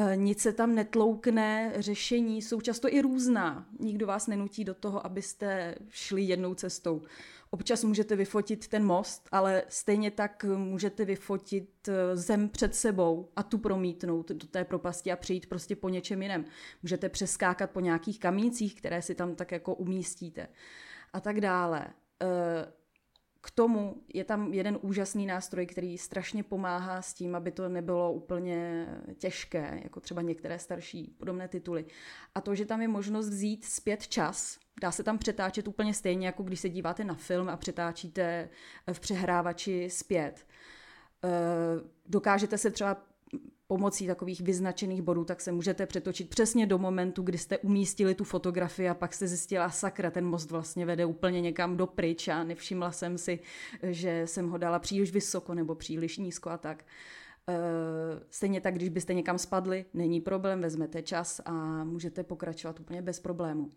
Eh, 0.00 0.16
nic 0.16 0.40
se 0.40 0.52
tam 0.52 0.74
netloukne, 0.74 1.72
řešení 1.76 2.42
jsou 2.42 2.60
často 2.60 2.94
i 2.94 3.00
různá. 3.00 3.66
Nikdo 3.80 4.06
vás 4.06 4.26
nenutí 4.26 4.64
do 4.64 4.74
toho, 4.74 5.06
abyste 5.06 5.74
šli 5.88 6.22
jednou 6.22 6.54
cestou. 6.54 7.02
Občas 7.50 7.84
můžete 7.84 8.16
vyfotit 8.16 8.68
ten 8.68 8.84
most, 8.84 9.28
ale 9.32 9.62
stejně 9.68 10.10
tak 10.10 10.44
můžete 10.44 11.04
vyfotit 11.04 11.88
eh, 11.88 12.16
zem 12.16 12.48
před 12.48 12.74
sebou 12.74 13.28
a 13.36 13.42
tu 13.42 13.58
promítnout 13.58 14.28
do 14.28 14.46
té 14.46 14.64
propasti 14.64 15.12
a 15.12 15.16
přijít 15.16 15.48
prostě 15.48 15.76
po 15.76 15.88
něčem 15.88 16.22
jiném. 16.22 16.44
Můžete 16.82 17.08
přeskákat 17.08 17.70
po 17.70 17.80
nějakých 17.80 18.20
kamíncích, 18.20 18.74
které 18.74 19.02
si 19.02 19.14
tam 19.14 19.34
tak 19.34 19.52
jako 19.52 19.74
umístíte 19.74 20.48
a 21.12 21.20
tak 21.20 21.40
dále. 21.40 21.86
K 23.40 23.50
tomu 23.50 24.02
je 24.14 24.24
tam 24.24 24.54
jeden 24.54 24.78
úžasný 24.82 25.26
nástroj, 25.26 25.66
který 25.66 25.98
strašně 25.98 26.42
pomáhá 26.42 27.02
s 27.02 27.14
tím, 27.14 27.34
aby 27.34 27.50
to 27.50 27.68
nebylo 27.68 28.12
úplně 28.12 28.86
těžké, 29.18 29.80
jako 29.82 30.00
třeba 30.00 30.22
některé 30.22 30.58
starší 30.58 31.16
podobné 31.18 31.48
tituly. 31.48 31.84
A 32.34 32.40
to, 32.40 32.54
že 32.54 32.66
tam 32.66 32.82
je 32.82 32.88
možnost 32.88 33.28
vzít 33.28 33.64
zpět 33.64 34.08
čas, 34.08 34.58
dá 34.80 34.90
se 34.90 35.02
tam 35.02 35.18
přetáčet 35.18 35.68
úplně 35.68 35.94
stejně, 35.94 36.26
jako 36.26 36.42
když 36.42 36.60
se 36.60 36.68
díváte 36.68 37.04
na 37.04 37.14
film 37.14 37.48
a 37.48 37.56
přetáčíte 37.56 38.48
v 38.92 39.00
přehrávači 39.00 39.90
zpět. 39.90 40.46
Eh, 41.24 41.28
dokážete 42.06 42.58
se 42.58 42.70
třeba 42.70 43.07
pomocí 43.68 44.06
takových 44.06 44.40
vyznačených 44.40 45.02
bodů, 45.02 45.24
tak 45.24 45.40
se 45.40 45.52
můžete 45.52 45.86
přetočit 45.86 46.28
přesně 46.28 46.66
do 46.66 46.78
momentu, 46.78 47.22
kdy 47.22 47.38
jste 47.38 47.58
umístili 47.58 48.14
tu 48.14 48.24
fotografii 48.24 48.88
a 48.88 48.94
pak 48.94 49.14
jste 49.14 49.26
zjistila, 49.26 49.70
sakra, 49.70 50.10
ten 50.10 50.24
most 50.24 50.50
vlastně 50.50 50.86
vede 50.86 51.04
úplně 51.04 51.40
někam 51.40 51.76
do 51.76 51.86
pryč 51.86 52.28
a 52.28 52.44
nevšimla 52.44 52.92
jsem 52.92 53.18
si, 53.18 53.38
že 53.82 54.22
jsem 54.26 54.50
ho 54.50 54.58
dala 54.58 54.78
příliš 54.78 55.12
vysoko 55.12 55.54
nebo 55.54 55.74
příliš 55.74 56.18
nízko 56.18 56.50
a 56.50 56.58
tak. 56.58 56.84
Eh, 57.48 57.54
stejně 58.30 58.60
tak, 58.60 58.74
když 58.74 58.88
byste 58.88 59.14
někam 59.14 59.38
spadli, 59.38 59.84
není 59.94 60.20
problém, 60.20 60.60
vezmete 60.60 61.02
čas 61.02 61.40
a 61.44 61.52
můžete 61.84 62.22
pokračovat 62.24 62.80
úplně 62.80 63.02
bez 63.02 63.20
problému. 63.20 63.70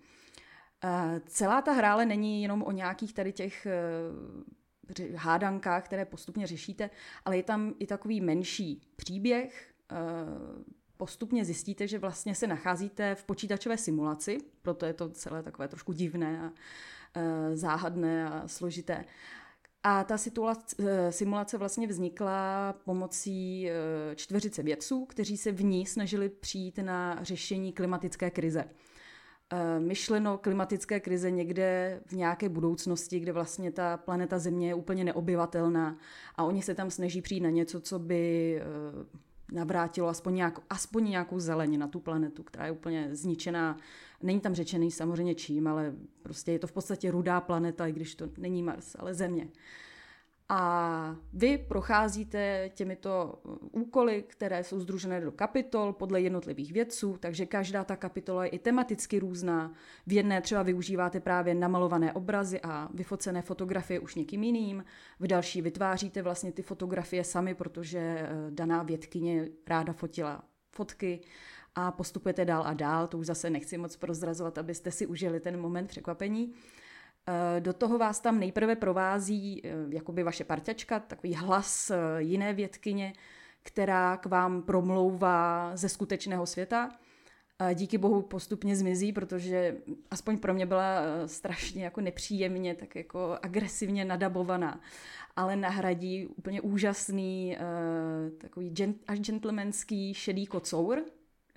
Eh, 0.84 1.22
celá 1.26 1.62
ta 1.62 1.72
hra 1.72 1.94
ale 1.94 2.06
není 2.06 2.42
jenom 2.42 2.64
o 2.64 2.72
nějakých 2.72 3.14
tady 3.14 3.34
těch 3.34 3.66
eh, 3.66 5.16
hádankách, 5.16 5.86
které 5.86 6.06
postupně 6.06 6.48
řešíte, 6.48 6.90
ale 7.26 7.38
je 7.38 7.44
tam 7.44 7.74
i 7.80 7.88
takový 7.88 8.22
menší 8.22 8.82
příběh, 8.96 9.71
postupně 11.02 11.46
zjistíte, 11.46 11.88
že 11.88 12.00
vlastně 12.00 12.36
se 12.36 12.48
nacházíte 12.48 13.16
v 13.16 13.24
počítačové 13.24 13.78
simulaci, 13.78 14.38
proto 14.62 14.86
je 14.86 14.94
to 14.94 15.10
celé 15.10 15.44
takové 15.44 15.68
trošku 15.68 15.94
divné 15.94 16.42
a 16.42 16.52
eh, 17.16 17.58
záhadné 17.58 18.30
a 18.30 18.48
složité. 18.48 19.06
A 19.84 20.04
ta 20.04 20.16
eh, 20.16 21.12
simulace 21.12 21.58
vlastně 21.58 21.88
vznikla 21.88 22.74
pomocí 22.86 23.70
čtveřice 24.16 24.64
vědců, 24.64 25.06
kteří 25.06 25.38
se 25.38 25.52
v 25.52 25.64
ní 25.64 25.86
snažili 25.86 26.30
přijít 26.30 26.78
na 26.78 27.24
řešení 27.24 27.74
klimatické 27.74 28.32
krize. 28.32 28.66
Myšleno 29.80 30.38
klimatické 30.38 31.00
krize 31.00 31.32
někde 31.32 32.00
v 32.06 32.14
nějaké 32.14 32.50
budoucnosti, 32.50 33.20
kde 33.20 33.32
vlastně 33.32 33.72
ta 33.72 33.98
planeta 33.98 34.40
Země 34.40 34.68
je 34.68 34.76
úplně 34.76 35.04
neobyvatelná 35.04 35.98
a 36.36 36.44
oni 36.44 36.62
se 36.62 36.76
tam 36.76 36.92
snaží 36.92 37.22
přijít 37.22 37.42
na 37.42 37.50
něco, 37.50 37.82
co 37.82 38.00
by 38.00 38.62
navrátilo 39.52 40.08
aspoň, 40.08 40.36
nějak, 40.36 40.60
aspoň 40.70 41.10
nějakou 41.10 41.40
zeleň 41.40 41.80
na 41.80 41.88
tu 41.88 42.00
planetu, 42.00 42.44
která 42.44 42.66
je 42.66 42.72
úplně 42.72 43.10
zničená. 43.12 43.78
Není 44.22 44.40
tam 44.40 44.54
řečený 44.54 44.92
samozřejmě 44.92 45.36
čím, 45.36 45.68
ale 45.68 45.94
prostě 46.24 46.52
je 46.52 46.60
to 46.60 46.68
v 46.68 46.72
podstatě 46.72 47.12
rudá 47.12 47.42
planeta, 47.42 47.88
i 47.88 47.92
když 47.92 48.16
to 48.16 48.30
není 48.38 48.64
Mars, 48.64 48.96
ale 49.00 49.14
Země. 49.14 49.48
A 50.54 51.16
vy 51.34 51.58
procházíte 51.58 52.70
těmito 52.74 53.42
úkoly, 53.72 54.24
které 54.28 54.64
jsou 54.64 54.80
združené 54.80 55.22
do 55.22 55.32
kapitol 55.32 55.94
podle 55.94 56.22
jednotlivých 56.22 56.74
vědců, 56.74 57.18
takže 57.20 57.46
každá 57.46 57.84
ta 57.84 57.96
kapitola 57.96 58.46
je 58.46 58.50
i 58.50 58.60
tematicky 58.60 59.20
různá. 59.20 59.74
V 60.08 60.14
jedné 60.14 60.42
třeba 60.42 60.64
využíváte 60.64 61.20
právě 61.20 61.56
namalované 61.56 62.14
obrazy 62.14 62.62
a 62.62 62.90
vyfocené 62.94 63.42
fotografie 63.42 64.00
už 64.00 64.16
někým 64.16 64.44
jiným, 64.44 64.84
v 65.20 65.28
další 65.28 65.62
vytváříte 65.62 66.22
vlastně 66.22 66.52
ty 66.52 66.62
fotografie 66.62 67.24
sami, 67.24 67.56
protože 67.56 68.00
eh, 68.00 68.30
daná 68.50 68.84
vědkyně 68.84 69.48
ráda 69.68 69.94
fotila 69.94 70.44
fotky 70.72 71.22
a 71.76 71.92
postupujete 71.92 72.46
dál 72.46 72.64
a 72.66 72.74
dál, 72.74 73.08
to 73.08 73.18
už 73.18 73.26
zase 73.26 73.50
nechci 73.50 73.78
moc 73.78 73.96
prozrazovat, 73.96 74.58
abyste 74.58 74.92
si 74.92 75.08
užili 75.08 75.40
ten 75.40 75.60
moment 75.60 75.88
překvapení. 75.88 76.54
Eh, 77.28 77.62
do 77.62 77.74
toho 77.74 77.98
vás 77.98 78.20
tam 78.20 78.40
nejprve 78.40 78.76
provází 78.76 79.62
eh, 79.64 79.70
jakoby 79.90 80.24
vaše 80.24 80.44
parťačka, 80.44 81.00
takový 81.00 81.34
hlas 81.34 81.90
eh, 81.92 81.98
jiné 82.18 82.54
vědkyně, 82.54 83.14
která 83.64 84.18
k 84.18 84.26
vám 84.26 84.62
promlouvá 84.62 85.72
ze 85.76 85.90
skutečného 85.90 86.46
světa. 86.46 86.90
Díky 87.74 87.98
bohu 87.98 88.22
postupně 88.22 88.76
zmizí, 88.76 89.14
protože 89.14 89.78
aspoň 90.12 90.38
pro 90.38 90.54
mě 90.54 90.66
byla 90.66 91.02
strašně 91.26 91.84
jako 91.84 92.02
nepříjemně, 92.02 92.76
tak 92.76 92.96
jako 92.96 93.38
agresivně 93.42 94.06
nadabovaná. 94.06 94.82
Ale 95.36 95.56
nahradí 95.56 96.28
úplně 96.28 96.62
úžasný, 96.62 97.58
takový 98.38 98.74
až 99.08 99.20
gentlemanský 99.20 100.14
šedý 100.14 100.46
kocour, 100.46 101.04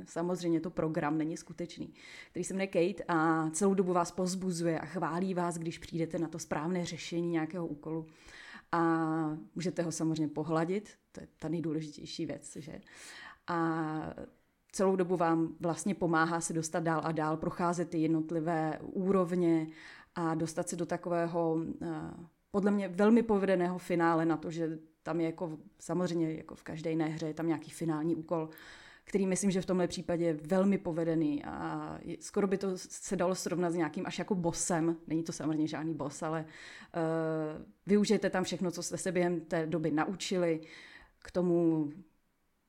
samozřejmě 0.05 0.61
to 0.61 0.71
program 0.71 1.19
není 1.19 1.37
skutečný, 1.37 1.95
který 2.31 2.45
se 2.45 2.55
jmenuje 2.55 2.67
Kate 2.67 3.05
a 3.09 3.51
celou 3.51 3.75
dobu 3.75 3.93
vás 3.93 4.11
pozbuzuje 4.11 4.81
a 4.81 4.87
chválí 4.87 5.35
vás, 5.35 5.59
když 5.59 5.79
přijdete 5.79 6.19
na 6.19 6.29
to 6.29 6.39
správné 6.39 6.85
řešení 6.85 7.31
nějakého 7.31 7.67
úkolu. 7.67 8.07
A 8.73 8.81
můžete 9.55 9.83
ho 9.83 9.93
samozřejmě 9.93 10.29
pohladit, 10.29 10.91
to 11.13 11.21
je 11.21 11.29
ta 11.39 11.49
nejdůležitější 11.49 12.27
věc, 12.27 12.57
že? 12.57 12.81
A 13.47 14.15
celou 14.73 14.97
dobu 14.97 15.17
vám 15.17 15.55
vlastně 15.61 15.95
pomáhá 15.95 16.41
se 16.41 16.53
dostat 16.53 16.81
dál 16.81 17.01
a 17.05 17.13
dál, 17.13 17.37
procházet 17.37 17.91
ty 17.91 17.99
jednotlivé 17.99 18.79
úrovně 18.83 19.67
a 20.15 20.35
dostat 20.35 20.69
se 20.69 20.77
do 20.77 20.87
takového 20.87 21.59
eh, 21.83 21.87
podle 22.51 22.71
mě 22.71 22.89
velmi 22.89 23.23
povedeného 23.23 23.79
finále 23.79 24.25
na 24.25 24.37
to, 24.37 24.51
že 24.51 24.79
tam 25.03 25.21
je 25.21 25.27
jako 25.27 25.59
samozřejmě 25.79 26.35
jako 26.35 26.55
v 26.55 26.63
každé 26.63 26.91
jiné 26.91 27.05
hře 27.05 27.27
je 27.27 27.35
tam 27.35 27.47
nějaký 27.47 27.71
finální 27.71 28.17
úkol, 28.17 28.49
který 29.05 29.27
myslím, 29.27 29.51
že 29.51 29.61
v 29.61 29.67
tomhle 29.67 29.89
případě 29.89 30.25
je 30.25 30.33
velmi 30.33 30.79
povedený 30.79 31.45
a 31.45 31.99
skoro 32.21 32.47
by 32.47 32.59
to 32.59 32.69
se 32.77 33.17
dalo 33.17 33.35
srovnat 33.35 33.71
s 33.71 33.75
nějakým 33.75 34.07
až 34.07 34.19
jako 34.19 34.35
bosem. 34.35 34.97
Není 35.07 35.23
to 35.23 35.33
samozřejmě 35.33 35.67
žádný 35.67 35.95
bos, 35.95 36.23
ale 36.23 36.45
uh, 36.45 37.65
využijete 37.87 38.31
tam 38.31 38.45
všechno, 38.45 38.71
co 38.71 38.83
jste 38.83 38.99
se 38.99 39.13
během 39.13 39.41
té 39.41 39.67
doby 39.67 39.91
naučili. 39.91 40.61
K 41.19 41.31
tomu 41.31 41.91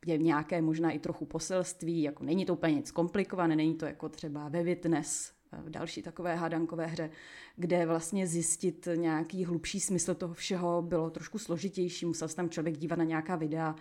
je 0.05 0.17
nějaké 0.17 0.61
možná 0.61 0.91
i 0.91 0.99
trochu 0.99 1.25
poselství, 1.25 2.01
jako 2.01 2.23
není 2.23 2.45
to 2.45 2.53
úplně 2.53 2.75
nic 2.75 2.91
komplikované, 2.91 3.55
není 3.55 3.75
to 3.75 3.86
jako 3.86 4.09
třeba 4.09 4.49
ve 4.49 4.63
Witness, 4.63 5.31
eh, 5.51 5.61
v 5.61 5.69
další 5.69 6.01
takové 6.01 6.36
hádankové 6.36 6.86
hře, 6.86 7.09
kde 7.55 7.86
vlastně 7.86 8.27
zjistit 8.27 8.88
nějaký 8.95 9.45
hlubší 9.45 9.79
smysl 9.79 10.15
toho 10.15 10.33
všeho 10.33 10.81
bylo 10.81 11.09
trošku 11.09 11.39
složitější, 11.39 12.05
musel 12.05 12.27
se 12.27 12.36
tam 12.36 12.49
člověk 12.49 12.77
dívat 12.77 12.95
na 12.95 13.03
nějaká 13.03 13.36
videa 13.36 13.75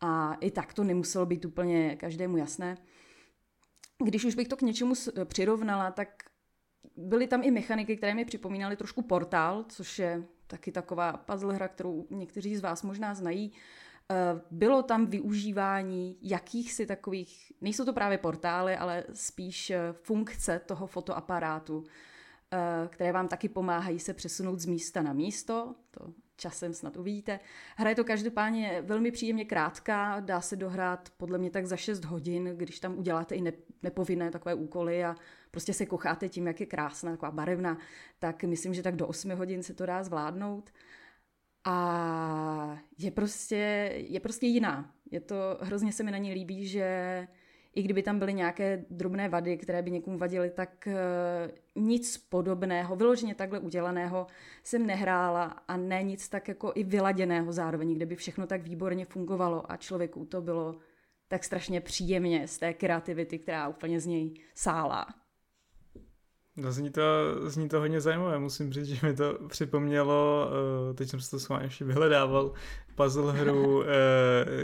a 0.00 0.34
i 0.34 0.50
tak 0.50 0.74
to 0.74 0.84
nemuselo 0.84 1.26
být 1.26 1.44
úplně 1.44 1.96
každému 1.96 2.36
jasné. 2.36 2.76
Když 4.04 4.24
už 4.24 4.34
bych 4.34 4.48
to 4.48 4.56
k 4.56 4.62
něčemu 4.62 4.94
přirovnala, 5.24 5.90
tak 5.90 6.08
byly 6.96 7.26
tam 7.26 7.42
i 7.42 7.50
mechaniky, 7.50 7.96
které 7.96 8.14
mi 8.14 8.24
připomínaly 8.24 8.76
trošku 8.76 9.02
portál, 9.02 9.64
což 9.68 9.98
je 9.98 10.24
taky 10.46 10.72
taková 10.72 11.12
puzzle 11.12 11.54
hra, 11.54 11.68
kterou 11.68 12.06
někteří 12.10 12.56
z 12.56 12.60
vás 12.60 12.82
možná 12.82 13.14
znají. 13.14 13.52
Eh, 14.10 14.40
bylo 14.50 14.82
tam 14.82 15.06
využívání 15.06 16.18
jakýchsi 16.22 16.86
takových, 16.86 17.52
nejsou 17.60 17.84
to 17.84 17.92
právě 17.92 18.18
portály, 18.18 18.76
ale 18.76 19.04
spíš 19.12 19.70
eh, 19.70 19.92
funkce 19.92 20.60
toho 20.66 20.86
fotoaparátu, 20.86 21.84
které 22.88 23.12
vám 23.12 23.28
taky 23.28 23.48
pomáhají 23.48 23.98
se 23.98 24.14
přesunout 24.14 24.60
z 24.60 24.66
místa 24.66 25.02
na 25.02 25.12
místo. 25.12 25.74
To 25.90 26.12
časem 26.38 26.74
snad 26.74 26.96
uvidíte. 26.96 27.40
Hra 27.76 27.90
je 27.90 27.96
to 27.96 28.04
každopádně 28.04 28.82
velmi 28.86 29.10
příjemně 29.10 29.44
krátká, 29.44 30.20
dá 30.20 30.40
se 30.40 30.56
dohrát 30.56 31.10
podle 31.16 31.38
mě 31.38 31.50
tak 31.50 31.66
za 31.66 31.76
6 31.76 32.04
hodin, 32.04 32.44
když 32.56 32.80
tam 32.80 32.98
uděláte 32.98 33.34
i 33.34 33.52
nepovinné 33.82 34.30
takové 34.30 34.54
úkoly 34.54 35.04
a 35.04 35.16
prostě 35.50 35.72
se 35.72 35.86
kocháte 35.86 36.28
tím, 36.28 36.46
jak 36.46 36.60
je 36.60 36.66
krásná, 36.66 37.10
taková 37.10 37.30
barevná, 37.30 37.78
tak 38.18 38.44
myslím, 38.44 38.74
že 38.74 38.82
tak 38.82 38.96
do 38.96 39.06
8 39.06 39.30
hodin 39.30 39.62
se 39.62 39.74
to 39.74 39.86
dá 39.86 40.02
zvládnout. 40.02 40.70
A 41.64 42.78
je 42.98 43.10
prostě, 43.10 43.92
je 43.94 44.20
prostě 44.20 44.46
jiná. 44.46 44.94
Je 45.10 45.20
to, 45.20 45.58
hrozně 45.60 45.92
se 45.92 46.02
mi 46.02 46.10
na 46.10 46.18
ní 46.18 46.32
líbí, 46.32 46.66
že 46.66 47.28
i 47.78 47.82
kdyby 47.82 48.02
tam 48.02 48.18
byly 48.18 48.34
nějaké 48.34 48.84
drobné 48.90 49.28
vady, 49.28 49.56
které 49.56 49.82
by 49.82 49.90
někomu 49.90 50.18
vadily, 50.18 50.50
tak 50.50 50.88
uh, 51.76 51.82
nic 51.84 52.18
podobného, 52.18 52.96
vyloženě 52.96 53.34
takhle 53.34 53.58
udělaného 53.58 54.26
jsem 54.62 54.86
nehrála 54.86 55.44
a 55.44 55.76
ne 55.76 56.02
nic 56.02 56.28
tak 56.28 56.48
jako 56.48 56.72
i 56.74 56.84
vyladěného 56.84 57.52
zároveň, 57.52 57.94
kde 57.94 58.06
by 58.06 58.16
všechno 58.16 58.46
tak 58.46 58.62
výborně 58.62 59.04
fungovalo 59.04 59.72
a 59.72 59.76
člověku 59.76 60.24
to 60.24 60.40
bylo 60.40 60.76
tak 61.28 61.44
strašně 61.44 61.80
příjemně 61.80 62.48
z 62.48 62.58
té 62.58 62.74
kreativity, 62.74 63.38
která 63.38 63.68
úplně 63.68 64.00
z 64.00 64.06
něj 64.06 64.34
sála. 64.54 65.06
No, 66.56 66.72
zní, 66.72 66.90
to, 66.90 67.02
zní 67.50 67.68
to 67.68 67.80
hodně 67.80 68.00
zajímavé, 68.00 68.38
musím 68.38 68.72
říct, 68.72 68.86
že 68.86 69.06
mi 69.06 69.14
to 69.14 69.38
připomnělo, 69.48 70.50
uh, 70.90 70.96
teď 70.96 71.08
jsem 71.08 71.20
se 71.20 71.30
to 71.30 71.40
schválně 71.40 71.66
ještě 71.66 71.84
vyhledával, 71.84 72.52
puzzle 72.94 73.32
hru 73.32 73.76
uh, 73.78 73.84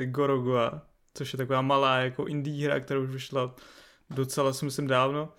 Gorogoa, 0.04 0.93
což 1.14 1.32
je 1.32 1.36
taková 1.36 1.62
malá 1.62 1.96
jako 1.98 2.26
indie 2.26 2.66
hra, 2.68 2.80
která 2.80 3.00
už 3.00 3.10
vyšla 3.10 3.54
docela, 4.10 4.52
si 4.52 4.64
myslím, 4.64 4.86
dávno. 4.86 5.32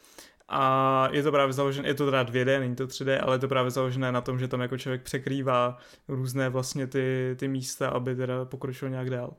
A 0.49 1.09
je 1.11 1.23
to 1.23 1.31
právě 1.31 1.53
založené, 1.53 1.87
je 1.87 1.93
to 1.93 2.05
teda 2.05 2.23
2D, 2.23 2.59
není 2.59 2.75
to 2.75 2.87
3D, 2.87 3.19
ale 3.23 3.35
je 3.35 3.39
to 3.39 3.47
právě 3.47 3.71
založené 3.71 4.11
na 4.11 4.21
tom, 4.21 4.39
že 4.39 4.47
tam 4.47 4.61
jako 4.61 4.77
člověk 4.77 5.01
překrývá 5.01 5.77
různé 6.07 6.49
vlastně 6.49 6.87
ty, 6.87 7.35
ty 7.39 7.47
místa, 7.47 7.89
aby 7.89 8.15
teda 8.15 8.45
pokročil 8.45 8.89
nějak 8.89 9.09
dál. 9.09 9.33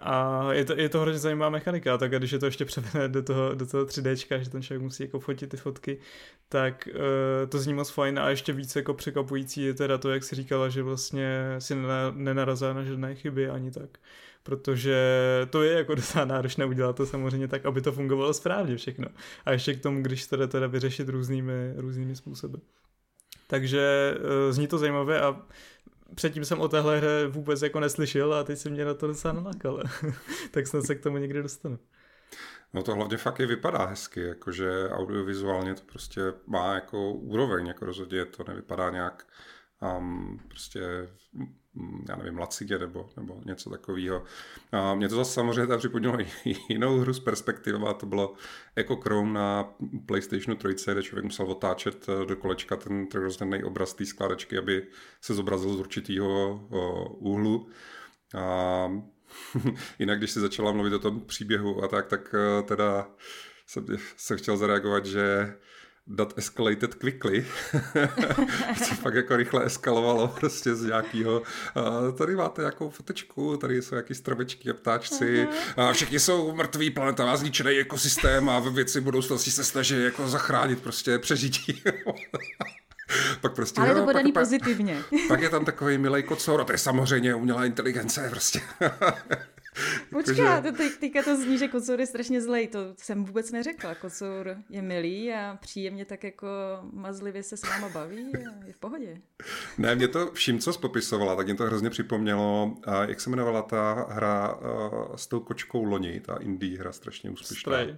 A 0.00 0.48
je 0.52 0.64
to, 0.64 0.80
je 0.80 0.88
to 0.88 1.00
hrozně 1.00 1.18
zajímavá 1.18 1.50
mechanika, 1.50 1.98
tak 1.98 2.10
když 2.10 2.30
je 2.30 2.38
to 2.38 2.46
ještě 2.46 2.64
převedené 2.64 3.08
do 3.08 3.22
toho, 3.22 3.54
do 3.54 3.66
toho 3.66 3.84
3D, 3.84 4.42
že 4.42 4.50
ten 4.50 4.62
člověk 4.62 4.82
musí 4.82 5.02
jako 5.02 5.20
fotit 5.20 5.50
ty 5.50 5.56
fotky, 5.56 5.98
tak 6.48 6.88
uh, 6.94 7.00
to 7.48 7.58
zní 7.58 7.74
moc 7.74 7.90
fajn 7.90 8.18
a 8.18 8.30
ještě 8.30 8.52
více 8.52 8.78
jako 8.78 8.94
překvapující 8.94 9.62
je 9.62 9.74
teda 9.74 9.98
to, 9.98 10.10
jak 10.10 10.24
si 10.24 10.34
říkala, 10.34 10.68
že 10.68 10.82
vlastně 10.82 11.56
si 11.58 11.74
nenarazá 12.12 12.72
na 12.72 12.84
žádné 12.84 13.14
chyby 13.14 13.48
ani 13.48 13.70
tak 13.70 13.98
protože 14.46 14.96
to 15.50 15.62
je 15.62 15.72
jako 15.72 15.94
docela 15.94 16.24
náročné 16.24 16.64
udělat 16.64 16.96
to 16.96 17.06
samozřejmě 17.06 17.48
tak, 17.48 17.66
aby 17.66 17.80
to 17.80 17.92
fungovalo 17.92 18.34
správně 18.34 18.76
všechno. 18.76 19.08
A 19.44 19.52
ještě 19.52 19.74
k 19.74 19.82
tomu, 19.82 20.02
když 20.02 20.26
to 20.26 20.36
jde 20.36 20.46
teda 20.46 20.66
vyřešit 20.66 21.08
různými, 21.08 21.72
různými 21.76 22.16
způsoby. 22.16 22.58
Takže 23.46 24.14
uh, 24.18 24.52
zní 24.52 24.66
to 24.66 24.78
zajímavé 24.78 25.20
a 25.20 25.42
předtím 26.14 26.44
jsem 26.44 26.60
o 26.60 26.68
téhle 26.68 26.98
hře 26.98 27.26
vůbec 27.26 27.62
jako 27.62 27.80
neslyšel 27.80 28.34
a 28.34 28.44
teď 28.44 28.58
se 28.58 28.70
mě 28.70 28.84
na 28.84 28.94
to 28.94 29.06
docela 29.06 29.34
nalákal. 29.34 29.82
tak 30.50 30.66
snad 30.66 30.84
se 30.84 30.94
k 30.94 31.02
tomu 31.02 31.16
někdy 31.16 31.42
dostanu. 31.42 31.78
No 32.74 32.82
to 32.82 32.94
hlavně 32.94 33.16
fakt 33.16 33.40
i 33.40 33.46
vypadá 33.46 33.86
hezky, 33.86 34.20
jakože 34.20 34.88
audiovizuálně 34.90 35.74
to 35.74 35.82
prostě 35.92 36.20
má 36.46 36.74
jako 36.74 37.12
úroveň, 37.12 37.66
jako 37.66 37.84
rozhodně 37.84 38.24
to 38.24 38.44
nevypadá 38.48 38.90
nějak 38.90 39.26
um, 39.82 40.40
prostě 40.48 41.08
Mm, 41.76 42.04
já 42.08 42.16
nevím, 42.16 42.38
Lacidě 42.38 42.78
nebo, 42.78 43.08
nebo 43.16 43.40
něco 43.44 43.70
takového. 43.70 44.24
A 44.72 44.94
mě 44.94 45.08
to 45.08 45.16
zase 45.16 45.32
samozřejmě 45.32 45.66
tak 45.66 45.78
připomnělo 45.78 46.18
jinou 46.68 46.98
hru 46.98 47.12
z 47.12 47.20
perspektivy, 47.20 47.78
a 47.86 47.92
to 47.92 48.06
bylo 48.06 48.34
jako 48.76 48.96
Chrome 48.96 49.32
na 49.32 49.74
PlayStationu 50.06 50.56
3, 50.56 50.92
kde 50.92 51.02
člověk 51.02 51.24
musel 51.24 51.46
otáčet 51.46 52.06
eh, 52.08 52.26
do 52.26 52.36
kolečka 52.36 52.76
ten 52.76 53.06
trojrozměrný 53.06 53.64
obraz 53.64 53.94
té 53.94 54.06
skládačky, 54.06 54.58
aby 54.58 54.86
se 55.20 55.34
zobrazil 55.34 55.74
z 55.74 55.80
určitého 55.80 56.60
úhlu. 57.18 57.68
A 58.34 58.88
jinak, 59.98 60.18
když 60.18 60.30
se 60.30 60.40
začala 60.40 60.72
mluvit 60.72 60.92
o 60.92 60.98
tom 60.98 61.20
příběhu 61.20 61.84
a 61.84 61.88
tak, 61.88 62.06
tak 62.06 62.34
eh, 62.34 62.62
teda 62.62 63.08
jsem, 63.66 63.86
jsem 64.16 64.38
chtěl 64.38 64.56
zareagovat, 64.56 65.06
že 65.06 65.56
that 66.16 66.38
escalated 66.38 66.94
quickly. 66.94 67.46
se 68.76 68.94
fakt 68.94 69.14
jako 69.14 69.36
rychle 69.36 69.64
eskalovalo 69.64 70.28
prostě 70.28 70.74
z 70.74 70.84
nějakého. 70.84 71.42
tady 72.18 72.36
máte 72.36 72.62
nějakou 72.62 72.90
fotečku, 72.90 73.56
tady 73.56 73.82
jsou 73.82 73.94
nějaký 73.94 74.14
stromečky 74.14 74.70
a 74.70 74.74
ptáčci. 74.74 75.48
Uh-huh. 75.50 75.82
A 75.88 75.92
všichni 75.92 76.20
jsou 76.20 76.54
mrtví, 76.54 76.90
planeta 76.90 77.26
má 77.26 77.36
zničený 77.36 77.70
ekosystém 77.70 78.48
a 78.48 78.58
ve 78.58 78.70
věci 78.70 79.00
budoucnosti 79.00 79.50
se 79.50 79.64
snaží 79.64 80.02
jako 80.02 80.28
zachránit 80.28 80.82
prostě 80.82 81.18
přežití. 81.18 81.82
pak 83.40 83.54
prostě, 83.54 83.80
Ale 83.80 83.94
to 83.94 84.04
bude 84.04 84.22
pak, 84.22 84.32
pozitivně. 84.34 85.02
Pak, 85.10 85.20
pak 85.28 85.40
je 85.40 85.50
tam 85.50 85.64
takový 85.64 85.98
milý 85.98 86.22
kocour 86.22 86.60
a 86.60 86.64
to 86.64 86.72
je 86.72 86.78
samozřejmě 86.78 87.34
umělá 87.34 87.64
inteligence 87.64 88.28
prostě. 88.30 88.60
Počká, 90.10 90.60
to 90.60 90.72
teď, 90.72 90.92
teďka 91.00 91.22
to 91.22 91.36
zní, 91.36 91.58
že 91.58 91.68
kocour 91.68 92.00
je 92.00 92.06
strašně 92.06 92.40
zlej, 92.42 92.68
to 92.68 92.78
jsem 92.96 93.24
vůbec 93.24 93.52
neřekla. 93.52 93.94
Kocour 93.94 94.56
je 94.70 94.82
milý 94.82 95.32
a 95.32 95.58
příjemně 95.60 96.04
tak 96.04 96.24
jako 96.24 96.46
mazlivě 96.92 97.42
se 97.42 97.56
s 97.56 97.62
váma 97.62 97.88
baví 97.88 98.32
a 98.36 98.66
je 98.66 98.72
v 98.72 98.78
pohodě. 98.78 99.20
Ne, 99.78 99.94
mě 99.94 100.08
to 100.08 100.32
vším, 100.32 100.58
co 100.58 100.72
popisovala, 100.72 101.36
tak 101.36 101.46
mě 101.46 101.54
to 101.54 101.64
hrozně 101.64 101.90
připomnělo, 101.90 102.74
jak 103.08 103.20
se 103.20 103.30
jmenovala 103.30 103.62
ta 103.62 104.06
hra 104.10 104.58
s 105.16 105.26
tou 105.26 105.40
kočkou 105.40 105.84
loni, 105.84 106.20
ta 106.20 106.36
indie 106.36 106.78
hra 106.78 106.92
strašně 106.92 107.30
úspěšná. 107.30 107.72
Stray. 107.72 107.96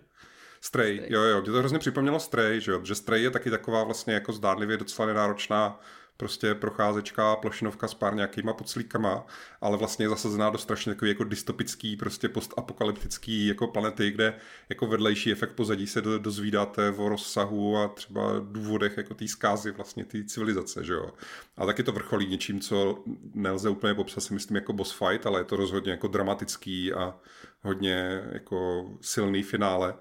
Stray, 0.60 0.96
Stray. 0.96 1.12
jo, 1.12 1.22
jo, 1.22 1.40
mě 1.42 1.52
to 1.52 1.58
hrozně 1.58 1.78
připomnělo 1.78 2.20
Stray, 2.20 2.60
že 2.60 2.72
jo, 2.72 2.84
že 2.84 2.94
Stray 2.94 3.22
je 3.22 3.30
taky 3.30 3.50
taková 3.50 3.84
vlastně 3.84 4.14
jako 4.14 4.32
zdánlivě 4.32 4.76
docela 4.76 5.06
nenáročná 5.08 5.80
prostě 6.18 6.54
procházečka, 6.54 7.36
plošinovka 7.36 7.88
s 7.88 7.94
pár 7.94 8.14
nějakýma 8.14 8.52
podslíkama, 8.52 9.26
ale 9.60 9.76
vlastně 9.76 10.04
je 10.04 10.08
zasazená 10.08 10.50
do 10.50 10.58
strašně 10.58 10.94
takový 10.94 11.10
jako 11.10 11.24
dystopický, 11.24 11.96
prostě 11.96 12.28
postapokalyptický 12.28 13.46
jako 13.46 13.66
planety, 13.66 14.10
kde 14.10 14.34
jako 14.68 14.86
vedlejší 14.86 15.32
efekt 15.32 15.52
pozadí 15.52 15.86
se 15.86 16.00
do, 16.00 16.18
dozvídáte 16.18 16.90
o 16.90 17.08
rozsahu 17.08 17.76
a 17.76 17.88
třeba 17.88 18.32
důvodech 18.42 18.96
jako 18.96 19.14
té 19.14 19.28
zkázy 19.28 19.70
vlastně 19.70 20.04
té 20.04 20.24
civilizace, 20.24 20.84
že 20.84 20.92
jo. 20.92 21.10
A 21.56 21.66
taky 21.66 21.82
to 21.82 21.92
vrcholí 21.92 22.26
něčím, 22.26 22.60
co 22.60 23.04
nelze 23.34 23.68
úplně 23.68 23.94
popsat 23.94 24.20
si 24.20 24.34
myslím 24.34 24.56
jako 24.56 24.72
boss 24.72 24.92
fight, 24.92 25.26
ale 25.26 25.40
je 25.40 25.44
to 25.44 25.56
rozhodně 25.56 25.90
jako 25.90 26.08
dramatický 26.08 26.92
a 26.92 27.14
hodně 27.62 28.22
jako 28.32 28.88
silný 29.00 29.42
finále. 29.42 29.94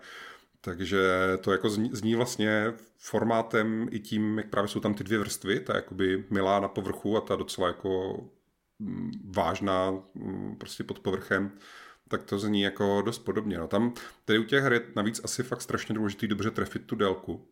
Takže 0.67 0.99
to 1.41 1.51
jako 1.51 1.69
zní, 1.69 1.89
zní 1.93 2.15
vlastně 2.15 2.73
formátem 2.97 3.87
i 3.91 3.99
tím, 3.99 4.37
jak 4.37 4.49
právě 4.49 4.67
jsou 4.67 4.79
tam 4.79 4.93
ty 4.93 5.03
dvě 5.03 5.19
vrstvy, 5.19 5.59
ta 5.59 5.75
jakoby 5.75 6.25
milá 6.29 6.59
na 6.59 6.67
povrchu 6.67 7.17
a 7.17 7.21
ta 7.21 7.35
docela 7.35 7.67
jako 7.67 8.19
mm, 8.79 9.11
vážná 9.35 9.91
mm, 10.13 10.55
prostě 10.57 10.83
pod 10.83 10.99
povrchem, 10.99 11.51
tak 12.07 12.23
to 12.23 12.39
zní 12.39 12.61
jako 12.61 13.01
dost 13.05 13.19
podobně. 13.19 13.57
No. 13.57 13.67
Tam 13.67 13.93
tedy 14.25 14.39
u 14.39 14.43
těch 14.43 14.63
her 14.63 14.73
je 14.73 14.81
navíc 14.95 15.21
asi 15.23 15.43
fakt 15.43 15.61
strašně 15.61 15.95
důležitý 15.95 16.27
dobře 16.27 16.51
trefit 16.51 16.85
tu 16.85 16.95
délku, 16.95 17.47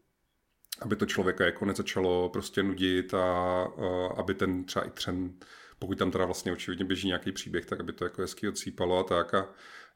aby 0.81 0.95
to 0.95 1.05
člověka 1.05 1.45
jako 1.45 1.65
nezačalo 1.65 2.29
prostě 2.29 2.63
nudit 2.63 3.13
a, 3.13 3.17
a 3.19 3.67
aby 4.17 4.33
ten 4.33 4.63
třeba 4.63 4.85
i 4.85 4.89
třen, 4.89 5.33
pokud 5.79 5.97
tam 5.97 6.11
teda 6.11 6.25
vlastně 6.25 6.51
očividně 6.51 6.85
běží 6.85 7.07
nějaký 7.07 7.31
příběh, 7.31 7.65
tak 7.65 7.79
aby 7.79 7.93
to 7.93 8.03
jako 8.03 8.21
hezky 8.21 8.47
odsýpalo 8.47 8.99
a 8.99 9.03
tak 9.03 9.33
a 9.33 9.49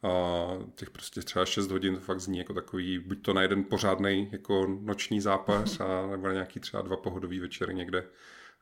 a 0.04 0.48
těch 0.76 0.90
prostě 0.90 1.22
třeba 1.22 1.46
6 1.46 1.72
hodin 1.72 1.96
to 1.96 2.02
fakt 2.02 2.20
zní 2.20 2.38
jako 2.38 2.54
takový, 2.54 3.00
buď 3.00 3.22
to 3.22 3.34
na 3.34 3.42
jeden 3.42 3.64
pořádný 3.64 4.30
jako 4.32 4.68
noční 4.82 5.22
zápas, 5.22 5.80
a, 5.80 6.08
nebo 6.12 6.28
na 6.28 6.34
nějaký 6.34 6.60
třeba 6.60 6.84
dva 6.84 6.98
pohodový 6.98 7.40
večery 7.40 7.76
někde 7.76 8.06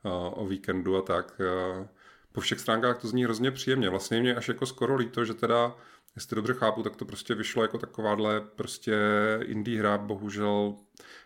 a, 0.04 0.10
o 0.10 0.46
víkendu 0.46 0.96
a 0.96 1.02
tak. 1.02 1.40
A, 1.40 1.88
po 2.32 2.40
všech 2.40 2.60
stránkách 2.60 2.98
to 2.98 3.08
zní 3.08 3.24
hrozně 3.24 3.50
příjemně. 3.50 3.90
Vlastně 3.90 4.20
mě 4.20 4.34
až 4.34 4.48
jako 4.48 4.66
skoro 4.66 4.96
líto, 4.96 5.24
že 5.24 5.34
teda, 5.34 5.76
jestli 6.16 6.34
dobře 6.34 6.54
chápu, 6.54 6.82
tak 6.82 6.96
to 6.96 7.04
prostě 7.04 7.34
vyšlo 7.34 7.62
jako 7.62 7.78
takováhle 7.78 8.40
prostě 8.40 8.96
indie 9.44 9.80
hra, 9.80 9.98
bohužel 9.98 10.76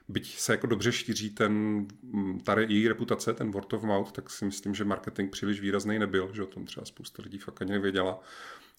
byť 0.08 0.38
se 0.38 0.52
jako 0.52 0.66
dobře 0.66 0.92
šíří 0.92 1.30
ten, 1.30 1.86
ta 2.44 2.60
její 2.60 2.88
reputace, 2.88 3.34
ten 3.34 3.50
word 3.50 3.72
of 3.72 3.82
mouth, 3.82 4.12
tak 4.12 4.30
si 4.30 4.44
myslím, 4.44 4.74
že 4.74 4.84
marketing 4.84 5.32
příliš 5.32 5.60
výrazný 5.60 5.98
nebyl, 5.98 6.30
že 6.32 6.42
o 6.42 6.46
tom 6.46 6.64
třeba 6.64 6.86
spousta 6.86 7.22
lidí 7.22 7.38
fakt 7.38 7.62
ani 7.62 7.72
nevěděla. 7.72 8.20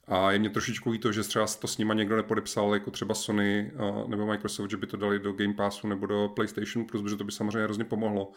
A 0.08 0.32
je 0.32 0.40
mě 0.40 0.50
trošičku 0.50 0.90
líto, 0.90 1.12
že 1.12 1.24
třeba 1.24 1.46
to 1.60 1.68
s 1.68 1.78
nima 1.78 1.94
někdo 1.94 2.16
nepodepsal, 2.16 2.74
jako 2.74 2.92
třeba 2.92 3.14
Sony 3.14 3.72
nebo 4.08 4.26
Microsoft, 4.26 4.70
že 4.70 4.78
by 4.78 4.88
to 4.88 4.98
dali 4.98 5.20
do 5.20 5.34
Game 5.34 5.54
Passu 5.54 5.88
nebo 5.88 6.06
do 6.06 6.30
PlayStation 6.36 6.86
Plus, 6.86 7.04
protože 7.04 7.16
to 7.16 7.24
by 7.24 7.32
samozřejmě 7.32 7.64
hrozně 7.64 7.86
pomohlo 7.86 8.32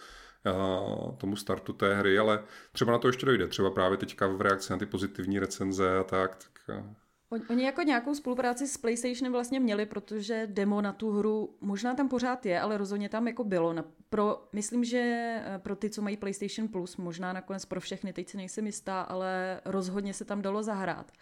tomu 1.18 1.36
startu 1.36 1.72
té 1.72 1.94
hry, 1.94 2.18
ale 2.18 2.44
třeba 2.72 2.92
na 2.92 2.98
to 2.98 3.08
ještě 3.08 3.26
dojde, 3.26 3.48
třeba 3.48 3.70
právě 3.70 3.98
teďka 3.98 4.26
v 4.26 4.40
reakci 4.40 4.72
na 4.72 4.78
ty 4.78 4.86
pozitivní 4.86 5.38
recenze 5.38 5.98
a 5.98 6.04
tak. 6.04 6.36
tak 6.66 6.76
Oni 7.50 7.64
jako 7.64 7.82
nějakou 7.82 8.14
spolupráci 8.14 8.66
s 8.68 8.76
PlayStationem 8.76 9.32
vlastně 9.32 9.60
měli, 9.60 9.86
protože 9.86 10.48
demo 10.50 10.80
na 10.80 10.92
tu 10.92 11.10
hru 11.10 11.56
možná 11.60 11.94
tam 11.94 12.08
pořád 12.08 12.46
je, 12.46 12.60
ale 12.60 12.78
rozhodně 12.78 13.08
tam 13.08 13.28
jako 13.28 13.44
bylo. 13.44 13.74
Pro, 14.08 14.48
myslím, 14.52 14.84
že 14.84 14.98
eh, 14.98 15.58
pro 15.58 15.76
ty, 15.76 15.90
co 15.90 16.02
mají 16.02 16.16
PlayStation 16.16 16.68
Plus, 16.68 16.96
možná 16.96 17.32
nakonec 17.32 17.64
pro 17.64 17.80
všechny, 17.80 18.12
teď 18.12 18.28
si 18.28 18.36
nejsem 18.36 18.66
jistá, 18.66 19.00
ale 19.00 19.60
rozhodně 19.64 20.14
se 20.14 20.24
tam 20.24 20.42
dalo 20.42 20.62
zahrát. 20.62 21.12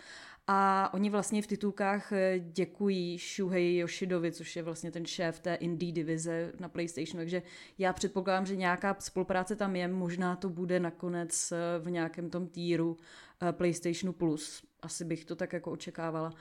A 0.46 0.90
oni 0.94 1.10
vlastně 1.10 1.42
v 1.42 1.46
titulkách 1.46 2.12
eh, 2.12 2.38
děkují 2.38 3.18
Shuhei 3.18 3.76
Yoshidovi, 3.76 4.32
což 4.32 4.56
je 4.56 4.62
vlastně 4.62 4.90
ten 4.90 5.06
šéf 5.06 5.40
té 5.40 5.54
indie 5.54 5.92
divize 5.92 6.52
na 6.60 6.68
PlayStation, 6.68 7.16
takže 7.16 7.42
já 7.78 7.92
předpokládám, 7.92 8.46
že 8.46 8.56
nějaká 8.56 8.96
spolupráce 8.98 9.56
tam 9.56 9.76
je, 9.76 9.88
možná 9.88 10.36
to 10.36 10.48
bude 10.48 10.80
nakonec 10.80 11.52
eh, 11.52 11.58
v 11.78 11.90
nějakém 11.90 12.30
tom 12.30 12.48
týru 12.48 12.96
eh, 13.42 13.52
PlayStationu 13.52 14.12
Plus. 14.12 14.66
Asi 14.82 15.04
bych 15.04 15.24
to 15.24 15.36
tak 15.36 15.52
jako 15.52 15.70
očekávala. 15.70 16.32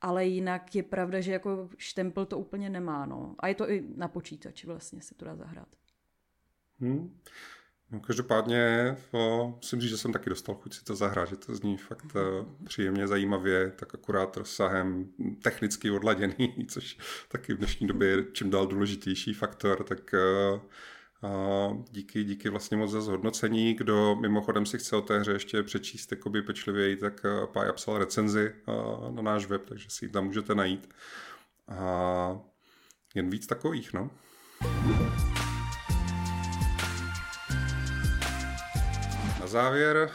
Ale 0.00 0.26
jinak 0.26 0.74
je 0.74 0.82
pravda, 0.82 1.20
že 1.20 1.32
jako 1.32 1.68
štempel 1.76 2.26
to 2.26 2.38
úplně 2.38 2.70
nemá, 2.70 3.06
no. 3.06 3.34
A 3.38 3.48
je 3.48 3.54
to 3.54 3.70
i 3.70 3.84
na 3.96 4.08
počítači 4.08 4.66
vlastně 4.66 5.02
se 5.02 5.14
to 5.14 5.24
dá 5.24 5.36
zahrát. 5.36 5.68
Hmm. 6.78 7.18
No, 7.92 8.00
každopádně 8.00 8.96
o, 9.12 9.52
musím 9.56 9.80
říct, 9.80 9.90
že 9.90 9.98
jsem 9.98 10.12
taky 10.12 10.30
dostal 10.30 10.54
chuť 10.54 10.74
si 10.74 10.84
to 10.84 10.96
zahrát, 10.96 11.28
že 11.28 11.36
to 11.36 11.54
zní 11.54 11.76
fakt 11.76 12.14
uh, 12.14 12.46
příjemně 12.64 13.08
zajímavě, 13.08 13.72
tak 13.76 13.94
akurát 13.94 14.36
rozsahem 14.36 15.08
technicky 15.42 15.90
odladěný, 15.90 16.66
což 16.68 16.98
taky 17.28 17.54
v 17.54 17.58
dnešní 17.58 17.86
době 17.86 18.08
je 18.08 18.24
čím 18.32 18.50
dál 18.50 18.66
důležitější 18.66 19.34
faktor, 19.34 19.84
tak 19.84 20.14
uh, 20.14 20.60
uh, 21.30 21.84
díky, 21.90 22.24
díky 22.24 22.48
vlastně 22.48 22.76
moc 22.76 22.90
za 22.90 23.00
zhodnocení. 23.00 23.74
Kdo 23.74 24.16
mimochodem 24.20 24.66
si 24.66 24.78
chce 24.78 24.96
o 24.96 25.02
té 25.02 25.18
hře 25.18 25.32
ještě 25.32 25.62
přečíst 25.62 26.12
jakoby 26.12 26.42
pečlivěji, 26.42 26.96
tak 26.96 27.20
uh, 27.24 27.46
Pája 27.46 27.72
psal 27.72 27.98
recenzi 27.98 28.54
na 29.10 29.22
náš 29.22 29.46
web, 29.46 29.62
takže 29.64 29.90
si 29.90 30.04
ji 30.04 30.08
tam 30.08 30.24
můžete 30.24 30.54
najít. 30.54 30.88
A 31.68 32.40
jen 33.14 33.30
víc 33.30 33.46
takových, 33.46 33.92
no. 33.92 34.10
Závěr, 39.50 40.10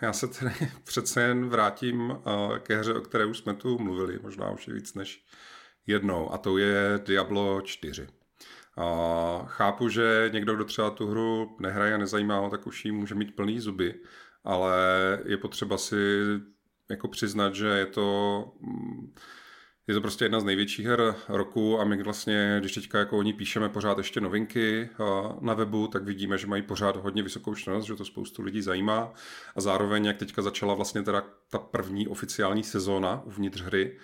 já 0.00 0.12
se 0.12 0.28
tedy 0.28 0.54
přece 0.84 1.22
jen 1.22 1.48
vrátím 1.48 2.16
ke 2.58 2.76
hře, 2.76 2.94
o 2.94 3.00
které 3.00 3.26
už 3.26 3.38
jsme 3.38 3.54
tu 3.54 3.78
mluvili, 3.78 4.18
možná 4.22 4.50
už 4.50 4.68
je 4.68 4.74
víc 4.74 4.94
než 4.94 5.24
jednou, 5.86 6.32
a 6.32 6.38
to 6.38 6.58
je 6.58 7.00
Diablo 7.06 7.60
4. 7.60 8.06
Chápu, 9.46 9.88
že 9.88 10.30
někdo, 10.32 10.54
kdo 10.54 10.64
třeba 10.64 10.90
tu 10.90 11.06
hru 11.06 11.56
nehraje 11.60 11.94
a 11.94 11.98
nezajímá 11.98 12.38
ho, 12.38 12.50
tak 12.50 12.66
už 12.66 12.84
jí 12.84 12.92
může 12.92 13.14
mít 13.14 13.36
plný 13.36 13.60
zuby, 13.60 13.94
ale 14.44 14.78
je 15.24 15.36
potřeba 15.36 15.78
si 15.78 15.96
jako 16.90 17.08
přiznat, 17.08 17.54
že 17.54 17.66
je 17.66 17.86
to 17.86 18.44
mm, 18.60 19.14
je 19.88 19.94
to 19.94 20.00
prostě 20.00 20.24
jedna 20.24 20.40
z 20.40 20.44
největších 20.44 20.86
her 20.86 21.14
roku 21.28 21.80
a 21.80 21.84
my 21.84 22.02
vlastně, 22.02 22.56
když 22.60 22.74
teďka 22.74 22.98
jako 22.98 23.18
oni 23.18 23.32
píšeme 23.32 23.68
pořád 23.68 23.98
ještě 23.98 24.20
novinky 24.20 24.90
na 25.40 25.54
webu, 25.54 25.88
tak 25.88 26.04
vidíme, 26.04 26.38
že 26.38 26.46
mají 26.46 26.62
pořád 26.62 26.96
hodně 26.96 27.22
vysokou 27.22 27.54
čtenost, 27.54 27.86
že 27.86 27.94
to 27.94 28.04
spoustu 28.04 28.42
lidí 28.42 28.62
zajímá. 28.62 29.12
A 29.56 29.60
zároveň, 29.60 30.04
jak 30.04 30.16
teďka 30.16 30.42
začala 30.42 30.74
vlastně 30.74 31.02
teda 31.02 31.22
ta 31.50 31.58
první 31.58 32.08
oficiální 32.08 32.62
sezóna 32.62 33.22
uvnitř 33.24 33.60
hry, 33.60 33.98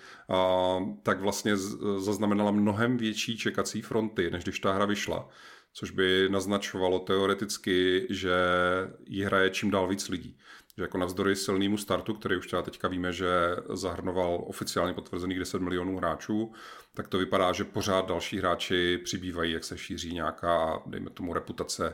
tak 1.03 1.21
vlastně 1.21 1.57
zaznamenala 1.97 2.51
mnohem 2.51 2.97
větší 2.97 3.37
čekací 3.37 3.81
fronty, 3.81 4.31
než 4.31 4.43
když 4.43 4.59
ta 4.59 4.73
hra 4.73 4.85
vyšla. 4.85 5.29
Což 5.73 5.91
by 5.91 6.27
naznačovalo 6.29 6.99
teoreticky, 6.99 8.07
že 8.09 8.35
ji 9.05 9.23
hraje 9.23 9.49
čím 9.49 9.71
dál 9.71 9.87
víc 9.87 10.09
lidí 10.09 10.37
že 10.77 10.81
jako 10.81 10.97
navzdory 10.97 11.35
silnému 11.35 11.77
startu, 11.77 12.13
který 12.13 12.37
už 12.37 12.47
teda 12.47 12.61
teďka 12.61 12.87
víme, 12.87 13.13
že 13.13 13.55
zahrnoval 13.73 14.43
oficiálně 14.47 14.93
potvrzených 14.93 15.39
10 15.39 15.61
milionů 15.61 15.97
hráčů, 15.97 16.53
tak 16.93 17.07
to 17.07 17.17
vypadá, 17.17 17.53
že 17.53 17.63
pořád 17.63 18.07
další 18.07 18.37
hráči 18.37 18.97
přibývají, 18.97 19.51
jak 19.51 19.63
se 19.63 19.77
šíří 19.77 20.13
nějaká, 20.13 20.83
dejme 20.85 21.09
tomu, 21.09 21.33
reputace 21.33 21.93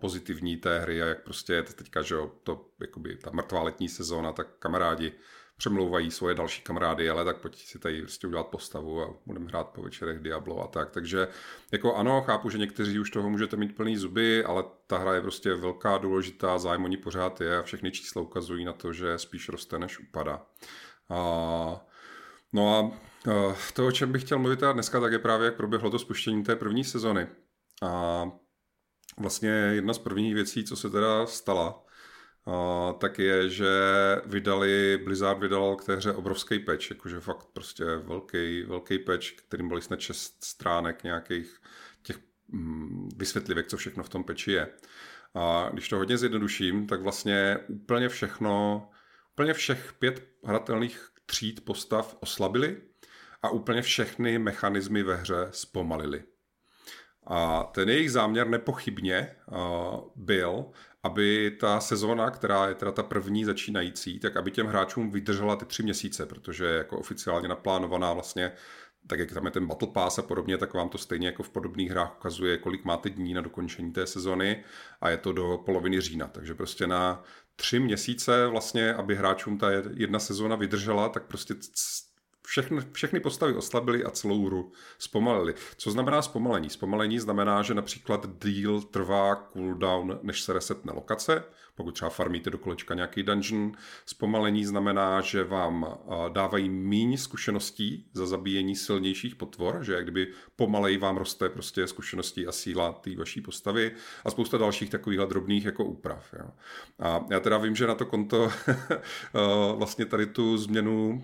pozitivní 0.00 0.56
té 0.56 0.78
hry 0.78 1.02
a 1.02 1.06
jak 1.06 1.24
prostě 1.24 1.52
je 1.52 1.62
teďka, 1.62 2.02
že 2.02 2.14
jo, 2.14 2.32
to 2.42 2.68
jakoby 2.80 3.16
ta 3.16 3.30
mrtvá 3.30 3.62
letní 3.62 3.88
sezóna, 3.88 4.32
tak 4.32 4.46
kamarádi 4.58 5.12
přemlouvají 5.56 6.10
svoje 6.10 6.34
další 6.34 6.62
kamarády, 6.62 7.10
ale 7.10 7.24
tak 7.24 7.36
pojď 7.36 7.66
si 7.66 7.78
tady 7.78 8.02
prostě 8.02 8.26
udělat 8.26 8.46
postavu 8.46 9.02
a 9.02 9.14
budeme 9.26 9.46
hrát 9.46 9.68
po 9.68 9.82
večerech 9.82 10.18
Diablo 10.18 10.62
a 10.62 10.66
tak. 10.66 10.90
Takže 10.90 11.28
jako 11.72 11.94
ano, 11.94 12.22
chápu, 12.22 12.50
že 12.50 12.58
někteří 12.58 12.98
už 12.98 13.10
toho 13.10 13.30
můžete 13.30 13.56
mít 13.56 13.76
plný 13.76 13.96
zuby, 13.96 14.44
ale 14.44 14.64
ta 14.86 14.98
hra 14.98 15.14
je 15.14 15.20
prostě 15.20 15.54
velká, 15.54 15.98
důležitá, 15.98 16.58
zájem 16.58 16.84
o 16.84 16.88
ní 16.88 16.96
pořád 16.96 17.40
je 17.40 17.58
a 17.58 17.62
všechny 17.62 17.90
čísla 17.90 18.22
ukazují 18.22 18.64
na 18.64 18.72
to, 18.72 18.92
že 18.92 19.18
spíš 19.18 19.48
roste, 19.48 19.78
než 19.78 19.98
upadá. 19.98 20.46
A, 21.08 21.86
no 22.52 22.78
a 22.78 22.90
to, 23.72 23.86
o 23.86 23.92
čem 23.92 24.12
bych 24.12 24.22
chtěl 24.22 24.38
mluvit 24.38 24.60
dneska, 24.72 25.00
tak 25.00 25.12
je 25.12 25.18
právě, 25.18 25.44
jak 25.44 25.56
proběhlo 25.56 25.90
to 25.90 25.98
spuštění 25.98 26.44
té 26.44 26.56
první 26.56 26.84
sezony. 26.84 27.28
A 27.82 28.24
vlastně 29.18 29.48
jedna 29.48 29.94
z 29.94 29.98
prvních 29.98 30.34
věcí, 30.34 30.64
co 30.64 30.76
se 30.76 30.90
teda 30.90 31.26
stala, 31.26 31.85
tak 32.98 33.18
je, 33.18 33.48
že 33.48 33.66
vydali, 34.26 34.98
Blizzard 35.04 35.38
vydal 35.38 35.76
k 35.76 35.84
té 35.84 35.96
hře 35.96 36.12
obrovský 36.12 36.58
patch, 36.58 36.90
jakože 36.90 37.20
fakt 37.20 37.46
prostě 37.52 37.84
velký, 37.84 38.62
velký 38.62 38.98
patch, 38.98 39.26
kterým 39.32 39.68
byly 39.68 39.82
snad 39.82 40.00
6 40.00 40.44
stránek 40.44 41.04
nějakých 41.04 41.60
těch 42.02 42.18
mm, 42.48 43.08
vysvětlivek, 43.16 43.66
co 43.66 43.76
všechno 43.76 44.02
v 44.02 44.08
tom 44.08 44.24
peči 44.24 44.52
je. 44.52 44.68
A 45.34 45.70
když 45.72 45.88
to 45.88 45.96
hodně 45.96 46.18
zjednoduším, 46.18 46.86
tak 46.86 47.00
vlastně 47.00 47.58
úplně 47.68 48.08
všechno, 48.08 48.88
úplně 49.32 49.54
všech 49.54 49.92
pět 49.98 50.22
hratelných 50.44 51.08
tříd 51.26 51.64
postav 51.64 52.16
oslabili 52.20 52.82
a 53.42 53.50
úplně 53.50 53.82
všechny 53.82 54.38
mechanismy 54.38 55.02
ve 55.02 55.16
hře 55.16 55.48
zpomalili. 55.50 56.24
A 57.26 57.70
ten 57.74 57.88
jejich 57.88 58.12
záměr 58.12 58.48
nepochybně 58.48 59.36
byl, 60.16 60.64
aby 61.02 61.56
ta 61.60 61.80
sezóna, 61.80 62.30
která 62.30 62.68
je 62.68 62.74
teda 62.74 62.92
ta 62.92 63.02
první 63.02 63.44
začínající, 63.44 64.20
tak 64.20 64.36
aby 64.36 64.50
těm 64.50 64.66
hráčům 64.66 65.10
vydržela 65.10 65.56
ty 65.56 65.64
tři 65.64 65.82
měsíce, 65.82 66.26
protože 66.26 66.64
jako 66.66 66.98
oficiálně 66.98 67.48
naplánovaná 67.48 68.12
vlastně 68.12 68.52
tak 69.06 69.18
jak 69.18 69.32
tam 69.32 69.44
je 69.44 69.50
ten 69.50 69.66
Battle 69.66 69.88
Pass 69.88 70.18
a 70.18 70.22
podobně, 70.22 70.58
tak 70.58 70.74
vám 70.74 70.88
to 70.88 70.98
stejně 70.98 71.26
jako 71.26 71.42
v 71.42 71.50
podobných 71.50 71.90
hrách 71.90 72.16
ukazuje, 72.18 72.58
kolik 72.58 72.84
máte 72.84 73.10
dní 73.10 73.34
na 73.34 73.40
dokončení 73.40 73.92
té 73.92 74.06
sezony 74.06 74.64
a 75.00 75.10
je 75.10 75.16
to 75.16 75.32
do 75.32 75.58
poloviny 75.66 76.00
října. 76.00 76.26
Takže 76.26 76.54
prostě 76.54 76.86
na 76.86 77.22
tři 77.56 77.80
měsíce 77.80 78.46
vlastně, 78.46 78.94
aby 78.94 79.14
hráčům 79.14 79.58
ta 79.58 79.70
jedna 79.94 80.18
sezóna 80.18 80.56
vydržela, 80.56 81.08
tak 81.08 81.22
prostě 81.22 81.54
všechny, 82.46 82.80
všechny 82.92 83.20
postavy 83.20 83.54
oslabily 83.54 84.04
a 84.04 84.10
celou 84.10 84.46
hru 84.46 84.72
zpomalili. 84.98 85.54
Co 85.76 85.90
znamená 85.90 86.22
zpomalení? 86.22 86.70
Zpomalení 86.70 87.18
znamená, 87.18 87.62
že 87.62 87.74
například 87.74 88.26
deal 88.26 88.80
trvá 88.80 89.48
cooldown, 89.52 90.18
než 90.22 90.42
se 90.42 90.52
resetne 90.52 90.92
lokace, 90.92 91.44
pokud 91.74 91.92
třeba 91.92 92.10
farmíte 92.10 92.50
do 92.50 92.58
kolečka 92.58 92.94
nějaký 92.94 93.22
dungeon. 93.22 93.72
Zpomalení 94.06 94.64
znamená, 94.64 95.20
že 95.20 95.44
vám 95.44 95.98
dávají 96.32 96.68
míň 96.68 97.16
zkušeností 97.16 98.06
za 98.12 98.26
zabíjení 98.26 98.76
silnějších 98.76 99.36
potvor, 99.36 99.84
že 99.84 99.92
jak 99.92 100.02
kdyby 100.02 100.32
pomalej 100.56 100.98
vám 100.98 101.16
roste 101.16 101.48
prostě 101.48 101.86
zkušeností 101.86 102.46
a 102.46 102.52
síla 102.52 102.92
té 102.92 103.16
vaší 103.16 103.40
postavy 103.40 103.92
a 104.24 104.30
spousta 104.30 104.58
dalších 104.58 104.90
takových 104.90 105.20
drobných 105.20 105.64
jako 105.64 105.84
úprav. 105.84 106.34
Jo. 106.38 106.50
A 106.98 107.24
já 107.30 107.40
teda 107.40 107.58
vím, 107.58 107.76
že 107.76 107.86
na 107.86 107.94
to 107.94 108.06
konto 108.06 108.50
vlastně 109.76 110.06
tady 110.06 110.26
tu 110.26 110.58
změnu 110.58 111.22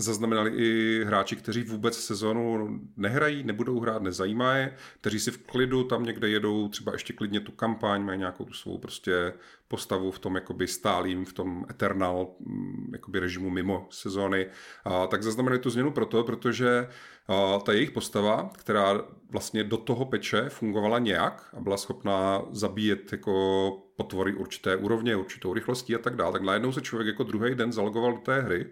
zaznamenali 0.00 0.50
i 0.56 1.04
hráči, 1.04 1.36
kteří 1.36 1.62
vůbec 1.62 1.98
sezonu 1.98 2.80
nehrají, 2.96 3.44
nebudou 3.44 3.80
hrát, 3.80 4.02
nezajímá 4.02 4.54
je, 4.54 4.74
kteří 5.00 5.20
si 5.20 5.30
v 5.30 5.38
klidu 5.38 5.84
tam 5.84 6.04
někde 6.04 6.28
jedou, 6.28 6.68
třeba 6.68 6.92
ještě 6.92 7.12
klidně 7.12 7.40
tu 7.40 7.52
kampaň, 7.52 8.02
mají 8.02 8.18
nějakou 8.18 8.44
tu 8.44 8.52
svou 8.52 8.78
prostě 8.78 9.32
postavu 9.68 10.10
v 10.10 10.18
tom 10.18 10.34
jakoby 10.34 10.66
stálým, 10.66 11.24
v 11.24 11.32
tom 11.32 11.66
Eternal 11.70 12.28
mm, 12.40 12.90
jakoby 12.92 13.18
režimu 13.18 13.50
mimo 13.50 13.86
sezóny. 13.90 14.46
A, 14.84 15.06
tak 15.06 15.22
zaznamenali 15.22 15.58
tu 15.58 15.70
změnu 15.70 15.90
proto, 15.90 16.24
protože 16.24 16.88
a, 17.28 17.58
ta 17.58 17.72
jejich 17.72 17.90
postava, 17.90 18.50
která 18.58 19.00
vlastně 19.30 19.64
do 19.64 19.76
toho 19.76 20.04
peče 20.04 20.48
fungovala 20.48 20.98
nějak 20.98 21.48
a 21.56 21.60
byla 21.60 21.76
schopná 21.76 22.42
zabíjet 22.50 23.12
jako 23.12 23.72
potvory 23.96 24.34
určité 24.34 24.76
úrovně, 24.76 25.16
určitou 25.16 25.54
rychlostí 25.54 25.94
a 25.94 25.98
tak 25.98 26.16
dále, 26.16 26.32
tak 26.32 26.42
najednou 26.42 26.72
se 26.72 26.80
člověk 26.80 27.06
jako 27.06 27.22
druhý 27.22 27.54
den 27.54 27.72
zalogoval 27.72 28.12
do 28.12 28.18
té 28.18 28.40
hry 28.40 28.66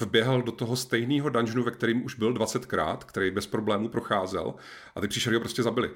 vběhal 0.00 0.42
do 0.42 0.52
toho 0.52 0.76
stejného 0.76 1.28
dungeonu, 1.28 1.62
ve 1.62 1.70
kterým 1.70 2.04
už 2.04 2.14
byl 2.14 2.34
20krát, 2.34 2.98
který 2.98 3.30
bez 3.30 3.46
problémů 3.46 3.88
procházel 3.88 4.54
a 4.94 5.00
ty 5.00 5.08
příšery 5.08 5.36
ho 5.36 5.40
prostě 5.40 5.62
zabili. 5.62 5.90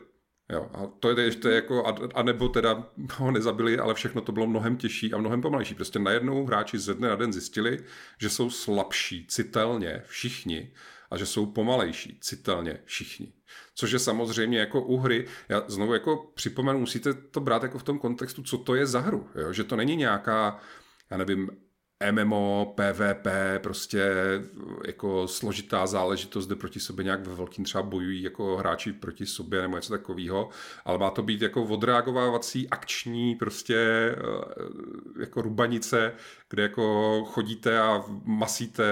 Jo, 0.53 0.70
a 0.74 0.86
to 1.01 1.18
je, 1.18 1.34
to 1.34 1.48
je 1.48 1.55
jako, 1.55 1.86
a, 1.86 1.96
a 2.14 2.22
nebo 2.22 2.48
teda 2.48 2.86
ho 3.14 3.30
nezabili, 3.30 3.78
ale 3.78 3.94
všechno 3.94 4.20
to 4.20 4.32
bylo 4.32 4.46
mnohem 4.46 4.76
těžší 4.76 5.12
a 5.12 5.18
mnohem 5.18 5.42
pomalejší. 5.42 5.74
Prostě 5.74 5.98
najednou 5.98 6.46
hráči 6.46 6.78
ze 6.78 6.94
dne 6.94 7.09
na 7.09 7.16
den 7.16 7.32
zjistili, 7.32 7.84
že 8.20 8.30
jsou 8.30 8.51
slabší 8.51 9.26
citelně 9.26 10.03
všichni 10.07 10.72
a 11.11 11.16
že 11.16 11.26
jsou 11.26 11.46
pomalejší 11.46 12.18
citelně 12.20 12.80
všichni. 12.84 13.32
Což 13.74 13.90
je 13.90 13.98
samozřejmě 13.98 14.59
jako 14.59 14.82
u 14.82 14.96
hry, 14.96 15.26
já 15.48 15.64
znovu 15.66 15.94
jako 15.94 16.30
připomenu, 16.34 16.78
musíte 16.78 17.14
to 17.14 17.40
brát 17.40 17.62
jako 17.62 17.78
v 17.78 17.82
tom 17.82 17.98
kontextu, 17.98 18.42
co 18.42 18.59
to 18.59 18.74
je 18.74 18.86
za 18.86 19.01
hru, 19.01 19.28
jo? 19.34 19.53
že 19.53 19.64
to 19.64 19.76
není 19.76 19.96
nějaká, 19.96 20.61
já 21.11 21.16
nevím, 21.16 21.51
MMO, 22.11 22.74
PvP, 22.76 23.26
prostě 23.62 24.14
jako 24.86 25.28
složitá 25.28 25.86
záležitost, 25.86 26.46
kde 26.46 26.57
proti 26.57 26.80
sobě 26.80 27.05
nějak 27.05 27.26
ve 27.26 27.34
velkým 27.34 27.64
třeba 27.64 27.82
bojují 27.82 28.22
jako 28.22 28.57
hráči 28.57 28.92
proti 28.92 29.26
sobě 29.26 29.62
nebo 29.62 29.76
něco 29.76 29.92
takového, 29.92 30.48
ale 30.84 30.98
má 30.98 31.11
to 31.11 31.22
být 31.22 31.42
jako 31.42 31.62
odreagovávací 31.64 32.68
akční 32.70 33.34
prostě 33.34 33.76
eh, 33.76 35.20
jako 35.20 35.42
rubanice, 35.42 36.12
kde 36.51 36.62
jako 36.62 37.24
chodíte 37.24 37.80
a 37.80 38.05
masíte 38.24 38.84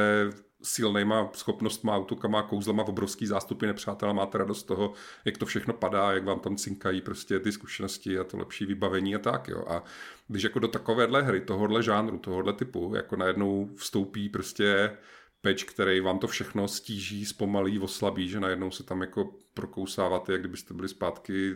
silnýma 0.62 1.30
schopnostma, 1.34 1.96
autokama, 1.96 2.42
kouzlama 2.42 2.82
obrovský 2.82 3.26
zástupy 3.26 3.66
nepřátel 3.66 4.14
máte 4.14 4.38
radost 4.38 4.60
z 4.60 4.62
toho, 4.62 4.92
jak 5.24 5.38
to 5.38 5.46
všechno 5.46 5.74
padá, 5.74 6.12
jak 6.12 6.24
vám 6.24 6.40
tam 6.40 6.56
cinkají 6.56 7.00
prostě 7.00 7.40
ty 7.40 7.52
zkušenosti 7.52 8.18
a 8.18 8.24
to 8.24 8.36
lepší 8.36 8.66
vybavení 8.66 9.14
a 9.14 9.18
tak, 9.18 9.48
jo. 9.48 9.64
A 9.68 9.84
když 10.28 10.42
jako 10.42 10.58
do 10.58 10.68
takovéhle 10.68 11.22
hry, 11.22 11.40
tohohle 11.40 11.82
žánru, 11.82 12.18
tohohle 12.18 12.52
typu, 12.52 12.92
jako 12.96 13.16
najednou 13.16 13.70
vstoupí 13.76 14.28
prostě 14.28 14.96
peč, 15.40 15.64
který 15.64 16.00
vám 16.00 16.18
to 16.18 16.26
všechno 16.26 16.68
stíží, 16.68 17.26
zpomalí, 17.26 17.78
oslabí, 17.78 18.28
že 18.28 18.40
najednou 18.40 18.70
se 18.70 18.82
tam 18.82 19.00
jako 19.00 19.34
prokousáváte, 19.54 20.32
jak 20.32 20.40
kdybyste 20.40 20.74
byli 20.74 20.88
zpátky 20.88 21.54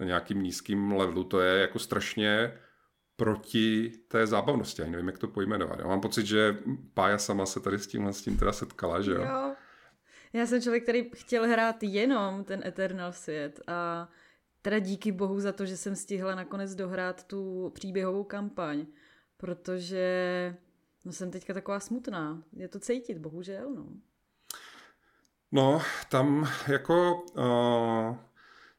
na 0.00 0.06
nějakým 0.06 0.42
nízkým 0.42 0.92
levelu, 0.92 1.24
to 1.24 1.40
je 1.40 1.60
jako 1.60 1.78
strašně 1.78 2.52
proti 3.16 3.92
té 4.08 4.26
zábavnosti. 4.26 4.82
Ani 4.82 4.90
nevím, 4.90 5.06
jak 5.06 5.18
to 5.18 5.28
pojmenovat. 5.28 5.78
Já 5.78 5.86
mám 5.86 6.00
pocit, 6.00 6.26
že 6.26 6.56
Pája 6.94 7.18
sama 7.18 7.46
se 7.46 7.60
tady 7.60 7.78
s 7.78 7.86
tímhle 7.86 8.12
s 8.12 8.22
tím 8.22 8.36
teda 8.36 8.52
setkala, 8.52 9.02
že 9.02 9.12
jo? 9.12 9.22
jo. 9.22 9.54
Já 10.32 10.46
jsem 10.46 10.62
člověk, 10.62 10.82
který 10.82 11.10
chtěl 11.14 11.48
hrát 11.48 11.82
jenom 11.82 12.44
ten 12.44 12.62
Eternal 12.66 13.12
svět 13.12 13.60
a 13.66 14.08
teda 14.62 14.78
díky 14.78 15.12
bohu 15.12 15.40
za 15.40 15.52
to, 15.52 15.66
že 15.66 15.76
jsem 15.76 15.96
stihla 15.96 16.34
nakonec 16.34 16.74
dohrát 16.74 17.24
tu 17.24 17.70
příběhovou 17.74 18.24
kampaň, 18.24 18.86
protože 19.36 20.54
no 21.04 21.12
jsem 21.12 21.30
teďka 21.30 21.54
taková 21.54 21.80
smutná. 21.80 22.42
Je 22.52 22.68
to 22.68 22.80
cítit, 22.80 23.18
bohužel, 23.18 23.74
no. 23.74 23.86
No, 25.52 25.82
tam 26.10 26.48
jako 26.68 27.24
uh, 27.34 28.16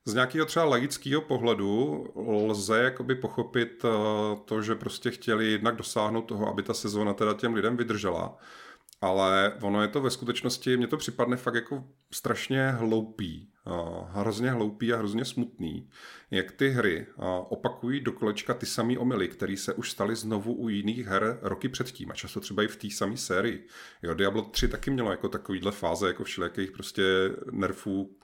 z 0.07 0.13
nějakého 0.13 0.45
třeba 0.45 0.65
laického 0.65 1.21
pohledu 1.21 2.05
lze 2.47 2.83
jakoby 2.83 3.15
pochopit 3.15 3.83
uh, 3.83 3.91
to, 4.45 4.61
že 4.61 4.75
prostě 4.75 5.11
chtěli 5.11 5.51
jednak 5.51 5.75
dosáhnout 5.75 6.21
toho, 6.21 6.47
aby 6.47 6.63
ta 6.63 6.73
sezóna 6.73 7.13
teda 7.13 7.33
těm 7.33 7.53
lidem 7.53 7.77
vydržela, 7.77 8.37
ale 9.01 9.53
ono 9.61 9.81
je 9.81 9.87
to 9.87 10.01
ve 10.01 10.09
skutečnosti, 10.09 10.77
mně 10.77 10.87
to 10.87 10.97
připadne 10.97 11.37
fakt 11.37 11.55
jako 11.55 11.83
strašně 12.11 12.71
hloupý, 12.71 13.49
hrozně 14.09 14.51
hloupý 14.51 14.93
a 14.93 14.97
hrozně 14.97 15.25
smutný, 15.25 15.89
jak 16.31 16.51
ty 16.51 16.69
hry 16.69 17.07
opakují 17.49 18.01
do 18.01 18.11
kolečka 18.11 18.53
ty 18.53 18.65
samé 18.65 18.97
omily, 18.97 19.27
které 19.27 19.57
se 19.57 19.73
už 19.73 19.91
staly 19.91 20.15
znovu 20.15 20.53
u 20.53 20.69
jiných 20.69 21.05
her 21.05 21.39
roky 21.41 21.69
předtím 21.69 22.11
a 22.11 22.13
často 22.13 22.39
třeba 22.39 22.63
i 22.63 22.67
v 22.67 22.75
té 22.75 22.89
samé 22.89 23.17
sérii. 23.17 23.67
Jo, 24.03 24.13
Diablo 24.13 24.41
3 24.41 24.67
taky 24.67 24.91
mělo 24.91 25.11
jako 25.11 25.29
takovýhle 25.29 25.71
fáze 25.71 26.07
jako 26.07 26.23
všelijakých 26.23 26.71
prostě 26.71 27.03
nerfů, 27.51 28.17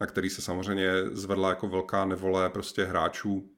na 0.00 0.06
který 0.06 0.30
se 0.30 0.42
samozřejmě 0.42 0.90
zvedla 1.12 1.48
jako 1.48 1.68
velká 1.68 2.04
nevole 2.04 2.50
prostě 2.50 2.84
hráčů 2.84 3.50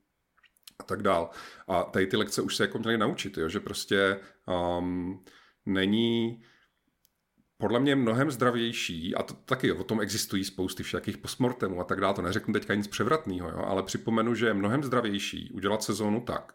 a 0.79 0.83
tak 0.83 1.03
dál. 1.03 1.31
A 1.69 1.83
tady 1.83 2.07
ty 2.07 2.17
lekce 2.17 2.43
už 2.43 2.57
se 2.57 2.65
jako 2.65 2.79
měly 2.79 2.99
naučit, 2.99 3.39
jo, 3.39 3.49
že 3.49 3.61
prostě 3.61 4.21
um, 4.79 5.25
není 5.67 6.43
podle 7.61 7.81
mě 7.81 7.97
mnohem 7.97 8.31
zdravější, 8.31 9.15
a 9.15 9.23
to 9.23 9.35
taky 9.35 9.73
o 9.73 9.85
tom 9.85 10.01
existují 10.01 10.45
spousty 10.45 10.83
všakých 10.83 11.19
postmortemů 11.19 11.81
a 11.81 11.85
tak 11.85 12.01
dále, 12.01 12.15
to 12.15 12.23
neřeknu 12.23 12.55
teďka 12.55 12.75
nic 12.75 12.87
převratného, 12.87 13.49
jo, 13.49 13.65
ale 13.67 13.83
připomenu, 13.83 14.35
že 14.35 14.47
je 14.47 14.55
mnohem 14.55 14.85
zdravější 14.85 15.51
udělat 15.55 15.83
sezónu 15.83 16.21
tak, 16.21 16.55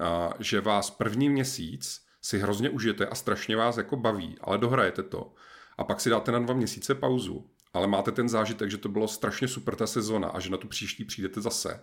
a, 0.00 0.30
že 0.38 0.60
vás 0.60 0.90
první 0.90 1.28
měsíc 1.28 2.00
si 2.22 2.38
hrozně 2.38 2.70
užijete 2.70 3.06
a 3.06 3.14
strašně 3.14 3.56
vás 3.56 3.76
jako 3.76 3.96
baví, 3.96 4.36
ale 4.40 4.58
dohrajete 4.58 5.02
to. 5.02 5.34
A 5.78 5.84
pak 5.84 6.00
si 6.00 6.10
dáte 6.10 6.32
na 6.32 6.38
dva 6.38 6.54
měsíce 6.54 6.94
pauzu, 6.94 7.50
ale 7.78 7.86
máte 7.86 8.12
ten 8.12 8.28
zážitek, 8.28 8.70
že 8.70 8.78
to 8.78 8.88
bylo 8.88 9.08
strašně 9.08 9.48
super 9.48 9.76
ta 9.76 9.86
sezona 9.86 10.28
a 10.28 10.40
že 10.40 10.50
na 10.50 10.56
tu 10.56 10.68
příští 10.68 11.04
přijdete 11.04 11.40
zase 11.40 11.80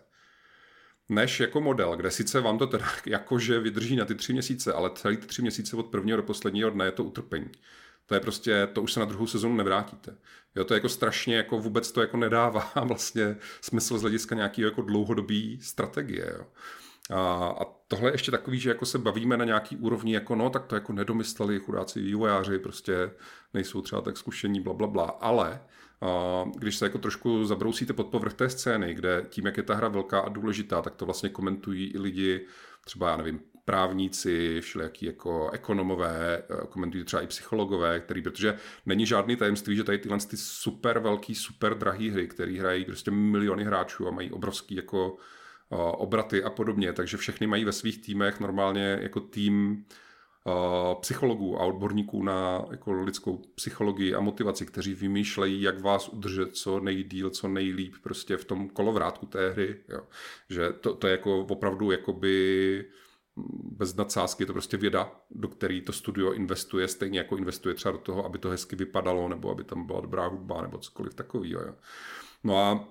než 1.10 1.39
jako 1.39 1.62
model, 1.62 1.96
kde 1.96 2.12
sice 2.12 2.41
vám 2.41 2.58
to 2.58 2.68
teda 2.68 2.86
jakože 3.06 3.60
vydrží 3.60 3.96
na 3.96 4.06
ty 4.06 4.16
tři 4.16 4.34
měsíce, 4.34 4.74
ale 4.74 4.91
celý 4.96 5.18
ty 5.18 5.28
tři 5.28 5.41
měsíce 5.41 5.78
od 5.78 5.86
prvního 5.86 6.18
do 6.18 6.24
posledního 6.24 6.70
dne 6.70 6.86
je 6.86 6.91
to 6.91 7.04
utrpení. 7.04 7.52
To 8.06 8.14
je 8.14 8.20
prostě, 8.20 8.68
to 8.74 8.82
už 8.82 8.93
se 8.93 9.00
na 9.00 9.06
druhou 9.06 9.28
sezonu 9.28 9.56
nevrátíte. 9.56 10.18
Jo, 10.56 10.64
to 10.64 10.74
je 10.74 10.76
jako 10.76 10.89
strašně, 10.89 11.36
jako 11.36 11.60
vůbec 11.60 11.91
to 11.91 12.02
jako 12.02 12.18
nedává 12.18 12.72
vlastně 12.84 13.38
smysl 13.62 13.98
z 13.98 14.02
hlediska 14.02 14.36
nějakého 14.36 14.70
jako 14.70 14.82
dlouhodobý 14.82 15.60
strategie. 15.62 16.34
Jo. 16.38 16.46
A, 17.10 17.48
a 17.48 17.66
tohle 17.88 18.10
je 18.10 18.14
ještě 18.14 18.32
takový, 18.32 18.60
že 18.60 18.70
jako 18.70 18.86
se 18.86 18.98
bavíme 18.98 19.38
na 19.38 19.46
nějaký 19.46 19.78
úrovni, 19.78 20.14
jako 20.14 20.36
no, 20.36 20.50
tak 20.50 20.66
to 20.66 20.76
jako 20.76 20.93
nedomysleli 20.93 21.60
chudáci 21.60 22.02
vývojáři, 22.02 22.60
prostě 22.60 23.12
nejsou 23.54 23.82
třeba 23.82 24.02
tak 24.02 24.18
zkušení, 24.18 24.62
bla, 24.62 24.74
bla, 24.74 24.88
bla. 24.88 25.06
Ale 25.06 25.62
když 26.56 26.76
se 26.76 26.86
jako 26.86 26.98
trošku 26.98 27.46
zabrousíte 27.46 27.93
pod 27.93 28.08
povrch 28.08 28.34
té 28.34 28.50
scény, 28.50 28.93
kde 28.93 29.26
tím, 29.30 29.46
jak 29.46 29.58
je 29.58 29.64
ta 29.64 29.76
hra 29.76 29.88
velká 29.88 30.20
a 30.20 30.30
důležitá, 30.30 30.82
tak 30.82 30.96
to 30.96 31.06
vlastně 31.06 31.30
komentují 31.30 31.88
i 31.88 32.00
lidi, 32.00 32.46
třeba, 32.86 33.10
já 33.10 33.18
nevím, 33.18 33.39
právníci, 33.66 34.62
všelijaký 34.62 35.06
jako 35.06 35.50
ekonomové, 35.52 36.43
eh, 36.50 36.68
komentují 36.70 37.04
třeba 37.04 37.22
i 37.22 37.28
psychologové, 37.28 38.00
který, 38.00 38.22
protože 38.22 38.58
není 38.86 39.06
žádný 39.06 39.36
tajemství, 39.36 39.76
že 39.76 39.84
tady 39.84 39.98
tyhle 39.98 40.18
ty 40.18 40.38
super 40.38 41.00
velký, 41.00 41.36
super 41.36 41.78
drahý 41.78 42.10
hry, 42.10 42.28
které 42.28 42.60
hrají 42.60 42.86
prostě 42.86 43.12
miliony 43.12 43.64
hráčů 43.64 44.08
a 44.08 44.12
mají 44.12 44.32
obrovský 44.32 44.76
jako 44.76 45.18
eh, 45.72 45.76
obraty 45.76 46.43
a 46.43 46.50
podobně, 46.50 46.93
takže 46.93 47.18
všechny 47.18 47.48
mají 47.48 47.66
ve 47.66 47.72
svých 47.72 48.02
týmech 48.02 48.39
normálně 48.39 49.00
jako 49.02 49.20
tým 49.20 49.86
psychologů 51.00 51.62
a 51.62 51.66
odborníků 51.66 52.24
na 52.24 52.66
jako 52.72 52.91
lidskou 52.91 53.38
psychologii 53.56 54.16
a 54.16 54.20
motivaci, 54.20 54.66
kteří 54.66 54.93
vymýšlejí, 54.93 55.62
jak 55.62 55.82
vás 55.82 56.10
udržet 56.10 56.56
co 56.56 56.80
nejdíl, 56.80 57.30
co 57.30 57.48
nejlíp 57.48 57.96
prostě 58.04 58.38
v 58.38 58.46
tom 58.46 58.70
kolovrátku 58.70 59.26
té 59.26 59.50
hry. 59.50 59.76
Jo. 59.89 60.02
Že 60.50 60.74
to, 60.74 60.93
to 60.96 61.08
je 61.08 61.12
jako 61.12 61.39
opravdu 61.39 61.91
jakoby 61.91 62.86
bez 63.64 63.96
nadsázky 63.96 64.43
je 64.43 64.48
to 64.48 64.54
prostě 64.54 64.78
věda, 64.78 65.12
do 65.32 65.48
které 65.48 65.82
to 65.82 65.93
studio 65.93 66.32
investuje, 66.32 66.88
stejně 66.88 67.20
jako 67.20 67.38
investuje 67.38 67.76
třeba 67.76 67.91
do 67.91 67.98
toho, 67.98 68.26
aby 68.26 68.38
to 68.38 68.50
hezky 68.50 68.76
vypadalo, 68.76 69.30
nebo 69.30 69.52
aby 69.52 69.64
tam 69.64 69.86
byla 69.86 70.02
dobrá 70.02 70.28
hudba, 70.28 70.62
nebo 70.62 70.78
cokoliv 70.78 71.14
takového. 71.14 71.76
No 72.43 72.58
a 72.58 72.88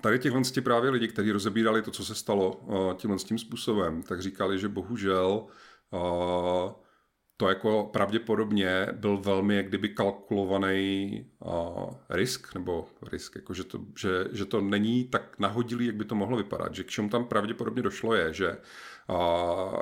tady 0.00 0.18
těchhle 0.18 0.42
právě 0.62 0.90
lidi, 0.90 1.08
kteří 1.08 1.32
rozebírali 1.32 1.82
to, 1.82 1.90
co 1.90 2.04
se 2.04 2.14
stalo 2.14 2.52
uh, 2.52 2.94
tímhle 2.94 3.18
tím 3.18 3.38
způsobem, 3.38 4.02
tak 4.02 4.22
říkali, 4.22 4.58
že 4.58 4.68
bohužel 4.68 5.46
uh, 5.90 6.72
to 7.36 7.48
jako 7.48 7.90
pravděpodobně 7.92 8.86
byl 8.92 9.18
velmi 9.18 9.56
jak 9.56 9.68
kdyby 9.68 9.88
kalkulovaný 9.88 11.26
uh, 11.38 11.94
risk, 12.10 12.54
nebo 12.54 12.88
risk, 13.02 13.36
jako 13.36 13.54
že, 13.54 13.64
to, 13.64 13.80
že, 13.98 14.24
že 14.32 14.44
to 14.44 14.60
není 14.60 15.04
tak 15.04 15.38
nahodilý, 15.38 15.86
jak 15.86 15.96
by 15.96 16.04
to 16.04 16.14
mohlo 16.14 16.36
vypadat. 16.36 16.74
Že 16.74 16.84
k 16.84 16.90
čemu 16.90 17.08
tam 17.08 17.24
pravděpodobně 17.24 17.82
došlo 17.82 18.14
je, 18.14 18.32
že 18.32 18.56
uh, 19.08 19.80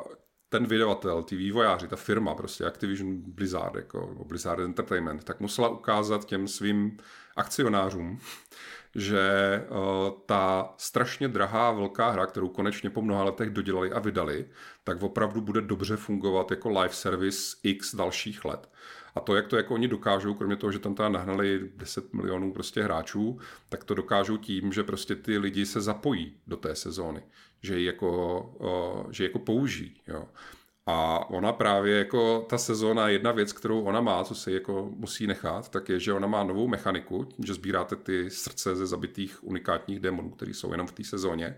ten 0.48 0.66
vydavatel, 0.66 1.22
ty 1.22 1.36
vývojáři, 1.36 1.88
ta 1.88 1.96
firma, 1.96 2.34
prostě 2.34 2.64
Activision 2.64 3.22
Blizzard, 3.26 3.74
jako 3.74 4.24
Blizzard 4.26 4.60
Entertainment, 4.60 5.24
tak 5.24 5.40
musela 5.40 5.68
ukázat 5.68 6.24
těm 6.24 6.48
svým 6.48 6.96
akcionářům, 7.36 8.18
že 8.94 9.20
uh, 9.70 9.76
ta 10.26 10.74
strašně 10.78 11.28
drahá 11.28 11.72
velká 11.72 12.10
hra, 12.10 12.26
kterou 12.26 12.48
konečně 12.48 12.90
po 12.90 13.02
mnoha 13.02 13.24
letech 13.24 13.50
dodělali 13.50 13.92
a 13.92 13.98
vydali, 13.98 14.46
tak 14.84 15.02
opravdu 15.02 15.40
bude 15.40 15.60
dobře 15.60 15.96
fungovat 15.96 16.50
jako 16.50 16.68
live 16.68 16.94
service 16.94 17.56
x 17.62 17.94
dalších 17.94 18.44
let. 18.44 18.68
A 19.14 19.20
to, 19.20 19.36
jak 19.36 19.48
to 19.48 19.56
jako 19.56 19.74
oni 19.74 19.88
dokážou, 19.88 20.34
kromě 20.34 20.56
toho, 20.56 20.72
že 20.72 20.78
tam 20.78 20.94
teda 20.94 21.08
nahnali 21.08 21.70
10 21.76 22.12
milionů 22.12 22.52
prostě 22.52 22.82
hráčů, 22.82 23.38
tak 23.68 23.84
to 23.84 23.94
dokážou 23.94 24.36
tím, 24.36 24.72
že 24.72 24.82
prostě 24.82 25.14
ty 25.16 25.38
lidi 25.38 25.66
se 25.66 25.80
zapojí 25.80 26.36
do 26.46 26.56
té 26.56 26.74
sezóny, 26.74 27.22
že 27.62 27.78
ji 27.78 27.84
jako, 27.84 28.40
uh, 29.04 29.12
že 29.12 29.24
ji 29.24 29.28
jako 29.28 29.38
použijí. 29.38 30.00
Jo. 30.06 30.28
A 30.86 31.30
ona 31.30 31.52
právě 31.52 31.98
jako 31.98 32.46
ta 32.48 32.58
sezóna, 32.58 33.08
jedna 33.08 33.32
věc, 33.32 33.52
kterou 33.52 33.82
ona 33.82 34.00
má, 34.00 34.24
co 34.24 34.34
se 34.34 34.52
jako 34.52 34.90
musí 34.96 35.26
nechat, 35.26 35.68
tak 35.68 35.88
je, 35.88 36.00
že 36.00 36.12
ona 36.12 36.26
má 36.26 36.44
novou 36.44 36.68
mechaniku, 36.68 37.28
že 37.44 37.54
sbíráte 37.54 37.96
ty 37.96 38.30
srdce 38.30 38.76
ze 38.76 38.86
zabitých 38.86 39.44
unikátních 39.44 40.00
démonů, 40.00 40.30
které 40.30 40.54
jsou 40.54 40.72
jenom 40.72 40.86
v 40.86 40.92
té 40.92 41.04
sezóně. 41.04 41.56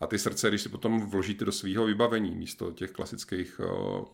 A 0.00 0.06
ty 0.06 0.18
srdce, 0.18 0.48
když 0.48 0.62
si 0.62 0.68
potom 0.68 1.10
vložíte 1.10 1.44
do 1.44 1.52
svého 1.52 1.84
vybavení 1.84 2.36
místo 2.36 2.72
těch 2.72 2.90
klasických 2.90 3.60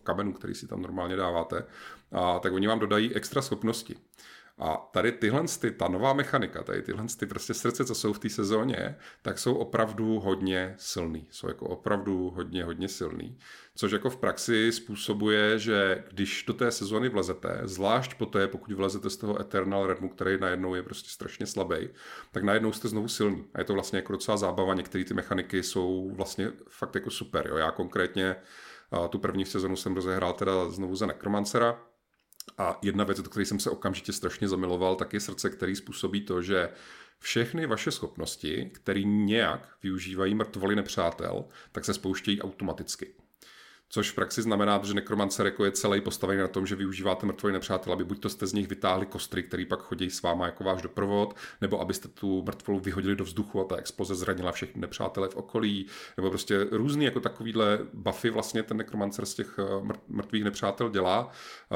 kamenů, 0.03 0.33
který 0.33 0.55
si 0.55 0.67
tam 0.67 0.81
normálně 0.81 1.15
dáváte, 1.15 1.65
a, 2.11 2.39
tak 2.39 2.53
oni 2.53 2.67
vám 2.67 2.79
dodají 2.79 3.15
extra 3.15 3.41
schopnosti. 3.41 3.95
A 4.57 4.89
tady 4.93 5.11
tyhle, 5.11 5.43
ty, 5.59 5.71
ta 5.71 5.87
nová 5.87 6.13
mechanika, 6.13 6.63
tady 6.63 6.81
tyhle 6.81 7.05
ty 7.19 7.25
prostě 7.25 7.53
srdce, 7.53 7.85
co 7.85 7.95
jsou 7.95 8.13
v 8.13 8.19
té 8.19 8.29
sezóně, 8.29 8.97
tak 9.21 9.39
jsou 9.39 9.55
opravdu 9.55 10.19
hodně 10.19 10.75
silný. 10.77 11.27
Jsou 11.31 11.47
jako 11.47 11.65
opravdu 11.65 12.29
hodně, 12.29 12.63
hodně 12.63 12.87
silný. 12.87 13.37
Což 13.75 13.91
jako 13.91 14.09
v 14.09 14.17
praxi 14.17 14.71
způsobuje, 14.71 15.59
že 15.59 16.03
když 16.11 16.43
do 16.47 16.53
té 16.53 16.71
sezóny 16.71 17.09
vlezete, 17.09 17.61
zvlášť 17.63 18.13
poté, 18.13 18.47
pokud 18.47 18.71
vlezete 18.73 19.09
z 19.09 19.17
toho 19.17 19.41
Eternal 19.41 19.87
Redmu, 19.87 20.09
který 20.09 20.37
najednou 20.39 20.75
je 20.75 20.83
prostě 20.83 21.09
strašně 21.09 21.45
slabý, 21.45 21.89
tak 22.31 22.43
najednou 22.43 22.71
jste 22.71 22.87
znovu 22.87 23.07
silný. 23.07 23.45
A 23.53 23.59
je 23.59 23.65
to 23.65 23.73
vlastně 23.73 23.97
jako 23.97 24.11
docela 24.11 24.37
zábava. 24.37 24.73
Některé 24.73 25.03
ty 25.03 25.13
mechaniky 25.13 25.63
jsou 25.63 26.11
vlastně 26.15 26.51
fakt 26.69 26.95
jako 26.95 27.09
super. 27.09 27.47
Jo. 27.47 27.57
Já 27.57 27.71
konkrétně 27.71 28.35
tu 29.09 29.19
první 29.19 29.45
sezonu 29.45 29.75
jsem 29.75 29.95
rozehrál 29.95 30.33
teda 30.33 30.69
znovu 30.69 30.95
za 30.95 31.05
Necromancera, 31.05 31.79
a 32.57 32.79
jedna 32.81 33.03
věc, 33.03 33.21
do 33.21 33.29
které 33.29 33.45
jsem 33.45 33.59
se 33.59 33.69
okamžitě 33.69 34.13
strašně 34.13 34.47
zamiloval, 34.47 34.95
tak 34.95 35.13
je 35.13 35.19
srdce, 35.19 35.49
který 35.49 35.75
způsobí 35.75 36.21
to, 36.21 36.41
že 36.41 36.69
všechny 37.19 37.65
vaše 37.65 37.91
schopnosti, 37.91 38.71
které 38.73 39.03
nějak 39.03 39.69
využívají 39.83 40.35
mrtvoly 40.35 40.75
nepřátel, 40.75 41.45
tak 41.71 41.85
se 41.85 41.93
spouštějí 41.93 42.41
automaticky. 42.41 43.13
Což 43.93 44.11
v 44.11 44.15
praxi 44.15 44.41
znamená, 44.41 44.79
že 44.83 44.93
nekromancer 44.93 45.45
jako 45.45 45.65
je 45.65 45.71
celý 45.71 46.01
postavený 46.01 46.41
na 46.41 46.47
tom, 46.47 46.67
že 46.67 46.75
využíváte 46.75 47.25
mrtvoje 47.25 47.53
nepřátel, 47.53 47.93
aby 47.93 48.03
buď 48.03 48.19
to 48.19 48.29
jste 48.29 48.47
z 48.47 48.53
nich 48.53 48.67
vytáhli 48.67 49.05
kostry, 49.05 49.43
který 49.43 49.65
pak 49.65 49.81
chodí 49.81 50.09
s 50.09 50.21
váma 50.21 50.45
jako 50.45 50.63
váš 50.63 50.81
doprovod, 50.81 51.35
nebo 51.61 51.81
abyste 51.81 52.07
tu 52.07 52.43
mrtvolu 52.43 52.79
vyhodili 52.79 53.15
do 53.15 53.23
vzduchu 53.23 53.61
a 53.61 53.63
ta 53.63 53.75
exploze 53.75 54.15
zranila 54.15 54.51
všechny 54.51 54.81
nepřátele 54.81 55.29
v 55.29 55.35
okolí, 55.35 55.85
nebo 56.17 56.29
prostě 56.29 56.67
různý 56.71 57.05
jako 57.05 57.19
takovýhle 57.19 57.79
buffy 57.93 58.29
vlastně 58.29 58.63
ten 58.63 58.77
nekromancer 58.77 59.25
z 59.25 59.33
těch 59.33 59.59
eh, 59.59 59.93
mrtvých 60.07 60.43
nepřátel 60.43 60.89
dělá, 60.89 61.31
eh, 61.71 61.75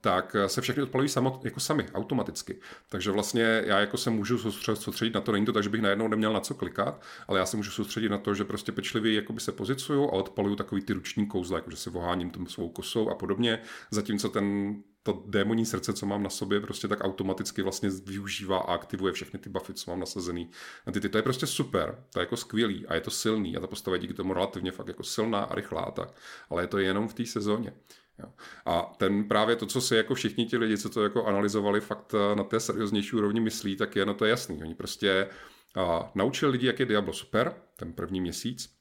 tak 0.00 0.36
se 0.46 0.60
všechny 0.60 0.82
odpalují 0.82 1.08
samo, 1.08 1.40
jako 1.44 1.60
sami, 1.60 1.86
automaticky. 1.94 2.60
Takže 2.88 3.10
vlastně 3.10 3.62
já 3.66 3.80
jako 3.80 3.96
se 3.96 4.10
můžu 4.10 4.38
soustředit 4.74 5.14
na 5.14 5.20
to, 5.20 5.32
není 5.32 5.46
to 5.46 5.52
tak, 5.52 5.62
že 5.62 5.68
bych 5.68 5.82
najednou 5.82 6.08
neměl 6.08 6.32
na 6.32 6.40
co 6.40 6.54
klikat, 6.54 7.02
ale 7.28 7.38
já 7.38 7.46
se 7.46 7.56
můžu 7.56 7.70
soustředit 7.70 8.08
na 8.08 8.18
to, 8.18 8.34
že 8.34 8.44
prostě 8.44 8.72
pečlivě 8.72 9.22
se 9.38 9.52
pozicuju 9.52 10.04
a 10.04 10.12
odpaluju 10.12 10.56
takový 10.56 10.82
ty 10.82 10.92
ruční 10.92 11.26
kouzla 11.26 11.49
kouzla, 11.50 11.58
jakože 11.58 11.76
si 11.76 11.90
voháním 11.90 12.30
tom 12.30 12.46
svou 12.46 12.68
kosou 12.68 13.10
a 13.10 13.14
podobně, 13.14 13.62
zatímco 13.90 14.28
ten 14.28 14.76
to 15.02 15.24
démonní 15.26 15.66
srdce, 15.66 15.92
co 15.92 16.06
mám 16.06 16.22
na 16.22 16.30
sobě, 16.30 16.60
prostě 16.60 16.88
tak 16.88 17.00
automaticky 17.00 17.62
vlastně 17.62 17.90
využívá 18.04 18.58
a 18.58 18.74
aktivuje 18.74 19.12
všechny 19.12 19.38
ty 19.38 19.48
buffy, 19.48 19.74
co 19.74 19.90
mám 19.90 20.00
nasazený. 20.00 20.50
A 20.86 20.92
ty, 20.92 21.00
ty, 21.00 21.08
to 21.08 21.18
je 21.18 21.22
prostě 21.22 21.46
super, 21.46 22.04
to 22.12 22.20
je 22.20 22.22
jako 22.22 22.36
skvělý 22.36 22.86
a 22.86 22.94
je 22.94 23.00
to 23.00 23.10
silný 23.10 23.56
a 23.56 23.60
ta 23.60 23.66
postava 23.66 23.96
je 23.96 24.00
díky 24.00 24.14
tomu 24.14 24.34
relativně 24.34 24.72
fakt 24.72 24.88
jako 24.88 25.02
silná 25.02 25.40
a 25.40 25.54
rychlá, 25.54 25.90
tak, 25.90 26.12
ale 26.50 26.62
je 26.62 26.66
to 26.66 26.78
jenom 26.78 27.08
v 27.08 27.14
té 27.14 27.26
sezóně. 27.26 27.72
Jo. 28.18 28.28
A 28.66 28.92
ten 28.98 29.24
právě 29.24 29.56
to, 29.56 29.66
co 29.66 29.80
si 29.80 29.96
jako 29.96 30.14
všichni 30.14 30.46
ti 30.46 30.56
lidi, 30.56 30.78
co 30.78 30.88
to 30.90 31.02
jako 31.02 31.24
analyzovali 31.24 31.80
fakt 31.80 32.14
eh, 32.14 32.36
na 32.36 32.44
té 32.44 32.60
serióznější 32.60 33.16
úrovni 33.16 33.40
myslí, 33.40 33.76
tak 33.76 33.96
je, 33.96 34.06
no 34.06 34.14
to 34.14 34.24
jasný. 34.24 34.62
Oni 34.62 34.74
prostě 34.74 35.28
a, 35.76 36.10
naučili 36.14 36.52
lidi, 36.52 36.66
jak 36.66 36.80
je 36.80 36.86
Diablo 36.86 37.12
super, 37.12 37.54
ten 37.76 37.92
první 37.92 38.20
měsíc, 38.20 38.79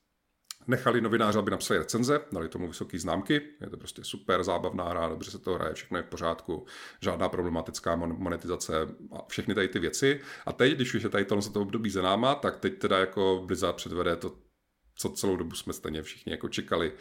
Nechali 0.70 1.02
novináře, 1.02 1.40
aby 1.40 1.52
napsali 1.52 1.80
recenze, 1.80 2.22
dali 2.32 2.50
tomu 2.50 2.68
vysoké 2.68 3.00
známky, 3.00 3.42
je 3.62 3.70
to 3.70 3.78
prostě 3.78 4.04
super 4.04 4.44
zábavná 4.44 4.84
hra, 4.84 5.10
dobře 5.10 5.32
se 5.32 5.40
to 5.40 5.54
hraje, 5.54 5.74
všechno 5.74 5.98
je 5.98 6.04
v 6.04 6.06
pořádku, 6.06 6.66
žádná 7.02 7.30
problematická 7.30 7.96
monetizace 7.96 8.74
a 9.12 9.26
všechny 9.28 9.56
tady 9.56 9.68
ty 9.68 9.80
věci. 9.80 10.22
A 10.46 10.54
teď, 10.54 10.76
když 10.76 10.94
už 10.94 11.04
je 11.04 11.10
tady 11.10 11.26
tohle 11.26 11.50
to 11.54 11.62
období 11.62 11.90
za 11.90 12.02
náma, 12.02 12.36
tak 12.36 12.58
teď 12.58 12.78
teda 12.78 13.00
jako 13.00 13.44
Blizzard 13.46 13.76
předvede 13.76 14.16
to 14.16 14.36
co 14.96 15.10
celou 15.10 15.36
dobu 15.36 15.56
jsme 15.56 15.74
stejně 15.74 16.04
všichni 16.04 16.32
jako 16.32 16.50
čekali, 16.50 16.94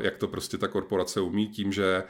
jak 0.00 0.16
to 0.16 0.28
prostě 0.28 0.58
ta 0.58 0.68
korporace 0.68 1.20
umí 1.20 1.48
tím, 1.48 1.72
že 1.72 2.04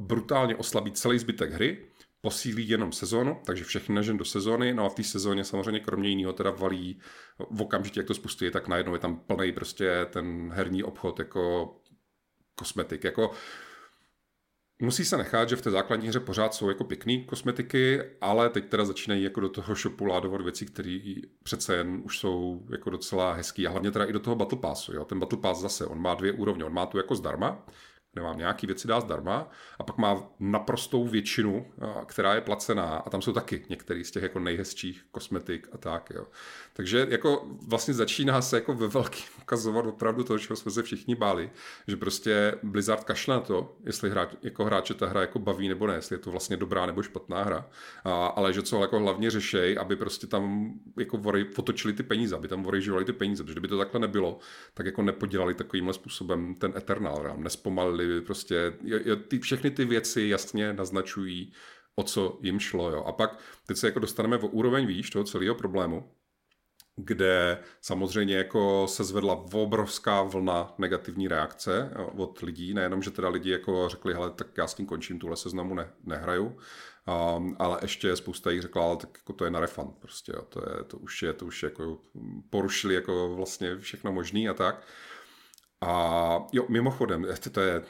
brutálně 0.00 0.56
oslabí 0.56 0.92
celý 0.92 1.18
zbytek 1.18 1.52
hry, 1.52 1.86
posílí 2.20 2.68
jenom 2.68 2.92
sezónu, 2.92 3.40
takže 3.46 3.64
všechny 3.64 3.94
nažen 3.94 4.16
do 4.16 4.24
sezóny, 4.24 4.74
no 4.74 4.84
a 4.84 4.88
v 4.88 4.94
té 4.94 5.02
sezóně 5.02 5.44
samozřejmě 5.44 5.80
kromě 5.80 6.08
jiného 6.08 6.32
teda 6.32 6.50
valí 6.50 7.00
v 7.50 7.62
okamžitě, 7.62 8.00
jak 8.00 8.06
to 8.06 8.14
spustí, 8.14 8.50
tak 8.50 8.68
najednou 8.68 8.92
je 8.92 8.98
tam 8.98 9.16
plný 9.16 9.52
prostě 9.52 10.06
ten 10.10 10.52
herní 10.52 10.82
obchod 10.82 11.18
jako 11.18 11.74
kosmetik, 12.54 13.04
jako 13.04 13.30
Musí 14.82 15.04
se 15.04 15.16
nechat, 15.16 15.48
že 15.48 15.56
v 15.56 15.62
té 15.62 15.70
základní 15.70 16.08
hře 16.08 16.20
pořád 16.20 16.54
jsou 16.54 16.68
jako 16.68 16.84
pěkný 16.84 17.24
kosmetiky, 17.24 18.02
ale 18.20 18.50
teď 18.50 18.68
teda 18.68 18.84
začínají 18.84 19.22
jako 19.22 19.40
do 19.40 19.48
toho 19.48 19.74
shopu 19.74 20.04
ládovat 20.04 20.40
věci, 20.40 20.66
které 20.66 21.14
přece 21.42 21.76
jen 21.76 22.02
už 22.04 22.18
jsou 22.18 22.66
jako 22.70 22.90
docela 22.90 23.32
hezký 23.32 23.66
a 23.66 23.70
hlavně 23.70 23.90
teda 23.90 24.04
i 24.04 24.12
do 24.12 24.20
toho 24.20 24.36
Battle 24.36 24.58
Passu. 24.58 24.94
Jo? 24.94 25.04
Ten 25.04 25.20
Battle 25.20 25.38
Pass 25.38 25.60
zase, 25.60 25.86
on 25.86 26.00
má 26.00 26.14
dvě 26.14 26.32
úrovně. 26.32 26.64
On 26.64 26.72
má 26.72 26.86
tu 26.86 26.96
jako 26.96 27.14
zdarma, 27.14 27.66
kde 28.12 28.22
vám 28.22 28.38
nějaký 28.38 28.66
věci 28.66 28.88
dá 28.88 29.00
zdarma 29.00 29.48
a 29.78 29.82
pak 29.82 29.98
má 29.98 30.22
naprostou 30.40 31.08
většinu, 31.08 31.66
která 32.06 32.34
je 32.34 32.40
placená 32.40 32.96
a 32.96 33.10
tam 33.10 33.22
jsou 33.22 33.32
taky 33.32 33.64
některý 33.68 34.04
z 34.04 34.10
těch 34.10 34.22
jako 34.22 34.38
nejhezčích 34.38 35.04
kosmetik 35.10 35.68
a 35.72 35.78
tak, 35.78 36.10
jo. 36.14 36.26
Takže 36.72 37.06
jako 37.10 37.46
vlastně 37.68 37.94
začíná 37.94 38.42
se 38.42 38.56
jako 38.56 38.74
ve 38.74 38.88
velkým 38.88 39.24
ukazovat 39.42 39.86
opravdu 39.86 40.24
to, 40.24 40.38
čeho 40.38 40.56
jsme 40.56 40.70
se 40.70 40.82
všichni 40.82 41.14
báli, 41.14 41.50
že 41.88 41.96
prostě 41.96 42.54
Blizzard 42.62 43.04
kašle 43.04 43.34
na 43.34 43.40
to, 43.40 43.76
jestli 43.84 44.10
hráč, 44.10 44.28
jako 44.42 44.64
hráče 44.64 44.94
ta 44.94 45.06
hra 45.06 45.20
jako 45.20 45.38
baví 45.38 45.68
nebo 45.68 45.86
ne, 45.86 45.94
jestli 45.94 46.14
je 46.14 46.18
to 46.18 46.30
vlastně 46.30 46.56
dobrá 46.56 46.86
nebo 46.86 47.02
špatná 47.02 47.42
hra, 47.42 47.66
a, 48.04 48.26
ale 48.26 48.52
že 48.52 48.62
co 48.62 48.80
jako 48.80 48.98
hlavně 48.98 49.30
řešej, 49.30 49.76
aby 49.80 49.96
prostě 49.96 50.26
tam 50.26 50.72
jako 50.98 51.16
vory 51.16 51.44
potočili 51.44 51.94
ty 51.94 52.02
peníze, 52.02 52.36
aby 52.36 52.48
tam 52.48 52.62
vory 52.62 52.80
ty 53.04 53.12
peníze, 53.12 53.44
protože 53.44 53.54
kdyby 53.54 53.68
to 53.68 53.78
takhle 53.78 54.00
nebylo, 54.00 54.38
tak 54.74 54.86
jako 54.86 55.02
nepodělali 55.02 55.54
takovýmhle 55.54 55.94
způsobem 55.94 56.54
ten 56.54 56.72
Eternal, 56.76 57.34
nespomalili 57.36 57.99
prostě, 58.26 58.54
je, 58.84 59.08
je, 59.08 59.16
ty, 59.16 59.38
všechny 59.38 59.70
ty 59.70 59.84
věci 59.84 60.22
jasně 60.22 60.72
naznačují, 60.72 61.52
o 61.94 62.02
co 62.02 62.38
jim 62.42 62.60
šlo. 62.60 62.90
Jo. 62.90 63.04
A 63.04 63.12
pak 63.12 63.38
teď 63.66 63.76
se 63.76 63.86
jako 63.86 63.98
dostaneme 63.98 64.38
o 64.38 64.46
úroveň 64.46 64.86
výš 64.86 65.10
toho 65.10 65.24
celého 65.24 65.54
problému, 65.54 66.10
kde 66.96 67.58
samozřejmě 67.80 68.36
jako 68.36 68.86
se 68.88 69.04
zvedla 69.04 69.34
obrovská 69.52 70.22
vlna 70.22 70.74
negativní 70.78 71.28
reakce 71.28 71.90
od 72.16 72.42
lidí, 72.42 72.74
nejenom, 72.74 73.02
že 73.02 73.10
teda 73.10 73.28
lidi 73.28 73.50
jako 73.50 73.88
řekli, 73.88 74.14
hele, 74.14 74.30
tak 74.30 74.46
já 74.58 74.66
s 74.66 74.74
tím 74.74 74.86
končím, 74.86 75.18
tuhle 75.18 75.36
seznamu 75.36 75.74
ne, 75.74 75.90
nehraju, 76.04 76.46
um, 77.36 77.56
ale 77.58 77.78
ještě 77.82 78.16
spousta 78.16 78.50
jich 78.50 78.62
řekla, 78.62 78.84
ale 78.84 78.96
tak 78.96 79.10
jako 79.18 79.32
to 79.32 79.44
je 79.44 79.50
na 79.50 79.60
refund, 79.60 79.98
prostě, 79.98 80.32
jo, 80.36 80.42
to, 80.42 80.60
je, 80.60 80.84
to 80.84 80.98
už 80.98 81.22
je, 81.22 81.32
to 81.32 81.46
už 81.46 81.62
jako 81.62 81.98
porušili 82.50 82.94
jako 82.94 83.34
vlastně 83.36 83.78
všechno 83.78 84.12
možný 84.12 84.48
a 84.48 84.54
tak. 84.54 84.86
A 85.80 86.46
jo, 86.52 86.66
mimochodem, 86.68 87.26
to 87.52 87.60
je, 87.60 87.82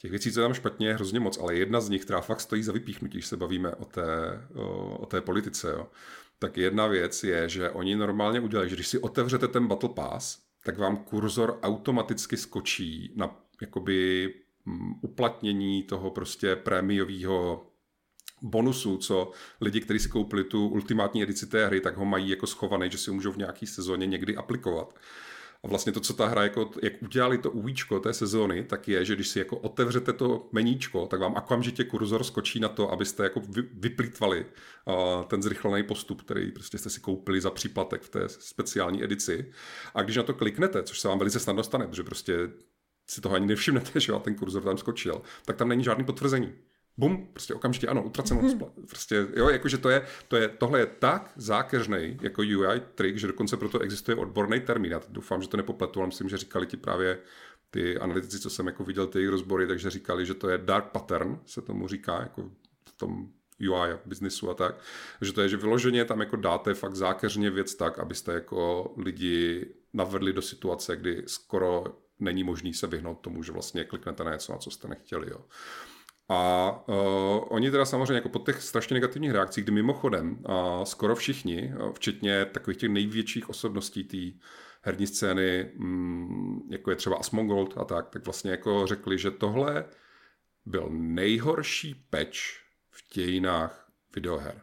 Těch 0.00 0.10
věcí, 0.10 0.32
co 0.32 0.40
je 0.40 0.44
tam 0.44 0.54
špatně, 0.54 0.88
je 0.88 0.94
hrozně 0.94 1.20
moc, 1.20 1.38
ale 1.38 1.54
jedna 1.54 1.80
z 1.80 1.88
nich, 1.88 2.04
která 2.04 2.20
fakt 2.20 2.40
stojí 2.40 2.62
za 2.62 2.72
vypíchnutí, 2.72 3.12
když 3.12 3.26
se 3.26 3.36
bavíme 3.36 3.74
o 3.74 3.84
té, 3.84 4.40
o, 4.54 4.98
o 4.98 5.06
té 5.06 5.20
politice, 5.20 5.70
jo, 5.70 5.86
tak 6.38 6.56
jedna 6.56 6.86
věc 6.86 7.24
je, 7.24 7.48
že 7.48 7.70
oni 7.70 7.96
normálně 7.96 8.40
udělají, 8.40 8.70
že 8.70 8.76
když 8.76 8.88
si 8.88 8.98
otevřete 8.98 9.48
ten 9.48 9.66
Battle 9.66 9.88
Pass, 9.88 10.38
tak 10.64 10.78
vám 10.78 10.96
kurzor 10.96 11.58
automaticky 11.62 12.36
skočí 12.36 13.12
na 13.16 13.36
jakoby 13.60 14.28
mm, 14.64 14.94
uplatnění 15.02 15.82
toho 15.82 16.10
prostě 16.10 16.56
prémiového 16.56 17.66
bonusu, 18.42 18.96
co 18.96 19.30
lidi, 19.60 19.80
kteří 19.80 19.98
si 19.98 20.08
koupili 20.08 20.44
tu 20.44 20.68
ultimátní 20.68 21.22
edici 21.22 21.46
té 21.46 21.66
hry, 21.66 21.80
tak 21.80 21.96
ho 21.96 22.04
mají 22.04 22.28
jako 22.30 22.46
schovaný, 22.46 22.90
že 22.90 22.98
si 22.98 23.10
ho 23.10 23.14
můžou 23.14 23.32
v 23.32 23.36
nějaký 23.36 23.66
sezóně 23.66 24.06
někdy 24.06 24.36
aplikovat. 24.36 24.94
A 25.64 25.68
vlastně 25.68 25.92
to, 25.92 26.00
co 26.00 26.14
ta 26.14 26.26
hra, 26.26 26.42
jako, 26.42 26.70
jak 26.82 26.92
udělali 27.02 27.38
to 27.38 27.50
uvíčko 27.50 28.00
té 28.00 28.12
sezóny, 28.12 28.64
tak 28.64 28.88
je, 28.88 29.04
že 29.04 29.14
když 29.14 29.28
si 29.28 29.38
jako 29.38 29.58
otevřete 29.58 30.12
to 30.12 30.48
meníčko, 30.52 31.06
tak 31.06 31.20
vám 31.20 31.34
okamžitě 31.34 31.84
kurzor 31.84 32.24
skočí 32.24 32.60
na 32.60 32.68
to, 32.68 32.92
abyste 32.92 33.22
jako 33.22 33.40
vy, 33.40 33.62
vyplýtvali 33.72 34.46
uh, 34.84 35.24
ten 35.24 35.42
zrychlený 35.42 35.82
postup, 35.82 36.22
který 36.22 36.52
prostě 36.52 36.78
jste 36.78 36.90
si 36.90 37.00
koupili 37.00 37.40
za 37.40 37.50
příplatek 37.50 38.02
v 38.02 38.08
té 38.08 38.28
speciální 38.28 39.04
edici. 39.04 39.52
A 39.94 40.02
když 40.02 40.16
na 40.16 40.22
to 40.22 40.34
kliknete, 40.34 40.82
což 40.82 41.00
se 41.00 41.08
vám 41.08 41.18
velice 41.18 41.40
snadno 41.40 41.62
stane, 41.62 41.86
protože 41.86 42.02
prostě 42.02 42.50
si 43.10 43.20
toho 43.20 43.34
ani 43.34 43.46
nevšimnete, 43.46 44.00
že 44.00 44.12
ten 44.22 44.34
kurzor 44.34 44.62
tam 44.62 44.78
skočil, 44.78 45.22
tak 45.44 45.56
tam 45.56 45.68
není 45.68 45.84
žádný 45.84 46.04
potvrzení 46.04 46.54
bum, 46.98 47.28
prostě 47.32 47.54
okamžitě 47.54 47.86
ano, 47.86 48.02
utraceno. 48.02 48.40
Mm-hmm. 48.40 48.70
Prostě, 48.88 49.26
jo, 49.36 49.48
jakože 49.48 49.78
to 49.78 49.88
je, 49.88 50.06
to 50.28 50.36
je, 50.36 50.48
tohle 50.48 50.78
je 50.78 50.86
tak 50.86 51.32
zákeřný 51.36 52.18
jako 52.22 52.42
UI 52.42 52.80
trik, 52.94 53.18
že 53.18 53.26
dokonce 53.26 53.56
proto 53.56 53.78
existuje 53.78 54.16
odborný 54.16 54.60
termín. 54.60 54.92
Já 54.92 55.00
doufám, 55.08 55.42
že 55.42 55.48
to 55.48 55.56
nepopletu, 55.56 56.00
ale 56.00 56.06
myslím, 56.06 56.28
že 56.28 56.38
říkali 56.38 56.66
ti 56.66 56.76
právě 56.76 57.18
ty 57.70 57.98
analytici, 57.98 58.38
co 58.38 58.50
jsem 58.50 58.66
jako 58.66 58.84
viděl 58.84 59.06
ty 59.06 59.18
jejich 59.18 59.30
rozbory, 59.30 59.66
takže 59.66 59.90
říkali, 59.90 60.26
že 60.26 60.34
to 60.34 60.48
je 60.48 60.58
dark 60.58 60.84
pattern, 60.84 61.40
se 61.46 61.62
tomu 61.62 61.88
říká, 61.88 62.20
jako 62.20 62.50
v 62.88 62.92
tom 62.96 63.28
UI 63.70 63.92
a 63.92 64.00
biznisu 64.06 64.50
a 64.50 64.54
tak, 64.54 64.74
že 65.20 65.32
to 65.32 65.40
je, 65.40 65.48
že 65.48 65.56
vyloženě 65.56 66.04
tam 66.04 66.20
jako 66.20 66.36
dáte 66.36 66.74
fakt 66.74 66.96
zákeřně 66.96 67.50
věc 67.50 67.74
tak, 67.74 67.98
abyste 67.98 68.32
jako 68.32 68.92
lidi 68.96 69.66
navedli 69.92 70.32
do 70.32 70.42
situace, 70.42 70.96
kdy 70.96 71.22
skoro 71.26 71.84
není 72.18 72.44
možný 72.44 72.74
se 72.74 72.86
vyhnout 72.86 73.20
tomu, 73.20 73.42
že 73.42 73.52
vlastně 73.52 73.84
kliknete 73.84 74.24
na 74.24 74.32
něco, 74.32 74.52
na 74.52 74.58
co 74.58 74.70
jste 74.70 74.88
nechtěli. 74.88 75.30
Jo. 75.30 75.44
A 76.28 76.70
uh, 76.88 76.94
oni 77.48 77.70
teda 77.70 77.84
samozřejmě 77.84 78.14
jako 78.14 78.28
po 78.28 78.38
těch 78.38 78.62
strašně 78.62 78.94
negativních 78.94 79.30
reakcích, 79.30 79.64
kdy 79.64 79.72
mimochodem 79.72 80.30
uh, 80.30 80.84
skoro 80.84 81.14
všichni, 81.14 81.74
uh, 81.80 81.92
včetně 81.92 82.44
takových 82.44 82.78
těch 82.78 82.90
největších 82.90 83.48
osobností 83.48 84.04
té 84.04 84.38
herní 84.82 85.06
scény, 85.06 85.72
um, 85.78 86.68
jako 86.70 86.90
je 86.90 86.96
třeba 86.96 87.16
Asmongold 87.16 87.78
a 87.78 87.84
tak, 87.84 88.08
tak 88.08 88.24
vlastně 88.24 88.50
jako 88.50 88.86
řekli, 88.86 89.18
že 89.18 89.30
tohle 89.30 89.84
byl 90.66 90.88
nejhorší 90.90 92.06
patch 92.10 92.38
v 92.90 93.14
dějinách 93.14 93.90
videoher. 94.14 94.62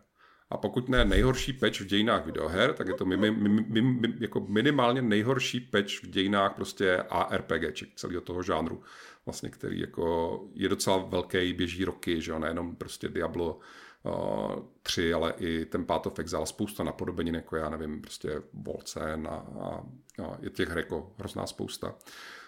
A 0.49 0.57
pokud 0.57 0.89
ne 0.89 1.05
nejhorší 1.05 1.53
patch 1.53 1.81
v 1.81 1.85
dějinách 1.85 2.25
videoher, 2.25 2.73
tak 2.73 2.87
je 2.87 2.93
to 2.93 3.05
mimi, 3.05 3.31
mimi, 3.31 3.81
mimi, 3.81 4.13
jako 4.19 4.39
minimálně 4.39 5.01
nejhorší 5.01 5.59
patch 5.59 6.03
v 6.03 6.07
dějinách 6.07 6.53
prostě 6.55 6.97
ARPG, 6.97 7.83
celého 7.95 8.21
toho 8.21 8.43
žánru 8.43 8.83
vlastně, 9.25 9.49
který 9.49 9.79
jako 9.79 10.39
je 10.53 10.69
docela 10.69 10.97
velký, 10.97 11.53
běží 11.53 11.85
roky, 11.85 12.21
že 12.21 12.31
jo, 12.31 12.39
nejenom 12.39 12.75
prostě 12.75 13.09
Diablo 13.09 13.59
uh, 14.03 14.63
3, 14.81 15.13
ale 15.13 15.33
i 15.37 15.65
ten 15.65 15.85
Path 15.85 16.07
of 16.07 16.19
Exile, 16.19 16.45
spousta 16.45 16.83
napodobenin, 16.83 17.35
jako 17.35 17.55
já 17.55 17.69
nevím, 17.69 18.01
prostě 18.01 18.41
Volcen 18.53 19.27
a, 19.27 19.35
a, 19.35 19.83
a 20.23 20.37
je 20.41 20.49
těch 20.49 20.69
her 20.69 20.77
jako 20.77 21.13
hrozná 21.17 21.47
spousta. 21.47 21.95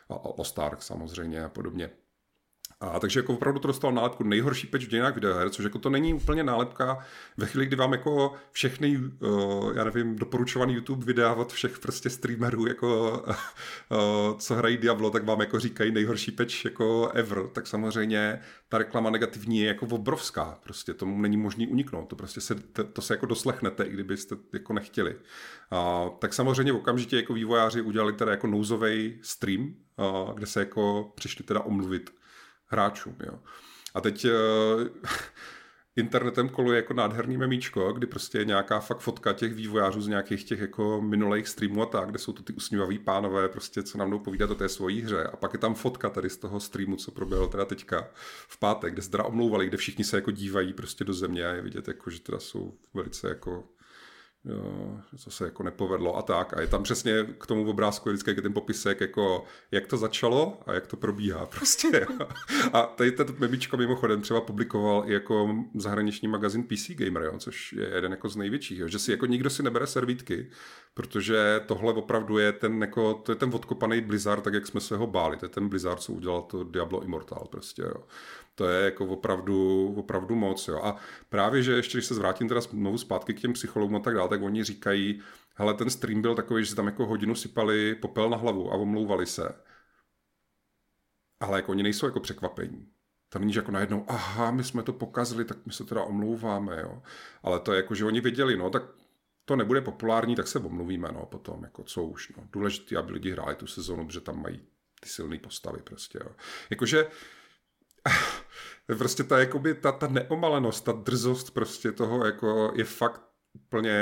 A 0.09 0.21
Lost 0.37 0.59
Ark 0.59 0.81
samozřejmě 0.81 1.43
a 1.43 1.49
podobně. 1.49 1.89
A 2.79 2.99
takže 2.99 3.19
jako 3.19 3.33
opravdu 3.33 3.59
to 3.59 3.67
dostal 3.67 3.91
nálepku 3.91 4.23
nejhorší 4.23 4.67
peč 4.67 4.85
v 4.85 4.89
dějinách 4.89 5.15
videoher, 5.15 5.49
což 5.49 5.63
jako 5.63 5.79
to 5.79 5.89
není 5.89 6.13
úplně 6.13 6.43
nálepka 6.43 6.97
ve 7.37 7.45
chvíli, 7.45 7.65
kdy 7.65 7.75
vám 7.75 7.91
jako 7.91 8.33
všechny, 8.51 8.97
uh, 8.97 9.73
já 9.75 9.83
nevím, 9.83 10.15
doporučovaný 10.15 10.73
YouTube 10.73 11.05
videa 11.05 11.33
od 11.33 11.53
všech 11.53 11.79
prostě 11.79 12.09
streamerů, 12.09 12.67
jako 12.67 13.21
uh, 13.91 14.37
co 14.37 14.55
hrají 14.55 14.77
Diablo, 14.77 15.09
tak 15.09 15.25
vám 15.25 15.39
jako 15.39 15.59
říkají 15.59 15.91
nejhorší 15.91 16.31
peč 16.31 16.65
jako 16.65 17.11
ever, 17.13 17.47
tak 17.47 17.67
samozřejmě 17.67 18.39
ta 18.69 18.77
reklama 18.77 19.09
negativní 19.09 19.59
je 19.59 19.67
jako 19.67 19.85
obrovská, 19.85 20.59
prostě 20.63 20.93
tomu 20.93 21.21
není 21.21 21.37
možný 21.37 21.67
uniknout, 21.67 22.09
to 22.09 22.15
prostě 22.15 22.41
se, 22.41 22.55
to, 22.55 22.83
to 22.83 23.01
se 23.01 23.13
jako 23.13 23.25
doslechnete, 23.25 23.83
i 23.83 23.91
kdybyste 23.91 24.35
jako 24.53 24.73
nechtěli. 24.73 25.15
Uh, 25.15 26.17
tak 26.19 26.33
samozřejmě 26.33 26.73
okamžitě 26.73 27.15
jako 27.15 27.33
vývojáři 27.33 27.81
udělali 27.81 28.13
teda 28.13 28.31
jako 28.31 28.47
nouzový 28.47 29.19
stream, 29.21 29.61
uh, 29.63 30.33
kde 30.33 30.45
se 30.45 30.59
jako 30.59 31.11
přišli 31.15 31.45
teda 31.45 31.61
omluvit 31.61 32.16
hráčům. 32.67 33.15
Jo. 33.23 33.39
A 33.93 34.01
teď 34.01 34.25
uh, 34.25 34.31
internetem 35.95 36.49
koluje 36.49 36.75
jako 36.75 36.93
nádherný 36.93 37.37
memíčko, 37.37 37.93
kdy 37.93 38.07
prostě 38.07 38.37
je 38.37 38.45
nějaká 38.45 38.79
fakt 38.79 38.99
fotka 38.99 39.33
těch 39.33 39.53
vývojářů 39.53 40.01
z 40.01 40.07
nějakých 40.07 40.43
těch 40.43 40.59
jako 40.59 41.01
minulých 41.01 41.47
streamů 41.47 41.81
a 41.81 41.85
tak, 41.85 42.09
kde 42.09 42.19
jsou 42.19 42.33
to 42.33 42.43
ty 42.43 42.53
usmívaví 42.53 42.99
pánové, 42.99 43.49
prostě, 43.49 43.83
co 43.83 43.97
nám 43.97 44.11
jdou 44.11 44.19
povídat 44.19 44.51
o 44.51 44.55
té 44.55 44.69
svojí 44.69 45.01
hře. 45.01 45.23
A 45.23 45.35
pak 45.35 45.53
je 45.53 45.59
tam 45.59 45.75
fotka 45.75 46.09
tady 46.09 46.29
z 46.29 46.37
toho 46.37 46.59
streamu, 46.59 46.95
co 46.95 47.11
proběhlo 47.11 47.47
teda 47.47 47.65
teďka 47.65 48.09
v 48.47 48.59
pátek, 48.59 48.93
kde 48.93 49.01
se 49.01 49.11
teda 49.11 49.23
omlouvali, 49.23 49.67
kde 49.67 49.77
všichni 49.77 50.03
se 50.03 50.17
jako 50.17 50.31
dívají 50.31 50.73
prostě 50.73 51.03
do 51.03 51.13
země 51.13 51.47
a 51.47 51.53
je 51.53 51.61
vidět, 51.61 51.87
jako, 51.87 52.09
že 52.09 52.19
teda 52.19 52.39
jsou 52.39 52.73
velice 52.93 53.29
jako 53.29 53.63
co 55.17 55.31
se 55.31 55.45
jako 55.45 55.63
nepovedlo 55.63 56.17
a 56.17 56.21
tak. 56.21 56.57
A 56.57 56.61
je 56.61 56.67
tam 56.67 56.83
přesně 56.83 57.27
k 57.39 57.47
tomu 57.47 57.69
obrázku 57.69 58.09
vždycky 58.09 58.41
ten 58.41 58.53
popisek, 58.53 59.01
jako 59.01 59.43
jak 59.71 59.87
to 59.87 59.97
začalo 59.97 60.59
a 60.65 60.73
jak 60.73 60.87
to 60.87 60.97
probíhá 60.97 61.45
prostě. 61.57 62.07
Jo. 62.09 62.27
A 62.73 62.81
tady 62.81 63.11
ten 63.11 63.27
mebičko 63.39 63.77
mimochodem 63.77 64.21
třeba 64.21 64.41
publikoval 64.41 65.03
i 65.05 65.13
jako 65.13 65.55
zahraniční 65.75 66.27
magazín 66.27 66.63
PC 66.63 66.89
Gamer, 66.89 67.23
jo, 67.23 67.33
což 67.37 67.73
je 67.73 67.89
jeden 67.95 68.11
jako 68.11 68.29
z 68.29 68.35
největších, 68.35 68.79
jo, 68.79 68.87
že 68.87 68.99
si 68.99 69.11
jako 69.11 69.25
nikdo 69.25 69.49
si 69.49 69.63
nebere 69.63 69.87
servítky, 69.87 70.49
protože 70.93 71.61
tohle 71.65 71.93
opravdu 71.93 72.37
je 72.37 72.51
ten, 72.51 72.81
jako, 72.81 73.13
to 73.13 73.31
je 73.31 73.35
ten 73.35 73.51
odkopaný 73.53 74.01
Blizzard, 74.01 74.43
tak 74.43 74.53
jak 74.53 74.67
jsme 74.67 74.81
se 74.81 74.97
ho 74.97 75.07
báli. 75.07 75.37
To 75.37 75.45
je 75.45 75.49
ten 75.49 75.69
Blizzard, 75.69 76.01
co 76.01 76.13
udělal 76.13 76.41
to 76.41 76.63
Diablo 76.63 77.03
Immortal 77.03 77.47
prostě, 77.51 77.81
jo. 77.81 78.03
To 78.57 78.69
je 78.69 78.85
jako 78.85 79.05
opravdu, 79.05 79.93
opravdu 79.97 80.35
moc, 80.35 80.67
jo. 80.67 80.81
A 80.83 80.95
právě, 81.29 81.63
že 81.63 81.71
ještě, 81.71 81.97
když 81.97 82.05
se 82.05 82.13
vrátím 82.13 82.47
teda 82.47 82.61
znovu 82.61 82.97
zpátky 82.97 83.33
k 83.33 83.39
těm 83.39 83.53
psychologům 83.53 83.95
a 83.95 83.99
tak 83.99 84.15
dále, 84.15 84.29
tak 84.29 84.41
oni 84.41 84.63
říkají, 84.63 85.21
hele, 85.55 85.73
ten 85.73 85.89
stream 85.89 86.21
byl 86.21 86.35
takový, 86.35 86.63
že 86.63 86.69
si 86.69 86.75
tam 86.75 86.85
jako 86.85 87.05
hodinu 87.05 87.35
sypali 87.35 87.95
popel 87.95 88.29
na 88.29 88.37
hlavu 88.37 88.71
a 88.71 88.75
omlouvali 88.75 89.25
se. 89.25 89.55
Ale 91.39 91.59
jako 91.59 91.71
oni 91.71 91.83
nejsou 91.83 92.05
jako 92.05 92.19
překvapení. 92.19 92.87
To 93.29 93.39
není, 93.39 93.53
že 93.53 93.59
jako 93.59 93.71
najednou, 93.71 94.05
aha, 94.07 94.51
my 94.51 94.63
jsme 94.63 94.83
to 94.83 94.93
pokazili, 94.93 95.45
tak 95.45 95.65
my 95.65 95.73
se 95.73 95.83
teda 95.83 96.03
omlouváme, 96.03 96.81
jo. 96.81 97.01
Ale 97.43 97.59
to 97.59 97.73
je 97.73 97.77
jako, 97.77 97.95
že 97.95 98.05
oni 98.05 98.21
věděli, 98.21 98.57
no, 98.57 98.69
tak 98.69 98.83
to 99.45 99.55
nebude 99.55 99.81
populární, 99.81 100.35
tak 100.35 100.47
se 100.47 100.59
omluvíme, 100.59 101.09
no, 101.11 101.25
potom, 101.25 101.63
jako 101.63 101.83
co 101.83 102.03
už, 102.03 102.33
no. 102.37 102.43
Důležité, 102.51 102.97
aby 102.97 103.13
lidi 103.13 103.31
hráli 103.31 103.55
tu 103.55 103.67
sezonu, 103.67 104.07
protože 104.07 104.21
tam 104.21 104.41
mají 104.41 104.61
ty 104.99 105.09
silné 105.09 105.39
postavy 105.39 105.81
prostě, 105.81 106.19
jo. 106.23 106.31
Jakože 106.69 107.07
prostě 108.95 109.23
ta, 109.23 109.39
jakoby, 109.39 109.73
ta, 109.73 109.91
ta 109.91 110.07
neomalenost, 110.07 110.85
ta 110.85 110.91
drzost 110.91 111.53
prostě 111.53 111.91
toho 111.91 112.25
jako 112.25 112.71
je 112.75 112.83
fakt 112.83 113.21
úplně 113.53 113.95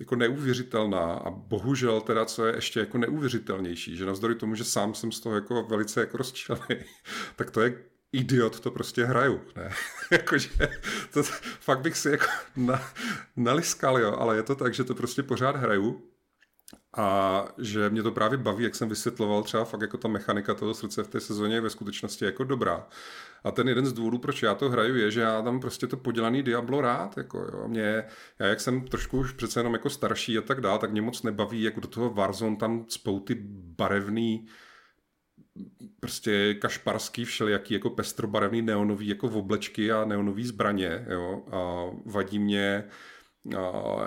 jako 0.00 0.16
neuvěřitelná 0.16 1.14
a 1.14 1.30
bohužel 1.30 2.00
teda, 2.00 2.24
co 2.24 2.46
je 2.46 2.54
ještě 2.54 2.80
jako 2.80 2.98
neuvěřitelnější, 2.98 3.96
že 3.96 4.06
navzdory 4.06 4.34
tomu, 4.34 4.54
že 4.54 4.64
sám 4.64 4.94
jsem 4.94 5.12
z 5.12 5.20
toho 5.20 5.34
jako 5.34 5.62
velice 5.62 6.00
jako 6.00 6.16
rozčilený, 6.16 6.84
tak 7.36 7.50
to 7.50 7.60
je 7.60 7.84
idiot, 8.12 8.60
to 8.60 8.70
prostě 8.70 9.04
hraju, 9.04 9.40
ne? 9.56 9.70
Jakože, 10.10 10.50
to, 11.12 11.22
fakt 11.60 11.80
bych 11.80 11.96
si 11.96 12.10
jako 12.10 12.26
na, 12.56 12.92
naliskal, 13.36 13.98
jo, 13.98 14.16
ale 14.18 14.36
je 14.36 14.42
to 14.42 14.54
tak, 14.54 14.74
že 14.74 14.84
to 14.84 14.94
prostě 14.94 15.22
pořád 15.22 15.56
hraju 15.56 16.11
a 16.96 17.44
že 17.58 17.90
mě 17.90 18.02
to 18.02 18.12
právě 18.12 18.38
baví, 18.38 18.64
jak 18.64 18.74
jsem 18.74 18.88
vysvětloval, 18.88 19.42
třeba 19.42 19.64
fakt 19.64 19.80
jako 19.80 19.98
ta 19.98 20.08
mechanika 20.08 20.54
toho 20.54 20.74
srdce 20.74 21.02
v 21.02 21.08
té 21.08 21.20
sezóně 21.20 21.54
je 21.54 21.60
ve 21.60 21.70
skutečnosti 21.70 22.24
jako 22.24 22.44
dobrá. 22.44 22.86
A 23.44 23.50
ten 23.50 23.68
jeden 23.68 23.86
z 23.86 23.92
důvodů, 23.92 24.18
proč 24.18 24.42
já 24.42 24.54
to 24.54 24.70
hraju, 24.70 24.96
je, 24.96 25.10
že 25.10 25.20
já 25.20 25.42
tam 25.42 25.60
prostě 25.60 25.86
to 25.86 25.96
podělaný 25.96 26.42
Diablo 26.42 26.80
rád. 26.80 27.16
Jako, 27.16 27.38
jo. 27.38 27.68
Mě, 27.68 28.04
já 28.38 28.46
jak 28.46 28.60
jsem 28.60 28.80
trošku 28.80 29.18
už 29.18 29.32
přece 29.32 29.60
jenom 29.60 29.72
jako 29.72 29.90
starší 29.90 30.38
a 30.38 30.40
tak 30.42 30.60
dál, 30.60 30.78
tak 30.78 30.92
mě 30.92 31.02
moc 31.02 31.22
nebaví, 31.22 31.62
jak 31.62 31.80
do 31.80 31.88
toho 31.88 32.10
Warzone 32.10 32.56
tam 32.56 32.84
spou 32.88 33.20
ty 33.20 33.34
barevný 33.78 34.46
prostě 36.00 36.54
kašparský 36.54 37.24
všelijaký 37.24 37.74
jako 37.74 37.90
pestrobarevný 37.90 38.62
neonový 38.62 39.08
jako 39.08 39.28
v 39.28 39.36
oblečky 39.36 39.92
a 39.92 40.04
neonový 40.04 40.46
zbraně, 40.46 41.06
jo, 41.08 41.42
a 41.52 41.90
vadí 42.06 42.38
mě 42.38 42.84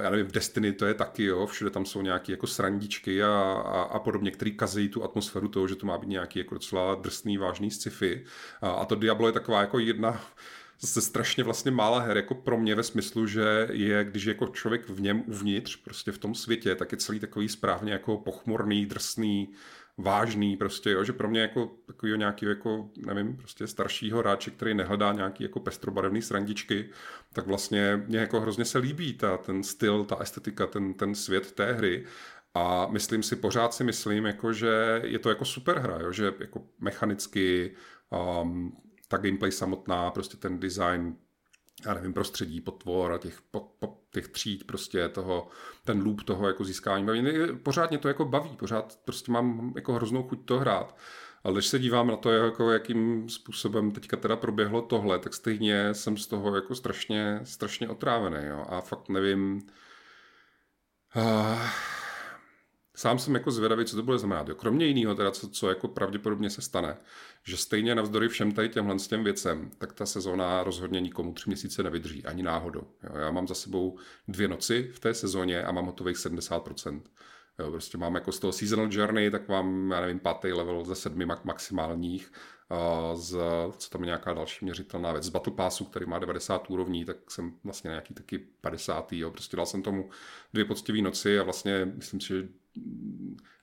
já 0.02 0.10
nevím, 0.10 0.26
v 0.26 0.32
Destiny 0.32 0.74
to 0.74 0.86
je 0.86 0.94
taky, 0.94 1.24
jo, 1.24 1.46
všude 1.46 1.70
tam 1.70 1.86
jsou 1.86 2.02
nějaké 2.02 2.32
jako 2.32 2.48
srandičky 2.48 3.24
a, 3.24 3.28
a, 3.66 3.82
a 3.82 4.00
podobně, 4.00 4.32
který 4.32 4.58
kazejí 4.58 4.90
tu 4.90 5.04
atmosféru 5.04 5.48
toho, 5.48 5.68
že 5.68 5.76
to 5.76 5.86
má 5.86 5.98
být 5.98 6.10
nějaký 6.10 6.40
jako 6.40 6.54
docela 6.54 6.96
drsný, 6.96 7.38
vážný 7.38 7.72
sci-fi. 7.72 8.26
A, 8.62 8.70
a 8.70 8.86
to 8.86 8.96
Diablo 8.96 9.28
je 9.28 9.34
taková 9.34 9.62
jako 9.62 9.80
jedna 9.80 10.22
zase 10.80 11.02
strašně 11.02 11.44
vlastně 11.44 11.72
mála 11.72 12.00
her, 12.00 12.18
jako 12.18 12.36
pro 12.36 12.58
mě 12.58 12.76
ve 12.76 12.84
smyslu, 12.84 13.28
že 13.28 13.68
je, 13.72 14.04
když 14.04 14.24
je 14.24 14.32
jako 14.32 14.48
člověk 14.48 14.90
v 14.90 15.02
něm 15.02 15.24
uvnitř, 15.28 15.76
prostě 15.76 16.12
v 16.12 16.18
tom 16.18 16.36
světě, 16.36 16.76
tak 16.76 16.92
je 16.92 16.98
celý 16.98 17.20
takový 17.20 17.50
správně 17.50 17.94
jako 17.94 18.18
pochmurný, 18.18 18.86
drsný, 18.86 19.50
vážný 19.98 20.58
prostě, 20.58 20.92
jo, 20.92 21.04
že 21.04 21.14
pro 21.14 21.30
mě 21.30 21.42
jako 21.42 21.72
takový 21.86 22.18
nějaký 22.18 22.46
jako, 22.46 22.90
nevím, 23.06 23.38
prostě 23.38 23.68
staršího 23.68 24.20
hráče, 24.20 24.52
který 24.52 24.74
nehledá 24.74 25.14
nějaký 25.14 25.44
jako 25.44 25.60
pestrobarevný 25.60 26.22
srandičky, 26.22 26.90
tak 27.34 27.48
vlastně 27.48 28.04
mě 28.08 28.18
jako 28.20 28.42
hrozně 28.42 28.66
se 28.66 28.78
líbí 28.78 29.14
ta, 29.14 29.38
ten 29.38 29.64
styl, 29.64 30.06
ta 30.06 30.16
estetika, 30.16 30.68
ten, 30.68 30.94
ten 30.94 31.16
svět 31.16 31.52
té 31.52 31.74
hry. 31.74 32.06
A 32.54 32.88
myslím 32.88 33.24
si, 33.24 33.36
pořád 33.36 33.74
si 33.74 33.84
myslím, 33.84 34.26
jako, 34.26 34.54
že 34.54 35.02
je 35.04 35.20
to 35.20 35.30
jako 35.30 35.46
super 35.46 35.80
hra, 35.80 36.00
jo, 36.02 36.12
že 36.12 36.34
jako 36.40 36.64
mechanicky 36.80 37.76
um, 38.42 38.78
ta 39.08 39.18
gameplay 39.18 39.52
samotná, 39.52 40.12
prostě 40.12 40.38
ten 40.38 40.60
design, 40.60 41.16
já 41.86 41.94
nevím, 41.94 42.14
prostředí, 42.14 42.62
potvor 42.62 43.12
a 43.12 43.18
těch, 43.18 43.42
po, 43.52 43.60
po, 43.80 43.98
těch 44.12 44.28
tříd, 44.28 44.68
prostě 44.68 45.10
toho, 45.10 45.48
ten 45.86 46.04
loop 46.04 46.24
toho 46.24 46.48
jako 46.48 46.64
získání 46.64 47.06
baví. 47.06 47.24
Pořád 47.64 47.90
mě 47.90 48.00
to 48.00 48.08
jako 48.08 48.26
baví, 48.26 48.50
pořád 48.50 49.00
prostě 49.06 49.32
mám 49.32 49.74
jako 49.76 49.94
hroznou 49.94 50.24
chuť 50.24 50.46
to 50.46 50.60
hrát. 50.60 50.98
Ale 51.44 51.54
když 51.54 51.68
se 51.68 51.80
dívám 51.80 52.08
na 52.08 52.16
to, 52.16 52.32
jako 52.32 52.72
jakým 52.72 53.30
způsobem 53.30 53.92
teďka 53.92 54.18
teda 54.18 54.36
proběhlo 54.36 54.82
tohle, 54.82 55.20
tak 55.20 55.34
stejně 55.34 55.94
jsem 55.94 56.18
z 56.18 56.28
toho 56.28 56.56
jako 56.56 56.76
strašně, 56.76 57.40
strašně 57.44 57.90
otrávený. 57.90 58.48
Jo? 58.48 58.66
A 58.70 58.82
fakt 58.82 59.10
nevím... 59.10 59.62
Uh, 61.16 61.62
sám 62.96 63.20
jsem 63.20 63.34
jako 63.34 63.52
zvědavý, 63.52 63.86
co 63.86 63.96
to 63.96 64.04
bude 64.04 64.18
znamenat. 64.18 64.50
Jo. 64.50 64.56
Kromě 64.56 64.86
jiného, 64.86 65.16
teda, 65.16 65.32
co, 65.32 65.50
co 65.50 65.70
jako 65.70 65.88
pravděpodobně 65.88 66.50
se 66.50 66.62
stane, 66.62 66.98
že 67.44 67.58
stejně 67.58 67.96
navzdory 67.96 68.30
všem 68.30 68.52
tady 68.52 68.70
těmhle 68.70 68.96
těm 68.96 69.24
věcem, 69.24 69.72
tak 69.78 69.94
ta 69.94 70.06
sezóna 70.06 70.64
rozhodně 70.64 71.02
nikomu 71.02 71.34
tři 71.34 71.50
měsíce 71.50 71.84
nevydrží, 71.84 72.26
ani 72.26 72.44
náhodou. 72.44 72.88
Jo. 73.04 73.18
Já 73.18 73.32
mám 73.32 73.48
za 73.48 73.56
sebou 73.56 73.98
dvě 74.28 74.48
noci 74.48 74.92
v 74.94 75.00
té 75.00 75.14
sezóně 75.14 75.64
a 75.64 75.72
mám 75.72 75.86
hotových 75.86 76.18
70%. 76.18 77.02
Jo, 77.60 77.72
prostě 77.72 77.98
mám 77.98 78.16
jako 78.16 78.32
z 78.32 78.40
toho 78.40 78.54
seasonal 78.54 78.88
journey, 78.92 79.32
tak 79.32 79.48
mám, 79.48 79.92
já 79.92 80.02
nevím, 80.02 80.20
pátý 80.20 80.54
level 80.54 80.86
ze 80.86 80.96
sedmi 80.96 81.26
maximálních 81.26 82.32
z, 83.14 83.38
co 83.78 83.90
tam 83.90 84.02
je 84.02 84.06
nějaká 84.06 84.34
další 84.34 84.66
měřitelná 84.66 85.12
věc, 85.12 85.24
z 85.24 85.30
Battle 85.30 85.54
Passu, 85.54 85.86
který 85.86 86.06
má 86.06 86.20
90 86.20 86.70
úrovní, 86.70 87.06
tak 87.06 87.32
jsem 87.32 87.54
vlastně 87.64 87.88
nějaký 87.90 88.14
taky 88.14 88.38
50. 88.62 89.14
Jo. 89.14 89.32
Prostě 89.32 89.58
dal 89.58 89.66
jsem 89.66 89.82
tomu 89.82 90.10
dvě 90.54 90.66
poctivé 90.66 91.02
noci 91.02 91.40
a 91.40 91.44
vlastně 91.44 91.86
myslím 91.86 92.22
si, 92.22 92.28
že 92.28 92.48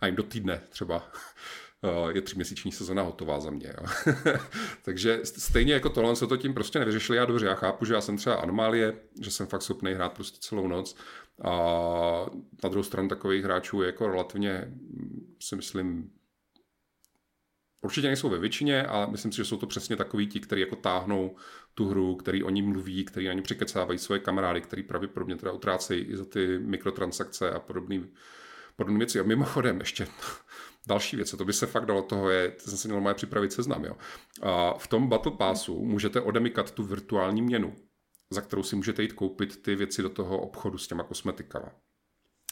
nevím, 0.02 0.16
do 0.16 0.22
týdne 0.22 0.60
třeba 0.68 1.12
je 2.14 2.22
tříměsíční 2.22 2.72
sezona 2.72 3.02
hotová 3.02 3.40
za 3.40 3.50
mě. 3.50 3.74
Jo. 3.80 4.14
Takže 4.82 5.20
stejně 5.22 5.72
jako 5.72 5.88
tohle 5.88 6.16
se 6.16 6.26
to 6.26 6.36
tím 6.36 6.54
prostě 6.54 6.78
nevyřešili. 6.78 7.18
Já 7.18 7.24
dobře, 7.24 7.46
já 7.46 7.54
chápu, 7.54 7.84
že 7.84 7.94
já 7.94 8.00
jsem 8.00 8.16
třeba 8.16 8.34
anomálie, 8.34 8.94
že 9.20 9.30
jsem 9.30 9.46
fakt 9.46 9.62
schopný 9.62 9.92
hrát 9.92 10.12
prostě 10.12 10.38
celou 10.40 10.68
noc. 10.68 10.96
A 11.44 11.52
na 12.64 12.68
druhou 12.68 12.82
stranu 12.82 13.08
takových 13.08 13.44
hráčů 13.44 13.82
je 13.82 13.86
jako 13.86 14.06
relativně, 14.06 14.74
si 15.40 15.56
myslím, 15.56 16.10
Určitě 17.84 18.06
nejsou 18.06 18.28
ve 18.28 18.38
většině, 18.38 18.82
ale 18.82 19.06
myslím 19.10 19.32
si, 19.32 19.36
že 19.36 19.44
jsou 19.44 19.56
to 19.56 19.66
přesně 19.66 19.96
takový 19.96 20.26
ti, 20.26 20.40
kteří 20.40 20.60
jako 20.60 20.76
táhnou 20.76 21.36
tu 21.74 21.88
hru, 21.88 22.16
který 22.16 22.42
o 22.42 22.50
ní 22.50 22.62
mluví, 22.62 23.04
který 23.04 23.26
na 23.26 23.32
ní 23.32 23.42
přikecávají 23.42 23.98
svoje 23.98 24.20
kamarády, 24.20 24.60
který 24.60 24.82
pravděpodobně 24.82 25.36
teda 25.36 25.52
utrácejí 25.52 26.04
i 26.04 26.16
za 26.16 26.24
ty 26.24 26.58
mikrotransakce 26.58 27.50
a 27.50 27.58
podobné 27.58 28.00
podobné 28.76 28.98
věci. 28.98 29.20
A 29.20 29.22
mimochodem 29.22 29.80
ještě 29.80 30.06
další 30.86 31.16
věc, 31.16 31.30
to 31.30 31.44
by 31.44 31.52
se 31.52 31.66
fakt 31.66 31.86
dalo 31.86 32.02
toho 32.02 32.30
je, 32.30 32.54
jsem 32.58 32.78
si 32.78 32.88
měl 32.88 33.00
moje 33.00 33.14
připravit 33.14 33.52
seznam, 33.52 33.84
jo. 33.84 33.96
A 34.42 34.74
v 34.78 34.86
tom 34.86 35.08
Battle 35.08 35.32
Passu 35.32 35.84
můžete 35.84 36.20
odemykat 36.20 36.70
tu 36.70 36.82
virtuální 36.82 37.42
měnu, 37.42 37.74
za 38.30 38.40
kterou 38.40 38.62
si 38.62 38.76
můžete 38.76 39.02
jít 39.02 39.12
koupit 39.12 39.62
ty 39.62 39.74
věci 39.74 40.02
do 40.02 40.08
toho 40.08 40.38
obchodu 40.38 40.78
s 40.78 40.88
těma 40.88 41.02
kosmetikama. 41.02 41.68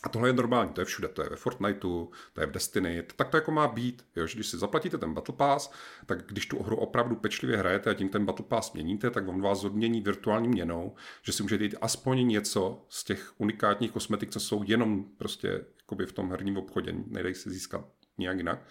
A 0.02 0.08
tohle 0.08 0.28
je 0.28 0.32
normální, 0.32 0.72
to 0.72 0.80
je 0.80 0.84
všude, 0.84 1.08
to 1.08 1.22
je 1.22 1.28
ve 1.28 1.36
Fortniteu, 1.36 2.10
to 2.32 2.40
je 2.40 2.46
v 2.46 2.50
Destiny, 2.50 3.02
tak 3.16 3.28
to 3.28 3.36
jako 3.36 3.50
má 3.50 3.68
být, 3.68 4.04
jo, 4.16 4.26
že 4.26 4.34
když 4.34 4.46
si 4.46 4.58
zaplatíte 4.58 4.98
ten 4.98 5.14
Battle 5.14 5.34
Pass, 5.36 5.70
tak 6.06 6.26
když 6.26 6.46
tu 6.46 6.62
hru 6.62 6.76
opravdu 6.76 7.16
pečlivě 7.16 7.56
hrajete 7.56 7.90
a 7.90 7.94
tím 7.94 8.08
ten 8.08 8.24
Battle 8.24 8.46
Pass 8.48 8.72
měníte, 8.72 9.10
tak 9.10 9.28
on 9.28 9.42
vás 9.42 9.64
odmění 9.64 10.00
virtuální 10.00 10.48
měnou, 10.48 10.94
že 11.22 11.32
si 11.32 11.42
můžete 11.42 11.64
jít 11.64 11.76
aspoň 11.80 12.28
něco 12.28 12.84
z 12.88 13.04
těch 13.04 13.32
unikátních 13.38 13.90
kosmetik, 13.90 14.30
co 14.30 14.40
jsou 14.40 14.62
jenom 14.66 15.04
prostě 15.18 15.64
jakoby 15.90 16.06
v 16.06 16.12
tom 16.12 16.30
herním 16.30 16.56
obchodě, 16.56 16.94
nejde 17.06 17.34
se 17.34 17.50
získat 17.50 17.84
nějak 18.18 18.36
jinak, 18.36 18.66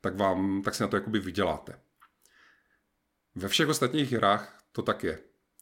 tak, 0.00 0.16
vám, 0.16 0.62
tak 0.62 0.74
si 0.74 0.82
na 0.82 0.88
to 0.88 0.96
jakoby 0.96 1.18
vyděláte. 1.18 1.78
Ve 3.34 3.48
všech 3.48 3.68
ostatních 3.68 4.12
hrách 4.12 4.64
to 4.72 4.82
tak 4.82 5.04
je. 5.04 5.18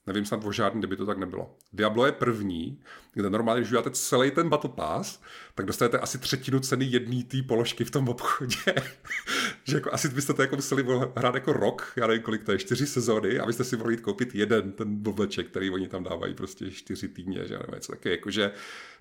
Nevím 0.07 0.25
snad 0.25 0.45
o 0.45 0.53
žádný, 0.53 0.81
kdyby 0.81 0.97
to 0.97 1.07
tak 1.07 1.19
nebylo. 1.19 1.57
Diablo 1.73 2.07
je 2.07 2.13
první, 2.13 2.81
kde 3.13 3.31
normálně, 3.31 3.61
když 3.61 3.71
uděláte 3.71 3.91
celý 3.91 4.31
ten 4.31 4.49
Battle 4.49 4.71
Pass, 4.71 5.21
tak 5.55 5.67
dostanete 5.67 5.99
asi 5.99 6.19
třetinu 6.19 6.61
ceny 6.61 6.85
jedné 6.85 7.25
té 7.25 7.43
položky 7.43 7.85
v 7.85 7.91
tom 7.91 8.09
obchodě. 8.09 8.75
že 9.65 9.77
jako 9.77 9.93
asi 9.93 10.09
byste 10.09 10.35
to 10.35 10.43
jako 10.43 10.57
museli 10.57 10.87
hrát 11.17 11.35
jako 11.35 11.53
rok, 11.53 11.93
já 11.97 12.07
nevím 12.07 12.23
kolik 12.23 12.45
to 12.45 12.53
je, 12.53 12.59
čtyři 12.59 12.87
sezóny, 12.87 13.39
abyste 13.39 13.65
si 13.65 13.77
mohli 13.77 13.97
koupit 13.97 14.35
jeden 14.35 14.73
ten 14.73 14.97
blbeček, 14.97 15.49
který 15.49 15.71
oni 15.71 15.89
tam 15.89 16.05
dávají 16.05 16.35
prostě 16.35 16.71
čtyři 16.71 17.09
týdně, 17.09 17.47
že 17.47 17.59
nevím, 17.59 17.81
co 17.81 17.93
taky, 17.93 18.11
jakože 18.11 18.53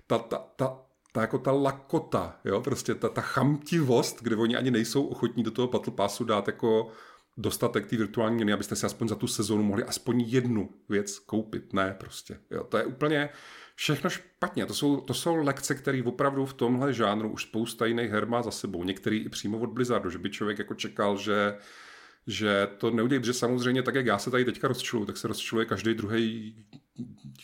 ta, 0.06 0.18
ta, 0.18 0.38
ta, 0.56 0.91
ta 1.12 1.20
jako 1.20 1.38
ta 1.38 1.52
lakota, 1.52 2.40
jo, 2.44 2.60
prostě 2.60 2.94
ta, 2.94 3.08
ta 3.08 3.20
chamtivost, 3.20 4.22
kde 4.22 4.36
oni 4.36 4.56
ani 4.56 4.70
nejsou 4.70 5.06
ochotní 5.06 5.42
do 5.42 5.50
toho 5.50 5.68
Battle 5.68 5.92
Passu 5.92 6.24
dát 6.24 6.46
jako 6.46 6.88
dostatek 7.36 7.86
té 7.86 7.96
virtuální 7.96 8.36
měny, 8.36 8.52
abyste 8.52 8.76
si 8.76 8.86
aspoň 8.86 9.08
za 9.08 9.14
tu 9.14 9.26
sezónu 9.26 9.62
mohli 9.62 9.84
aspoň 9.84 10.20
jednu 10.20 10.70
věc 10.88 11.18
koupit. 11.18 11.72
Ne, 11.72 11.96
prostě. 11.98 12.38
Jo, 12.50 12.64
to 12.64 12.78
je 12.78 12.84
úplně 12.84 13.28
všechno 13.74 14.10
špatně. 14.10 14.66
To 14.66 14.74
jsou, 14.74 15.00
to 15.00 15.14
jsou 15.14 15.36
lekce, 15.36 15.74
které 15.74 16.02
opravdu 16.02 16.46
v 16.46 16.54
tomhle 16.54 16.92
žánru 16.92 17.32
už 17.32 17.42
spousta 17.42 17.86
jiných 17.86 18.10
her 18.10 18.26
má 18.26 18.42
za 18.42 18.50
sebou. 18.50 18.84
Některý 18.84 19.18
i 19.18 19.28
přímo 19.28 19.58
od 19.58 19.70
Blizzardu, 19.70 20.10
že 20.10 20.18
by 20.18 20.30
člověk 20.30 20.58
jako 20.58 20.74
čekal, 20.74 21.16
že 21.16 21.54
že 22.26 22.68
to 22.78 22.90
neudějí, 22.90 23.20
protože 23.20 23.32
samozřejmě 23.32 23.82
tak, 23.82 23.94
jak 23.94 24.06
já 24.06 24.18
se 24.18 24.30
tady 24.30 24.44
teďka 24.44 24.68
rozčiluju, 24.68 25.06
tak 25.06 25.16
se 25.16 25.28
rozčiluje 25.28 25.66
každý 25.66 25.94
druhý 25.94 26.54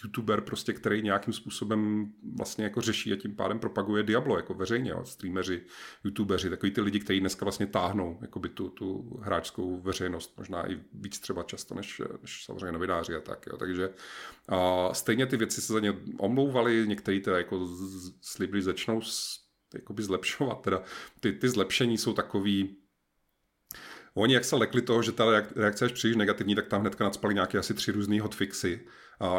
youtuber, 0.05 0.41
prostě, 0.41 0.73
který 0.73 1.03
nějakým 1.03 1.33
způsobem 1.35 2.13
vlastně 2.37 2.65
jako 2.65 2.81
řeší 2.81 3.13
a 3.13 3.17
tím 3.17 3.37
pádem 3.37 3.59
propaguje 3.59 4.03
Diablo 4.03 4.37
jako 4.37 4.55
veřejně, 4.55 4.91
jo, 4.91 5.05
streameři, 5.05 5.63
youtubeři, 6.05 6.51
takový 6.51 6.73
ty 6.73 6.81
lidi, 6.81 7.01
kteří 7.01 7.21
dneska 7.21 7.45
vlastně 7.45 7.67
táhnou 7.67 8.19
jakoby 8.23 8.49
tu, 8.49 8.69
tu 8.69 9.19
hráčskou 9.23 9.81
veřejnost, 9.81 10.35
možná 10.37 10.71
i 10.73 10.81
víc 10.93 11.19
třeba 11.19 11.43
často 11.43 11.75
než, 11.75 12.03
než 12.23 12.45
samozřejmě 12.45 12.73
novináři 12.73 13.15
a 13.15 13.21
tak, 13.21 13.47
jo. 13.47 13.57
takže 13.57 13.91
a 14.49 14.95
stejně 14.95 15.27
ty 15.27 15.37
věci 15.37 15.61
se 15.61 15.73
za 15.73 15.81
ně 15.81 15.95
omlouvaly, 16.19 16.85
některý 16.89 17.21
teda 17.21 17.37
jako 17.37 17.69
slibli 18.21 18.63
začnou 18.63 19.01
jakoby 19.75 20.03
zlepšovat, 20.03 20.63
teda 20.63 20.83
ty, 21.21 21.33
ty 21.33 21.49
zlepšení 21.49 21.99
jsou 21.99 22.13
takový, 22.13 22.77
Oni, 24.15 24.35
jak 24.35 24.45
se 24.45 24.57
lekli 24.57 24.83
toho, 24.83 25.03
že 25.03 25.13
ta 25.13 25.25
reakce 25.57 25.85
je 25.85 25.89
příliš 25.89 26.17
negativní, 26.17 26.55
tak 26.55 26.67
tam 26.67 26.81
hnedka 26.81 27.05
nadspali 27.05 27.35
nějaké 27.35 27.59
asi 27.59 27.75
tři 27.75 27.93
různé 27.93 28.21
hotfixy, 28.21 28.87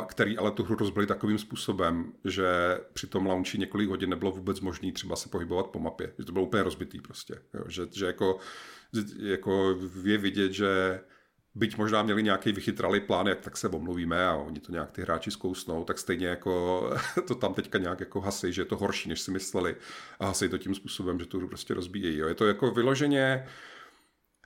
který 0.08 0.38
ale 0.38 0.52
tu 0.52 0.64
hru 0.64 0.76
rozbili 0.76 1.08
takovým 1.08 1.38
způsobem, 1.38 2.14
že 2.26 2.48
při 2.94 3.08
tom 3.08 3.26
launchi 3.26 3.58
několik 3.58 3.90
hodin 3.90 4.10
nebylo 4.10 4.32
vůbec 4.32 4.60
možné 4.60 4.92
třeba 4.92 5.16
se 5.16 5.30
pohybovat 5.30 5.68
po 5.68 5.80
mapě. 5.80 6.14
Že 6.20 6.26
to 6.26 6.32
bylo 6.32 6.46
úplně 6.46 6.64
rozbitý 6.64 7.02
prostě. 7.02 7.42
Jo, 7.54 7.64
že, 7.68 7.88
že 7.92 8.06
jako, 8.06 8.38
jako 9.20 9.80
je 10.04 10.18
vidět, 10.18 10.52
že 10.52 11.00
byť 11.56 11.78
možná 11.78 12.04
měli 12.04 12.24
nějaký 12.24 12.52
vychytralý 12.52 13.00
plán, 13.00 13.28
jak 13.28 13.42
tak 13.42 13.58
se 13.58 13.68
omluvíme 13.68 14.28
a 14.28 14.36
oni 14.36 14.60
to 14.60 14.72
nějak 14.72 14.92
ty 14.92 15.02
hráči 15.02 15.32
zkousnou, 15.32 15.84
tak 15.84 16.00
stejně 16.00 16.28
jako 16.28 16.84
to 17.28 17.36
tam 17.36 17.54
teďka 17.54 17.78
nějak 17.78 18.00
jako 18.00 18.22
hasej, 18.22 18.54
že 18.54 18.62
je 18.62 18.66
to 18.66 18.78
horší, 18.78 19.10
než 19.10 19.22
si 19.22 19.32
mysleli 19.32 19.76
a 20.20 20.26
hasej 20.26 20.50
to 20.50 20.58
tím 20.58 20.76
způsobem, 20.76 21.20
že 21.20 21.26
tu 21.26 21.38
hru 21.38 21.48
prostě 21.48 21.74
rozbíjejí. 21.74 22.18
Jo. 22.18 22.28
Je 22.28 22.36
to 22.36 22.48
jako 22.48 22.72
vyloženě 22.72 23.44
uh, 23.46 23.50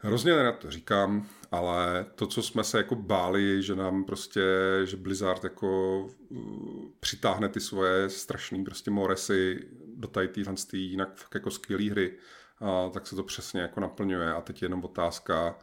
Hrozně 0.06 0.32
nerad 0.32 0.60
to 0.60 0.72
říkám, 0.72 1.28
ale 1.52 2.06
to, 2.16 2.28
co 2.28 2.44
jsme 2.44 2.64
se 2.64 2.78
jako 2.78 2.96
báli, 2.96 3.64
že 3.64 3.76
nám 3.76 4.04
prostě, 4.04 4.42
že 4.84 4.98
Blizzard 4.98 5.44
jako 5.44 6.02
uh, 6.30 6.86
přitáhne 7.00 7.50
ty 7.50 7.60
svoje 7.60 8.10
strašné 8.10 8.64
prostě 8.64 8.92
moresy 8.92 9.68
do 9.96 10.08
tady 10.08 10.28
téhle 10.28 10.56
jinak 10.74 11.16
fakt 11.16 11.36
jako 11.36 11.52
skvělé 11.52 11.92
hry, 11.92 12.18
a 12.60 12.90
tak 12.90 13.08
se 13.08 13.16
to 13.16 13.24
přesně 13.24 13.62
jako 13.62 13.80
naplňuje. 13.80 14.34
A 14.34 14.42
teď 14.42 14.62
je 14.62 14.66
jenom 14.66 14.84
otázka, 14.84 15.60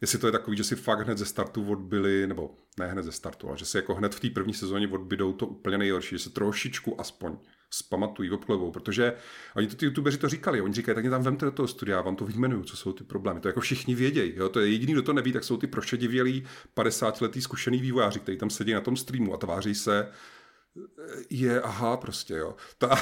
jestli 0.00 0.18
to 0.18 0.26
je 0.26 0.32
takový, 0.32 0.56
že 0.56 0.64
si 0.64 0.76
fakt 0.76 1.00
hned 1.00 1.18
ze 1.18 1.26
startu 1.26 1.70
odbyli, 1.70 2.26
nebo 2.26 2.58
ne 2.78 2.86
hned 2.86 3.02
ze 3.02 3.12
startu, 3.12 3.48
ale 3.48 3.58
že 3.58 3.64
si 3.64 3.76
jako 3.76 3.94
hned 3.94 4.14
v 4.14 4.20
té 4.20 4.30
první 4.30 4.54
sezóně 4.54 4.88
odbydou 4.88 5.32
to 5.32 5.46
úplně 5.46 5.78
nejhorší, 5.78 6.16
že 6.16 6.24
se 6.24 6.30
trošičku 6.30 7.00
aspoň 7.00 7.36
zpamatují, 7.74 8.30
obklevou, 8.30 8.70
protože 8.70 9.14
oni 9.56 9.66
to 9.66 9.76
ty 9.76 9.84
youtubeři 9.84 10.18
to 10.18 10.28
říkali, 10.28 10.60
oni 10.60 10.74
říkají, 10.74 10.94
tak 10.94 11.04
mě 11.04 11.10
tam 11.10 11.22
vemte 11.22 11.44
do 11.44 11.52
toho 11.52 11.68
studia, 11.68 12.00
vám 12.00 12.16
to 12.16 12.24
vyjmenuju, 12.24 12.64
co 12.64 12.76
jsou 12.76 12.92
ty 12.92 13.04
problémy. 13.04 13.40
To 13.40 13.48
jako 13.48 13.60
všichni 13.60 13.94
vědějí, 13.94 14.32
jo? 14.36 14.48
to 14.48 14.60
je 14.60 14.70
jediný, 14.70 14.92
kdo 14.92 15.02
to 15.02 15.12
neví, 15.12 15.32
tak 15.32 15.44
jsou 15.44 15.56
ty 15.56 15.66
prošedivělí 15.66 16.44
50-letý 16.76 17.42
zkušený 17.42 17.78
vývojáři, 17.78 18.20
kteří 18.20 18.38
tam 18.38 18.50
sedí 18.50 18.72
na 18.72 18.80
tom 18.80 18.96
streamu 18.96 19.34
a 19.34 19.36
tváří 19.36 19.74
se, 19.74 20.08
je, 21.30 21.60
aha, 21.60 21.96
prostě, 21.96 22.34
jo. 22.34 22.56
Ta, 22.78 22.96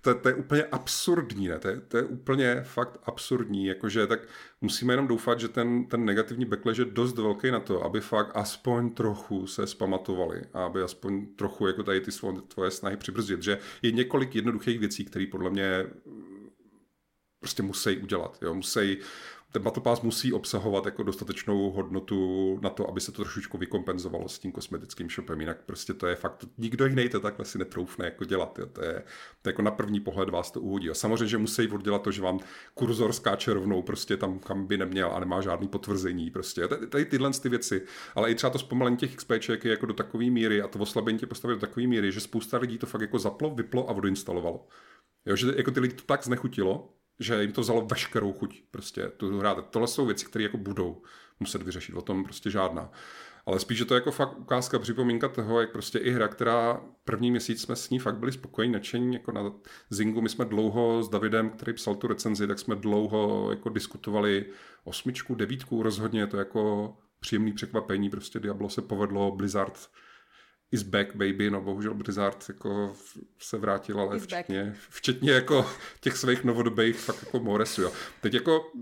to, 0.00 0.14
to 0.14 0.28
je 0.28 0.34
úplně 0.34 0.64
absurdní, 0.64 1.48
ne? 1.48 1.58
To 1.58 1.68
je, 1.68 1.80
to 1.80 1.96
je 1.96 2.02
úplně 2.04 2.62
fakt 2.62 3.00
absurdní, 3.04 3.66
jakože 3.66 4.06
tak 4.06 4.20
musíme 4.60 4.92
jenom 4.92 5.06
doufat, 5.06 5.40
že 5.40 5.48
ten, 5.48 5.86
ten 5.86 6.04
negativní 6.04 6.44
backlash 6.44 6.78
je 6.78 6.84
dost 6.84 7.18
velký 7.18 7.50
na 7.50 7.60
to, 7.60 7.82
aby 7.84 8.00
fakt 8.00 8.30
aspoň 8.34 8.90
trochu 8.90 9.46
se 9.46 9.66
spamatovali 9.66 10.42
a 10.54 10.64
aby 10.64 10.82
aspoň 10.82 11.26
trochu 11.26 11.66
jako 11.66 11.82
tady 11.82 12.00
ty 12.00 12.12
svoje, 12.12 12.40
tvoje 12.40 12.70
snahy 12.70 12.96
přibrzdit, 12.96 13.42
že 13.42 13.58
je 13.82 13.92
několik 13.92 14.34
jednoduchých 14.34 14.78
věcí, 14.78 15.04
které 15.04 15.26
podle 15.30 15.50
mě 15.50 15.86
prostě 17.40 17.62
musí 17.62 17.98
udělat. 17.98 18.38
Jo? 18.42 18.54
Musí 18.54 18.98
ten 19.56 19.62
Battle 19.62 19.82
Pass 19.82 20.02
musí 20.02 20.32
obsahovat 20.32 20.84
jako 20.84 21.02
dostatečnou 21.02 21.70
hodnotu 21.70 22.58
na 22.62 22.70
to, 22.70 22.88
aby 22.88 23.00
se 23.00 23.12
to 23.12 23.22
trošičku 23.22 23.58
vykompenzovalo 23.58 24.28
s 24.28 24.38
tím 24.38 24.52
kosmetickým 24.52 25.10
shopem, 25.10 25.40
jinak 25.40 25.58
prostě 25.66 25.94
to 25.94 26.06
je 26.06 26.16
fakt, 26.16 26.44
nikdo 26.58 26.86
jiný 26.86 27.08
to 27.08 27.20
takhle 27.20 27.44
si 27.44 27.58
netroufne 27.58 28.04
jako 28.04 28.24
dělat, 28.24 28.58
jo. 28.58 28.66
To, 28.66 28.84
je, 28.84 29.02
to 29.42 29.48
jako 29.48 29.62
na 29.62 29.70
první 29.70 30.00
pohled 30.00 30.28
vás 30.28 30.50
to 30.50 30.60
uhodí. 30.60 30.90
A 30.90 30.94
samozřejmě, 30.94 31.26
že 31.26 31.38
musí 31.38 31.68
oddělat 31.68 32.02
to, 32.02 32.10
že 32.10 32.22
vám 32.22 32.40
kurzor 32.74 33.12
skáče 33.12 33.54
rovnou 33.54 33.82
prostě 33.82 34.16
tam, 34.16 34.38
kam 34.38 34.66
by 34.66 34.78
neměl 34.78 35.12
a 35.12 35.20
nemá 35.20 35.40
žádný 35.40 35.68
potvrzení 35.68 36.30
prostě. 36.30 36.68
Tady, 36.68 36.86
tady 36.86 37.04
tyhle 37.04 37.30
ty 37.30 37.48
věci, 37.48 37.82
ale 38.14 38.30
i 38.30 38.34
třeba 38.34 38.50
to 38.50 38.58
zpomalení 38.58 38.96
těch 38.96 39.16
XPček 39.16 39.64
je 39.64 39.70
jako 39.70 39.86
do 39.86 39.94
takové 39.94 40.30
míry 40.30 40.62
a 40.62 40.68
to 40.68 40.78
oslabení 40.78 41.18
tě 41.18 41.26
postavit 41.26 41.54
do 41.54 41.60
takové 41.60 41.86
míry, 41.86 42.12
že 42.12 42.20
spousta 42.20 42.58
lidí 42.58 42.78
to 42.78 42.86
fakt 42.86 43.00
jako 43.00 43.18
zaplo, 43.18 43.54
vyplo 43.54 43.90
a 43.90 43.92
odinstalovalo. 43.92 44.66
Jo, 45.26 45.36
že 45.36 45.46
jako 45.56 45.70
ty 45.70 45.80
lidi 45.80 45.94
to 45.94 46.02
tak 46.06 46.24
znechutilo, 46.24 46.95
že 47.20 47.42
jim 47.42 47.52
to 47.52 47.60
vzalo 47.60 47.86
veškerou 47.86 48.32
chuť 48.32 48.62
prostě 48.70 49.08
tu 49.16 49.38
hrát. 49.38 49.70
Tohle 49.70 49.88
jsou 49.88 50.06
věci, 50.06 50.26
které 50.26 50.42
jako 50.42 50.56
budou 50.56 51.02
muset 51.40 51.62
vyřešit, 51.62 51.94
o 51.94 52.02
tom 52.02 52.24
prostě 52.24 52.50
žádná. 52.50 52.90
Ale 53.46 53.60
spíš, 53.60 53.78
že 53.78 53.84
to 53.84 53.94
je 53.94 53.96
jako 53.96 54.10
fakt 54.10 54.38
ukázka, 54.38 54.78
připomínka 54.78 55.28
toho, 55.28 55.60
jak 55.60 55.72
prostě 55.72 55.98
i 55.98 56.10
hra, 56.10 56.28
která 56.28 56.80
první 57.04 57.30
měsíc 57.30 57.62
jsme 57.62 57.76
s 57.76 57.90
ní 57.90 57.98
fakt 57.98 58.16
byli 58.16 58.32
spokojení, 58.32 58.72
nadšení, 58.72 59.14
jako 59.14 59.32
na 59.32 59.52
Zingu, 59.90 60.20
my 60.20 60.28
jsme 60.28 60.44
dlouho 60.44 61.02
s 61.02 61.08
Davidem, 61.08 61.50
který 61.50 61.72
psal 61.72 61.94
tu 61.94 62.06
recenzi, 62.06 62.46
tak 62.46 62.58
jsme 62.58 62.76
dlouho 62.76 63.50
jako 63.50 63.68
diskutovali 63.68 64.44
osmičku, 64.84 65.34
devítku, 65.34 65.82
rozhodně 65.82 66.20
je 66.20 66.26
to 66.26 66.36
jako 66.36 66.94
příjemný 67.20 67.52
překvapení, 67.52 68.10
prostě 68.10 68.40
Diablo 68.40 68.68
se 68.68 68.82
povedlo, 68.82 69.30
Blizzard 69.36 69.90
is 70.72 70.82
back 70.82 71.14
baby, 71.14 71.50
no 71.50 71.60
bohužel 71.60 71.94
Blizzard 71.94 72.44
jako 72.48 72.96
se 73.38 73.58
vrátil, 73.58 74.00
ale 74.00 74.18
včetně, 74.18 74.76
včetně 74.90 75.32
jako 75.32 75.66
těch 76.00 76.16
svých 76.16 76.44
novodobých 76.44 76.96
fakt 76.96 77.22
jako 77.24 77.40
Moresu, 77.40 77.82
jo. 77.82 77.92
Teď 78.20 78.34
jako 78.34 78.72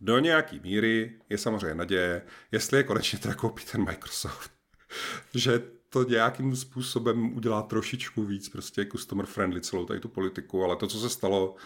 do 0.00 0.18
nějaký 0.18 0.60
míry 0.60 1.20
je 1.28 1.38
samozřejmě 1.38 1.74
naděje, 1.74 2.22
jestli 2.52 2.76
je 2.76 2.82
konečně 2.82 3.18
teda 3.18 3.34
koupí 3.34 3.64
ten 3.72 3.84
Microsoft, 3.84 4.50
že 5.34 5.62
to 5.88 6.04
nějakým 6.04 6.56
způsobem 6.56 7.36
udělá 7.36 7.62
trošičku 7.62 8.24
víc 8.24 8.48
prostě 8.48 8.86
customer 8.92 9.26
friendly 9.26 9.60
celou 9.60 9.84
tady 9.84 10.00
tu 10.00 10.08
politiku, 10.08 10.64
ale 10.64 10.76
to, 10.76 10.86
co 10.86 11.00
se 11.00 11.10
stalo 11.10 11.56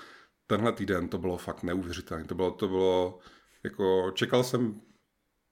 tenhle 0.47 0.73
týden, 0.73 1.09
to 1.09 1.19
bylo 1.19 1.37
fakt 1.37 1.63
neuvěřitelné. 1.63 2.25
To 2.25 2.35
bylo, 2.35 2.51
to 2.51 2.69
bylo 2.69 3.19
jako, 3.65 4.13
čekal 4.15 4.45
jsem 4.45 4.81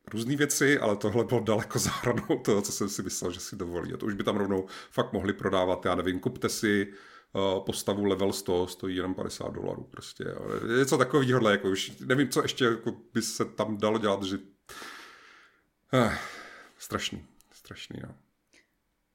různé 0.07 0.37
věci, 0.37 0.79
ale 0.79 0.97
tohle 0.97 1.25
bylo 1.25 1.41
daleko 1.41 1.79
za 1.79 1.91
hranou 1.91 2.39
toho, 2.45 2.63
co 2.63 2.73
jsem 2.73 2.89
si 2.89 3.03
myslel, 3.03 3.31
že 3.31 3.41
si 3.41 3.57
dovolí. 3.57 3.93
A 3.93 3.97
to 3.97 4.07
už 4.07 4.15
by 4.15 4.25
tam 4.25 4.37
rovnou 4.37 4.67
fakt 4.91 5.13
mohli 5.13 5.33
prodávat, 5.33 5.85
já 5.85 5.95
nevím, 5.95 6.21
kupte 6.21 6.49
si 6.49 6.93
uh, 7.33 7.65
postavu 7.65 8.05
level 8.05 8.33
100, 8.33 8.67
stojí 8.67 8.97
jenom 8.97 9.15
50 9.15 9.49
dolarů 9.53 9.89
prostě. 9.91 10.25
Něco 10.79 10.99
takového, 10.99 11.51
jako 11.51 11.69
už 11.69 11.93
nevím, 12.01 12.29
co 12.29 12.43
ještě 12.43 12.65
jako 12.65 12.93
by 13.15 13.23
se 13.23 13.45
tam 13.45 13.79
dalo 13.79 13.99
dělat, 13.99 14.23
že... 14.23 14.39
Uh, 15.93 16.15
strašný, 16.79 17.27
strašný, 17.53 17.97
no. 18.03 18.15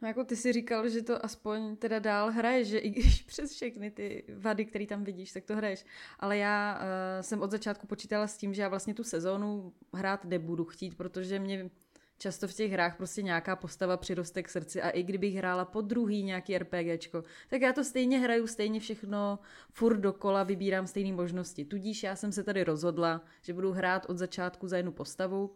No 0.02 0.08
jako 0.08 0.24
ty 0.24 0.36
si 0.36 0.54
říkal, 0.54 0.90
že 0.90 1.02
to 1.02 1.26
aspoň 1.26 1.76
teda 1.76 2.00
dál 2.00 2.32
hraješ, 2.32 2.68
že 2.68 2.78
i 2.78 2.90
když 2.90 3.22
přes 3.28 3.52
všechny 3.52 3.92
ty 3.92 4.24
vady, 4.38 4.66
které 4.66 4.86
tam 4.86 5.04
vidíš, 5.04 5.32
tak 5.32 5.46
to 5.46 5.56
hraješ. 5.56 5.86
Ale 6.20 6.38
já 6.38 6.80
uh, 6.80 7.22
jsem 7.22 7.42
od 7.42 7.52
začátku 7.52 7.88
počítala 7.88 8.28
s 8.28 8.38
tím, 8.38 8.54
že 8.54 8.62
já 8.62 8.70
vlastně 8.70 8.94
tu 8.94 9.04
sezónu 9.04 9.74
hrát 9.94 10.26
nebudu 10.26 10.66
chtít, 10.66 10.98
protože 10.98 11.40
mě 11.40 11.70
často 12.18 12.48
v 12.48 12.54
těch 12.54 12.72
hrách 12.72 12.98
prostě 12.98 13.22
nějaká 13.22 13.56
postava 13.56 13.98
přiroste 13.98 14.44
k 14.44 14.50
srdci 14.50 14.82
a 14.82 14.90
i 14.90 15.04
kdybych 15.04 15.36
hrála 15.36 15.66
po 15.66 15.82
druhý 15.82 16.24
nějaký 16.24 16.58
RPGčko, 16.58 17.24
tak 17.48 17.62
já 17.62 17.74
to 17.74 17.84
stejně 17.84 18.20
hraju, 18.20 18.48
stejně 18.48 18.80
všechno 18.80 19.40
furt 19.72 19.98
dokola, 19.98 20.44
vybírám 20.44 20.88
stejné 20.88 21.16
možnosti. 21.16 21.66
Tudíž 21.66 22.04
já 22.04 22.16
jsem 22.16 22.32
se 22.32 22.44
tady 22.44 22.64
rozhodla, 22.64 23.22
že 23.42 23.54
budu 23.54 23.72
hrát 23.72 24.06
od 24.10 24.18
začátku 24.18 24.68
za 24.68 24.78
jednu 24.78 24.92
postavu 24.92 25.56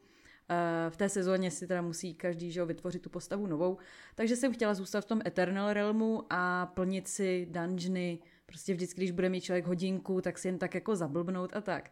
v 0.90 0.98
té 0.98 1.10
sezóně 1.10 1.52
si 1.52 1.68
teda 1.68 1.82
musí 1.82 2.14
každý 2.14 2.52
že, 2.52 2.66
vytvořit 2.66 3.02
tu 3.02 3.10
postavu 3.10 3.48
novou. 3.48 3.78
Takže 4.16 4.36
jsem 4.36 4.54
chtěla 4.54 4.74
zůstat 4.74 5.02
v 5.02 5.06
tom 5.06 5.22
Eternal 5.26 5.74
Realmu 5.74 6.24
a 6.30 6.66
plnit 6.66 7.08
si 7.08 7.48
dungeony, 7.52 8.20
prostě 8.46 8.74
vždycky, 8.74 9.02
když 9.02 9.12
bude 9.12 9.30
mít 9.30 9.42
člověk 9.42 9.66
hodinku, 9.66 10.22
tak 10.22 10.38
si 10.38 10.48
jen 10.48 10.58
tak 10.58 10.76
jako 10.76 10.96
zablbnout 10.96 11.56
a 11.56 11.62
tak. 11.62 11.92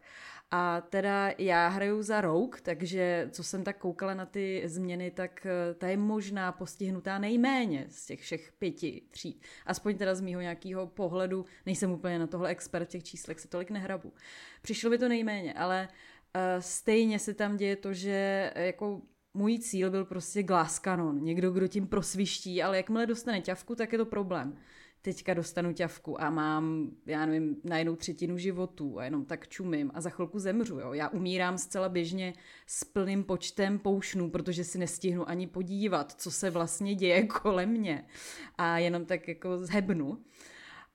A 0.50 0.80
teda 0.80 1.30
já 1.38 1.68
hraju 1.68 2.02
za 2.02 2.20
Rogue, 2.20 2.60
takže 2.62 3.28
co 3.30 3.44
jsem 3.44 3.64
tak 3.64 3.78
koukala 3.78 4.14
na 4.14 4.26
ty 4.26 4.62
změny, 4.64 5.10
tak 5.10 5.46
eh, 5.46 5.74
ta 5.74 5.88
je 5.88 5.96
možná 5.96 6.52
postihnutá 6.52 7.18
nejméně 7.18 7.86
z 7.88 8.06
těch 8.06 8.20
všech 8.20 8.52
pěti 8.58 9.02
tří. 9.10 9.40
Aspoň 9.66 9.98
teda 9.98 10.14
z 10.14 10.20
mýho 10.20 10.40
nějakého 10.40 10.86
pohledu, 10.86 11.44
nejsem 11.66 11.90
úplně 11.90 12.18
na 12.18 12.26
tohle 12.26 12.50
expert 12.50 12.88
těch 12.88 13.04
číslech, 13.04 13.40
se 13.40 13.48
tolik 13.48 13.70
nehrabu. 13.70 14.12
Přišlo 14.62 14.90
by 14.90 14.98
to 14.98 15.08
nejméně, 15.08 15.54
ale 15.54 15.88
stejně 16.58 17.18
se 17.18 17.34
tam 17.34 17.56
děje 17.56 17.76
to, 17.76 17.92
že 17.92 18.50
e, 18.54 18.66
jako 18.66 19.02
můj 19.34 19.58
cíl 19.58 19.90
byl 19.90 20.04
prostě 20.04 20.42
glass 20.42 20.80
cannon, 20.80 21.24
někdo, 21.24 21.50
kdo 21.50 21.68
tím 21.68 21.86
prosviští, 21.86 22.62
ale 22.62 22.76
jakmile 22.76 23.06
dostane 23.06 23.40
ťavku, 23.40 23.74
tak 23.74 23.92
je 23.92 23.98
to 23.98 24.06
problém. 24.06 24.56
Teďka 25.02 25.34
dostanu 25.34 25.72
ťavku 25.72 26.22
a 26.22 26.30
mám, 26.30 26.90
já 27.06 27.26
nevím, 27.26 27.56
na 27.64 27.78
jednou 27.78 27.96
třetinu 27.96 28.38
životu 28.38 28.98
a 28.98 29.04
jenom 29.04 29.24
tak 29.24 29.48
čumím 29.48 29.90
a 29.94 30.00
za 30.00 30.10
chvilku 30.10 30.38
zemřu. 30.38 30.78
Jo. 30.78 30.92
Já 30.92 31.08
umírám 31.08 31.58
zcela 31.58 31.88
běžně 31.88 32.32
s 32.66 32.84
plným 32.84 33.24
počtem 33.24 33.78
poušnů, 33.78 34.30
protože 34.30 34.64
si 34.64 34.78
nestihnu 34.78 35.28
ani 35.28 35.46
podívat, 35.46 36.12
co 36.12 36.30
se 36.30 36.50
vlastně 36.50 36.94
děje 36.94 37.26
kolem 37.42 37.68
mě 37.68 38.04
a 38.58 38.78
jenom 38.78 39.04
tak 39.04 39.28
jako 39.28 39.58
zhebnu. 39.58 40.18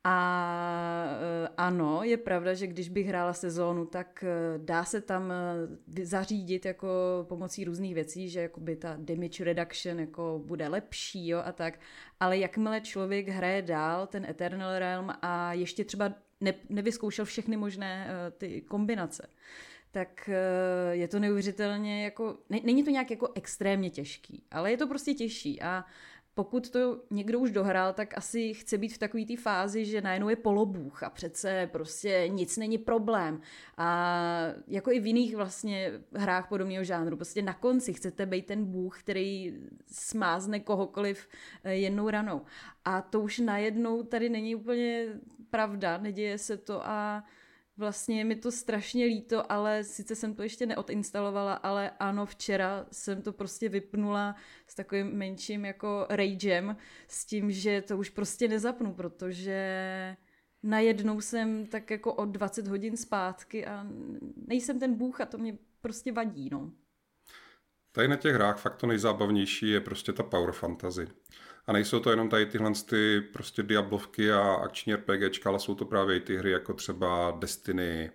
A 0.06 1.06
eh, 1.12 1.50
ano, 1.58 2.04
je 2.04 2.18
pravda, 2.18 2.54
že 2.54 2.68
když 2.68 2.90
bych 2.90 3.08
hrála 3.08 3.34
sezónu, 3.34 3.86
tak 3.86 4.24
eh, 4.24 4.58
dá 4.58 4.86
se 4.86 5.02
tam 5.02 5.32
eh, 5.32 6.06
zařídit 6.06 6.66
jako 6.66 6.88
pomocí 7.30 7.64
různých 7.66 7.96
věcí, 7.96 8.30
že 8.30 8.42
jakoby 8.42 8.76
ta 8.76 8.96
damage 9.00 9.44
reduction 9.44 10.00
jako 10.00 10.42
bude 10.46 10.68
lepší 10.68 11.28
jo, 11.28 11.42
a 11.46 11.52
tak, 11.52 11.80
ale 12.20 12.38
jakmile 12.38 12.82
člověk 12.82 13.28
hraje 13.28 13.62
dál 13.62 14.08
ten 14.08 14.26
Eternal 14.26 14.80
Realm 14.80 15.10
a 15.22 15.54
ještě 15.54 15.86
třeba 15.86 16.14
ne, 16.42 16.54
nevyzkoušel 16.70 17.26
všechny 17.26 17.58
možné 17.58 18.08
ty 18.38 18.62
kombinace, 18.62 19.28
tak 19.92 20.30
je 20.92 21.08
to 21.08 21.20
neuvěřitelně 21.20 22.04
jako, 22.04 22.38
není 22.64 22.84
to 22.84 22.90
nějak 22.90 23.12
jako 23.12 23.30
extrémně 23.36 23.90
těžký, 23.90 24.44
ale 24.52 24.72
je 24.72 24.78
to 24.78 24.88
prostě 24.88 25.14
těžší. 25.14 25.62
A 25.62 25.86
pokud 26.36 26.70
to 26.70 27.02
někdo 27.10 27.40
už 27.40 27.52
dohrál, 27.52 27.94
tak 27.94 28.18
asi 28.18 28.54
chce 28.54 28.78
být 28.78 28.94
v 28.94 28.98
takové 28.98 29.26
té 29.26 29.38
fázi, 29.38 29.86
že 29.86 30.02
najednou 30.02 30.30
je 30.30 30.36
polobůh 30.36 31.04
a 31.04 31.10
přece 31.10 31.70
prostě 31.72 32.26
nic 32.28 32.58
není 32.58 32.78
problém. 32.78 33.42
A 33.78 34.18
jako 34.68 34.92
i 34.92 35.00
v 35.00 35.06
jiných 35.06 35.36
vlastně 35.36 35.92
hrách 36.14 36.50
podobného 36.50 36.84
žánru, 36.84 37.16
prostě 37.16 37.42
na 37.42 37.54
konci 37.54 37.94
chcete 37.94 38.26
být 38.26 38.46
ten 38.46 38.66
bůh, 38.66 39.00
který 39.00 39.54
smázne 39.92 40.60
kohokoliv 40.60 41.28
eh, 41.64 41.74
jednou 41.74 42.10
ranou. 42.10 42.42
A 42.86 43.02
to 43.02 43.22
už 43.22 43.40
najednou 43.40 44.04
tady 44.04 44.30
není 44.30 44.56
úplně 44.56 45.08
pravda, 45.50 45.98
neděje 45.98 46.38
se 46.38 46.58
to 46.58 46.88
a 46.88 47.24
Vlastně 47.78 48.26
mi 48.26 48.36
to 48.36 48.52
strašně 48.52 49.06
líto, 49.06 49.52
ale 49.52 49.84
sice 49.84 50.16
jsem 50.16 50.36
to 50.36 50.44
ještě 50.44 50.66
neodinstalovala, 50.66 51.54
ale 51.54 51.92
ano, 52.00 52.26
včera 52.26 52.86
jsem 52.92 53.22
to 53.22 53.34
prostě 53.34 53.70
vypnula 53.70 54.36
s 54.68 54.76
takovým 54.76 55.08
menším 55.08 55.66
jako 55.66 56.06
ragem, 56.10 56.78
s 57.08 57.26
tím, 57.26 57.52
že 57.52 57.82
to 57.82 57.98
už 57.98 58.10
prostě 58.10 58.48
nezapnu, 58.48 58.94
protože 58.94 60.18
najednou 60.64 61.22
jsem 61.22 61.66
tak 61.66 61.92
jako 61.92 62.14
od 62.14 62.26
20 62.26 62.68
hodin 62.68 62.98
zpátky 62.98 63.66
a 63.66 63.88
nejsem 64.48 64.80
ten 64.80 64.96
bůh 64.96 65.22
a 65.22 65.26
to 65.26 65.38
mě 65.38 65.58
prostě 65.82 66.12
vadí, 66.12 66.50
no. 66.52 66.72
Tady 67.92 68.08
na 68.08 68.16
těch 68.16 68.34
hrách 68.34 68.60
fakt 68.60 68.76
to 68.76 68.88
nejzábavnější 68.88 69.70
je 69.70 69.82
prostě 69.82 70.14
ta 70.14 70.24
power 70.24 70.52
fantasy. 70.52 71.08
A 71.68 71.74
nejsou 71.74 72.00
to 72.00 72.10
jenom 72.10 72.30
tady 72.30 72.46
tyhle 72.46 72.72
ty 72.90 73.22
prostě 73.22 73.64
Diablovky 73.64 74.32
a 74.32 74.54
akční 74.54 74.94
RPGčka, 74.96 75.50
ale 75.50 75.60
jsou 75.60 75.76
to 75.76 75.86
právě 75.86 76.18
i 76.18 76.20
ty 76.20 76.38
hry 76.38 76.52
jako 76.52 76.74
třeba 76.74 77.38
Destiny, 77.40 78.12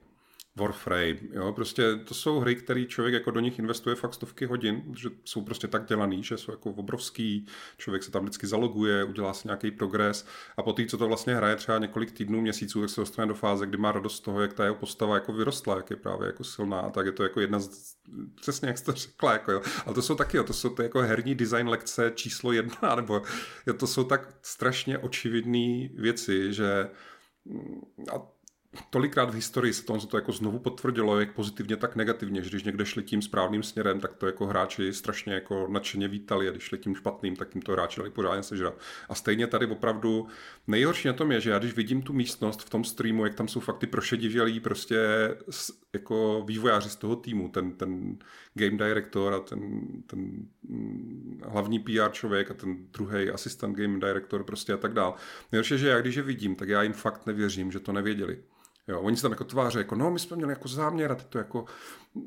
Warframe, 0.59 1.16
jo, 1.32 1.52
prostě 1.52 1.97
to 1.97 2.14
jsou 2.14 2.40
hry, 2.40 2.56
které 2.56 2.85
člověk 2.85 3.14
jako 3.14 3.30
do 3.30 3.40
nich 3.40 3.59
investuje 3.59 3.97
fakt 3.97 4.14
stovky 4.14 4.47
hodin, 4.47 4.94
že 4.97 5.09
jsou 5.24 5.43
prostě 5.43 5.68
tak 5.68 5.86
dělaný, 5.86 6.24
že 6.24 6.36
jsou 6.36 6.52
jako 6.52 6.70
obrovský, 6.70 7.47
člověk 7.78 8.02
se 8.02 8.10
tam 8.10 8.22
vždycky 8.22 8.47
zaloguje, 8.47 9.05
udělá 9.05 9.35
si 9.35 9.48
nějaký 9.48 9.70
progres 9.70 10.26
a 10.56 10.62
po 10.62 10.72
té, 10.72 10.86
co 10.86 10.98
to 10.98 11.09
vlastně 11.09 11.35
hraje 11.35 11.56
třeba 11.56 11.78
několik 11.78 12.12
týdnů, 12.12 12.40
měsíců, 12.40 12.80
tak 12.80 12.90
se 12.90 13.01
dostane 13.01 13.28
do 13.28 13.35
fáze, 13.35 13.66
kdy 13.66 13.76
má 13.78 13.93
radost 13.93 14.16
z 14.16 14.20
toho, 14.20 14.40
jak 14.40 14.52
ta 14.52 14.64
jeho 14.64 14.76
postava 14.76 15.14
jako 15.14 15.32
vyrostla, 15.32 15.76
jak 15.76 15.90
je 15.90 15.97
právě 15.97 16.26
jako 16.26 16.44
silná, 16.44 16.90
tak 16.90 17.06
je 17.06 17.12
to 17.12 17.22
jako 17.22 17.40
jedna 17.40 17.60
z, 17.60 17.94
přesně 18.40 18.68
jak 18.68 18.78
jste 18.78 18.93
řekla, 18.93 19.32
jako 19.32 19.52
jo. 19.52 19.62
Ale 19.86 19.94
to 19.94 20.02
jsou 20.02 20.14
taky, 20.14 20.36
jo, 20.36 20.44
to 20.44 20.52
jsou 20.52 20.68
ty 20.68 20.82
jako 20.82 21.01
herní 21.01 21.35
design 21.35 21.68
lekce 21.68 22.12
číslo 22.14 22.52
jedna, 22.52 22.94
nebo 22.97 23.22
jo, 23.66 23.74
to 23.74 23.86
jsou 23.86 24.05
tak 24.05 24.35
strašně 24.43 24.98
očividné 24.98 25.89
věci, 25.94 26.52
že 26.52 26.89
a 28.12 28.38
tolikrát 28.91 29.31
v 29.31 29.35
historii 29.35 29.73
se 29.73 29.85
to, 29.85 30.07
to 30.07 30.17
jako 30.17 30.33
znovu 30.33 30.59
potvrdilo, 30.59 31.21
jak 31.21 31.33
pozitivně, 31.33 31.77
tak 31.77 31.97
negativně, 31.97 32.43
že 32.43 32.49
když 32.49 32.63
někde 32.63 32.87
šli 32.87 33.03
tím 33.03 33.23
správným 33.23 33.63
směrem, 33.63 34.01
tak 34.01 34.15
to 34.15 34.27
jako 34.27 34.47
hráči 34.47 34.93
strašně 34.93 35.35
jako 35.35 35.67
nadšeně 35.71 36.09
vítali 36.09 36.49
a 36.49 36.51
když 36.51 36.63
šli 36.63 36.79
tím 36.79 36.95
špatným, 36.95 37.37
tak 37.37 37.55
jim 37.55 37.63
to 37.63 37.73
hráči 37.73 38.01
dali 38.01 38.11
pořádně 38.11 38.43
sežrat. 38.43 38.75
A 39.09 39.15
stejně 39.15 39.47
tady 39.47 39.67
opravdu 39.67 40.27
nejhorší 40.67 41.09
na 41.09 41.15
tom 41.15 41.33
je, 41.33 41.41
že 41.41 41.51
já 41.51 41.59
když 41.59 41.75
vidím 41.75 42.03
tu 42.03 42.13
místnost 42.13 42.63
v 42.63 42.71
tom 42.71 42.85
streamu, 42.85 43.25
jak 43.25 43.35
tam 43.35 43.49
jsou 43.49 43.61
fakt 43.61 43.79
ty 43.79 43.87
prošedivělí 43.87 44.61
prostě 44.61 44.99
jako 45.93 46.45
vývojáři 46.47 46.91
z 46.91 46.97
toho 46.97 47.17
týmu, 47.17 47.49
ten, 47.49 47.73
ten 47.73 48.19
game 48.55 48.77
director 48.77 49.35
a 49.35 49.41
ten, 49.41 49.81
ten 50.07 50.21
mm, 50.69 51.41
hlavní 51.45 51.79
PR 51.79 52.11
člověk 52.13 52.51
a 52.51 52.55
ten 52.55 52.77
druhý 52.93 53.31
asistent 53.31 53.77
game 53.77 53.99
director 53.99 54.45
prostě 54.45 54.73
a 54.73 54.77
tak 54.77 54.93
dál. 54.93 55.15
Nejhorší 55.53 55.75
je, 55.75 55.79
že 55.79 55.89
já 55.89 56.01
když 56.01 56.15
je 56.15 56.23
vidím, 56.23 56.57
tak 56.57 56.69
já 56.69 56.83
jim 56.83 56.93
fakt 56.93 57.27
nevěřím, 57.27 57.73
že 57.73 57.81
to 57.81 57.93
nevěděli. 57.93 58.39
Jo, 58.89 59.01
oni 59.01 59.16
se 59.16 59.23
tam 59.23 59.32
jako 59.32 59.44
tváří, 59.44 59.78
jako 59.78 59.94
no, 59.94 60.10
my 60.10 60.19
jsme 60.19 60.36
měli 60.36 60.52
jako 60.52 60.69
záměr 60.69 61.12
a 61.12 61.15
teď 61.15 61.27
to 61.27 61.39
jako 61.39 61.65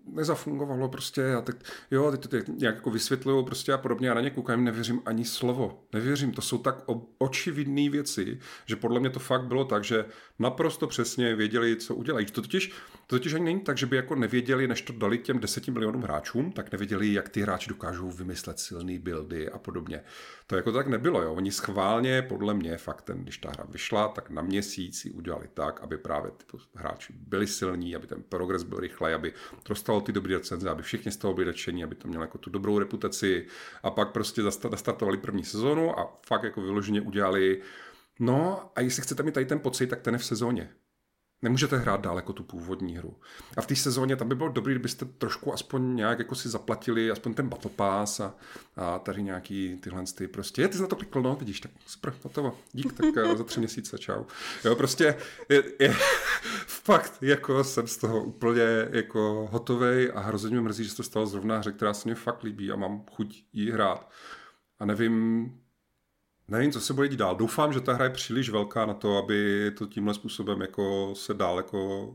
nezafungovalo 0.06 0.90
prostě 0.90 1.34
a 1.34 1.42
teď, 1.42 1.56
jo, 1.92 2.12
teď 2.12 2.28
to 2.28 2.52
nějak 2.52 2.76
jako 2.76 2.90
vysvětlují 2.92 3.46
prostě 3.46 3.74
a 3.74 3.78
podobně 3.78 4.12
a 4.12 4.14
na 4.14 4.22
ně 4.22 4.30
koukám, 4.30 4.64
nevěřím 4.64 5.02
ani 5.06 5.26
slovo. 5.26 5.84
Nevěřím, 5.94 6.32
to 6.32 6.42
jsou 6.42 6.58
tak 6.58 6.76
očividné 7.18 7.90
věci, 7.90 8.40
že 8.66 8.76
podle 8.76 9.00
mě 9.00 9.10
to 9.10 9.20
fakt 9.20 9.46
bylo 9.46 9.66
tak, 9.66 9.84
že 9.84 10.06
naprosto 10.40 10.88
přesně 10.88 11.36
věděli, 11.36 11.76
co 11.76 11.96
udělají. 11.96 12.26
To 12.26 12.42
totiž, 12.42 12.68
to 13.08 13.16
totiž 13.16 13.34
ani 13.34 13.46
není 13.46 13.60
tak, 13.60 13.78
že 13.78 13.86
by 13.86 13.96
jako 13.96 14.16
nevěděli, 14.16 14.68
než 14.68 14.82
to 14.82 14.94
dali 14.94 15.18
těm 15.18 15.40
deseti 15.40 15.72
milionům 15.72 16.02
hráčům, 16.02 16.52
tak 16.52 16.72
nevěděli, 16.72 17.14
jak 17.14 17.30
ty 17.30 17.42
hráči 17.42 17.70
dokážou 17.70 18.12
vymyslet 18.12 18.60
silný 18.60 19.00
buildy 19.00 19.50
a 19.50 19.58
podobně. 19.58 20.04
To 20.48 20.56
jako 20.56 20.72
tak 20.72 20.88
nebylo, 20.88 21.22
jo. 21.22 21.34
Oni 21.34 21.52
schválně, 21.52 22.22
podle 22.22 22.54
mě, 22.54 22.78
fakt 22.78 23.02
ten, 23.02 23.24
když 23.24 23.38
ta 23.38 23.50
hra 23.50 23.66
vyšla, 23.70 24.08
tak 24.08 24.30
na 24.30 24.42
měsíc 24.42 25.06
ji 25.06 25.12
udělali 25.12 25.48
tak, 25.54 25.82
aby 25.82 25.98
právě 25.98 26.32
ty 26.32 26.58
hráči 26.76 27.14
byli 27.14 27.48
silní, 27.48 27.96
aby 27.96 28.08
ten 28.08 28.24
progres 28.30 28.64
byl 28.64 28.80
rychlej, 28.80 29.14
aby 29.14 29.34
dostalo 29.82 30.02
ty 30.02 30.12
dobré 30.12 30.38
recenze, 30.38 30.70
aby 30.70 30.84
všichni 30.84 31.12
z 31.12 31.18
toho 31.18 31.34
byli 31.34 31.48
nadšení, 31.48 31.84
aby 31.84 31.96
to 31.96 32.08
mělo 32.08 32.24
jako 32.24 32.38
tu 32.38 32.50
dobrou 32.50 32.80
reputaci 32.80 33.48
a 33.84 33.92
pak 33.92 34.12
prostě 34.12 34.42
zastartovali 34.44 35.18
první 35.18 35.44
sezónu 35.44 36.00
a 36.00 36.20
fakt 36.26 36.44
jako 36.44 36.62
vyloženě 36.62 37.02
udělali 37.02 37.62
No 38.20 38.72
a 38.76 38.82
jestli 38.82 39.02
chcete 39.02 39.24
mít 39.24 39.34
tady 39.34 39.46
ten 39.46 39.60
pocit, 39.60 39.88
tak 39.88 40.02
ten 40.02 40.14
je 40.14 40.18
v 40.18 40.26
sezóně. 40.26 40.70
Nemůžete 41.42 41.78
hrát 41.78 42.02
dál 42.02 42.16
jako 42.16 42.34
tu 42.34 42.44
původní 42.44 42.98
hru. 42.98 43.16
A 43.58 43.62
v 43.62 43.68
té 43.68 43.76
sezóně 43.76 44.16
tam 44.16 44.30
by 44.30 44.36
bylo 44.36 44.50
dobré, 44.50 44.74
kdybyste 44.74 45.06
trošku 45.06 45.54
aspoň 45.54 45.96
nějak 45.96 46.20
jako 46.20 46.36
si 46.36 46.50
zaplatili, 46.50 47.12
aspoň 47.12 47.34
ten 47.34 47.50
Battle 47.50 47.72
Pass 47.76 48.20
a, 48.20 48.36
a 48.76 49.00
tady 49.00 49.24
nějaký 49.24 49.78
tyhle 49.78 50.04
ty 50.16 50.28
prostě. 50.28 50.62
Je, 50.62 50.68
ty 50.68 50.76
jsi 50.76 50.82
na 50.82 50.88
to 50.88 50.96
klikl, 50.96 51.22
no, 51.22 51.36
vidíš, 51.36 51.60
tak 51.60 51.72
super, 51.86 52.14
hotovo. 52.24 52.58
Dík, 52.72 52.94
tak 52.94 53.06
eh, 53.18 53.36
za 53.36 53.44
tři 53.44 53.60
měsíce, 53.60 53.98
čau. 53.98 54.24
Jo, 54.66 54.76
prostě 54.76 55.18
je, 55.50 55.64
je, 55.80 55.94
fakt, 56.68 57.18
jako 57.22 57.64
jsem 57.64 57.88
z 57.88 57.98
toho 57.98 58.24
úplně 58.24 58.64
jako 58.92 59.50
hotovej 59.52 60.12
a 60.16 60.20
hrozně 60.20 60.50
mě 60.50 60.62
mrzí, 60.62 60.84
že 60.84 60.90
se 60.90 60.98
to 60.98 61.04
stalo 61.04 61.26
zrovna 61.26 61.58
hře, 61.58 61.72
která 61.72 61.94
se 61.94 62.08
mě 62.08 62.16
fakt 62.16 62.44
líbí 62.44 62.72
a 62.72 62.76
mám 62.76 63.06
chuť 63.12 63.44
jí 63.54 63.72
hrát. 63.72 64.10
A 64.80 64.86
nevím, 64.86 65.52
Nevím, 66.52 66.72
co 66.72 66.82
se 66.82 66.94
bude 66.94 67.08
dít 67.08 67.18
dál. 67.18 67.36
Doufám, 67.36 67.74
že 67.74 67.82
ta 67.82 67.94
hra 67.94 68.06
je 68.06 68.12
příliš 68.12 68.50
velká 68.50 68.86
na 68.86 68.94
to, 68.94 69.18
aby 69.18 69.72
to 69.78 69.86
tímhle 69.86 70.14
způsobem 70.14 70.62
jako 70.62 71.14
se 71.16 71.34
dál 71.34 71.58
jako 71.58 72.14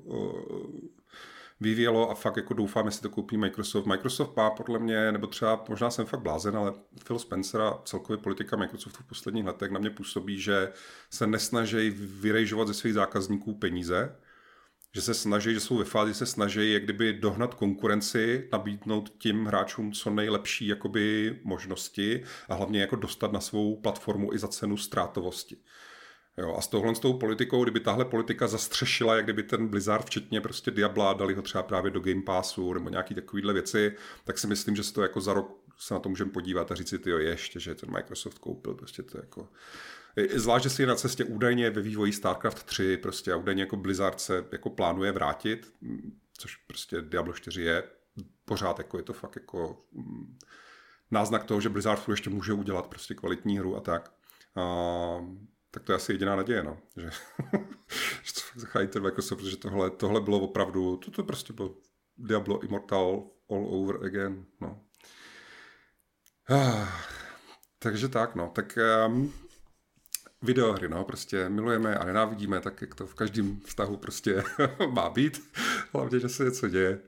vyvíjelo 1.60 2.10
a 2.10 2.14
fakt 2.14 2.36
jako 2.36 2.54
doufám, 2.54 2.86
jestli 2.86 3.02
to 3.02 3.10
koupí 3.10 3.36
Microsoft. 3.36 3.86
Microsoft 3.86 4.36
má 4.36 4.50
podle 4.50 4.78
mě, 4.78 5.12
nebo 5.12 5.26
třeba 5.26 5.64
možná 5.68 5.90
jsem 5.90 6.06
fakt 6.06 6.20
blázen, 6.20 6.56
ale 6.56 6.72
Phil 7.04 7.18
Spencer 7.18 7.60
a 7.60 7.80
celkově 7.84 8.22
politika 8.22 8.56
Microsoftu 8.56 9.02
v 9.02 9.06
posledních 9.06 9.44
letech 9.44 9.70
na 9.70 9.80
mě 9.80 9.90
působí, 9.90 10.40
že 10.40 10.72
se 11.10 11.26
nesnaží 11.26 11.90
vyrejžovat 11.90 12.68
ze 12.68 12.74
svých 12.74 12.94
zákazníků 12.94 13.54
peníze, 13.54 14.16
že 14.96 15.02
se 15.02 15.14
snaží, 15.14 15.54
že 15.54 15.60
jsou 15.60 15.76
ve 15.76 15.84
fázi, 15.84 16.14
se 16.14 16.26
snaží 16.26 16.72
jak 16.72 16.84
kdyby 16.84 17.12
dohnat 17.12 17.54
konkurenci, 17.54 18.48
nabídnout 18.52 19.12
tím 19.18 19.46
hráčům 19.46 19.92
co 19.92 20.10
nejlepší 20.10 20.66
jakoby 20.66 21.38
možnosti 21.44 22.22
a 22.48 22.54
hlavně 22.54 22.80
jako 22.80 22.96
dostat 22.96 23.32
na 23.32 23.40
svou 23.40 23.76
platformu 23.76 24.32
i 24.32 24.38
za 24.38 24.48
cenu 24.48 24.76
ztrátovosti. 24.76 25.56
Jo, 26.38 26.54
a 26.58 26.60
s 26.60 26.68
touhle 26.68 26.94
s 26.94 26.98
tou 26.98 27.18
politikou, 27.18 27.62
kdyby 27.62 27.80
tahle 27.80 28.04
politika 28.04 28.46
zastřešila, 28.46 29.16
jak 29.16 29.24
kdyby 29.24 29.42
ten 29.42 29.68
Blizzard, 29.68 30.06
včetně 30.06 30.40
prostě 30.40 30.70
Diabla, 30.70 31.12
dali 31.12 31.34
ho 31.34 31.42
třeba 31.42 31.62
právě 31.62 31.90
do 31.90 32.00
Game 32.00 32.22
Passu 32.22 32.72
nebo 32.72 32.90
nějaký 32.90 33.14
takovýhle 33.14 33.52
věci, 33.52 33.92
tak 34.24 34.38
si 34.38 34.46
myslím, 34.46 34.76
že 34.76 34.82
se 34.82 34.92
to 34.92 35.02
jako 35.02 35.20
za 35.20 35.32
rok 35.32 35.58
se 35.78 35.94
na 35.94 36.00
to 36.00 36.08
můžeme 36.08 36.30
podívat 36.30 36.72
a 36.72 36.74
říct 36.74 36.88
si, 36.88 36.98
ty 36.98 37.10
jo, 37.10 37.18
ještě, 37.18 37.60
že 37.60 37.74
ten 37.74 37.90
Microsoft 37.90 38.38
koupil 38.38 38.74
prostě 38.74 39.02
to 39.02 39.18
jako 39.18 39.48
Zvlášť, 40.34 40.62
že 40.62 40.70
si 40.70 40.82
je 40.82 40.86
na 40.86 40.94
cestě 40.94 41.24
údajně 41.24 41.70
ve 41.70 41.82
vývoji 41.82 42.12
StarCraft 42.12 42.62
3 42.62 42.96
prostě 42.96 43.32
a 43.32 43.36
údajně 43.36 43.62
jako 43.62 43.76
Blizzard 43.76 44.20
se 44.20 44.44
jako 44.52 44.70
plánuje 44.70 45.12
vrátit, 45.12 45.72
což 46.38 46.56
prostě 46.56 47.02
Diablo 47.02 47.32
4 47.32 47.62
je. 47.62 47.82
Pořád 48.44 48.78
jako 48.78 48.96
je 48.96 49.02
to 49.02 49.12
fakt 49.12 49.36
jako 49.36 49.84
mm, 49.92 50.38
náznak 51.10 51.44
toho, 51.44 51.60
že 51.60 51.68
Blizzard 51.68 52.08
ještě 52.08 52.30
může 52.30 52.52
udělat 52.52 52.86
prostě 52.86 53.14
kvalitní 53.14 53.58
hru 53.58 53.76
a 53.76 53.80
tak. 53.80 54.12
A, 54.56 54.64
tak 55.70 55.82
to 55.82 55.92
je 55.92 55.96
asi 55.96 56.12
jediná 56.12 56.36
naděje, 56.36 56.62
no. 56.62 56.78
Že, 56.96 57.10
že 58.22 58.34
to 58.34 58.40
fakt 58.40 58.58
zachají 58.58 58.88
ten 58.88 59.02
Microsoft, 59.02 59.38
protože 59.38 59.56
tohle, 59.56 59.90
tohle 59.90 60.20
bylo 60.20 60.40
opravdu, 60.40 60.96
to, 60.96 61.10
to 61.10 61.24
prostě 61.24 61.52
bylo 61.52 61.74
Diablo 62.18 62.60
Immortal 62.64 63.30
all 63.50 63.66
over 63.74 64.06
again, 64.06 64.46
no. 64.60 64.80
Ah, 66.50 66.88
takže 67.78 68.08
tak, 68.08 68.34
no. 68.34 68.52
Tak 68.54 68.78
um, 69.06 69.32
videohry, 70.46 70.88
no, 70.88 71.04
prostě 71.04 71.48
milujeme 71.48 71.98
a 71.98 72.04
nenávidíme, 72.04 72.60
tak 72.60 72.80
jak 72.80 72.94
to 72.94 73.06
v 73.06 73.14
každém 73.14 73.60
vztahu 73.60 73.96
prostě 73.96 74.42
má 74.90 75.10
být, 75.10 75.50
hlavně, 75.92 76.20
že 76.20 76.28
se 76.28 76.44
něco 76.44 76.68
děje. 76.68 77.00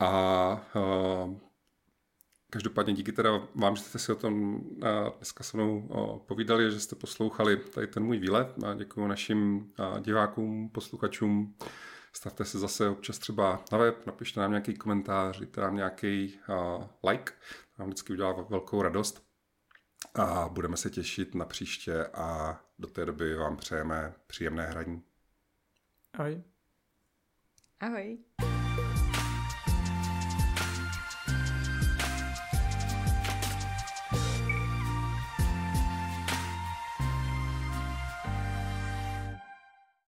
A 0.00 0.66
uh, 0.74 1.36
každopádně 2.50 2.92
díky 2.92 3.12
teda 3.12 3.48
vám, 3.54 3.76
že 3.76 3.82
jste 3.82 3.98
si 3.98 4.12
o 4.12 4.16
tom 4.16 4.60
dneska 5.16 5.44
se 5.44 5.56
mnou 5.56 5.88
povídali, 6.26 6.70
že 6.70 6.80
jste 6.80 6.96
poslouchali 6.96 7.56
tady 7.56 7.86
ten 7.86 8.02
můj 8.02 8.18
výlet 8.18 8.54
a 8.64 8.74
děkuji 8.74 9.06
našim 9.06 9.70
divákům, 10.00 10.70
posluchačům. 10.70 11.56
Stavte 12.12 12.44
se 12.44 12.58
zase 12.58 12.88
občas 12.88 13.18
třeba 13.18 13.64
na 13.72 13.78
web, 13.78 14.06
napište 14.06 14.40
nám 14.40 14.50
nějaký 14.50 14.74
komentář, 14.74 15.38
dejte 15.38 15.60
nám 15.60 15.76
nějaký 15.76 16.38
like, 17.08 17.32
nám 17.78 17.88
vždycky 17.88 18.12
udělá 18.12 18.32
velkou 18.32 18.82
radost 18.82 19.25
a 20.14 20.48
budeme 20.48 20.76
se 20.76 20.90
těšit 20.90 21.34
na 21.34 21.44
příště 21.44 22.06
a 22.06 22.60
do 22.78 22.88
té 22.88 23.06
doby 23.06 23.34
vám 23.34 23.56
přejeme 23.56 24.14
příjemné 24.26 24.66
hraní. 24.66 25.02
Ahoj. 26.12 26.42
Ahoj. 27.80 28.18